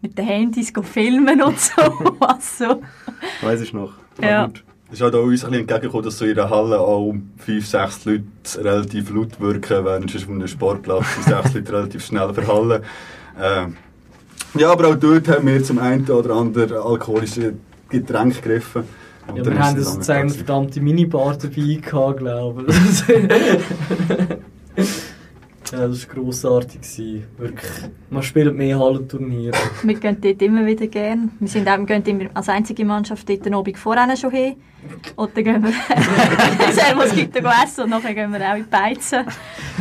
mit 0.00 0.16
den 0.16 0.24
Handys 0.24 0.72
filmen 0.82 1.42
und 1.42 1.58
so. 1.58 1.82
also, 2.20 2.82
Weiß 3.42 3.60
ich 3.60 3.72
noch. 3.72 3.92
Ja. 4.22 4.46
gut. 4.46 4.64
Es 4.90 4.94
ist 4.94 5.02
halt 5.02 5.14
auch 5.14 5.24
uns 5.24 5.44
ein 5.44 5.50
bisschen 5.50 5.60
entgegengekommen, 5.60 6.04
dass 6.04 6.16
so 6.16 6.24
in 6.24 6.34
der 6.34 6.48
Halle 6.48 6.80
auch 6.80 7.14
fünf, 7.36 7.66
sechs 7.66 8.06
Leute 8.06 8.24
relativ 8.56 9.10
laut 9.10 9.38
wirken, 9.38 9.84
während 9.84 10.10
sonst 10.10 10.24
auf 10.24 10.30
einem 10.30 10.48
Sportplatz 10.48 11.04
die 11.18 11.22
sechs 11.30 11.54
Leute 11.54 11.72
relativ 11.72 12.04
schnell 12.06 12.32
verhallen. 12.32 12.82
Ähm, 13.40 13.76
ja, 14.54 14.72
aber 14.72 14.88
auch 14.88 14.94
dort 14.94 15.28
haben 15.28 15.46
wir 15.46 15.62
zum 15.62 15.78
einen 15.78 16.08
oder 16.10 16.34
anderen 16.34 16.72
alkoholische 16.72 17.54
Getränk 17.90 18.42
gegriffen. 18.42 18.84
Und 19.26 19.36
Ja, 19.36 19.42
dann 19.42 19.54
wir 19.54 19.62
haben 19.62 19.78
es 19.78 19.92
sozusagen 19.92 20.20
eine 20.22 20.30
verdammte 20.30 20.80
Minibar 20.80 21.36
dabei 21.36 21.80
gehabt, 21.82 22.18
glaube 22.18 22.64
ich. 22.68 23.04
ja, 25.72 25.88
das 25.88 26.08
war 26.08 26.14
grossartig. 26.14 26.80
gewesen. 26.80 27.24
Wirklich. 27.36 27.70
Man 28.10 28.22
spielt 28.22 28.54
mehr 28.54 28.78
Hallenturniere. 28.78 29.56
wir 29.82 29.94
gehen 29.94 30.16
dort 30.20 30.42
immer 30.42 30.64
wieder 30.66 30.86
gern. 30.86 31.32
Wir, 31.38 31.48
sind 31.48 31.68
auch, 31.68 31.84
gehen 31.84 32.02
immer 32.04 32.30
als 32.34 32.48
einzige 32.48 32.84
Mannschaft 32.84 33.28
dort 33.28 33.44
den 33.44 33.54
Abend 33.54 33.78
vorher 33.78 34.16
schon 34.16 34.30
hin. 34.30 34.56
Und 35.16 35.36
dann 35.36 35.44
gehen 35.44 35.62
wir 35.62 35.72
Servus 36.72 37.14
gibt 37.14 37.36
dann 37.36 37.44
essen 37.64 37.84
und 37.84 37.90
nachher 37.90 38.14
gehen 38.14 38.32
wir 38.32 38.40
auch 38.40 38.56
in 38.56 38.64
die 38.64 38.70
Beizen. 38.70 39.24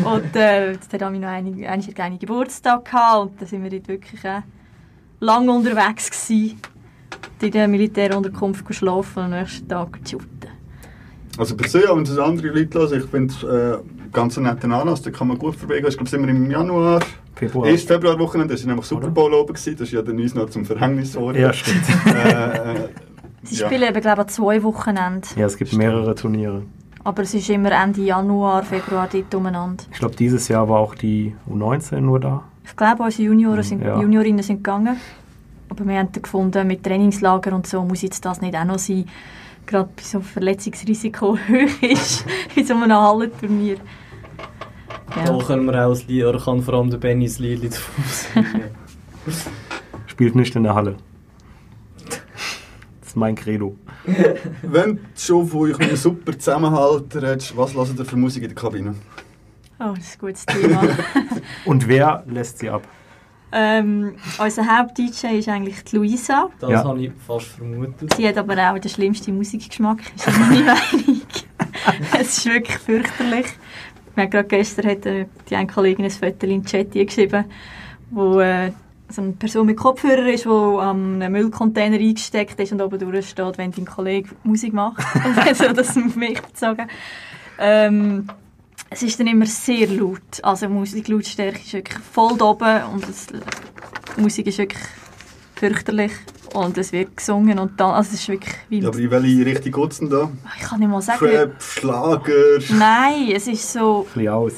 Und 0.04 0.36
äh, 0.36 0.72
jetzt 0.72 0.92
haben 0.94 1.14
wir 1.14 1.20
noch 1.20 1.28
einige, 1.28 1.70
einige, 1.70 2.04
einige 2.04 2.26
Geburtstag 2.26 2.86
gehabt 2.86 3.22
und 3.22 3.42
dann 3.42 3.48
sind 3.48 3.64
wir 3.64 3.70
dort 3.70 3.88
wirklich 3.88 4.24
äh, 4.24 4.42
lange 5.20 5.52
unterwegs 5.52 6.10
gewesen. 6.10 6.60
In 7.42 7.52
der 7.52 7.68
Militärunterkunft 7.68 8.66
geschlafen 8.66 9.20
und 9.20 9.34
am 9.34 9.40
nächsten 9.40 9.68
Tag 9.68 10.00
shooten. 10.10 10.50
Also 11.38 11.56
persönlich, 11.56 11.90
wenn 11.90 12.04
es 12.04 12.18
andere 12.18 12.48
Leute 12.48 12.80
hören, 12.80 13.00
ich 13.00 13.10
finde 13.10 13.84
äh, 13.86 13.97
ganz 14.18 14.36
netten 14.38 14.72
Anlass, 14.72 15.02
da 15.04 15.12
kann 15.12 15.28
man 15.28 15.38
gut 15.38 15.56
vorbeigehen. 15.56 15.88
Ich 15.90 15.96
glaube, 15.98 16.10
sind 16.10 16.24
wir 16.26 16.30
im 16.30 16.50
Januar, 16.50 17.00
Februar. 17.36 17.68
1. 17.68 17.84
Februar-Wochenende, 17.84 18.54
das 18.56 18.64
war 18.64 18.70
nämlich 18.70 18.86
Super 18.88 19.10
Bowl 19.10 19.32
oben, 19.34 19.54
gewesen. 19.54 19.76
das 19.78 19.88
ist 19.90 19.94
ja 19.94 20.02
dann 20.02 20.20
uns 20.20 20.34
noch 20.34 20.50
zum 20.50 20.66
Verhängnis 20.66 21.14
geworden. 21.14 21.40
Ja, 21.40 21.54
stimmt. 21.54 21.84
äh, 22.08 22.74
äh, 22.74 22.90
Sie 23.44 23.56
ja. 23.58 23.68
spielen 23.68 23.84
eben, 23.84 24.02
glaube 24.02 24.22
ich, 24.22 24.28
an 24.28 24.28
zwei 24.30 24.64
Wochenende. 24.64 25.28
Ja, 25.36 25.46
es 25.46 25.56
gibt 25.56 25.72
mehrere 25.74 26.16
Turniere. 26.16 26.64
Aber 27.04 27.22
es 27.22 27.34
ist 27.36 27.48
immer 27.50 27.72
Ende 27.72 28.02
Januar, 28.02 28.64
Februar 28.64 29.08
dort 29.12 29.34
umeinander. 29.36 29.84
Ich 29.92 30.00
glaube, 30.00 30.16
dieses 30.16 30.48
Jahr 30.48 30.68
war 30.68 30.80
auch 30.80 30.96
die 30.96 31.36
U19 31.50 32.02
nur 32.02 32.20
da. 32.20 32.44
Ich 32.66 32.76
glaube, 32.76 33.04
unsere 33.04 33.24
Junioren 33.24 33.64
sind, 33.64 33.84
Ja. 33.84 34.02
Juniorinnen 34.02 34.42
sind 34.44 34.58
gegangen. 34.58 34.98
Aber 35.70 35.86
wir 35.86 36.00
haben 36.00 36.10
dann 36.12 36.22
gefunden, 36.24 36.66
mit 36.68 36.84
Trainingslager 36.84 37.54
und 37.56 37.68
so 37.68 37.84
muss 37.84 38.02
jetzt 38.02 38.26
das 38.26 38.42
nicht 38.42 38.56
auch 38.56 38.66
noch 38.66 38.80
sein. 38.80 39.06
Gerade 39.68 39.90
bei 39.96 40.02
so 40.02 40.18
einem 40.18 40.26
Verletzungsrisiko 40.28 41.38
hoch 41.48 41.82
ist, 41.82 42.26
in 42.56 42.66
so 42.66 42.74
einem 42.74 42.92
Hallenturnier. 42.94 43.78
Da 45.26 45.38
Ja. 45.38 45.44
können 45.44 45.66
wir 45.66 45.86
auch 45.86 45.90
das 45.90 46.08
Lied, 46.08 46.24
oder 46.26 46.40
kann 46.40 46.62
vor 46.62 46.74
allem 46.76 46.90
der 46.90 46.98
Benny 46.98 47.26
das 47.26 47.40
Lied 47.40 47.64
davon 47.64 48.04
singen. 48.06 48.64
Spielt 50.08 50.36
nicht 50.36 50.56
in 50.56 50.64
der 50.64 50.76
Halle. 50.76 50.96
Das 52.06 53.10
ist 53.10 53.16
mein 53.16 53.36
Credo. 53.36 53.78
Wenn 54.62 54.96
du 54.96 55.00
schon 55.16 55.48
von 55.48 55.60
euch 55.72 55.80
einem 55.80 55.96
super 55.96 56.38
Zusammenhalt 56.38 57.16
redest, 57.16 57.56
was 57.58 57.74
hört 57.74 57.98
ihr 57.98 58.06
für 58.06 58.16
Musik 58.16 58.44
in 58.44 58.50
der 58.50 58.56
Kabine? 58.56 58.96
Oh, 59.80 59.94
das 59.96 60.00
ist 60.08 60.14
ein 60.16 60.20
gutes 60.20 60.46
Thema. 60.46 60.82
Und 61.66 61.88
wer 61.88 62.24
lässt 62.28 62.60
sie 62.60 62.70
ab? 62.70 62.84
ähm, 63.52 64.16
unser 64.40 64.66
Haupt-DJ 64.68 65.38
ist 65.40 65.48
eigentlich 65.48 65.82
die 65.86 65.96
Luisa. 65.96 66.50
Das 66.60 66.70
Ja. 66.70 66.84
habe 66.84 67.00
ich 67.02 67.12
fast 67.26 67.46
vermutet. 67.48 68.14
Sie 68.16 68.28
hat 68.28 68.38
aber 68.38 68.56
auch 68.72 68.78
den 68.78 68.90
schlimmsten 68.92 69.38
Musikgeschmack, 69.38 70.00
ist 70.16 70.28
meine 70.28 70.64
Meinung. 70.66 71.22
es 72.20 72.38
ist 72.40 72.46
wirklich 72.46 72.78
fürchterlich. 72.78 73.46
Haben 74.18 74.30
gerade 74.30 74.48
gestern 74.48 74.90
hat 74.90 75.06
äh, 75.06 75.26
die 75.50 75.56
eine 75.56 75.68
Kollegin 75.68 76.06
ein 76.06 76.12
Foto 76.12 76.46
in 76.48 76.62
den 76.62 76.66
Chat 76.66 76.92
geschrieben, 76.92 77.46
wo 78.10 78.40
äh, 78.40 78.72
eine 79.16 79.32
Person 79.34 79.66
mit 79.66 79.78
Kopfhörer 79.78 80.28
ist, 80.28 80.46
die 80.46 80.50
am 80.50 81.20
Müllcontainer 81.20 81.98
eingesteckt 81.98 82.60
ist 82.60 82.72
und 82.74 82.82
oben 82.82 83.00
durchsteht, 83.00 83.58
wenn 83.58 83.72
dein 83.72 83.86
Kollege 83.86 84.30
Musik 84.44 84.74
macht. 84.74 85.04
also 85.46 85.72
das 85.72 85.96
auf 85.98 86.16
mich 86.16 86.42
bezogen. 86.42 86.88
Ähm, 87.60 88.28
es 88.90 89.04
ist 89.04 89.20
dann 89.20 89.28
immer 89.28 89.46
sehr 89.46 89.88
laut. 89.88 90.44
Also 90.44 90.70
Musiklautstärke 90.70 91.60
ist 91.60 91.74
wirklich 91.74 92.00
voll 92.00 92.42
oben 92.42 92.84
und 92.94 93.08
das, 93.08 93.28
Musik 94.18 94.48
ist 94.48 94.58
wirklich 94.58 94.84
fürchterlich 95.58 96.12
und 96.54 96.78
es 96.78 96.92
wird 96.92 97.18
gesungen 97.18 97.60
und 97.60 97.80
dann, 97.80 97.92
also 97.92 98.10
es 98.14 98.22
ist 98.22 98.30
wirklich 98.30 98.56
wie... 98.70 98.80
Ja, 98.80 98.90
aber 98.90 99.00
in 99.00 99.12
welche 99.12 99.46
Richtung 99.46 99.72
geht 99.72 99.92
es 99.92 100.00
denn 100.00 100.10
da? 100.10 100.30
ich 100.58 100.64
kann 100.64 100.80
nicht 100.80 100.90
mal 100.90 101.02
sagen... 101.02 101.20
Trap, 101.20 101.62
Schlager? 101.62 102.60
Nein, 102.70 103.32
es 103.34 103.48
ist 103.48 103.74
so... 103.74 104.02
Ein 104.02 104.14
bisschen 104.14 104.30
aus. 104.30 104.54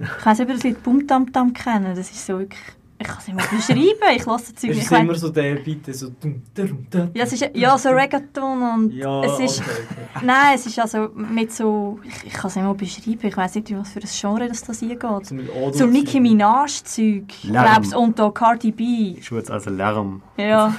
Ich 0.00 0.26
weiß 0.26 0.38
nicht, 0.38 0.46
ob 0.46 0.48
ihr 0.48 0.54
das 0.54 0.64
Lied 0.64 0.82
Bum 0.82 1.06
Tam 1.06 1.32
Tam 1.32 1.52
kennen. 1.52 1.94
Das 1.94 2.10
ist 2.10 2.26
so 2.26 2.38
wirklich... 2.38 2.60
Ich 3.00 3.06
kann 3.06 3.18
es 3.18 3.28
nicht 3.28 3.36
mal 3.36 3.46
beschreiben. 3.46 4.16
Ich 4.16 4.26
lasse 4.26 4.52
das 4.52 4.60
Zeug 4.60 4.70
Ist 4.70 4.78
es 4.78 4.90
Ich 4.90 4.98
immer 4.98 5.14
so 5.14 5.28
der 5.28 5.54
Beat, 5.56 5.94
so... 5.94 6.08
dum, 6.20 6.42
dum, 6.52 6.86
dum. 6.90 7.10
Ja, 7.14 7.24
es 7.24 7.32
ist, 7.32 7.50
ja, 7.54 7.78
so 7.78 7.90
Reggaeton 7.90 8.62
und 8.62 8.92
Ja, 8.92 9.22
es 9.22 9.38
ist... 9.38 9.60
okay, 9.60 9.70
okay. 10.14 10.26
Nein, 10.26 10.54
es 10.56 10.66
ist 10.66 10.78
also 10.80 11.08
mit 11.14 11.52
so... 11.52 12.00
Ich, 12.02 12.26
ich 12.26 12.32
kann 12.32 12.48
es 12.48 12.56
nicht 12.56 12.64
mal 12.64 12.74
beschreiben. 12.74 13.18
Ich 13.22 13.36
weiß 13.36 13.54
nicht, 13.54 13.78
was 13.78 13.90
für 13.90 14.00
ein 14.00 14.08
Genre 14.20 14.48
das, 14.48 14.62
das 14.62 14.80
hier 14.80 14.96
geht. 14.96 15.26
So 15.26 15.36
So 15.72 15.86
Nicki 15.86 16.18
Minaj-Zeug, 16.18 17.24
Lärm. 17.44 17.64
glaubst 17.64 17.94
und 17.94 18.18
da 18.18 18.30
Cardi 18.30 18.72
B. 18.72 19.14
Ich 19.18 19.30
würde 19.30 19.44
es 19.44 19.50
also 19.50 19.70
Lärm. 19.70 20.22
Ja. 20.36 20.74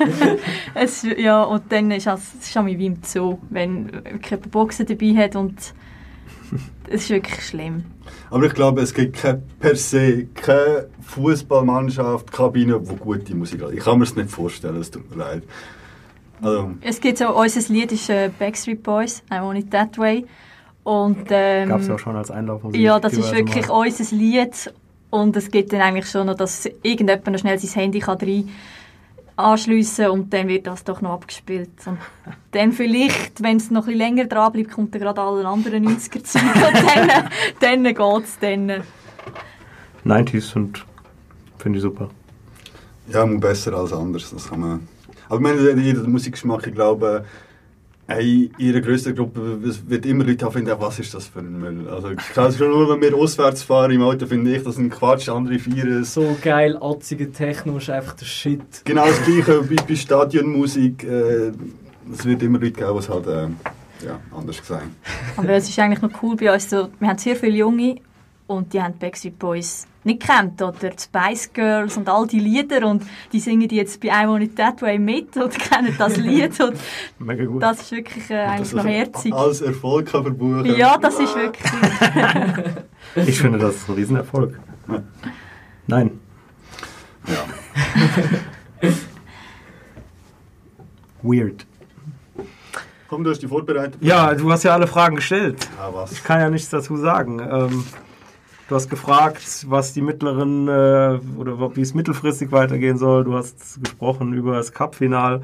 es, 0.74 1.02
ja, 1.02 1.42
und 1.42 1.72
dann 1.72 1.90
ist 1.90 2.06
es, 2.06 2.34
es 2.40 2.48
ist 2.50 2.66
wie 2.66 2.86
im 2.86 2.98
Zoo, 3.02 3.38
wenn 3.50 3.90
jemand 4.28 4.50
Boxen 4.52 4.86
dabei 4.86 5.14
hat 5.16 5.34
und 5.34 5.56
es 6.88 7.02
ist 7.02 7.10
wirklich 7.10 7.44
schlimm. 7.44 7.84
Aber 8.30 8.44
ich 8.44 8.54
glaube, 8.54 8.80
es 8.82 8.92
gibt 8.94 9.16
keine, 9.16 9.42
per 9.58 9.76
se 9.76 10.26
keine 10.34 10.88
Fußballmannschaft, 11.02 12.30
Kabine, 12.32 12.80
die 12.80 12.96
gute 12.96 13.34
Musik 13.34 13.62
hat. 13.62 13.72
Ich 13.72 13.80
kann 13.80 13.98
mir 13.98 14.04
das 14.04 14.16
nicht 14.16 14.30
vorstellen, 14.30 14.76
es 14.76 14.90
tut 14.90 15.10
mir 15.10 15.16
leid. 15.16 15.42
Also, 16.40 16.70
Es 16.80 17.00
gibt 17.00 17.18
so, 17.18 17.34
unser 17.34 17.72
Lied 17.72 17.92
ist 17.92 18.08
äh, 18.10 18.30
Backstreet 18.38 18.82
Boys, 18.82 19.22
I 19.32 19.40
Want 19.40 19.58
It 19.58 19.70
That 19.70 19.98
Way. 19.98 20.26
Und, 20.84 21.26
ähm, 21.30 21.68
Gab 21.68 21.80
es 21.80 21.88
ja 21.88 21.94
auch 21.94 21.98
schon 21.98 22.16
als 22.16 22.30
Einlaufmusik. 22.30 22.80
Ja, 22.80 22.98
das 23.00 23.12
ist 23.12 23.30
diverse 23.30 23.36
wirklich 23.36 23.68
Mal. 23.68 23.86
unser 23.86 24.16
Lied. 24.16 24.72
Und 25.10 25.36
es 25.36 25.50
gibt 25.50 25.72
dann 25.72 25.80
eigentlich 25.80 26.08
schon 26.08 26.26
noch, 26.26 26.34
dass 26.36 26.66
irgendjemand 26.82 27.26
noch 27.26 27.38
schnell 27.38 27.58
sein 27.58 27.82
Handy 27.82 27.98
kann 27.98 28.18
rein 28.18 28.48
anschliessen 29.38 30.10
und 30.10 30.32
dann 30.32 30.48
wird 30.48 30.66
das 30.66 30.82
doch 30.84 31.00
noch 31.00 31.12
abgespielt. 31.12 31.70
Und 31.86 31.98
dann 32.50 32.72
vielleicht, 32.72 33.42
wenn 33.42 33.56
es 33.56 33.70
noch 33.70 33.82
ein 33.82 33.86
bisschen 33.86 33.98
länger 33.98 34.24
dran 34.26 34.52
bleibt, 34.52 34.70
kommt 34.72 34.94
dann 34.94 35.00
gerade 35.00 35.20
alle 35.20 35.46
anderen 35.46 35.86
90er-Zeug 35.88 36.42
und 36.42 37.60
dann, 37.60 37.84
dann 37.84 37.84
geht 37.84 38.24
es 38.24 38.38
dann. 38.40 38.82
90s 40.04 40.56
und 40.56 40.84
finde 41.58 41.78
ich 41.78 41.82
super. 41.82 42.10
ja, 43.12 43.24
muss 43.24 43.40
besser 43.40 43.74
als 43.74 43.92
anders. 43.92 44.30
Das 44.30 44.48
kann 44.48 44.60
man. 44.60 44.88
Aber 45.28 45.36
ich 45.36 45.42
meine, 45.42 45.80
jeder 45.80 46.06
Musikgeschmack, 46.08 46.66
ich 46.66 46.74
glaube, 46.74 47.24
hey, 48.08 48.50
in 48.58 48.66
ihrer 48.66 48.80
grössten 48.80 49.14
Gruppe 49.14 49.58
wird 49.62 50.06
immer 50.06 50.24
Leute 50.24 50.44
haben, 50.46 50.52
finden, 50.52 50.74
was 50.78 50.98
ist 50.98 51.12
das 51.14 51.26
für 51.26 51.40
ein 51.40 51.60
Müll? 51.60 51.88
Also, 51.88 52.10
ich 52.10 52.28
kann 52.34 52.50
schon 52.52 52.70
nur, 52.70 52.88
wenn 52.88 53.00
wir 53.00 53.14
auswärts 53.14 53.62
fahren 53.62 53.90
im 53.90 54.02
Auto, 54.02 54.26
finde 54.26 54.56
ich, 54.56 54.64
das 54.64 54.78
ein 54.78 54.88
Quatsch, 54.88 55.28
andere 55.28 55.58
feiern 55.58 56.00
es. 56.00 56.14
So 56.14 56.36
geil, 56.42 56.78
atzige 56.80 57.30
Techno 57.30 57.76
ist 57.76 57.90
einfach 57.90 58.14
der 58.14 58.24
Shit. 58.24 58.84
Genau 58.84 59.06
das 59.06 59.22
Gleiche 59.24 59.68
wie 59.68 59.76
bei 59.76 59.94
Stadionmusik. 59.94 61.04
Äh, 61.04 61.52
es 62.10 62.24
wird 62.24 62.42
immer 62.42 62.58
Leute 62.58 62.72
geben, 62.72 62.92
die 62.94 62.98
es 62.98 63.08
halt 63.10 63.26
äh, 63.26 63.48
ja, 64.06 64.18
anders 64.34 64.66
sagen. 64.66 64.96
Aber 65.36 65.50
es 65.50 65.68
ist 65.68 65.78
eigentlich 65.78 66.00
noch 66.00 66.22
cool 66.22 66.34
bei 66.36 66.52
uns, 66.52 66.70
so, 66.70 66.88
wir 66.98 67.08
haben 67.08 67.18
sehr 67.18 67.36
viele 67.36 67.58
Junge 67.58 67.96
und 68.46 68.72
die 68.72 68.80
haben 68.80 68.94
Backstreet 68.98 69.38
Boys 69.38 69.86
nicht 70.08 70.22
kennt 70.22 70.60
oder 70.60 70.90
die 70.90 71.00
Spice 71.00 71.52
Girls 71.52 71.96
und 71.96 72.08
all 72.08 72.26
die 72.26 72.40
Lieder 72.40 72.86
und 72.86 73.04
die 73.32 73.40
singen 73.40 73.68
die 73.68 73.76
jetzt 73.76 74.00
bei 74.00 74.08
I 74.08 74.26
Want 74.26 74.42
It 74.44 74.56
That 74.56 74.82
Way 74.82 74.98
mit 74.98 75.36
und 75.36 75.56
kennen 75.70 75.94
das 75.96 76.16
Lied 76.16 76.58
und 76.60 76.76
Mega 77.18 77.44
gut. 77.44 77.62
das 77.62 77.82
ist 77.82 77.92
wirklich 77.92 78.30
äh, 78.30 78.38
eigentlich 78.38 78.72
noch 78.72 78.84
herzig. 78.84 79.32
als 79.32 79.60
Erfolg 79.60 80.06
kann 80.06 80.22
verbuchen 80.24 80.76
Ja, 80.76 80.98
das 80.98 81.18
ist 81.20 81.34
wirklich... 81.36 81.72
Ich 83.14 83.40
finde, 83.40 83.58
das 83.58 83.76
ist 83.76 83.88
ein 83.88 83.94
Riesenerfolg. 83.94 84.60
Nein. 85.86 86.20
Ja. 87.26 87.44
Weird. 91.22 91.66
Komm, 93.08 93.24
du 93.24 93.30
hast 93.30 93.40
die 93.40 93.48
vorbereitet. 93.48 93.96
Ja, 94.02 94.34
du 94.34 94.52
hast 94.52 94.64
ja 94.64 94.74
alle 94.74 94.86
Fragen 94.86 95.16
gestellt. 95.16 95.66
Ah, 95.80 95.88
was? 95.92 96.12
Ich 96.12 96.22
kann 96.22 96.40
ja 96.40 96.50
nichts 96.50 96.68
dazu 96.68 96.96
sagen. 96.96 97.40
Ähm, 97.40 97.84
du 98.68 98.74
hast 98.74 98.88
gefragt, 98.90 99.66
was 99.68 99.92
die 99.94 100.02
mittleren 100.02 100.68
äh, 100.68 101.18
oder 101.36 101.74
wie 101.76 101.80
es 101.80 101.94
mittelfristig 101.94 102.52
weitergehen 102.52 102.98
soll. 102.98 103.24
Du 103.24 103.34
hast 103.34 103.82
gesprochen 103.82 104.32
über 104.34 104.56
das 104.56 104.72
Cup-Final. 104.72 105.42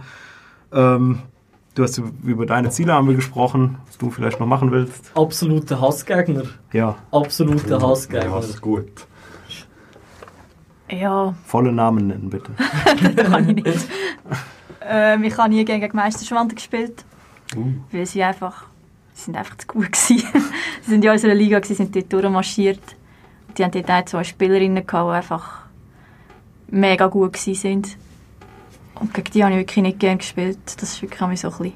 Ähm, 0.73 1.21
du 1.75 1.83
hast 1.83 2.01
über 2.23 2.47
deine 2.47 2.71
Ziele 2.71 2.93
haben 2.93 3.09
wir 3.09 3.15
gesprochen, 3.17 3.79
was 3.87 3.99
du 3.99 4.11
vielleicht 4.11 4.39
noch 4.41 4.47
machen 4.47 4.71
willst. 4.71 5.11
Absoluter 5.15 5.81
Hassgegner. 5.81 6.45
Ja, 6.73 6.97
Absoluter 7.11 7.79
Ja, 7.79 7.89
Hassgegner. 7.89 8.39
ist 8.39 8.61
gut. 8.61 9.07
Ja, 10.91 11.35
volle 11.47 11.73
Namen 11.73 12.09
nennen 12.09 12.29
bitte. 12.31 12.53
das 13.17 13.27
kann 13.31 13.49
ich 13.49 13.65
nicht. 13.65 13.89
ähm, 14.83 15.25
ich 15.25 15.37
habe 15.39 15.49
nie 15.49 15.65
gegen 15.65 15.81
die 15.81 15.97
Meisterschwanden 15.97 16.55
gespielt, 16.55 17.05
weil 17.91 18.07
sie 18.07 18.23
einfach... 18.23 18.67
Sie 19.17 19.27
sind 19.27 19.37
einfach 19.37 19.57
zu 19.57 19.67
gut 19.69 19.93
gewesen. 19.93 20.27
sie 20.83 20.91
sind 20.91 21.05
in 21.05 21.11
unserer 21.11 21.35
Liga, 21.35 21.61
gewesen, 21.61 21.77
sind 21.77 21.95
dort 21.95 22.13
durchmarschiert. 22.13 22.81
Die 23.57 23.65
haben 23.65 23.71
dort 23.71 23.91
auch 23.91 24.05
zwei 24.05 24.25
Spielerinnen 24.25 24.87
gehabt, 24.87 25.11
die 25.11 25.17
einfach 25.17 25.63
mega 26.69 27.07
gut 27.07 27.37
sind. 27.37 27.97
Und 28.95 29.13
gegen 29.15 29.31
die 29.33 29.45
habe 29.45 29.53
ich 29.55 29.61
wirklich 29.61 29.83
nicht 29.83 29.99
gerne 29.99 30.19
gespielt. 30.19 30.59
Das 30.79 31.03
war 31.03 31.11
wirklich 31.11 31.41
so 31.41 31.49
ein 31.49 31.59
bisschen... 31.59 31.73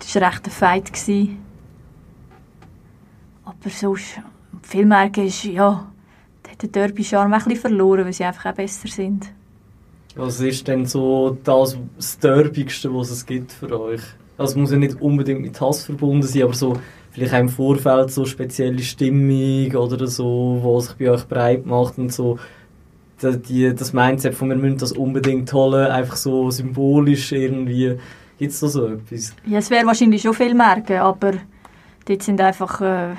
Das 0.00 0.14
war 0.14 0.28
recht 0.28 0.44
ein 0.44 0.50
Fight. 0.50 0.92
Gewesen. 0.92 1.38
Aber 3.44 3.70
sonst... 3.70 4.20
Viel 4.62 4.86
merken 4.86 5.26
ist, 5.26 5.44
ja... 5.44 5.86
Da 6.42 6.50
hat 6.50 6.62
der 6.62 6.68
Derby-Charme 6.68 7.32
ein 7.32 7.38
bisschen 7.44 7.60
verloren, 7.60 8.04
weil 8.04 8.12
sie 8.12 8.24
einfach 8.24 8.50
auch 8.50 8.54
besser 8.54 8.88
sind. 8.88 9.32
Was 10.16 10.40
ist 10.40 10.68
denn 10.68 10.86
so 10.86 11.36
das, 11.42 11.76
das 11.96 12.18
Derbigste, 12.18 12.94
was 12.94 13.10
es 13.10 13.26
gibt 13.26 13.52
für 13.52 13.80
euch? 13.80 14.02
Also 14.36 14.52
es 14.52 14.56
muss 14.56 14.70
ja 14.70 14.76
nicht 14.76 15.00
unbedingt 15.00 15.40
mit 15.40 15.60
Hass 15.60 15.84
verbunden 15.84 16.26
sein, 16.26 16.42
aber 16.42 16.54
so 16.54 16.76
vielleicht 17.14 17.32
auch 17.32 17.38
im 17.38 17.48
Vorfeld 17.48 18.10
so 18.10 18.24
spezielle 18.24 18.82
Stimmung 18.82 19.72
oder 19.76 20.06
so, 20.08 20.60
was 20.62 20.86
sich 20.86 20.96
bei 20.96 21.10
euch 21.10 21.26
breit 21.26 21.64
macht 21.64 21.96
und 21.96 22.12
so 22.12 22.38
die, 23.22 23.74
das 23.74 23.92
Mindset 23.92 24.34
von 24.34 24.50
wir 24.50 24.56
müssen 24.56 24.78
das 24.78 24.92
unbedingt 24.92 25.50
holen, 25.52 25.90
einfach 25.90 26.16
so 26.16 26.50
symbolisch 26.50 27.32
irgendwie. 27.32 27.96
Gibt 28.38 28.52
es 28.52 28.60
da 28.60 28.68
so 28.68 28.88
etwas? 28.88 29.34
Ja, 29.46 29.58
es 29.58 29.70
wäre 29.70 29.86
wahrscheinlich 29.86 30.20
schon 30.20 30.34
viel 30.34 30.52
merken, 30.54 30.98
aber 30.98 31.34
dort 32.04 32.22
sind 32.22 32.40
einfach 32.40 32.80
äh, 32.80 33.14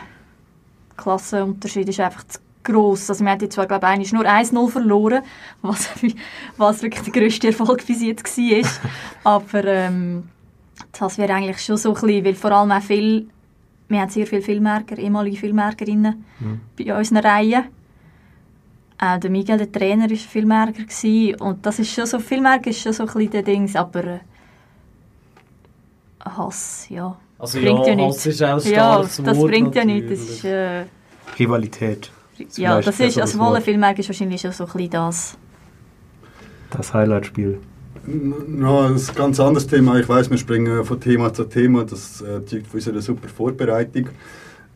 Klassenunterschied 0.98 1.90
ist 1.90 2.02
einfach 2.02 2.28
zu 2.28 2.40
gross. 2.64 3.10
Also 3.10 3.24
wir 3.24 3.32
haben 3.32 3.40
jetzt 3.40 3.54
zwar 3.54 3.66
glaube 3.66 3.88
ich 4.00 4.12
nur 4.12 4.26
1-0 4.26 4.70
verloren, 4.70 5.24
was, 5.62 5.90
was 6.58 6.84
wirklich 6.84 7.04
der 7.04 7.14
grösste 7.14 7.48
Erfolg 7.48 7.86
bis 7.88 8.02
jetzt 8.02 8.38
war. 8.38 8.70
aber 9.24 9.64
ähm, 9.64 10.24
das 10.92 11.18
wäre 11.18 11.34
eigentlich 11.34 11.64
schon 11.64 11.78
so 11.78 11.96
ein 11.96 12.02
bisschen, 12.02 12.26
weil 12.26 12.36
vor 12.36 12.52
allem 12.52 12.72
auch 12.72 12.82
viel, 12.82 13.28
wir 13.96 14.02
haben 14.02 14.10
sehr 14.10 14.28
viele 14.28 14.42
Filmmerker, 14.42 14.98
ehemalige 14.98 15.38
Filmmerkerinnen 15.38 16.26
bei 16.78 16.98
unseren 16.98 17.18
Reihen. 17.18 17.66
Auch 18.98 19.20
der 19.20 19.30
Miguel, 19.30 19.58
der 19.58 19.72
Trainer, 19.72 20.10
war 20.10 20.18
Filmmerker 20.18 20.84
gewesen. 20.84 21.36
und 21.42 21.66
das 21.66 21.80
ist 21.80 21.94
schon 21.94 22.06
so, 22.06 22.20
Filmmerker 22.20 22.70
ist 22.70 22.82
schon 22.82 22.94
so 22.94 23.04
ein 23.04 23.08
bisschen 23.08 23.32
der 23.32 23.44
Dings, 23.44 23.76
aber 23.76 24.04
äh, 24.06 24.20
Hass, 26.24 26.88
ja. 26.90 27.18
Also 27.38 27.60
Bringt 27.60 27.88
ja, 27.88 27.94
ja 27.94 28.06
Hass 28.08 28.26
nichts. 28.26 28.26
ist 28.26 28.44
auch 28.44 28.66
ein 28.66 28.72
Ja, 28.72 28.98
das 29.02 29.26
Wort 29.26 29.52
bringt 29.52 29.76
ja 29.76 29.86
nichts. 29.86 30.10
Das 30.10 30.20
ist, 30.20 30.46
äh, 30.46 30.86
Rivalität. 31.38 32.12
ja, 32.56 32.82
das 32.82 33.00
ist, 33.00 33.20
also 33.20 33.40
Wort. 33.40 33.50
Wollenfilmmerk 33.52 34.00
ist 34.00 34.10
wahrscheinlich 34.10 34.42
schon 34.42 34.52
so 34.52 34.66
ein 34.66 34.72
bisschen 34.72 34.90
das. 34.92 35.38
Das 36.70 36.94
Highlight-Spiel. 36.94 37.60
Ja, 38.08 38.90
das 38.90 39.04
ist 39.04 39.10
ein 39.10 39.16
ganz 39.16 39.40
anderes 39.40 39.66
Thema. 39.66 39.98
Ich 40.00 40.08
weiß, 40.08 40.30
wir 40.30 40.38
springen 40.38 40.86
von 40.86 41.00
Thema 41.00 41.34
zu 41.34 41.46
Thema. 41.46 41.86
Das 41.86 42.22
äh, 42.22 42.46
zeugt 42.46 42.68
von 42.68 42.76
unserer 42.76 43.02
super 43.02 43.28
Vorbereitung. 43.28 44.10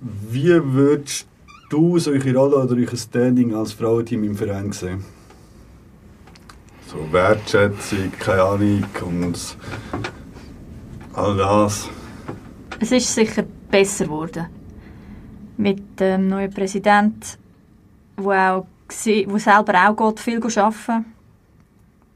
Wie 0.02 0.60
würdest 0.74 1.28
du 1.70 2.00
solche 2.00 2.34
Rolle 2.36 2.56
oder 2.58 2.76
euer 2.76 2.98
Standing 2.98 3.54
als 3.54 3.74
Frauenteam 3.74 4.24
im 4.24 4.36
Verein 4.36 4.72
sehen? 4.72 5.06
So 6.88 6.98
Wertschätzung, 7.12 8.12
keine 8.18 8.42
Ahnung 8.42 8.84
und 9.02 9.58
all 11.14 11.38
das. 11.38 11.88
Es 12.80 12.92
ist 12.92 13.14
sicher 13.14 13.44
besser 13.70 14.06
geworden. 14.06 14.48
Mit 15.58 16.00
dem 16.00 16.30
neuen 16.30 16.52
Präsident, 16.52 17.38
wo 18.18 18.32
auch 18.32 18.66
wo 19.28 19.38
selber 19.38 19.88
auch 19.88 19.96
geht, 19.96 20.20
viel 20.20 20.42
arbeiten 20.42 21.19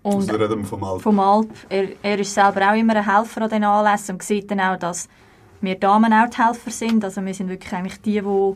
Und 0.03 0.29
also 0.29 0.35
reden 0.35 0.59
wir 0.59 0.65
vom 0.65 0.83
Alter. 0.83 0.99
vom 0.99 1.19
Alp. 1.19 1.49
Er, 1.69 1.87
er 2.01 2.19
ist 2.19 2.33
selber 2.33 2.69
auch 2.69 2.75
immer 2.75 2.95
ein 2.95 3.05
Helfer 3.05 3.43
an 3.43 3.49
den 3.49 3.63
Anlässen 3.63 4.15
und 4.15 4.23
sieht 4.23 4.51
dann 4.51 4.59
auch, 4.59 4.77
dass 4.77 5.07
wir 5.61 5.75
Damen 5.75 6.11
auch 6.13 6.29
die 6.29 6.43
Helfer 6.43 6.71
sind. 6.71 7.03
Also 7.05 7.25
wir 7.25 7.33
sind 7.33 7.49
wirklich 7.49 7.73
eigentlich 7.73 8.01
die, 8.01 8.21
die 8.21 8.53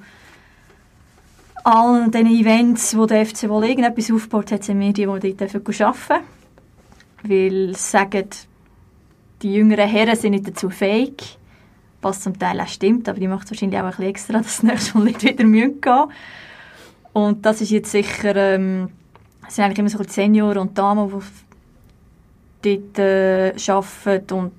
all 1.64 2.12
diesen 2.12 2.28
Events, 2.28 2.98
wo 2.98 3.06
der 3.06 3.26
FC 3.26 3.48
wohl 3.48 3.66
irgendetwas 3.66 4.12
aufbaut, 4.12 4.52
hat 4.52 4.62
es 4.62 4.68
Medien, 4.68 5.20
die 5.20 5.36
dort 5.36 5.56
arbeiten 5.56 5.64
dürfen. 5.64 6.18
Weil 7.24 7.76
sie 7.76 7.92
sagen, 7.92 8.30
die 9.42 9.54
jüngeren 9.54 9.88
Herren 9.88 10.16
sind 10.16 10.32
nicht 10.32 10.48
dazu 10.48 10.70
fähig. 10.70 11.38
Was 12.02 12.22
zum 12.22 12.38
Teil 12.38 12.60
auch 12.60 12.68
stimmt, 12.68 13.10
aber 13.10 13.20
die 13.20 13.28
macht 13.28 13.46
es 13.46 13.52
wahrscheinlich 13.52 13.80
auch 13.80 13.86
ein 13.86 13.90
bisschen 13.90 14.10
extra, 14.10 14.38
dass 14.40 14.58
sie 14.58 14.66
nächstes 14.68 14.94
Mal 14.94 15.04
nicht 15.06 15.24
wieder 15.24 15.36
gehen 15.36 15.50
müssen. 15.50 16.12
Und 17.14 17.46
das 17.46 17.62
ist 17.62 17.72
jetzt 17.72 17.92
sicher, 17.92 18.36
ähm, 18.36 18.90
es 19.48 19.56
sind 19.56 19.66
eigentlich 19.66 19.80
immer 19.80 19.90
so 19.90 20.00
die 20.00 20.10
Senioren 20.10 20.58
und 20.58 20.78
Damen, 20.78 21.12
die 22.64 22.82
dort 22.96 23.00
äh, 23.00 23.54
arbeiten 23.68 24.34
und 24.34 24.52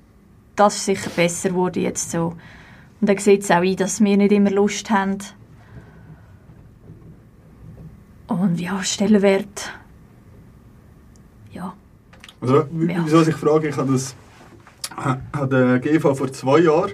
das 0.55 0.75
ist 0.75 0.85
sicher 0.85 1.09
besser 1.15 1.49
geworden 1.49 1.81
jetzt 1.81 2.11
so. 2.11 2.35
Und 2.99 3.09
dann 3.09 3.17
sieht 3.17 3.43
es 3.43 3.51
auch 3.51 3.61
ein, 3.61 3.75
dass 3.75 4.01
wir 4.01 4.17
nicht 4.17 4.31
immer 4.31 4.51
Lust 4.51 4.89
haben. 4.89 5.19
Und 8.27 8.59
ja, 8.59 8.83
Stellenwert. 8.83 9.71
Ja. 11.51 11.73
Also, 12.41 12.65
wieso 12.71 13.21
ich 13.21 13.35
frage, 13.35 13.69
ich 13.69 13.77
habe 13.77 13.93
das 13.93 14.15
hat 14.95 15.51
der 15.51 15.79
GV 15.79 16.13
vor 16.13 16.31
zwei 16.31 16.59
Jahren, 16.59 16.91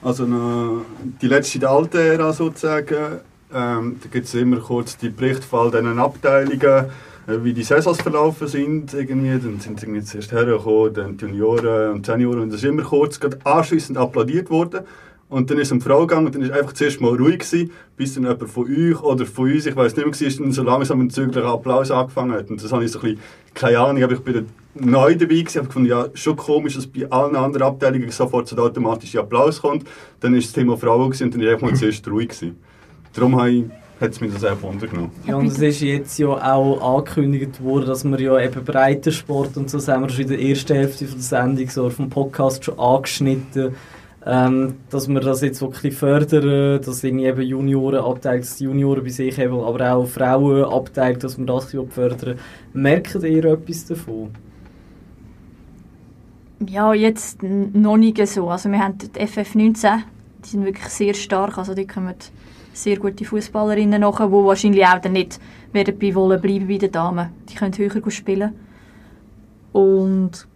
also 0.00 0.24
noch 0.24 0.84
die 1.20 1.26
letzte 1.26 1.58
der 1.58 1.70
alten 1.70 1.98
Ära 1.98 2.32
sozusagen, 2.32 3.20
ähm, 3.52 4.00
da 4.02 4.08
gibt 4.10 4.26
es 4.26 4.34
immer 4.34 4.58
kurz 4.58 4.96
die 4.96 5.10
Berichte 5.10 5.42
von 5.42 5.66
all 5.66 5.70
diesen 5.70 5.98
Abteilungen, 5.98 6.62
äh, 6.62 6.88
wie 7.26 7.52
die 7.52 7.62
Saisons 7.62 8.00
verlaufen 8.00 8.48
sind. 8.48 8.94
Irgendwie. 8.94 9.30
Dann 9.30 9.60
sind 9.60 9.80
sie 9.80 9.86
irgendwie 9.86 10.02
zuerst 10.02 10.32
hergekommen, 10.32 10.94
dann 10.94 11.16
die 11.16 11.26
Junioren 11.26 11.92
und 11.92 12.06
Senioren 12.06 12.40
und 12.40 12.52
das 12.52 12.62
ist 12.62 12.68
immer 12.68 12.82
kurz 12.82 13.18
gerade 13.18 13.38
anschliessend 13.44 13.98
applaudiert 13.98 14.50
worden. 14.50 14.80
Und 15.28 15.50
dann 15.50 15.56
ist 15.56 15.68
es 15.68 15.72
um 15.72 15.80
Frau 15.80 16.00
gegangen 16.00 16.26
und 16.26 16.34
dann 16.34 16.42
ist 16.42 16.52
einfach 16.52 16.74
zuerst 16.74 17.00
mal 17.00 17.16
ruhig 17.16 17.38
gewesen, 17.38 17.70
bis 17.96 18.12
dann 18.12 18.24
jemand 18.24 18.50
von 18.50 18.66
euch 18.66 19.02
oder 19.02 19.24
von 19.24 19.50
uns, 19.50 19.64
ich 19.64 19.74
weiß 19.74 19.96
nicht 19.96 20.04
mehr, 20.04 20.30
war, 20.30 20.44
dann 20.44 20.52
so 20.52 20.62
langsam 20.62 21.00
ein 21.00 21.08
züglicher 21.08 21.46
Applaus 21.46 21.90
angefangen 21.90 22.32
hat. 22.32 22.50
Und 22.50 22.62
das 22.62 22.70
habe 22.70 22.84
ich 22.84 22.92
so 22.92 22.98
ein 22.98 23.14
bisschen, 23.14 23.20
keine 23.54 23.78
Ahnung, 23.78 24.02
aber 24.02 24.12
ich 24.12 24.20
bin 24.20 24.46
neu 24.74 25.14
dabei 25.14 25.36
gewesen, 25.36 25.56
habe 25.56 25.68
gefunden, 25.68 25.88
ja, 25.88 26.04
schon 26.12 26.36
komisch, 26.36 26.74
dass 26.74 26.86
bei 26.86 27.10
allen 27.10 27.34
anderen 27.34 27.66
Abteilungen 27.66 28.10
sofort 28.10 28.46
so 28.46 28.56
der 28.56 28.66
automatische 28.66 29.20
Applaus 29.20 29.62
kommt. 29.62 29.88
Dann 30.20 30.34
ist 30.34 30.48
das 30.48 30.52
Thema 30.52 30.76
Frauen 30.76 31.10
gewesen, 31.10 31.24
und 31.24 31.34
dann 31.34 31.40
war 31.40 31.48
ich 31.48 31.54
einfach 31.54 31.66
mal 31.66 31.76
zuerst 31.76 32.06
ruhig 32.08 32.28
gewesen. 32.28 32.56
Darum 33.14 33.40
habe 33.40 33.50
ich, 33.50 33.64
hat 34.00 34.10
es 34.10 34.20
mich 34.20 34.32
das 34.32 34.44
einfach 34.44 34.62
wundern 34.62 35.10
Ja, 35.26 35.36
und 35.36 35.46
es 35.46 35.58
ist 35.58 35.80
jetzt 35.80 36.18
ja 36.18 36.28
auch 36.28 36.96
angekündigt 36.96 37.62
worden, 37.62 37.86
dass 37.86 38.04
wir 38.04 38.20
ja 38.20 38.38
eben 38.40 38.64
Breitensport 38.64 39.56
und 39.56 39.70
so, 39.70 39.78
das 39.78 39.88
haben 39.88 40.02
wir 40.02 40.08
schon 40.08 40.22
in 40.22 40.28
der 40.28 40.42
ersten 40.42 40.74
Hälfte 40.74 41.06
von 41.06 41.18
der 41.18 41.22
Sendung 41.22 41.68
so 41.68 41.90
vom 41.90 42.10
Podcast 42.10 42.64
schon 42.64 42.78
angeschnitten, 42.78 43.74
ähm, 44.24 44.74
dass 44.90 45.08
wir 45.08 45.20
das 45.20 45.42
jetzt 45.42 45.60
wirklich 45.60 45.94
fördern, 45.94 46.80
dass 46.80 47.02
irgendwie 47.02 47.26
eben 47.26 47.42
Juniorenabteilung, 47.42 48.40
dass 48.40 48.56
die 48.56 48.64
Junioren 48.64 49.02
bei 49.02 49.10
sich 49.10 49.38
haben, 49.38 49.60
aber 49.60 49.92
auch 49.92 50.06
Frauenabteilung, 50.06 51.18
dass 51.18 51.38
wir 51.38 51.46
das 51.46 51.74
fördern. 51.90 52.38
Merkt 52.72 53.14
ihr 53.14 53.44
etwas 53.44 53.86
davon? 53.86 54.30
Ja, 56.68 56.94
jetzt 56.94 57.42
noch 57.42 57.96
nicht 57.96 58.24
so. 58.28 58.48
Also 58.48 58.70
wir 58.70 58.78
haben 58.78 58.96
die 58.98 59.08
FF19, 59.20 60.02
die 60.44 60.48
sind 60.48 60.64
wirklich 60.64 60.88
sehr 60.88 61.14
stark. 61.14 61.58
Also 61.58 61.74
die 61.74 61.86
kommen 61.86 62.14
sehr 62.72 62.98
gute 62.98 63.24
Fußballerinnen 63.24 64.00
nachher, 64.00 64.26
die 64.26 64.32
wahrscheinlich 64.32 64.86
auch 64.86 64.98
dann 64.98 65.12
nicht 65.12 65.38
werden 65.72 65.98
bei 65.98 66.14
wollen 66.14 66.40
bleiben 66.40 66.68
bei 66.68 66.78
den 66.78 66.92
Damen. 66.92 67.28
Die 67.48 67.54
können 67.54 67.76
höher 67.76 68.10
spielen. 68.10 68.52
Und 69.72 70.46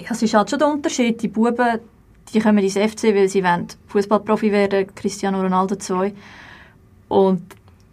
ja, 0.00 0.06
es 0.10 0.22
ist 0.22 0.34
halt 0.34 0.50
schon 0.50 0.58
der 0.58 0.68
Unterschied. 0.68 1.22
Die 1.22 1.28
Buben, 1.28 1.80
die 2.32 2.40
kommen 2.40 2.58
ins 2.58 2.74
FC, 2.74 3.14
weil 3.14 3.28
sie 3.28 3.42
Fußballprofi 3.88 4.52
werden, 4.52 4.94
Cristiano 4.94 5.40
Ronaldo 5.40 5.76
2. 5.76 6.12
Und 7.08 7.42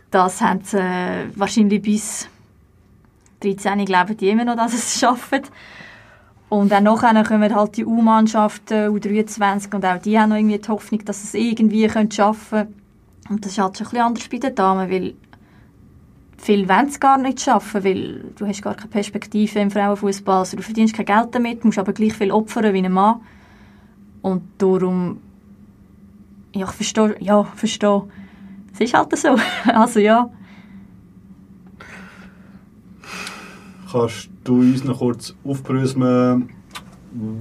das 0.09 0.41
haben 0.41 0.61
sie 0.63 0.77
äh, 0.77 1.27
wahrscheinlich 1.35 1.81
bis 1.81 2.27
13 3.41 3.85
glauben 3.85 4.17
die 4.17 4.29
immer 4.29 4.45
noch, 4.45 4.55
dass 4.55 4.71
sie 4.71 4.77
es 4.77 4.99
schaffen. 4.99 5.41
Und 6.49 6.69
dann 6.71 6.83
nachher 6.83 7.23
kommen 7.23 7.55
halt 7.55 7.77
die 7.77 7.85
U-Mannschaften, 7.85 8.89
U23 8.89 9.73
und 9.73 9.85
auch 9.85 10.01
die 10.01 10.19
haben 10.19 10.31
noch 10.31 10.35
irgendwie 10.35 10.57
die 10.57 10.67
Hoffnung, 10.67 11.03
dass 11.05 11.21
sie 11.21 11.37
es 11.37 11.43
irgendwie 11.45 11.87
können 11.87 12.11
schaffen 12.11 12.59
können. 12.59 12.80
Und 13.31 13.45
das 13.45 13.53
ist 13.53 13.59
halt 13.59 13.77
schon 13.77 13.85
ein 13.85 13.89
bisschen 13.89 14.05
anders 14.05 14.27
bei 14.27 14.37
den 14.39 14.55
Damen, 14.55 14.91
weil 14.91 15.13
viele 16.37 16.67
wollen 16.67 16.87
es 16.87 16.99
gar 16.99 17.17
nicht 17.17 17.39
schaffen, 17.39 17.81
weil 17.81 18.25
du 18.35 18.45
hast 18.45 18.61
gar 18.61 18.75
keine 18.75 18.89
Perspektive 18.89 19.57
im 19.59 19.71
Frauenfußball. 19.71 20.39
Also 20.39 20.57
du 20.57 20.63
verdienst 20.63 20.93
kein 20.95 21.05
Geld 21.05 21.29
damit, 21.31 21.63
musst 21.63 21.79
aber 21.79 21.93
gleich 21.93 22.13
viel 22.13 22.29
opfern 22.29 22.73
wie 22.73 22.83
ein 22.83 22.91
Mann. 22.91 23.21
Und 24.21 24.43
darum, 24.57 25.21
ja, 26.53 26.65
ich 26.65 26.71
verstehe, 26.71 27.15
ja, 27.21 27.45
verstehe. 27.45 28.03
Es 28.73 28.81
ist 28.81 28.93
halt 28.93 29.17
so. 29.17 29.37
Also 29.65 30.01
ja. 30.01 30.29
Kannst 33.89 34.29
du 34.43 34.59
uns 34.59 34.83
noch 34.83 34.99
kurz 34.99 35.33
aufbröseln, 35.45 36.49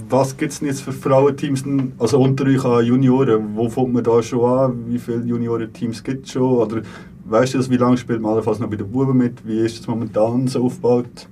was 0.09 0.35
gibt 0.35 0.51
es 0.51 0.59
denn 0.59 0.67
jetzt 0.67 0.81
für 0.81 0.91
Frauenteams, 0.91 1.63
also 1.97 2.19
unter 2.21 2.45
euch 2.45 2.63
an 2.65 2.85
Junioren? 2.85 3.55
Wo 3.55 3.69
fängt 3.69 3.93
man 3.93 4.03
da 4.03 4.21
schon 4.21 4.43
an? 4.43 4.83
Wie 4.87 4.99
viele 4.99 5.23
Juniorenteams 5.23 6.03
gibt 6.03 6.25
es 6.25 6.33
schon? 6.33 6.43
Oder 6.43 6.81
weißt 7.25 7.53
du 7.53 7.57
das, 7.57 7.69
wie 7.69 7.77
lange 7.77 7.97
spielt 7.97 8.21
man 8.21 8.33
allenfalls 8.33 8.59
noch 8.59 8.69
bei 8.69 8.75
den 8.75 8.91
Buben 8.91 9.17
mit? 9.17 9.45
Wie 9.47 9.59
ist 9.59 9.79
das 9.79 9.87
momentan 9.87 10.47
so 10.47 10.65
aufgebaut? 10.65 11.27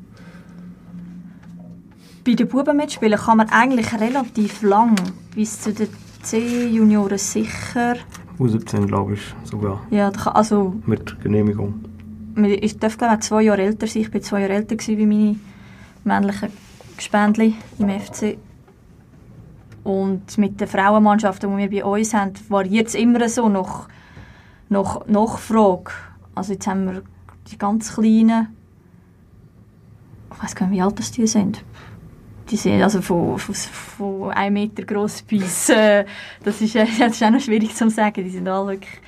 Bei 2.25 2.33
den 2.33 2.47
Buben 2.47 2.77
mitspielen 2.77 3.19
kann 3.19 3.37
man 3.37 3.49
eigentlich 3.49 3.91
relativ 3.99 4.61
lang, 4.61 4.95
bis 5.35 5.61
zu 5.61 5.73
den 5.73 5.89
C-Junioren 6.21 7.17
sicher. 7.17 7.95
U17, 8.39 8.85
glaube 8.85 9.13
ich, 9.15 9.21
sogar. 9.43 9.81
Ja, 9.89 10.11
also 10.33 10.75
Mit 10.85 11.19
Genehmigung. 11.21 11.73
ich 12.37 12.77
darf 12.77 12.97
glaube 12.97 13.15
ich 13.15 13.21
zwei 13.21 13.41
Jahre 13.41 13.63
älter 13.63 13.87
sein. 13.87 14.01
Ich 14.03 14.11
bin 14.11 14.21
zwei 14.21 14.41
Jahre 14.41 14.53
älter 14.53 14.75
gewesen 14.77 14.97
wie 14.97 15.05
meine 15.05 15.35
männlichen 16.05 16.49
Gespendli 16.99 17.55
im 17.79 17.89
FC. 17.89 18.37
Und 19.83 20.37
mit 20.37 20.59
den 20.59 20.67
Frauenmannschaften, 20.67 21.49
die 21.57 21.69
wir 21.69 21.83
bei 21.83 21.89
uns 21.89 22.13
haben, 22.13 22.33
variiert 22.49 22.87
es 22.87 22.95
immer 22.95 23.27
so 23.29 23.47
nach, 23.49 23.87
nach 24.67 25.07
Nachfrage. 25.07 25.91
Also 26.35 26.53
jetzt 26.53 26.67
haben 26.67 26.85
wir 26.85 27.01
die 27.49 27.57
ganz 27.57 27.95
Kleinen, 27.95 28.55
ich 30.31 30.43
weiß 30.43 30.55
gar 30.55 30.67
nicht, 30.67 30.77
wie 30.77 30.81
alt 30.81 30.99
das 30.99 31.11
die 31.11 31.25
sind. 31.25 31.63
Die 32.49 32.57
sind 32.57 32.81
also 32.81 33.01
von, 33.01 33.37
von, 33.39 33.55
von 33.55 34.31
1 34.31 34.53
Meter 34.53 34.83
gross 34.83 35.21
bis, 35.21 35.69
äh, 35.69 36.05
das, 36.43 36.61
ist, 36.61 36.75
das 36.99 37.11
ist 37.11 37.23
auch 37.23 37.29
noch 37.29 37.39
schwierig 37.39 37.75
zu 37.75 37.89
sagen, 37.89 38.23
die 38.23 38.29
sind 38.29 38.47
alle 38.47 38.71
wirklich 38.71 38.99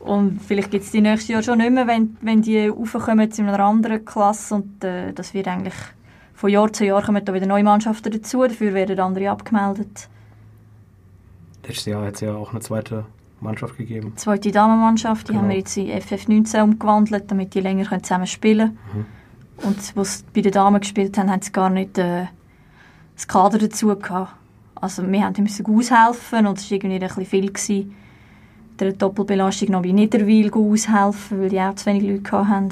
und 0.00 0.40
vielleicht 0.40 0.70
gibt 0.70 0.84
es 0.84 0.90
die 0.90 1.02
nächstes 1.02 1.28
Jahr 1.28 1.42
schon 1.42 1.58
nicht 1.58 1.72
mehr, 1.72 1.86
wenn, 1.86 2.16
wenn 2.22 2.40
die 2.40 2.68
raufkommen 2.68 3.30
zu 3.30 3.42
einer 3.42 3.60
anderen 3.60 4.02
Klasse. 4.02 4.54
Und 4.54 4.82
äh, 4.82 5.12
das 5.12 5.34
wird 5.34 5.46
eigentlich 5.46 5.74
von 6.40 6.48
Jahr 6.48 6.72
zu 6.72 6.86
Jahr 6.86 7.02
kommen 7.02 7.22
da 7.22 7.34
wieder 7.34 7.44
neue 7.44 7.62
Mannschaften 7.62 8.10
dazu. 8.12 8.42
Dafür 8.42 8.72
werden 8.72 8.98
andere 8.98 9.28
abgemeldet. 9.28 10.08
Letztes 11.62 11.84
Jahr 11.84 12.06
hat 12.06 12.14
es 12.14 12.22
ja 12.22 12.34
auch 12.34 12.52
eine 12.52 12.60
zweite 12.60 13.04
Mannschaft 13.40 13.76
gegeben. 13.76 14.12
Die 14.12 14.16
zweite 14.16 14.50
Damenmannschaft, 14.50 15.28
die 15.28 15.32
Genau. 15.32 15.42
haben 15.42 15.50
wir 15.50 15.58
jetzt 15.58 15.76
in 15.76 15.88
FF19 15.90 16.62
umgewandelt, 16.62 17.30
damit 17.30 17.52
die 17.52 17.60
länger 17.60 17.84
können 17.84 18.02
zusammen 18.02 18.26
spielen 18.26 18.78
können. 18.90 19.06
Und 19.58 19.94
was 19.96 20.20
sie 20.20 20.24
bei 20.34 20.40
den 20.40 20.52
Damen 20.52 20.80
gespielt 20.80 21.18
haben, 21.18 21.30
haben 21.30 21.42
sie 21.42 21.52
gar 21.52 21.68
nicht 21.68 21.98
äh, 21.98 22.24
das 23.16 23.28
Kader 23.28 23.58
dazu 23.58 23.94
gehabt. 23.94 24.32
Also 24.76 25.06
wir 25.06 25.22
haben 25.22 25.42
müssen 25.42 25.66
aushelfen 25.66 26.46
und 26.46 26.56
es 26.56 26.70
war 26.70 26.76
irgendwie 26.76 26.94
ein 26.94 27.00
bisschen 27.00 27.26
viel. 27.26 27.52
Gewesen. 27.52 27.94
Der 28.78 28.92
Doppelbelastung 28.92 29.72
noch 29.72 29.82
bei 29.82 29.92
Niederwil 29.92 30.50
aushelfen, 30.50 31.42
weil 31.42 31.50
die 31.50 31.60
auch 31.60 31.74
zu 31.74 31.84
wenig 31.84 32.02
Leute 32.02 32.48
hatten. 32.48 32.70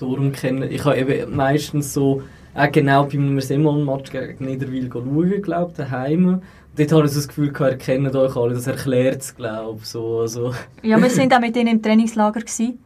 Darum 0.00 0.32
kenne 0.32 0.68
ich 0.68 0.84
habe 0.84 0.98
eben 0.98 1.36
meistens 1.36 1.92
so, 1.92 2.22
auch 2.54 2.72
genau 2.72 3.04
bei 3.04 3.12
einem 3.12 3.40
Semmelmatch 3.40 4.10
gegen 4.10 4.44
Niederwil 4.44 4.90
schauen, 4.92 5.42
glaube 5.42 5.70
ich, 5.70 5.76
daheim. 5.76 6.42
Dort 6.76 6.92
habe 6.92 7.04
ich 7.04 7.12
so 7.12 7.18
das 7.18 7.28
Gefühl, 7.28 7.52
ihr 7.60 7.76
kennt 7.76 8.14
euch 8.14 8.36
alle, 8.36 8.54
das 8.54 8.66
erklärt 8.66 9.22
es, 9.22 9.36
glaube 9.36 9.80
ich. 9.82 9.88
So, 9.88 10.20
also, 10.20 10.54
Ja, 10.82 11.00
wir 11.00 11.10
sind 11.10 11.34
auch 11.34 11.40
mit 11.40 11.56
ihnen 11.56 11.68
im 11.68 11.82
Trainingslager 11.82 12.40
gewesen. 12.40 12.78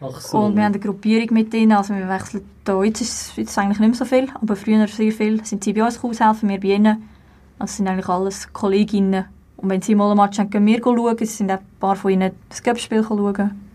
ach 0.00 0.20
so. 0.20 0.38
und 0.38 0.56
wir 0.56 0.64
haben 0.64 0.74
eine 0.74 0.82
Gruppierung 0.82 1.34
mit 1.34 1.52
ihnen. 1.54 1.72
Also 1.72 1.94
wir 1.94 2.08
wechseln 2.08 2.44
da. 2.64 2.82
Jetzt 2.82 3.00
ist 3.00 3.30
es 3.30 3.36
jetzt 3.36 3.58
eigentlich 3.58 3.80
nicht 3.80 3.90
mehr 3.90 3.98
so 3.98 4.04
viel, 4.04 4.28
aber 4.34 4.56
früher 4.56 4.86
sehr 4.86 5.12
viel. 5.12 5.44
Sind 5.44 5.64
sie 5.64 5.72
bei 5.72 5.84
uns 5.84 6.02
aushelfen, 6.02 6.48
wir 6.48 6.60
bei 6.60 6.68
ihnen. 6.68 7.08
Also 7.58 7.70
es 7.72 7.76
sind 7.78 7.88
eigentlich 7.88 8.08
alles 8.08 8.52
Kolleginnen. 8.52 9.24
Und 9.56 9.70
wenn 9.70 9.80
sie 9.80 9.94
mal 9.94 10.10
ein 10.10 10.16
Match 10.16 10.38
haben, 10.38 10.50
gehen 10.50 10.66
wir 10.66 10.80
schauen. 10.82 11.16
Es 11.20 11.38
sind 11.38 11.50
auch 11.50 11.58
ein 11.58 11.66
paar 11.80 11.96
von 11.96 12.10
ihnen 12.10 12.32
das 12.48 12.62
Cup-Spiel 12.62 13.04
schauen. 13.04 13.71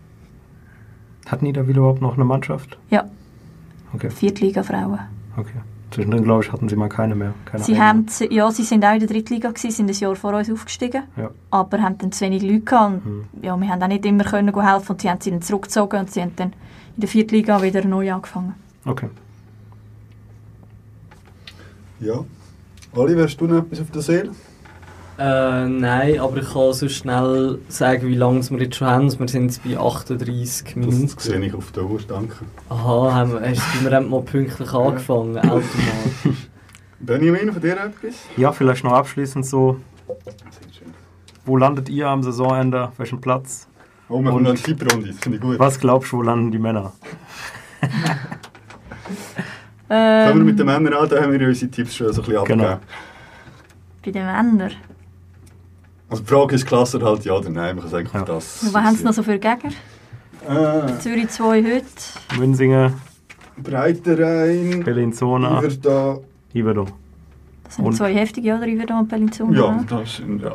Hat 1.28 1.42
Niederwil 1.42 1.76
überhaupt 1.76 2.02
noch 2.02 2.14
eine 2.14 2.24
Mannschaft? 2.24 2.76
Ja, 2.90 3.04
Okay, 3.94 4.10
Viertliga-Frauen. 4.10 4.98
okay. 5.36 5.60
Zwischendrin, 5.90 6.22
glaube 6.24 6.44
ich, 6.44 6.52
hatten 6.52 6.68
sie 6.68 6.76
mal 6.76 6.90
keine 6.90 7.14
mehr. 7.14 7.32
Keine 7.46 7.64
Sie 7.64 7.80
haben, 7.80 8.04
ja, 8.28 8.50
sie 8.50 8.62
sind 8.64 8.84
auch 8.84 8.92
in 8.92 8.98
der 8.98 9.08
Drittliga 9.08 9.48
gewesen, 9.48 9.70
sind 9.70 9.88
ein 9.90 9.94
Jahr 9.98 10.14
vor 10.16 10.34
uns 10.34 10.50
aufgestiegen. 10.50 11.04
Ja. 11.16 11.30
Aber 11.50 11.80
haben 11.80 11.96
dann 11.96 12.12
zu 12.12 12.26
wenig 12.26 12.42
Leute 12.42 12.60
gehabt. 12.60 13.06
Und, 13.06 13.06
Mhm. 13.06 13.24
ja, 13.40 13.56
wir 13.58 13.68
haben 13.70 13.82
auch 13.82 13.88
nicht 13.88 14.04
immer 14.04 14.24
können 14.24 14.54
helfen 14.60 14.92
und 14.92 15.00
sie 15.00 15.08
haben 15.08 15.20
sie 15.22 15.30
dann 15.30 15.40
zurückgezogen 15.40 16.00
und 16.00 16.10
sie 16.10 16.20
haben 16.20 16.36
dann 16.36 16.48
in 16.96 17.00
der 17.00 17.08
Viertliga 17.08 17.62
wieder 17.62 17.82
neu 17.86 18.12
angefangen. 18.12 18.52
Okay. 18.84 19.08
Ja. 22.00 22.22
Oliver, 22.94 23.22
hast 23.22 23.38
du 23.38 23.46
noch 23.46 23.58
etwas 23.62 23.80
auf 23.80 23.90
der 23.90 24.02
Seele? 24.02 24.30
Äh, 25.18 25.66
nein, 25.66 26.20
aber 26.20 26.36
ich 26.36 26.52
kann 26.52 26.72
so 26.72 26.88
schnell 26.88 27.58
sagen, 27.68 28.06
wie 28.06 28.14
lange 28.14 28.48
wir 28.50 28.58
jetzt 28.62 28.76
schon 28.76 28.86
haben. 28.86 29.18
Wir 29.18 29.28
sind 29.28 29.44
jetzt 29.46 29.64
bei 29.64 29.76
38 29.76 30.76
Minuten. 30.76 31.10
Das 31.12 31.24
sehe 31.24 31.40
ich 31.44 31.54
auf 31.54 31.72
der 31.72 31.84
Uhr, 31.84 31.98
danke. 32.06 32.36
Aha, 32.68 33.14
haben 33.14 33.32
wir, 33.32 33.40
hast, 33.50 33.84
wir 33.84 33.90
haben 33.96 34.08
mal 34.10 34.22
pünktlich 34.22 34.72
angefangen, 34.72 35.36
automatisch. 35.38 35.66
Benjamin, 37.00 37.52
von 37.52 37.60
dir 37.60 37.72
etwas? 37.72 38.14
Ja, 38.36 38.52
vielleicht 38.52 38.84
noch 38.84 38.92
abschließend 38.92 39.44
so, 39.44 39.78
wo 41.44 41.56
landet 41.56 41.88
ihr 41.88 42.06
am 42.06 42.22
Saisonende? 42.22 42.84
Auf 42.84 42.98
welchem 42.98 43.20
Platz? 43.20 43.66
Oh, 44.08 44.20
wir 44.22 44.30
haben 44.32 44.42
noch 44.44 44.50
eine 44.50 44.58
Tipprunde, 44.58 45.12
finde 45.14 45.36
ich 45.38 45.42
gut. 45.42 45.58
Was 45.58 45.80
glaubst 45.80 46.12
du, 46.12 46.18
wo 46.18 46.22
landen 46.22 46.52
die 46.52 46.58
Männer? 46.58 46.92
Fangen 47.80 47.90
wir 49.88 50.30
Ähm, 50.30 50.44
mit 50.44 50.58
den 50.58 50.66
Männern 50.66 50.94
an, 50.94 51.08
da 51.08 51.22
haben 51.22 51.32
wir 51.32 51.46
unsere 51.48 51.70
Tipps 51.70 51.96
schon 51.96 52.12
so 52.12 52.22
ein 52.22 52.26
bisschen 52.28 52.44
Genau. 52.44 52.64
abgegeben. 52.64 52.86
bei 54.04 54.10
den 54.12 54.26
Männern. 54.26 54.72
Also 56.10 56.22
die 56.22 56.28
Frage 56.28 56.54
ist, 56.54 56.66
Klasse 56.66 57.00
halt 57.02 57.24
ja 57.24 57.34
oder 57.34 57.50
nein, 57.50 57.76
man 57.76 57.82
kann 57.82 57.90
sagen, 57.90 58.08
Ja. 58.14 58.22
das... 58.22 58.72
Was 58.72 58.82
haben 58.82 58.96
sie 58.96 59.04
noch 59.04 59.12
so 59.12 59.22
für 59.22 59.38
Gegner? 59.38 59.70
Äh, 60.48 60.98
Zürich 61.00 61.28
2 61.28 61.62
heute. 61.62 62.38
Münsingen, 62.40 62.94
Breiterein, 63.58 64.82
Bellinzona, 64.84 65.58
Iverda... 65.62 66.18
Iverdon. 66.54 66.90
Das 67.64 67.74
sind 67.76 67.84
Und- 67.84 67.96
zwei 67.96 68.14
heftige, 68.14 68.54
oder? 68.54 68.66
Iverdon 68.66 69.00
und 69.00 69.08
Bellinzona. 69.08 69.58
Ja, 69.58 69.84
das 69.88 70.16
sind, 70.16 70.40
ja. 70.42 70.54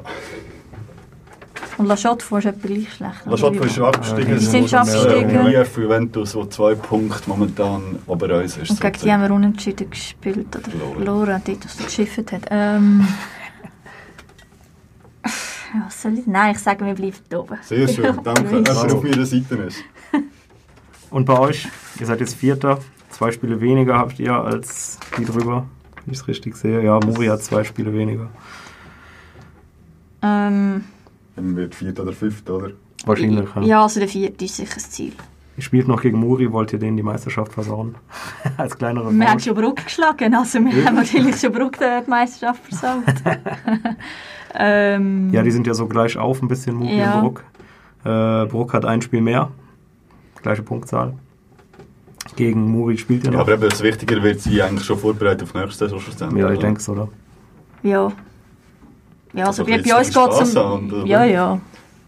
Und 1.77 1.87
La 1.87 1.95
Chaux-de-Fonds 1.95 2.45
ist 2.45 2.51
etwa 2.55 2.67
gleich 2.67 2.93
schlecht. 2.93 3.25
La 3.25 3.35
Chaux-de-Fonds 3.35 3.73
ist 3.77 3.79
abgestiegen. 3.81 4.25
Die 4.27 4.33
es 4.33 4.51
sind 4.51 4.63
ist 4.65 4.69
schon 4.71 4.79
abgestiegen. 4.79 5.47
IF 5.47 5.77
Juventus, 5.77 6.35
wo 6.35 6.45
zwei 6.45 6.75
Punkte 6.75 7.27
momentan 7.29 7.81
ober 8.07 8.39
uns 8.41 8.57
ist. 8.57 8.71
Und 8.71 8.81
gegen 8.81 8.99
die 9.03 9.11
haben 9.11 9.21
wir 9.23 9.31
unentschieden 9.31 9.89
gespielt 9.89 10.55
oder 10.55 10.69
Verloren. 10.69 10.95
verloren, 10.95 11.41
dort, 11.45 11.65
was 11.65 11.77
geschifft 11.85 12.31
hat. 12.31 12.43
Ähm, 12.51 13.07
was 15.85 16.01
soll 16.01 16.17
ich? 16.17 16.27
Nein, 16.27 16.51
ich 16.55 16.59
sage, 16.59 16.85
wir 16.85 16.93
bleiben 16.93 17.15
da 17.29 17.39
oben. 17.39 17.57
Sehr 17.63 17.87
schön, 17.87 18.19
danke. 18.23 18.61
Dass 18.63 18.83
Wow. 18.83 18.93
auf 18.93 19.03
meiner 19.03 19.25
Seite 19.25 19.55
ist. 19.55 19.83
Und 21.09 21.25
bei 21.25 21.39
euch, 21.39 21.67
ihr 21.99 22.05
seid 22.05 22.19
jetzt 22.19 22.35
Vierter, 22.35 22.79
zwei 23.09 23.31
Spiele 23.31 23.59
weniger 23.61 23.97
habt 23.97 24.19
ihr 24.19 24.33
als 24.33 24.99
die 25.17 25.25
drüber, 25.25 25.67
wenn 26.05 26.13
ich 26.13 26.19
es 26.19 26.27
richtig 26.27 26.55
sehe. 26.55 26.83
Ja, 26.83 26.99
Muri 27.05 27.27
hat 27.27 27.41
zwei 27.43 27.63
Spiele 27.63 27.93
weniger. 27.93 28.29
Ähm, 30.21 30.83
Dann 31.35 31.55
wird 31.55 31.75
viert 31.75 31.99
oder 31.99 32.13
fünft, 32.13 32.49
oder? 32.49 32.71
Wahrscheinlich. 33.05 33.47
Ja. 33.55 33.61
ja, 33.61 33.83
also 33.83 33.99
der 33.99 34.09
vierte 34.09 34.45
ist 34.45 34.55
sicher 34.55 34.73
das 34.75 34.89
Ziel. 34.89 35.13
Ihr 35.55 35.61
spielt 35.63 35.87
noch 35.87 36.01
gegen 36.01 36.17
Muri, 36.19 36.51
wollt 36.51 36.73
ihr 36.73 36.79
denen 36.79 36.97
die 36.97 37.03
Meisterschaft 37.03 37.53
versauen? 37.53 37.95
als 38.57 38.75
kleinere 38.75 39.11
Wir 39.13 39.29
haben 39.29 39.39
schon 39.39 39.53
Bruck 39.53 39.83
geschlagen, 39.83 40.33
also 40.33 40.59
wir 40.59 40.85
haben 40.85 40.95
natürlich 40.95 41.35
schon 41.39 41.51
Bruck 41.51 41.77
die 41.77 42.09
Meisterschaft 42.09 42.63
versaut. 42.63 43.03
ähm, 44.55 45.29
Ja, 45.31 45.43
die 45.43 45.51
sind 45.51 45.67
ja 45.67 45.73
so 45.73 45.87
gleich 45.87 46.17
auf, 46.17 46.41
ein 46.41 46.47
bisschen 46.47 46.75
Muri 46.75 46.97
Ja. 46.97 47.15
und 47.15 47.21
Bruck. 47.21 47.43
Äh, 48.03 48.45
Bruck 48.47 48.73
hat 48.73 48.85
ein 48.85 49.01
Spiel 49.01 49.21
mehr, 49.21 49.51
gleiche 50.41 50.63
Punktzahl. 50.63 51.13
Gegen 52.35 52.67
Muri 52.71 52.97
spielt 52.97 53.23
ihr 53.25 53.31
Ja, 53.31 53.37
noch. 53.37 53.41
aber 53.45 53.53
eben, 53.53 53.69
das 53.69 53.83
Wichtige 53.83 54.23
wird 54.23 54.39
sie 54.41 54.61
eigentlich 54.61 54.85
schon 54.85 54.97
vorbereitet 54.97 55.43
auf 55.43 55.53
nächste 55.53 55.85
Saison 55.85 55.99
schlussendlich. 55.99 56.41
Ja, 56.41 56.49
ich 56.49 56.57
oder? 56.57 56.65
denke 56.67 56.79
es, 56.79 56.89
oder? 56.89 57.09
ja. 57.83 58.11
Ja, 59.35 59.45
also 59.47 59.63
Also 59.63 59.71
bei, 59.71 59.97
uns 59.97 60.13
geht 60.13 60.41
es 60.41 60.55
um... 60.55 61.05
Ja, 61.07 61.25
ja. 61.25 61.59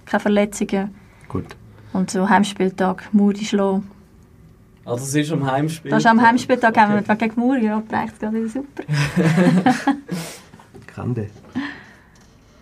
Keine 0.05 0.19
Verletzungen. 0.21 0.93
Gut. 1.27 1.55
Und 1.95 2.11
so 2.11 2.27
Heimspieltag, 2.27 3.07
Muri 3.13 3.45
schlagen. 3.45 3.89
Also 4.83 5.05
es 5.05 5.15
ist 5.15 5.31
am 5.31 5.49
Heimspiel. 5.49 5.91
Das 5.91 6.03
ist 6.03 6.07
am 6.07 6.21
Heimspieltag 6.21 6.77
haben 6.77 7.07
wir 7.07 7.15
gegen 7.15 7.39
Muri, 7.39 7.65
ja, 7.65 7.81
das 7.87 7.97
reicht 7.97 8.19
gerade 8.19 8.35
wieder 8.35 8.49
super. 8.49 8.83
Grande. 10.93 11.29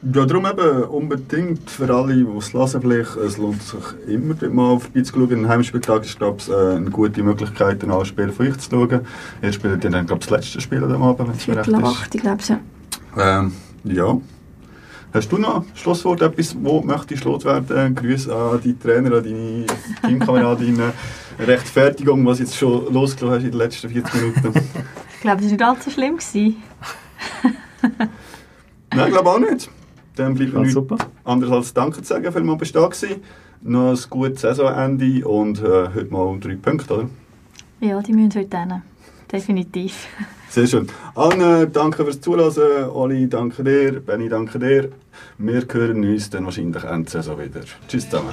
Ja, 0.03 0.25
darum 0.27 0.45
eben 0.45 0.83
unbedingt 0.83 1.67
für 1.67 1.91
alle, 1.91 2.13
die 2.13 2.27
es 2.37 2.53
lesen 2.53 2.81
vielleicht, 2.81 3.15
es 3.15 3.37
lohnt 3.37 3.63
sich 3.63 3.79
immer 4.07 4.35
dort 4.35 4.53
mal 4.53 4.79
vorbeizuschauen. 4.79 5.31
Ein 5.31 5.49
Heimspieltag 5.49 6.03
ist, 6.03 6.19
glaube 6.19 6.37
ich, 6.37 6.49
äh, 6.49 6.75
eine 6.75 6.91
gute 6.91 7.23
Möglichkeit, 7.23 7.83
ein 7.83 7.89
Anspiel 7.89 8.31
von 8.31 8.47
euch 8.47 8.57
zu 8.59 8.69
schauen. 8.69 9.01
Ihr 9.41 9.51
spielt 9.51 9.83
ja 9.83 9.89
dann, 9.89 10.05
glaube 10.05 10.21
ich, 10.21 10.27
das 10.27 10.29
letzte 10.29 10.61
Spiel 10.61 10.83
am 10.83 11.01
Abend, 11.01 11.27
wenn 11.27 11.35
es 11.35 11.47
mir 11.47 11.57
recht 11.57 11.67
ist. 11.67 11.73
acht, 11.73 12.13
ich 12.13 12.21
glaube 12.21 12.43
ja. 12.47 12.59
Ähm, 13.17 13.51
ja. 13.85 14.15
Hast 15.13 15.31
du 15.31 15.37
noch 15.37 15.63
Schlusswort, 15.75 16.21
etwas, 16.23 16.55
wo 16.59 16.81
möchtest 16.81 17.23
du 17.23 17.29
loswerden? 17.29 17.93
Grüße 17.93 18.35
an 18.35 18.59
die 18.61 18.77
Trainer, 18.77 19.17
an 19.17 19.23
deine 19.23 19.65
Teamkameradinnen. 20.07 20.91
Rechtfertigung, 21.39 22.25
was 22.25 22.39
jetzt 22.39 22.55
schon 22.55 22.91
losgelassen 22.91 23.37
hast 23.37 23.43
in 23.45 23.51
den 23.51 23.57
letzten 23.59 23.89
40 23.89 24.13
Minuten. 24.15 24.53
Ich 25.15 25.21
glaube, 25.21 25.41
das 25.41 25.45
war 25.45 25.51
nicht 25.51 25.61
allzu 25.63 25.89
schlimm. 25.91 26.17
Gewesen. 26.17 26.55
Nein, 28.95 29.07
ich 29.07 29.13
glaube 29.13 29.29
auch 29.29 29.39
nicht. 29.39 29.69
Dann 30.15 30.33
bleibt 30.35 30.53
mir 30.53 30.59
Ah, 30.59 30.61
nichts 30.61 30.73
super. 30.75 30.97
anderes 31.23 31.51
als 31.53 31.73
Danke 31.73 32.01
zu 32.01 32.05
sagen, 32.07 32.31
für 32.31 32.43
mal 32.43 32.55
bestehen 32.55 32.89
gewesen. 32.89 33.21
Noch 33.61 33.91
ein 33.91 33.99
gutes 34.09 34.41
Saisonende 34.41 35.27
und 35.27 35.59
äh, 35.59 35.89
heute 35.93 36.07
mal 36.11 36.21
um 36.23 36.39
drei 36.39 36.55
Punkte, 36.55 36.93
oder? 36.93 37.09
Ja, 37.79 38.01
die 38.01 38.13
müssen 38.13 38.39
heute 38.39 38.57
hin. 38.57 38.81
Definitiv. 39.31 40.07
Sehr 40.53 40.67
schön. 40.67 40.87
Anne, 41.15 41.67
danke 41.67 42.03
fürs 42.03 42.21
Zuhören. 42.21 42.91
Oli, 42.91 43.27
danke 43.27 43.63
dir. 43.63 43.99
Benny, 43.99 44.29
danke 44.29 44.59
dir. 44.59 44.89
Wir 45.39 45.63
hören 45.67 46.07
uns 46.07 46.29
dann 46.29 46.45
wahrscheinlich 46.45 46.83
Ende 46.83 47.09
Saison 47.09 47.39
wieder. 47.39 47.61
Tschüss 47.87 48.07
zusammen. 48.07 48.29